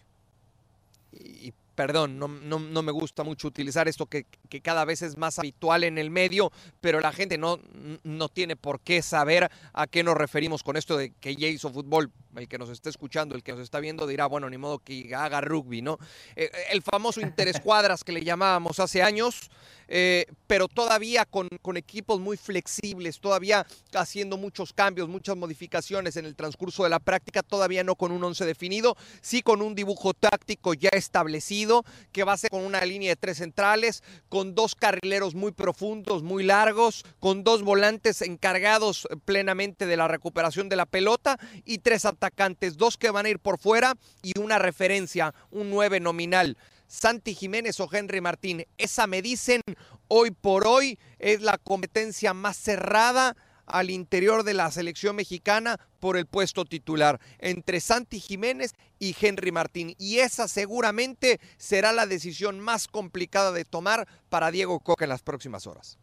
y 1.11 1.53
perdón, 1.77 2.17
no, 2.17 2.27
no, 2.27 2.81
me 2.81 2.91
gusta 2.91 3.23
mucho 3.23 3.47
utilizar 3.47 3.87
esto 3.87 4.07
que, 4.07 4.25
que, 4.49 4.61
cada 4.61 4.83
vez 4.83 5.03
es 5.03 5.15
más 5.15 5.37
habitual 5.37 5.83
en 5.83 5.99
el 5.99 6.09
medio, 6.09 6.51
pero 6.81 6.99
la 6.99 7.11
gente 7.11 7.37
no, 7.37 7.59
no 8.03 8.29
tiene 8.29 8.55
por 8.55 8.79
qué 8.79 9.03
saber 9.03 9.51
a 9.73 9.85
qué 9.85 10.01
nos 10.01 10.17
referimos 10.17 10.63
con 10.63 10.75
esto 10.75 10.97
de 10.97 11.11
que 11.11 11.33
hizo 11.33 11.71
fútbol. 11.71 12.11
El 12.37 12.47
que 12.47 12.57
nos 12.59 12.69
esté 12.69 12.89
escuchando, 12.89 13.35
el 13.35 13.41
que 13.41 13.51
nos 13.51 13.61
está 13.61 13.79
viendo 13.79 14.05
dirá, 14.05 14.27
bueno, 14.27 14.49
ni 14.49 14.57
modo 14.57 14.79
que 14.79 15.13
haga 15.15 15.41
rugby, 15.41 15.81
¿no? 15.81 15.97
Eh, 16.35 16.51
el 16.71 16.83
famoso 16.83 17.19
interescuadras 17.19 18.03
que 18.03 18.11
le 18.11 18.23
llamábamos 18.23 18.79
hace 18.79 19.01
años, 19.01 19.49
eh, 19.87 20.25
pero 20.45 20.67
todavía 20.67 21.25
con, 21.25 21.47
con, 21.61 21.77
equipos 21.77 22.19
muy 22.19 22.37
flexibles, 22.37 23.19
todavía 23.19 23.65
haciendo 23.93 24.37
muchos 24.37 24.73
cambios, 24.73 25.07
muchas 25.07 25.35
modificaciones 25.37 26.17
en 26.17 26.25
el 26.25 26.35
transcurso 26.35 26.83
de 26.83 26.89
la 26.89 26.99
práctica, 26.99 27.41
todavía 27.41 27.83
no 27.83 27.95
con 27.95 28.11
un 28.11 28.23
once 28.23 28.45
definido, 28.45 28.97
sí 29.21 29.41
con 29.41 29.61
un 29.61 29.75
dibujo 29.75 30.13
táctico 30.13 30.73
ya 30.73 30.89
establecido, 30.91 31.85
que 32.11 32.23
va 32.23 32.33
a 32.33 32.37
ser 32.37 32.49
con 32.49 32.65
una 32.65 32.83
línea 32.85 33.09
de 33.11 33.15
tres 33.15 33.37
centrales, 33.37 34.03
con 34.29 34.53
dos 34.53 34.75
carrileros 34.75 35.35
muy 35.35 35.53
profundos, 35.53 36.21
muy 36.21 36.43
largos, 36.43 37.05
con 37.19 37.43
dos 37.43 37.63
volantes 37.63 38.21
encargados 38.21 39.07
plenamente 39.25 39.85
de 39.85 39.97
la 39.97 40.07
recuperación 40.07 40.69
de 40.69 40.75
la 40.75 40.85
pelota 40.85 41.39
y 41.65 41.79
tres 41.79 42.05
atacantes, 42.05 42.26
dos 42.75 42.97
que 42.97 43.11
van 43.11 43.25
a 43.25 43.29
ir 43.29 43.39
por 43.39 43.59
fuera 43.59 43.95
y 44.21 44.37
una 44.39 44.59
referencia, 44.59 45.33
un 45.51 45.69
nueve 45.69 45.99
nominal. 45.99 46.57
Santi 46.87 47.35
Jiménez 47.35 47.79
o 47.79 47.89
Henry 47.91 48.21
Martín. 48.21 48.65
Esa 48.77 49.07
me 49.07 49.21
dicen 49.21 49.61
hoy 50.07 50.31
por 50.31 50.65
hoy 50.65 50.97
es 51.19 51.41
la 51.41 51.57
competencia 51.57 52.33
más 52.33 52.57
cerrada 52.57 53.35
al 53.65 53.89
interior 53.89 54.43
de 54.43 54.53
la 54.53 54.71
selección 54.71 55.17
mexicana 55.17 55.77
por 55.99 56.15
el 56.15 56.25
puesto 56.25 56.63
titular 56.63 57.19
entre 57.39 57.81
Santi 57.81 58.19
Jiménez 58.19 58.73
y 58.97 59.15
Henry 59.19 59.51
Martín. 59.51 59.93
Y 59.99 60.19
esa 60.19 60.47
seguramente 60.47 61.39
será 61.57 61.91
la 61.91 62.07
decisión 62.07 62.59
más 62.59 62.87
complicada 62.87 63.51
de 63.51 63.65
tomar 63.65 64.07
para 64.29 64.51
Diego 64.51 64.79
Coca 64.79 65.03
en 65.03 65.09
las 65.09 65.21
próximas 65.21 65.67
horas. 65.67 65.99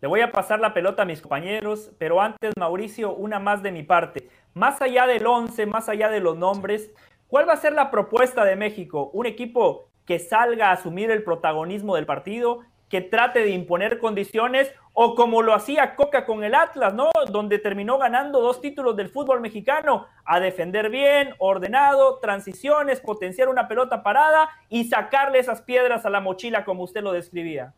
Le 0.00 0.08
voy 0.08 0.20
a 0.20 0.32
pasar 0.32 0.60
la 0.60 0.74
pelota 0.74 1.02
a 1.02 1.06
mis 1.06 1.20
compañeros, 1.20 1.92
pero 1.98 2.20
antes, 2.20 2.52
Mauricio, 2.58 3.14
una 3.14 3.38
más 3.38 3.62
de 3.62 3.72
mi 3.72 3.82
parte. 3.82 4.28
Más 4.52 4.82
allá 4.82 5.06
del 5.06 5.26
11, 5.26 5.66
más 5.66 5.88
allá 5.88 6.10
de 6.10 6.20
los 6.20 6.36
nombres, 6.36 6.92
¿cuál 7.26 7.48
va 7.48 7.54
a 7.54 7.58
ser 7.58 7.72
la 7.72 7.90
propuesta 7.90 8.44
de 8.44 8.56
México? 8.56 9.10
¿Un 9.14 9.26
equipo 9.26 9.88
que 10.04 10.18
salga 10.18 10.68
a 10.68 10.72
asumir 10.72 11.10
el 11.10 11.24
protagonismo 11.24 11.96
del 11.96 12.06
partido, 12.06 12.60
que 12.88 13.00
trate 13.00 13.40
de 13.40 13.50
imponer 13.50 13.98
condiciones 13.98 14.72
o 14.92 15.14
como 15.14 15.42
lo 15.42 15.54
hacía 15.54 15.96
Coca 15.96 16.26
con 16.26 16.44
el 16.44 16.54
Atlas, 16.54 16.94
¿no? 16.94 17.10
Donde 17.30 17.58
terminó 17.58 17.98
ganando 17.98 18.40
dos 18.40 18.60
títulos 18.60 18.94
del 18.96 19.08
fútbol 19.08 19.40
mexicano, 19.40 20.06
a 20.24 20.38
defender 20.38 20.90
bien, 20.90 21.34
ordenado, 21.38 22.18
transiciones, 22.20 23.00
potenciar 23.00 23.48
una 23.48 23.66
pelota 23.66 24.02
parada 24.02 24.48
y 24.68 24.84
sacarle 24.84 25.40
esas 25.40 25.62
piedras 25.62 26.06
a 26.06 26.10
la 26.10 26.20
mochila 26.20 26.64
como 26.64 26.84
usted 26.84 27.02
lo 27.02 27.12
describía. 27.12 27.74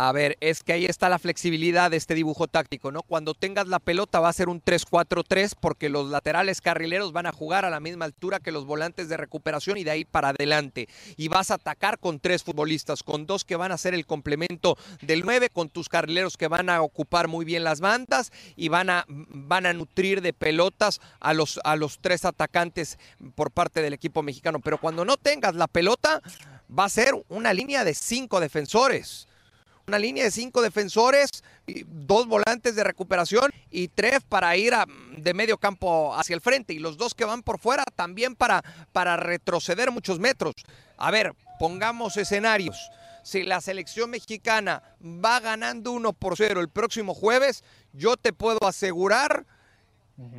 A 0.00 0.12
ver, 0.12 0.36
es 0.38 0.62
que 0.62 0.74
ahí 0.74 0.84
está 0.86 1.08
la 1.08 1.18
flexibilidad 1.18 1.90
de 1.90 1.96
este 1.96 2.14
dibujo 2.14 2.46
táctico, 2.46 2.92
¿no? 2.92 3.02
Cuando 3.02 3.34
tengas 3.34 3.66
la 3.66 3.80
pelota 3.80 4.20
va 4.20 4.28
a 4.28 4.32
ser 4.32 4.48
un 4.48 4.62
3-4-3 4.62 5.56
porque 5.60 5.88
los 5.88 6.08
laterales 6.08 6.60
carrileros 6.60 7.10
van 7.10 7.26
a 7.26 7.32
jugar 7.32 7.64
a 7.64 7.70
la 7.70 7.80
misma 7.80 8.04
altura 8.04 8.38
que 8.38 8.52
los 8.52 8.64
volantes 8.64 9.08
de 9.08 9.16
recuperación 9.16 9.76
y 9.76 9.82
de 9.82 9.90
ahí 9.90 10.04
para 10.04 10.28
adelante. 10.28 10.88
Y 11.16 11.26
vas 11.26 11.50
a 11.50 11.54
atacar 11.54 11.98
con 11.98 12.20
tres 12.20 12.44
futbolistas, 12.44 13.02
con 13.02 13.26
dos 13.26 13.44
que 13.44 13.56
van 13.56 13.72
a 13.72 13.76
ser 13.76 13.92
el 13.92 14.06
complemento 14.06 14.78
del 15.02 15.24
9, 15.24 15.50
con 15.50 15.68
tus 15.68 15.88
carrileros 15.88 16.36
que 16.36 16.46
van 16.46 16.70
a 16.70 16.80
ocupar 16.80 17.26
muy 17.26 17.44
bien 17.44 17.64
las 17.64 17.80
bandas 17.80 18.30
y 18.54 18.68
van 18.68 18.90
a, 18.90 19.04
van 19.08 19.66
a 19.66 19.72
nutrir 19.72 20.22
de 20.22 20.32
pelotas 20.32 21.00
a 21.18 21.34
los, 21.34 21.58
a 21.64 21.74
los 21.74 21.98
tres 21.98 22.24
atacantes 22.24 23.00
por 23.34 23.50
parte 23.50 23.82
del 23.82 23.94
equipo 23.94 24.22
mexicano. 24.22 24.60
Pero 24.60 24.78
cuando 24.78 25.04
no 25.04 25.16
tengas 25.16 25.56
la 25.56 25.66
pelota, 25.66 26.22
va 26.70 26.84
a 26.84 26.88
ser 26.88 27.14
una 27.28 27.52
línea 27.52 27.82
de 27.82 27.94
cinco 27.94 28.38
defensores 28.38 29.26
una 29.88 29.98
línea 29.98 30.22
de 30.22 30.30
cinco 30.30 30.60
defensores, 30.60 31.30
dos 31.86 32.26
volantes 32.26 32.76
de 32.76 32.84
recuperación 32.84 33.50
y 33.70 33.88
tres 33.88 34.20
para 34.28 34.54
ir 34.56 34.74
de 35.16 35.34
medio 35.34 35.56
campo 35.56 36.14
hacia 36.14 36.34
el 36.34 36.42
frente 36.42 36.74
y 36.74 36.78
los 36.78 36.98
dos 36.98 37.14
que 37.14 37.24
van 37.24 37.42
por 37.42 37.58
fuera 37.58 37.84
también 37.96 38.36
para, 38.36 38.62
para 38.92 39.16
retroceder 39.16 39.90
muchos 39.90 40.18
metros. 40.20 40.54
A 40.98 41.10
ver, 41.10 41.32
pongamos 41.58 42.18
escenarios. 42.18 42.90
Si 43.22 43.42
la 43.42 43.60
selección 43.60 44.10
mexicana 44.10 44.82
va 45.02 45.40
ganando 45.40 45.92
1 45.92 46.12
por 46.12 46.36
0 46.36 46.60
el 46.60 46.68
próximo 46.68 47.14
jueves, 47.14 47.64
yo 47.94 48.16
te 48.16 48.32
puedo 48.34 48.66
asegurar 48.66 49.46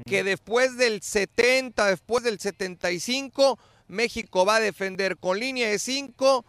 que 0.06 0.24
después 0.24 0.78
del 0.78 1.02
70, 1.02 1.88
después 1.88 2.24
del 2.24 2.40
75, 2.40 3.58
México 3.88 4.46
va 4.46 4.58
a 4.58 4.60
defender 4.60 5.18
con 5.18 5.40
línea 5.40 5.70
de 5.70 5.80
5, 5.80 6.46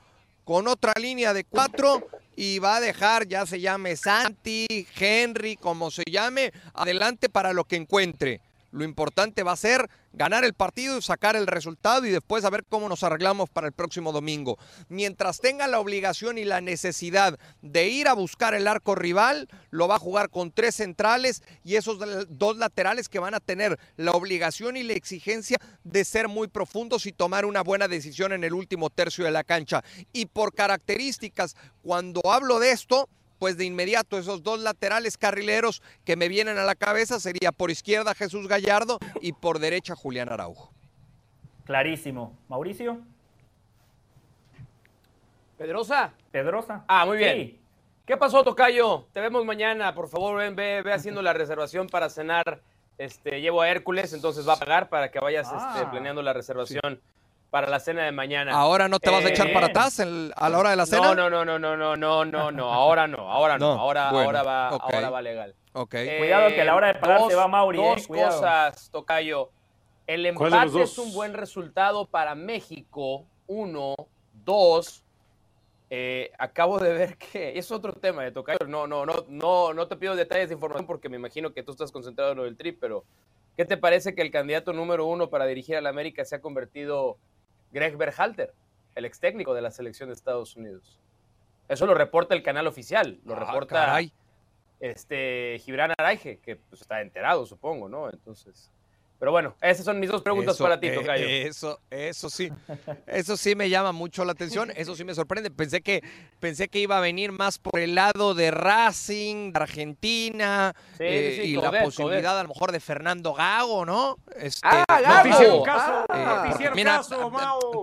con 0.50 0.66
otra 0.66 0.92
línea 1.00 1.32
de 1.32 1.44
4 1.44 2.08
y 2.34 2.58
va 2.58 2.74
a 2.74 2.80
dejar, 2.80 3.28
ya 3.28 3.46
se 3.46 3.60
llame 3.60 3.94
Santi, 3.94 4.66
Henry, 4.98 5.54
como 5.54 5.92
se 5.92 6.02
llame, 6.10 6.52
adelante 6.74 7.28
para 7.28 7.52
lo 7.52 7.62
que 7.62 7.76
encuentre. 7.76 8.40
Lo 8.70 8.84
importante 8.84 9.42
va 9.42 9.52
a 9.52 9.56
ser 9.56 9.88
ganar 10.12 10.44
el 10.44 10.54
partido, 10.54 11.00
sacar 11.00 11.36
el 11.36 11.46
resultado 11.46 12.06
y 12.06 12.10
después 12.10 12.44
a 12.44 12.50
ver 12.50 12.64
cómo 12.68 12.88
nos 12.88 13.02
arreglamos 13.02 13.48
para 13.50 13.66
el 13.66 13.72
próximo 13.72 14.12
domingo. 14.12 14.58
Mientras 14.88 15.40
tenga 15.40 15.66
la 15.66 15.80
obligación 15.80 16.38
y 16.38 16.44
la 16.44 16.60
necesidad 16.60 17.38
de 17.62 17.88
ir 17.88 18.08
a 18.08 18.14
buscar 18.14 18.54
el 18.54 18.66
arco 18.66 18.94
rival, 18.94 19.48
lo 19.70 19.88
va 19.88 19.96
a 19.96 20.00
jugar 20.00 20.30
con 20.30 20.52
tres 20.52 20.76
centrales 20.76 21.42
y 21.64 21.76
esos 21.76 21.98
dos 22.28 22.56
laterales 22.56 23.08
que 23.08 23.18
van 23.18 23.34
a 23.34 23.40
tener 23.40 23.78
la 23.96 24.12
obligación 24.12 24.76
y 24.76 24.82
la 24.82 24.94
exigencia 24.94 25.58
de 25.84 26.04
ser 26.04 26.28
muy 26.28 26.48
profundos 26.48 27.06
y 27.06 27.12
tomar 27.12 27.44
una 27.44 27.62
buena 27.62 27.88
decisión 27.88 28.32
en 28.32 28.44
el 28.44 28.54
último 28.54 28.90
tercio 28.90 29.24
de 29.24 29.30
la 29.30 29.44
cancha. 29.44 29.82
Y 30.12 30.26
por 30.26 30.54
características, 30.54 31.56
cuando 31.82 32.20
hablo 32.24 32.58
de 32.58 32.72
esto, 32.72 33.08
pues 33.40 33.56
de 33.56 33.64
inmediato 33.64 34.18
esos 34.18 34.42
dos 34.42 34.60
laterales 34.60 35.16
carrileros 35.16 35.82
que 36.04 36.14
me 36.14 36.28
vienen 36.28 36.58
a 36.58 36.62
la 36.62 36.74
cabeza 36.74 37.18
sería 37.18 37.52
por 37.52 37.70
izquierda 37.70 38.14
Jesús 38.14 38.46
Gallardo 38.46 38.98
y 39.22 39.32
por 39.32 39.58
derecha 39.58 39.96
Julián 39.96 40.30
Araujo. 40.30 40.70
Clarísimo. 41.64 42.36
Mauricio. 42.48 43.00
Pedrosa. 45.56 46.12
Pedrosa. 46.30 46.84
Ah, 46.86 47.06
muy 47.06 47.16
bien. 47.16 47.58
¿Qué 48.04 48.16
pasó, 48.18 48.44
Tocayo? 48.44 49.06
Te 49.12 49.20
vemos 49.20 49.44
mañana. 49.46 49.94
Por 49.94 50.08
favor, 50.08 50.36
ven, 50.36 50.54
ve, 50.54 50.82
ve 50.82 50.92
haciendo 50.92 51.22
la 51.22 51.32
reservación 51.32 51.86
para 51.86 52.10
cenar. 52.10 52.60
Este, 52.98 53.40
llevo 53.40 53.62
a 53.62 53.70
Hércules, 53.70 54.12
entonces 54.12 54.46
va 54.46 54.54
a 54.54 54.58
pagar 54.58 54.90
para 54.90 55.10
que 55.10 55.18
vayas 55.18 55.46
este, 55.46 55.80
ah. 55.86 55.88
planeando 55.90 56.20
la 56.20 56.34
reservación 56.34 57.00
para 57.50 57.68
la 57.68 57.80
cena 57.80 58.04
de 58.04 58.12
mañana. 58.12 58.52
¿Ahora 58.52 58.88
no 58.88 59.00
te 59.00 59.10
vas 59.10 59.24
a 59.24 59.28
echar 59.28 59.52
para 59.52 59.66
atrás 59.66 60.00
a 60.00 60.48
la 60.48 60.58
hora 60.58 60.70
de 60.70 60.76
la 60.76 60.86
cena? 60.86 61.14
No, 61.14 61.28
no, 61.28 61.44
no, 61.44 61.44
no, 61.44 61.58
no, 61.58 61.96
no, 61.96 62.24
no, 62.24 62.50
no, 62.52 62.72
ahora 62.72 63.06
no, 63.08 63.30
ahora 63.30 63.58
no, 63.58 63.72
ahora, 63.72 64.08
ahora, 64.08 64.42
va, 64.42 64.68
ahora 64.68 65.10
va 65.10 65.20
legal. 65.20 65.54
Okay. 65.72 66.18
Cuidado 66.18 66.48
que 66.48 66.60
a 66.62 66.64
la 66.64 66.74
hora 66.74 66.88
de 66.88 66.94
pagar 66.94 67.22
se 67.28 67.34
va 67.34 67.48
Mauri. 67.48 67.78
Dos 67.78 68.06
cosas, 68.06 68.90
Tocayo. 68.90 69.50
El 70.06 70.26
empate 70.26 70.82
es 70.82 70.98
un 70.98 71.12
buen 71.12 71.34
resultado 71.34 72.06
para 72.06 72.34
México. 72.34 73.26
Uno, 73.46 73.94
dos. 74.44 75.04
acabo 76.38 76.78
de 76.78 76.92
ver 76.92 77.16
que 77.16 77.58
es 77.58 77.70
otro 77.70 77.92
tema 77.92 78.22
de 78.22 78.32
Tocayo. 78.32 78.66
No, 78.66 78.86
no, 78.86 79.04
no, 79.06 79.24
no, 79.28 79.74
no 79.74 79.88
te 79.88 79.96
pido 79.96 80.14
detalles 80.14 80.48
de 80.48 80.54
información 80.54 80.86
porque 80.86 81.08
me 81.08 81.16
imagino 81.16 81.52
que 81.52 81.62
tú 81.62 81.72
estás 81.72 81.92
concentrado 81.92 82.32
en 82.32 82.38
lo 82.38 82.44
del 82.44 82.56
trip, 82.56 82.78
pero 82.80 83.04
¿qué 83.56 83.64
te 83.64 83.76
parece 83.76 84.14
que 84.14 84.22
el 84.22 84.30
candidato 84.30 84.72
número 84.72 85.06
uno 85.06 85.30
para 85.30 85.46
dirigir 85.46 85.76
a 85.76 85.80
la 85.80 85.90
América 85.90 86.24
se 86.24 86.36
ha 86.36 86.40
convertido 86.40 87.18
Greg 87.70 87.96
Berhalter, 87.96 88.54
el 88.94 89.04
ex 89.04 89.20
técnico 89.20 89.54
de 89.54 89.62
la 89.62 89.70
selección 89.70 90.08
de 90.08 90.14
Estados 90.14 90.56
Unidos. 90.56 91.00
Eso 91.68 91.86
lo 91.86 91.94
reporta 91.94 92.34
el 92.34 92.42
canal 92.42 92.66
oficial, 92.66 93.20
lo 93.24 93.34
ah, 93.34 93.38
reporta 93.38 94.00
este 94.80 95.58
Gibran 95.60 95.92
Araige, 95.96 96.38
que 96.38 96.56
pues, 96.56 96.80
está 96.80 97.00
enterado, 97.00 97.46
supongo, 97.46 97.88
¿no? 97.88 98.10
Entonces, 98.10 98.72
pero 99.20 99.32
bueno, 99.32 99.54
esas 99.60 99.84
son 99.84 100.00
mis 100.00 100.08
dos 100.08 100.22
preguntas 100.22 100.56
para 100.56 100.80
ti, 100.80 100.86
eh, 100.86 100.94
Tocayo. 100.94 101.26
eso, 101.28 101.78
eso 101.90 102.30
sí, 102.30 102.50
eso 103.06 103.36
sí 103.36 103.54
me 103.54 103.68
llama 103.68 103.92
mucho 103.92 104.24
la 104.24 104.32
atención, 104.32 104.72
eso 104.74 104.96
sí 104.96 105.04
me 105.04 105.14
sorprende. 105.14 105.50
Pensé 105.50 105.82
que, 105.82 106.02
pensé 106.40 106.68
que 106.68 106.78
iba 106.78 106.96
a 106.96 107.00
venir 107.00 107.30
más 107.30 107.58
por 107.58 107.78
el 107.80 107.94
lado 107.94 108.32
de 108.32 108.50
Racing, 108.50 109.52
de 109.52 109.60
Argentina, 109.60 110.74
eh, 110.98 111.42
y 111.44 111.56
la 111.56 111.82
posibilidad 111.82 112.38
a 112.40 112.44
lo 112.44 112.48
mejor 112.48 112.72
de 112.72 112.80
Fernando 112.80 113.34
Gago, 113.34 113.84
¿no? 113.84 114.16
Este, 114.36 114.66
ah, 114.66 114.84
Gago. 114.88 115.64
caso, 115.64 116.06
eh, 116.14 116.70
mira, 116.74 117.02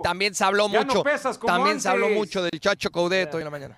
también 0.02 0.34
se 0.34 0.42
habló 0.42 0.68
mucho, 0.68 1.04
también 1.46 1.80
se 1.80 1.88
habló 1.88 2.08
mucho 2.08 2.42
del 2.42 2.58
Chacho 2.58 2.90
Coudet 2.90 3.32
hoy 3.32 3.42
en 3.42 3.44
la 3.44 3.50
mañana. 3.50 3.76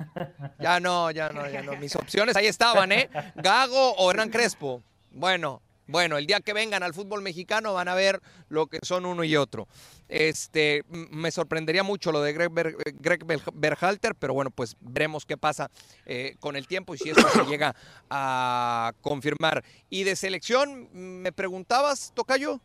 Ya 0.59 0.81
no, 0.81 1.11
ya 1.11 1.29
no, 1.29 1.47
ya 1.47 1.61
no. 1.61 1.77
Mis 1.77 1.95
opciones 1.95 2.37
ahí 2.37 2.47
estaban, 2.47 2.91
¿eh? 2.91 3.11
Gago 3.35 3.97
o 3.97 4.11
Hernán 4.11 4.31
Crespo. 4.31 4.83
Bueno, 5.11 5.61
bueno, 5.91 6.19
el 6.19 6.27
día 6.27 6.41
que 6.41 6.53
vengan 6.53 6.83
al 6.83 6.95
fútbol 6.95 7.23
mexicano 7.23 7.75
van 7.75 7.89
a 7.89 7.95
ver 7.95 8.21
lo 8.49 8.67
que 8.67 8.79
son 8.83 9.07
uno 9.07 9.25
y 9.25 9.37
otro. 9.37 9.69
Este, 10.09 10.83
me 10.89 11.31
sorprendería 11.31 11.83
mucho 11.83 12.13
lo 12.13 12.21
de 12.23 12.33
Greg, 12.33 13.25
Berhalter, 13.53 14.15
pero 14.15 14.35
bueno, 14.35 14.51
pues 14.51 14.77
veremos 14.81 15.27
qué 15.27 15.37
pasa 15.37 15.71
eh, 16.07 16.37
con 16.41 16.57
el 16.57 16.67
tiempo 16.67 16.95
y 16.95 16.99
si 16.99 17.11
esto 17.11 17.29
se 17.29 17.45
llega 17.45 17.75
a 18.09 18.93
confirmar. 19.01 19.65
Y 19.89 20.05
de 20.05 20.17
selección, 20.17 20.89
¿me 20.93 21.33
preguntabas, 21.33 22.13
Tocayo? 22.15 22.61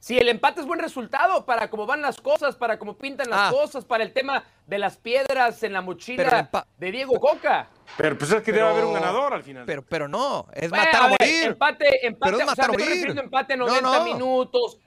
Sí, 0.00 0.16
el 0.16 0.30
empate 0.30 0.62
es 0.62 0.66
buen 0.66 0.80
resultado 0.80 1.44
para 1.44 1.68
cómo 1.68 1.84
van 1.84 2.00
las 2.00 2.18
cosas, 2.18 2.56
para 2.56 2.78
cómo 2.78 2.96
pintan 2.96 3.28
las 3.28 3.38
ah. 3.38 3.50
cosas, 3.52 3.84
para 3.84 4.02
el 4.02 4.14
tema 4.14 4.42
de 4.66 4.78
las 4.78 4.96
piedras 4.96 5.62
en 5.62 5.74
la 5.74 5.82
mochila 5.82 6.48
de 6.78 6.90
Diego 6.90 7.20
Coca. 7.20 7.68
Pero 7.98 8.16
pues 8.16 8.32
es 8.32 8.42
que 8.42 8.50
debe 8.50 8.66
haber 8.66 8.86
un 8.86 8.94
ganador 8.94 9.34
al 9.34 9.42
final. 9.42 9.64
Pero, 9.66 9.82
pero 9.82 10.08
no, 10.08 10.46
es 10.54 10.70
matar 10.70 11.02
o 11.02 11.08
morir. 11.10 11.44
Empate, 11.48 12.06
empate, 12.06 12.32
pero 12.32 12.38
es 12.38 12.46
matar 12.46 12.70
o 12.70 12.72
morir. 12.72 13.10
empate 13.10 13.56
90 13.58 14.04
minutos. 14.04 14.78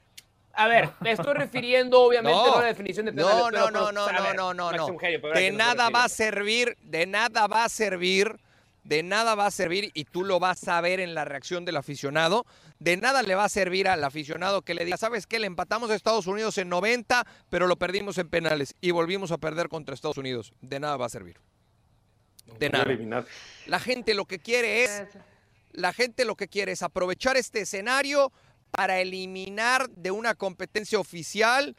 A 0.54 0.68
ver, 0.68 0.90
me 1.00 1.12
estoy 1.12 1.34
refiriendo 1.36 2.02
obviamente 2.02 2.50
a 2.50 2.62
la 2.62 2.66
definición 2.66 3.06
de 3.06 3.14
penales. 3.14 3.38
No, 3.38 3.52
no, 3.52 3.70
no, 3.70 3.92
no, 3.92 4.12
no, 4.34 4.54
no, 4.54 4.72
no, 4.72 4.98
De 5.36 5.52
nada 5.52 5.92
va 5.92 6.06
a 6.06 6.10
servir, 6.10 6.76
de 6.82 7.06
nada 7.06 7.46
va 7.46 7.66
a 7.66 7.70
servir 7.70 8.40
de 8.84 9.04
nada 9.04 9.36
va 9.36 9.46
a 9.46 9.52
servir 9.52 9.92
y 9.94 10.06
tú 10.06 10.24
lo 10.24 10.40
vas 10.40 10.68
a 10.68 10.80
ver 10.82 11.00
en 11.00 11.16
la 11.16 11.26
reacción 11.26 11.66
del 11.66 11.78
aficionado. 11.78 12.46
De 12.80 12.98
nada 12.98 13.24
le 13.24 13.36
va 13.36 13.46
a 13.46 13.50
servir 13.50 13.88
al 13.88 14.04
aficionado 14.04 14.62
que 14.62 14.74
le 14.74 14.86
diga, 14.86 14.98
¿sabes 14.98 15.26
qué? 15.26 15.40
Le 15.40 15.48
empatamos 15.48 15.90
a 15.90 15.96
Estados 15.96 16.28
Unidos 16.28 16.58
en 16.58 16.70
90, 16.70 17.26
pero 17.50 17.68
lo 17.68 17.78
perdimos 17.78 18.18
en 18.18 18.30
penales 18.30 18.76
y 18.82 18.92
volvimos 18.92 19.32
a 19.32 19.38
perder 19.38 19.70
contra 19.70 19.96
Estados 19.96 20.18
Unidos. 20.18 20.54
De 20.62 20.80
nada 20.80 20.98
va 20.98 21.06
a 21.06 21.10
servir. 21.10 21.40
De 22.60 22.70
nada. 22.70 23.26
La 23.68 23.80
gente 23.80 24.14
lo 24.14 24.26
que 24.26 24.40
quiere 24.40 24.84
es 24.84 25.08
la 25.74 25.92
gente 25.92 26.24
lo 26.24 26.36
que 26.36 26.48
quiere 26.48 26.72
es 26.72 26.84
aprovechar 26.84 27.36
este 27.36 27.62
escenario 27.62 28.32
para 28.72 29.00
eliminar 29.00 29.90
de 29.90 30.12
una 30.12 30.36
competencia 30.36 31.00
oficial 31.00 31.76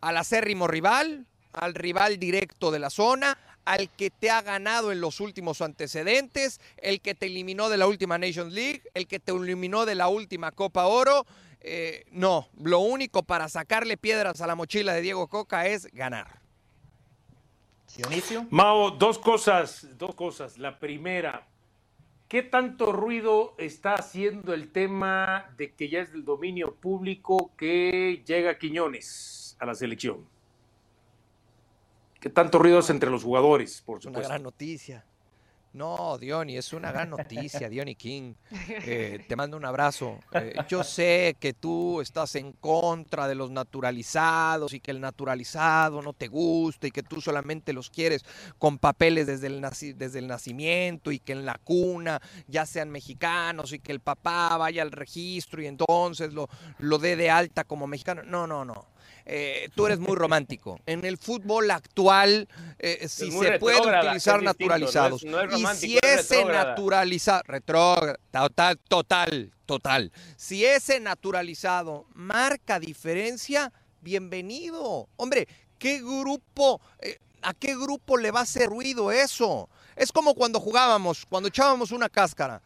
al 0.00 0.16
acérrimo 0.16 0.68
rival, 0.68 1.26
al 1.52 1.74
rival 1.74 2.18
directo 2.18 2.70
de 2.70 2.78
la 2.78 2.90
zona, 2.90 3.38
al 3.66 3.90
que 3.90 4.10
te 4.10 4.30
ha 4.30 4.40
ganado 4.40 4.92
en 4.92 5.00
los 5.00 5.20
últimos 5.20 5.60
antecedentes, 5.60 6.60
el 6.78 7.00
que 7.00 7.14
te 7.14 7.26
eliminó 7.26 7.68
de 7.68 7.76
la 7.76 7.86
última 7.86 8.16
Nations 8.16 8.52
League, 8.52 8.82
el 8.94 9.06
que 9.06 9.18
te 9.18 9.32
eliminó 9.32 9.84
de 9.84 9.96
la 9.96 10.08
última 10.08 10.52
Copa 10.52 10.86
Oro. 10.86 11.26
Eh, 11.60 12.04
no, 12.12 12.48
lo 12.62 12.78
único 12.78 13.24
para 13.24 13.48
sacarle 13.48 13.96
piedras 13.96 14.40
a 14.40 14.46
la 14.46 14.54
mochila 14.54 14.94
de 14.94 15.02
Diego 15.02 15.26
Coca 15.26 15.66
es 15.66 15.86
ganar. 15.92 16.40
Dionisio. 17.96 18.46
Mao, 18.50 18.92
dos 18.92 19.18
cosas, 19.18 19.98
dos 19.98 20.14
cosas. 20.14 20.58
La 20.58 20.78
primera, 20.78 21.46
¿qué 22.28 22.42
tanto 22.42 22.92
ruido 22.92 23.54
está 23.58 23.94
haciendo 23.94 24.54
el 24.54 24.70
tema 24.70 25.50
de 25.56 25.72
que 25.72 25.88
ya 25.88 26.00
es 26.00 26.12
del 26.12 26.24
dominio 26.24 26.74
público 26.74 27.50
que 27.56 28.22
llega 28.26 28.58
Quiñones 28.58 29.56
a 29.58 29.66
la 29.66 29.74
selección? 29.74 30.35
¿Qué 32.26 32.30
tanto 32.30 32.58
ruido 32.58 32.80
es 32.80 32.90
entre 32.90 33.08
los 33.08 33.22
jugadores, 33.22 33.84
por 33.86 34.02
supuesto? 34.02 34.18
Una 34.18 34.28
gran 34.30 34.42
noticia. 34.42 35.04
No, 35.72 36.18
Diony, 36.18 36.56
es 36.56 36.72
una 36.72 36.90
gran 36.90 37.08
noticia, 37.08 37.68
Diony 37.68 37.94
King. 37.94 38.34
Eh, 38.68 39.24
te 39.28 39.36
mando 39.36 39.56
un 39.56 39.64
abrazo. 39.64 40.18
Eh, 40.32 40.56
yo 40.68 40.82
sé 40.82 41.36
que 41.38 41.52
tú 41.52 42.00
estás 42.00 42.34
en 42.34 42.50
contra 42.54 43.28
de 43.28 43.36
los 43.36 43.52
naturalizados 43.52 44.72
y 44.72 44.80
que 44.80 44.90
el 44.90 45.00
naturalizado 45.00 46.02
no 46.02 46.14
te 46.14 46.26
gusta 46.26 46.88
y 46.88 46.90
que 46.90 47.04
tú 47.04 47.20
solamente 47.20 47.72
los 47.72 47.90
quieres 47.90 48.24
con 48.58 48.78
papeles 48.78 49.28
desde 49.28 49.46
el, 49.46 49.64
desde 49.96 50.18
el 50.18 50.26
nacimiento 50.26 51.12
y 51.12 51.20
que 51.20 51.30
en 51.30 51.46
la 51.46 51.60
cuna 51.62 52.20
ya 52.48 52.66
sean 52.66 52.90
mexicanos 52.90 53.72
y 53.72 53.78
que 53.78 53.92
el 53.92 54.00
papá 54.00 54.56
vaya 54.56 54.82
al 54.82 54.90
registro 54.90 55.62
y 55.62 55.66
entonces 55.66 56.34
lo, 56.34 56.48
lo 56.78 56.98
dé 56.98 57.14
de 57.14 57.30
alta 57.30 57.62
como 57.62 57.86
mexicano. 57.86 58.24
No, 58.24 58.48
no, 58.48 58.64
no. 58.64 58.95
Eh, 59.28 59.68
tú 59.74 59.86
eres 59.86 59.98
muy 59.98 60.14
romántico. 60.14 60.78
En 60.86 61.04
el 61.04 61.18
fútbol 61.18 61.72
actual, 61.72 62.48
eh, 62.78 63.08
si 63.08 63.32
se 63.32 63.58
puede 63.58 63.80
utilizar 63.80 64.40
naturalizados. 64.40 65.24
y 65.24 65.66
si 65.74 65.98
ese 66.00 66.44
naturalizado, 66.44 67.42
total, 68.30 68.78
total, 68.88 69.52
total. 69.66 70.12
Si 70.36 70.64
ese 70.64 71.00
naturalizado 71.00 72.06
marca 72.14 72.78
diferencia, 72.78 73.72
bienvenido. 74.00 75.08
Hombre, 75.16 75.48
¿qué 75.76 75.98
grupo, 75.98 76.80
eh, 77.00 77.18
a 77.42 77.52
qué 77.52 77.74
grupo 77.74 78.18
le 78.18 78.30
va 78.30 78.40
a 78.40 78.44
hacer 78.44 78.68
ruido 78.68 79.10
eso? 79.10 79.68
Es 79.96 80.12
como 80.12 80.36
cuando 80.36 80.60
jugábamos, 80.60 81.26
cuando 81.26 81.48
echábamos 81.48 81.90
una 81.90 82.08
cáscara. 82.08 82.62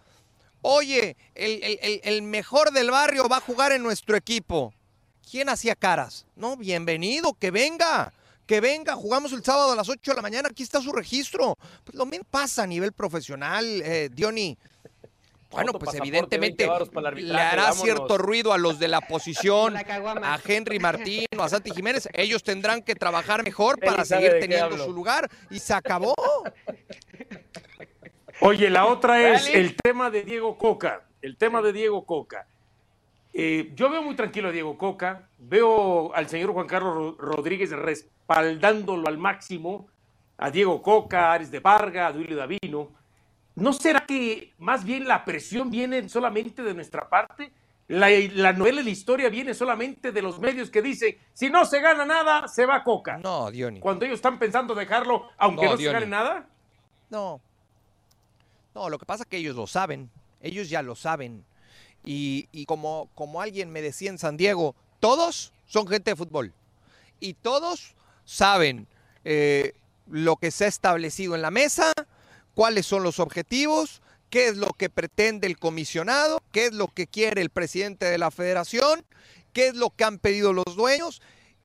Oye, 0.60 1.16
el 1.34 2.20
mejor 2.20 2.70
del 2.70 2.90
barrio 2.90 3.30
va 3.30 3.38
a 3.38 3.40
jugar 3.40 3.72
en 3.72 3.82
nuestro 3.82 4.14
equipo. 4.14 4.74
¿Quién 5.28 5.48
hacía 5.48 5.74
caras? 5.74 6.26
No, 6.36 6.56
bienvenido, 6.56 7.34
que 7.34 7.50
venga, 7.50 8.12
que 8.46 8.60
venga, 8.60 8.94
jugamos 8.94 9.32
el 9.32 9.44
sábado 9.44 9.72
a 9.72 9.76
las 9.76 9.88
8 9.88 10.10
de 10.10 10.16
la 10.16 10.22
mañana, 10.22 10.48
aquí 10.50 10.62
está 10.62 10.80
su 10.80 10.92
registro. 10.92 11.56
Pues 11.84 11.94
lo 11.94 12.06
mismo 12.06 12.26
pasa 12.30 12.64
a 12.64 12.66
nivel 12.66 12.92
profesional, 12.92 13.64
eh, 13.82 14.08
Diony. 14.12 14.58
Bueno, 15.50 15.72
pues 15.72 15.94
evidentemente 15.94 16.68
le 17.16 17.40
hará 17.40 17.72
cierto 17.72 18.16
ruido 18.18 18.52
a 18.52 18.58
los 18.58 18.78
de 18.78 18.86
la 18.86 19.00
posición, 19.00 19.76
a 19.76 20.38
Henry 20.44 20.78
Martín 20.78 21.26
o 21.36 21.42
a 21.42 21.48
Santi 21.48 21.72
Jiménez. 21.72 22.08
Ellos 22.12 22.44
tendrán 22.44 22.82
que 22.82 22.94
trabajar 22.94 23.42
mejor 23.42 23.80
para 23.80 24.04
seguir 24.04 24.36
teniendo 24.40 24.78
su 24.78 24.92
lugar 24.92 25.28
y 25.50 25.58
se 25.58 25.74
acabó. 25.74 26.14
Oye, 28.40 28.70
la 28.70 28.86
otra 28.86 29.34
es 29.34 29.48
el 29.48 29.76
tema 29.76 30.10
de 30.10 30.22
Diego 30.22 30.56
Coca. 30.56 31.02
El 31.20 31.36
tema 31.36 31.60
de 31.62 31.72
Diego 31.72 32.06
Coca. 32.06 32.46
Eh, 33.32 33.72
yo 33.74 33.88
veo 33.88 34.02
muy 34.02 34.16
tranquilo 34.16 34.48
a 34.48 34.52
Diego 34.52 34.76
Coca, 34.76 35.28
veo 35.38 36.14
al 36.14 36.28
señor 36.28 36.52
Juan 36.52 36.66
Carlos 36.66 37.16
Rodríguez 37.16 37.70
respaldándolo 37.70 39.08
al 39.08 39.18
máximo, 39.18 39.86
a 40.38 40.50
Diego 40.50 40.82
Coca, 40.82 41.28
a 41.28 41.34
Ares 41.34 41.50
de 41.50 41.60
Parga, 41.60 42.08
a 42.08 42.12
Duilio 42.12 42.36
Davino. 42.36 42.90
¿No 43.54 43.72
será 43.72 44.06
que 44.06 44.54
más 44.58 44.84
bien 44.84 45.06
la 45.06 45.24
presión 45.24 45.70
viene 45.70 46.08
solamente 46.08 46.62
de 46.62 46.74
nuestra 46.74 47.08
parte? 47.08 47.52
La, 47.88 48.52
novela 48.52 48.80
y 48.80 48.84
la 48.84 48.90
historia 48.90 49.28
viene 49.28 49.52
solamente 49.52 50.12
de 50.12 50.22
los 50.22 50.38
medios 50.38 50.70
que 50.70 50.80
dicen, 50.80 51.16
si 51.32 51.50
no 51.50 51.64
se 51.64 51.80
gana 51.80 52.04
nada, 52.04 52.46
se 52.46 52.64
va 52.64 52.84
Coca. 52.84 53.18
No, 53.18 53.50
Diony. 53.50 53.80
Cuando 53.80 54.04
ellos 54.04 54.16
están 54.16 54.38
pensando 54.38 54.74
dejarlo, 54.76 55.28
aunque 55.36 55.66
no, 55.66 55.76
se 55.76 55.92
gane 55.92 56.06
nada. 56.06 56.46
No. 57.10 57.40
No, 58.74 58.88
lo 58.88 58.96
que 58.96 59.06
pasa 59.06 59.24
es 59.24 59.28
que 59.28 59.38
ellos 59.38 59.56
lo 59.56 59.66
saben. 59.66 60.08
Ellos 60.40 60.70
ya 60.70 60.82
lo 60.82 60.94
saben. 60.94 61.44
Y, 62.04 62.64
como, 62.66 63.08
como 63.14 63.40
alguien 63.40 63.70
me 63.70 63.82
decía 63.82 64.10
en 64.10 64.18
San 64.18 64.36
Diego, 64.36 64.74
todos 65.00 65.52
son 65.66 65.86
gente 65.86 66.12
de 66.12 66.16
fútbol. 66.16 66.52
Y 67.20 67.34
todos 67.34 67.94
saben 68.24 68.86
eh, 69.24 69.74
lo 70.06 70.36
que 70.36 70.50
se 70.50 70.64
ha 70.64 70.68
establecido 70.68 71.34
en 71.34 71.42
la 71.42 71.50
mesa, 71.50 71.92
cuáles 72.54 72.86
son 72.86 73.02
los 73.02 73.20
objetivos, 73.20 74.00
qué 74.30 74.48
es 74.48 74.56
lo 74.56 74.68
que 74.68 74.88
pretende 74.88 75.46
el 75.46 75.58
comisionado, 75.58 76.42
qué 76.52 76.66
es 76.66 76.72
lo 76.72 76.88
que 76.88 77.06
quiere 77.06 77.42
el 77.42 77.50
presidente 77.50 78.06
de 78.06 78.18
la 78.18 78.30
federación, 78.30 79.04
qué 79.52 79.68
es 79.68 79.74
lo 79.74 79.90
que 79.90 80.04
han 80.04 80.18
pedido 80.18 80.52
los 80.52 80.76
dueños. 80.76 81.20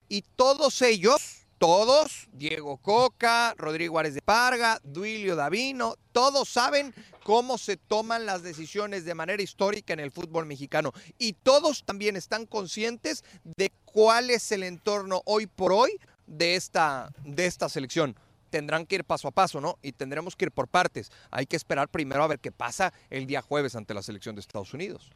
Y 0.09 0.23
todos 0.35 0.81
ellos 0.81 1.44
todos, 1.57 2.27
Diego 2.33 2.77
Coca, 2.77 3.53
Rodrigo 3.57 3.97
Árez 3.97 4.13
de 4.13 4.21
Parga, 4.21 4.79
Duilio 4.83 5.35
Davino, 5.35 5.95
todos 6.11 6.49
saben 6.49 6.93
cómo 7.23 7.57
se 7.57 7.77
toman 7.77 8.25
las 8.25 8.43
decisiones 8.43 9.05
de 9.05 9.15
manera 9.15 9.41
histórica 9.41 9.93
en 9.93 9.99
el 9.99 10.11
fútbol 10.11 10.45
mexicano. 10.45 10.91
Y 11.17 11.33
todos 11.33 11.83
también 11.83 12.15
están 12.15 12.45
conscientes 12.45 13.23
de 13.43 13.71
cuál 13.85 14.29
es 14.29 14.51
el 14.51 14.63
entorno 14.63 15.21
hoy 15.25 15.47
por 15.47 15.71
hoy 15.71 15.99
de 16.27 16.55
esta, 16.55 17.11
de 17.23 17.45
esta 17.45 17.69
selección. 17.69 18.15
Tendrán 18.49 18.85
que 18.85 18.95
ir 18.95 19.03
paso 19.03 19.27
a 19.27 19.31
paso, 19.31 19.59
¿no? 19.59 19.77
Y 19.81 19.91
tendremos 19.91 20.35
que 20.35 20.45
ir 20.45 20.51
por 20.51 20.67
partes. 20.67 21.11
Hay 21.31 21.45
que 21.45 21.55
esperar 21.55 21.89
primero 21.89 22.23
a 22.23 22.27
ver 22.27 22.39
qué 22.39 22.51
pasa 22.51 22.93
el 23.09 23.27
día 23.27 23.41
jueves 23.41 23.75
ante 23.75 23.93
la 23.93 24.03
selección 24.03 24.35
de 24.35 24.41
Estados 24.41 24.73
Unidos. 24.73 25.11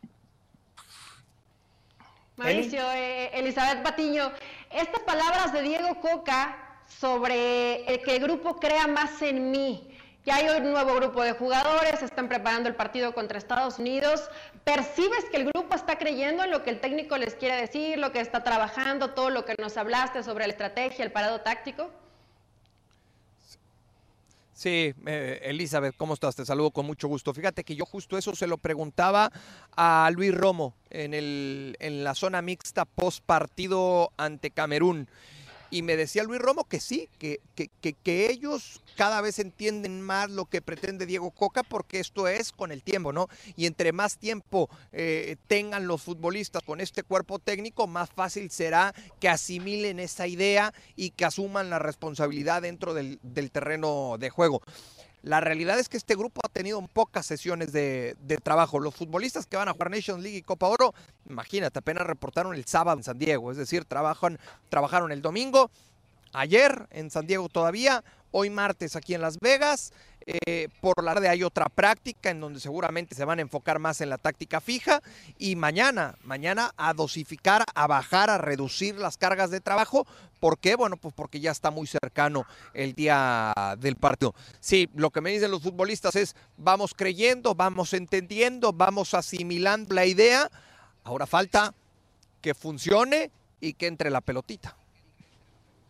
Mauricio, 2.39 2.79
eh, 2.93 3.31
Elizabeth 3.33 3.83
Patiño, 3.83 4.31
estas 4.71 5.01
palabras 5.01 5.51
de 5.51 5.61
Diego 5.61 5.99
Coca 5.99 6.57
sobre 6.87 7.83
el 7.83 8.01
que 8.01 8.15
el 8.15 8.23
grupo 8.23 8.55
crea 8.55 8.87
más 8.87 9.21
en 9.21 9.51
mí. 9.51 9.89
Ya 10.23 10.37
hay 10.37 10.47
un 10.47 10.71
nuevo 10.71 10.95
grupo 10.95 11.21
de 11.21 11.33
jugadores, 11.33 12.01
están 12.01 12.29
preparando 12.29 12.69
el 12.69 12.75
partido 12.75 13.13
contra 13.13 13.37
Estados 13.37 13.77
Unidos. 13.77 14.29
¿Percibes 14.63 15.25
que 15.25 15.35
el 15.35 15.51
grupo 15.51 15.75
está 15.75 15.97
creyendo 15.97 16.45
en 16.45 16.51
lo 16.51 16.63
que 16.63 16.69
el 16.69 16.79
técnico 16.79 17.17
les 17.17 17.35
quiere 17.35 17.57
decir, 17.57 17.97
lo 17.97 18.13
que 18.13 18.21
está 18.21 18.41
trabajando, 18.41 19.09
todo 19.09 19.29
lo 19.29 19.43
que 19.43 19.55
nos 19.59 19.75
hablaste 19.75 20.23
sobre 20.23 20.47
la 20.47 20.53
estrategia, 20.53 21.03
el 21.03 21.11
parado 21.11 21.41
táctico? 21.41 21.91
Sí, 24.59 24.93
eh, 25.05 25.39
Elizabeth, 25.43 25.95
¿cómo 25.95 26.13
estás? 26.13 26.35
Te 26.35 26.45
saludo 26.45 26.71
con 26.71 26.85
mucho 26.85 27.07
gusto. 27.07 27.33
Fíjate 27.33 27.63
que 27.63 27.77
yo 27.77 27.85
justo 27.85 28.17
eso 28.17 28.35
se 28.35 28.45
lo 28.45 28.57
preguntaba 28.57 29.31
a 29.77 30.11
Luis 30.13 30.35
Romo 30.35 30.75
en, 30.89 31.13
el, 31.13 31.77
en 31.79 32.03
la 32.03 32.13
zona 32.13 32.41
mixta 32.41 32.83
post 32.83 33.23
partido 33.25 34.11
ante 34.17 34.51
Camerún. 34.51 35.07
Y 35.71 35.81
me 35.81 35.95
decía 35.95 36.23
Luis 36.23 36.41
Romo 36.41 36.63
que 36.63 36.79
sí, 36.79 37.09
que, 37.19 37.39
que, 37.55 38.29
ellos 38.29 38.81
cada 38.95 39.21
vez 39.21 39.39
entienden 39.39 40.01
más 40.01 40.29
lo 40.29 40.45
que 40.45 40.61
pretende 40.61 41.05
Diego 41.05 41.31
Coca 41.31 41.63
porque 41.63 41.99
esto 41.99 42.27
es 42.27 42.51
con 42.51 42.71
el 42.71 42.83
tiempo, 42.83 43.13
¿no? 43.13 43.27
Y 43.55 43.65
entre 43.65 43.91
más 43.91 44.17
tiempo 44.17 44.69
eh, 44.91 45.37
tengan 45.47 45.87
los 45.87 46.01
futbolistas 46.01 46.63
con 46.63 46.81
este 46.81 47.03
cuerpo 47.03 47.39
técnico, 47.39 47.87
más 47.87 48.09
fácil 48.09 48.49
será 48.51 48.93
que 49.19 49.29
asimilen 49.29 49.99
esa 49.99 50.27
idea 50.27 50.73
y 50.95 51.11
que 51.11 51.25
asuman 51.25 51.69
la 51.69 51.79
responsabilidad 51.79 52.61
dentro 52.61 52.93
del, 52.93 53.19
del 53.21 53.51
terreno 53.51 54.17
de 54.19 54.29
juego. 54.29 54.61
La 55.21 55.41
realidad 55.41 55.77
es 55.79 55.89
que 55.89 55.97
este 55.97 56.15
grupo 56.15 56.41
ha 56.43 56.49
tenido 56.49 56.81
pocas 56.87 57.25
sesiones 57.25 57.71
de, 57.73 58.15
trabajo. 58.43 58.79
Los 58.79 58.95
futbolistas 58.95 59.45
que 59.45 59.57
van 59.57 59.67
a 59.67 59.73
jugar 59.73 59.91
Nations 59.91 60.23
League 60.23 60.37
y 60.37 60.41
Copa 60.41 60.67
Oro, 60.67 60.93
imagínate, 61.29 61.79
apenas 61.79 62.07
reportaron 62.07 62.53
el 62.55 62.65
sábado 62.65 62.97
en 62.97 63.03
San 63.03 63.19
Diego, 63.19 63.51
es 63.51 63.57
decir, 63.57 63.85
trabajan, 63.85 64.39
trabajaron 64.69 65.11
el 65.11 65.21
domingo, 65.21 65.69
ayer 66.33 66.87
en 66.91 67.11
San 67.11 67.27
Diego 67.27 67.49
todavía, 67.49 68.03
hoy 68.31 68.49
martes 68.49 68.95
aquí 68.95 69.13
en 69.13 69.21
Las 69.21 69.39
Vegas. 69.39 69.91
Eh, 70.31 70.67
por 70.79 71.03
la 71.03 71.15
tarde 71.15 71.27
hay 71.27 71.41
otra 71.41 71.69
práctica 71.69 72.29
en 72.29 72.39
donde 72.39 72.59
seguramente 72.59 73.15
se 73.15 73.25
van 73.25 73.39
a 73.39 73.41
enfocar 73.41 73.79
más 73.79 73.99
en 73.99 74.09
la 74.09 74.19
táctica 74.19 74.61
fija 74.61 75.01
y 75.39 75.55
mañana, 75.55 76.19
mañana 76.23 76.71
a 76.77 76.93
dosificar, 76.93 77.63
a 77.73 77.87
bajar, 77.87 78.29
a 78.29 78.37
reducir 78.37 78.93
las 78.93 79.17
cargas 79.17 79.49
de 79.49 79.59
trabajo. 79.59 80.05
¿Por 80.39 80.59
qué? 80.59 80.75
Bueno, 80.75 80.97
pues 80.97 81.15
porque 81.15 81.39
ya 81.39 81.49
está 81.49 81.71
muy 81.71 81.87
cercano 81.87 82.45
el 82.75 82.93
día 82.93 83.75
del 83.79 83.95
partido. 83.95 84.35
Sí, 84.59 84.87
lo 84.93 85.09
que 85.09 85.21
me 85.21 85.31
dicen 85.31 85.49
los 85.49 85.63
futbolistas 85.63 86.15
es 86.15 86.35
vamos 86.57 86.93
creyendo, 86.93 87.55
vamos 87.55 87.93
entendiendo, 87.93 88.71
vamos 88.71 89.15
asimilando 89.15 89.95
la 89.95 90.05
idea. 90.05 90.51
Ahora 91.03 91.25
falta 91.25 91.73
que 92.39 92.53
funcione 92.53 93.31
y 93.59 93.73
que 93.73 93.87
entre 93.87 94.11
la 94.11 94.21
pelotita. 94.21 94.78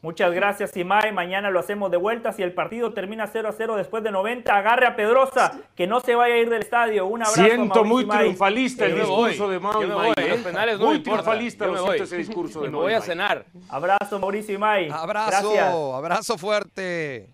Muchas 0.02 0.34
gracias, 0.34 0.78
Imai. 0.78 1.12
Mañana 1.12 1.50
lo 1.50 1.60
hacemos 1.60 1.92
de 1.92 1.98
vuelta. 1.98 2.32
Si 2.32 2.42
el 2.42 2.54
partido 2.54 2.94
termina 2.94 3.28
0 3.28 3.50
a 3.50 3.52
0 3.52 3.76
después 3.76 4.02
de 4.02 4.12
90, 4.12 4.56
agarre 4.56 4.88
a 4.88 4.96
Pedrosa, 4.96 5.60
que 5.76 5.88
no 5.88 6.00
se 6.00 6.16
vaya 6.16 6.36
a 6.36 6.38
ir 6.38 6.50
del 6.50 6.62
estadio. 6.62 7.06
Un 7.06 7.22
abrazo. 7.22 7.44
Siento 7.44 7.84
muy 7.84 8.08
triunfalista 8.08 8.86
el 8.86 8.96
discurso 8.96 9.50
de 9.50 9.60
Mau 9.60 9.84
Imai. 9.84 10.14
¿eh? 10.16 10.30
Los 10.30 10.40
penales 10.40 10.80
no 10.80 10.86
muy 10.86 11.04
triunfalista 11.04 11.68
lo 11.68 11.78
siento 11.78 12.04
ese 12.04 12.18
discurso 12.18 12.62
de 12.64 12.70
Me 12.70 12.78
voy 12.78 12.94
a 12.94 13.02
cenar. 13.02 13.46
Abrazo, 13.68 14.20
Mauricio 14.20 14.56
Imay. 14.56 14.90
Abrazo, 14.90 15.96
abrazo 15.96 16.38
fuerte. 16.38 17.30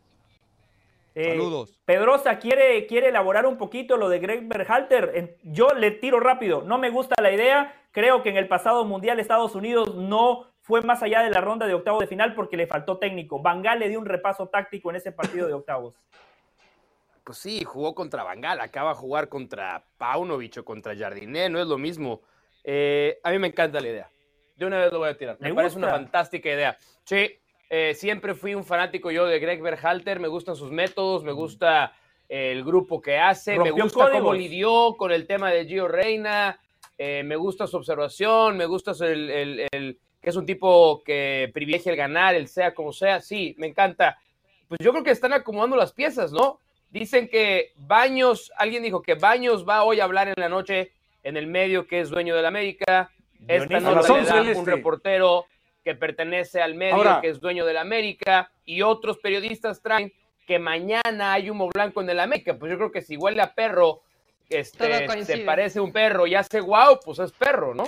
Eh, 1.14 1.30
Saludos. 1.30 1.80
Pedrosa 1.86 2.40
quiere, 2.40 2.88
quiere 2.88 3.10
elaborar 3.10 3.46
un 3.46 3.58
poquito 3.58 3.96
lo 3.96 4.10
de 4.10 4.18
Greg 4.20 4.48
Berhalter. 4.48 5.38
Yo 5.44 5.68
le 5.70 5.92
tiro 5.92 6.20
rápido. 6.20 6.64
No 6.64 6.80
me 6.80 6.90
gusta 6.90 7.16
la 7.22 7.32
idea. 7.32 7.74
Creo 7.92 8.24
que 8.24 8.30
en 8.30 8.38
el 8.38 8.48
pasado 8.48 8.84
mundial 8.86 9.20
Estados 9.20 9.56
Unidos 9.56 9.96
no 9.96 10.48
fue 10.66 10.82
más 10.82 11.04
allá 11.04 11.22
de 11.22 11.30
la 11.30 11.42
ronda 11.42 11.68
de 11.68 11.76
octavos 11.76 12.00
de 12.00 12.08
final 12.08 12.34
porque 12.34 12.58
le 12.58 12.66
faltó 12.66 12.98
técnico. 12.98 13.40
Bangal 13.40 13.78
le 13.78 13.88
dio 13.88 14.00
un 14.00 14.08
repaso 14.08 14.48
táctico 14.48 14.90
en 14.90 14.96
ese 14.96 15.12
partido 15.12 15.46
de 15.46 15.54
octavos. 15.54 15.96
Pues 17.24 17.38
sí, 17.38 17.64
jugó 17.64 17.94
contra 17.94 18.24
Bangal, 18.24 18.60
acaba 18.60 18.90
de 18.90 18.96
jugar 18.96 19.30
contra 19.30 19.86
Paunovic 20.00 20.58
o 20.58 20.66
contra 20.66 20.96
Jardiné, 20.96 21.50
no 21.50 21.62
es 21.62 21.68
lo 21.68 21.78
mismo. 21.78 22.22
Eh, 22.64 23.20
a 23.22 23.30
mí 23.30 23.38
me 23.38 23.48
encanta 23.48 23.80
la 23.80 23.88
idea. 23.88 24.10
De 24.56 24.66
una 24.66 24.80
vez 24.80 24.92
lo 24.92 24.98
voy 24.98 25.10
a 25.10 25.18
tirar. 25.18 25.38
Me, 25.40 25.54
parece 25.54 25.78
una 25.78 25.90
fantástica 25.90 26.50
idea. 26.50 26.76
Sí, 27.04 27.38
eh, 27.70 27.94
siempre 27.94 28.34
fui 28.34 28.56
un 28.56 28.64
fanático 28.64 29.12
yo 29.12 29.28
de 29.28 29.38
Greg 29.38 29.62
Berhalter, 29.62 30.20
me 30.20 30.28
gustan 30.28 30.56
sus 30.56 30.72
métodos, 30.72 31.24
me 31.24 31.32
gusta 31.32 31.94
el 32.28 32.64
grupo 32.64 33.02
que 33.02 33.20
hace, 33.20 33.60
me 33.60 33.70
gusta 33.70 34.10
cómo 34.10 34.34
lidió 34.34 34.96
con 34.98 35.12
el 35.12 35.28
tema 35.28 35.52
de 35.52 35.66
Gio 35.66 35.88
Reina, 35.88 36.60
eh, 36.98 37.22
me 37.24 37.36
gusta 37.36 37.68
su 37.68 37.78
observación, 37.78 38.58
me 38.58 38.66
gusta 38.66 38.94
el, 39.06 40.00
que 40.26 40.32
es 40.32 40.36
un 40.38 40.48
tipo 40.48 41.04
que 41.04 41.52
privilegia 41.54 41.92
el 41.92 41.98
ganar, 42.00 42.34
el 42.34 42.48
sea 42.48 42.74
como 42.74 42.92
sea, 42.92 43.22
sí, 43.22 43.54
me 43.60 43.68
encanta. 43.68 44.18
Pues 44.68 44.80
yo 44.80 44.92
creo 44.92 45.04
que 45.04 45.12
están 45.12 45.34
acomodando 45.34 45.76
las 45.76 45.94
piezas, 45.94 46.32
¿no? 46.32 46.60
Dicen 46.90 47.28
que 47.28 47.74
Baños, 47.76 48.52
alguien 48.58 48.82
dijo 48.82 49.04
que 49.04 49.14
Baños 49.14 49.70
va 49.70 49.84
hoy 49.84 50.00
a 50.00 50.04
hablar 50.04 50.28
en 50.28 50.34
la 50.38 50.50
noche 50.50 50.94
en 51.22 51.38
el 51.38 51.46
medio 51.46 51.86
que 51.86 52.00
es 52.00 52.10
dueño 52.10 52.36
de 52.36 52.42
la 52.42 52.48
América. 52.48 53.12
Esta 53.48 53.80
noche 53.80 54.20
le 54.20 54.26
da 54.26 54.42
un 54.42 54.48
este. 54.48 54.72
reportero 54.72 55.46
que 55.84 55.94
pertenece 55.94 56.60
al 56.60 56.74
medio 56.74 57.22
que 57.22 57.30
es 57.30 57.40
dueño 57.40 57.64
de 57.64 57.74
la 57.74 57.82
América 57.82 58.50
y 58.66 58.82
otros 58.82 59.20
periodistas 59.20 59.80
traen 59.84 60.12
que 60.48 60.58
mañana 60.58 61.34
hay 61.34 61.52
humo 61.52 61.70
blanco 61.72 62.02
en 62.02 62.10
el 62.10 62.20
América. 62.20 62.58
Pues 62.58 62.72
yo 62.72 62.78
creo 62.80 62.92
que 62.92 63.04
si 63.04 63.16
huele 63.16 63.44
a 63.44 63.54
perro, 63.54 64.02
este, 64.50 65.24
se 65.24 65.38
parece 65.40 65.80
un 65.80 65.92
perro 65.92 66.26
y 66.26 66.34
hace 66.34 66.62
guau, 66.62 67.00
pues 67.06 67.20
es 67.20 67.32
perro, 67.32 67.76
¿no? 67.76 67.86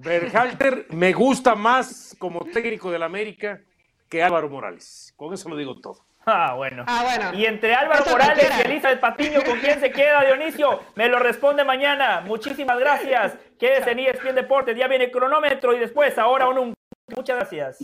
Berhalter 0.00 0.86
me 0.90 1.12
gusta 1.12 1.56
más 1.56 2.14
como 2.18 2.44
técnico 2.44 2.90
del 2.90 3.02
América 3.02 3.60
que 4.08 4.22
Álvaro 4.22 4.48
Morales. 4.48 5.12
Con 5.16 5.34
eso 5.34 5.48
lo 5.48 5.56
digo 5.56 5.80
todo. 5.80 6.06
Ah, 6.24 6.54
bueno. 6.54 6.84
Ah, 6.86 7.02
bueno. 7.02 7.38
Y 7.38 7.46
entre 7.46 7.74
Álvaro 7.74 8.04
Morales 8.08 8.48
y 8.58 8.66
Elisa 8.68 8.90
del 8.90 9.00
Patiño, 9.00 9.42
¿con 9.44 9.58
quién 9.58 9.80
se 9.80 9.90
queda, 9.90 10.24
Dionisio? 10.24 10.80
Me 10.94 11.08
lo 11.08 11.18
responde 11.18 11.64
mañana. 11.64 12.20
Muchísimas 12.20 12.78
gracias. 12.78 13.36
Quédese 13.58 13.90
en 13.90 13.98
ESPN 14.00 14.34
Deportes. 14.34 14.76
Ya 14.76 14.86
viene 14.86 15.10
cronómetro 15.10 15.74
y 15.74 15.78
después, 15.78 16.16
ahora 16.16 16.48
un... 16.48 16.74
Muchas 17.16 17.36
gracias. 17.36 17.78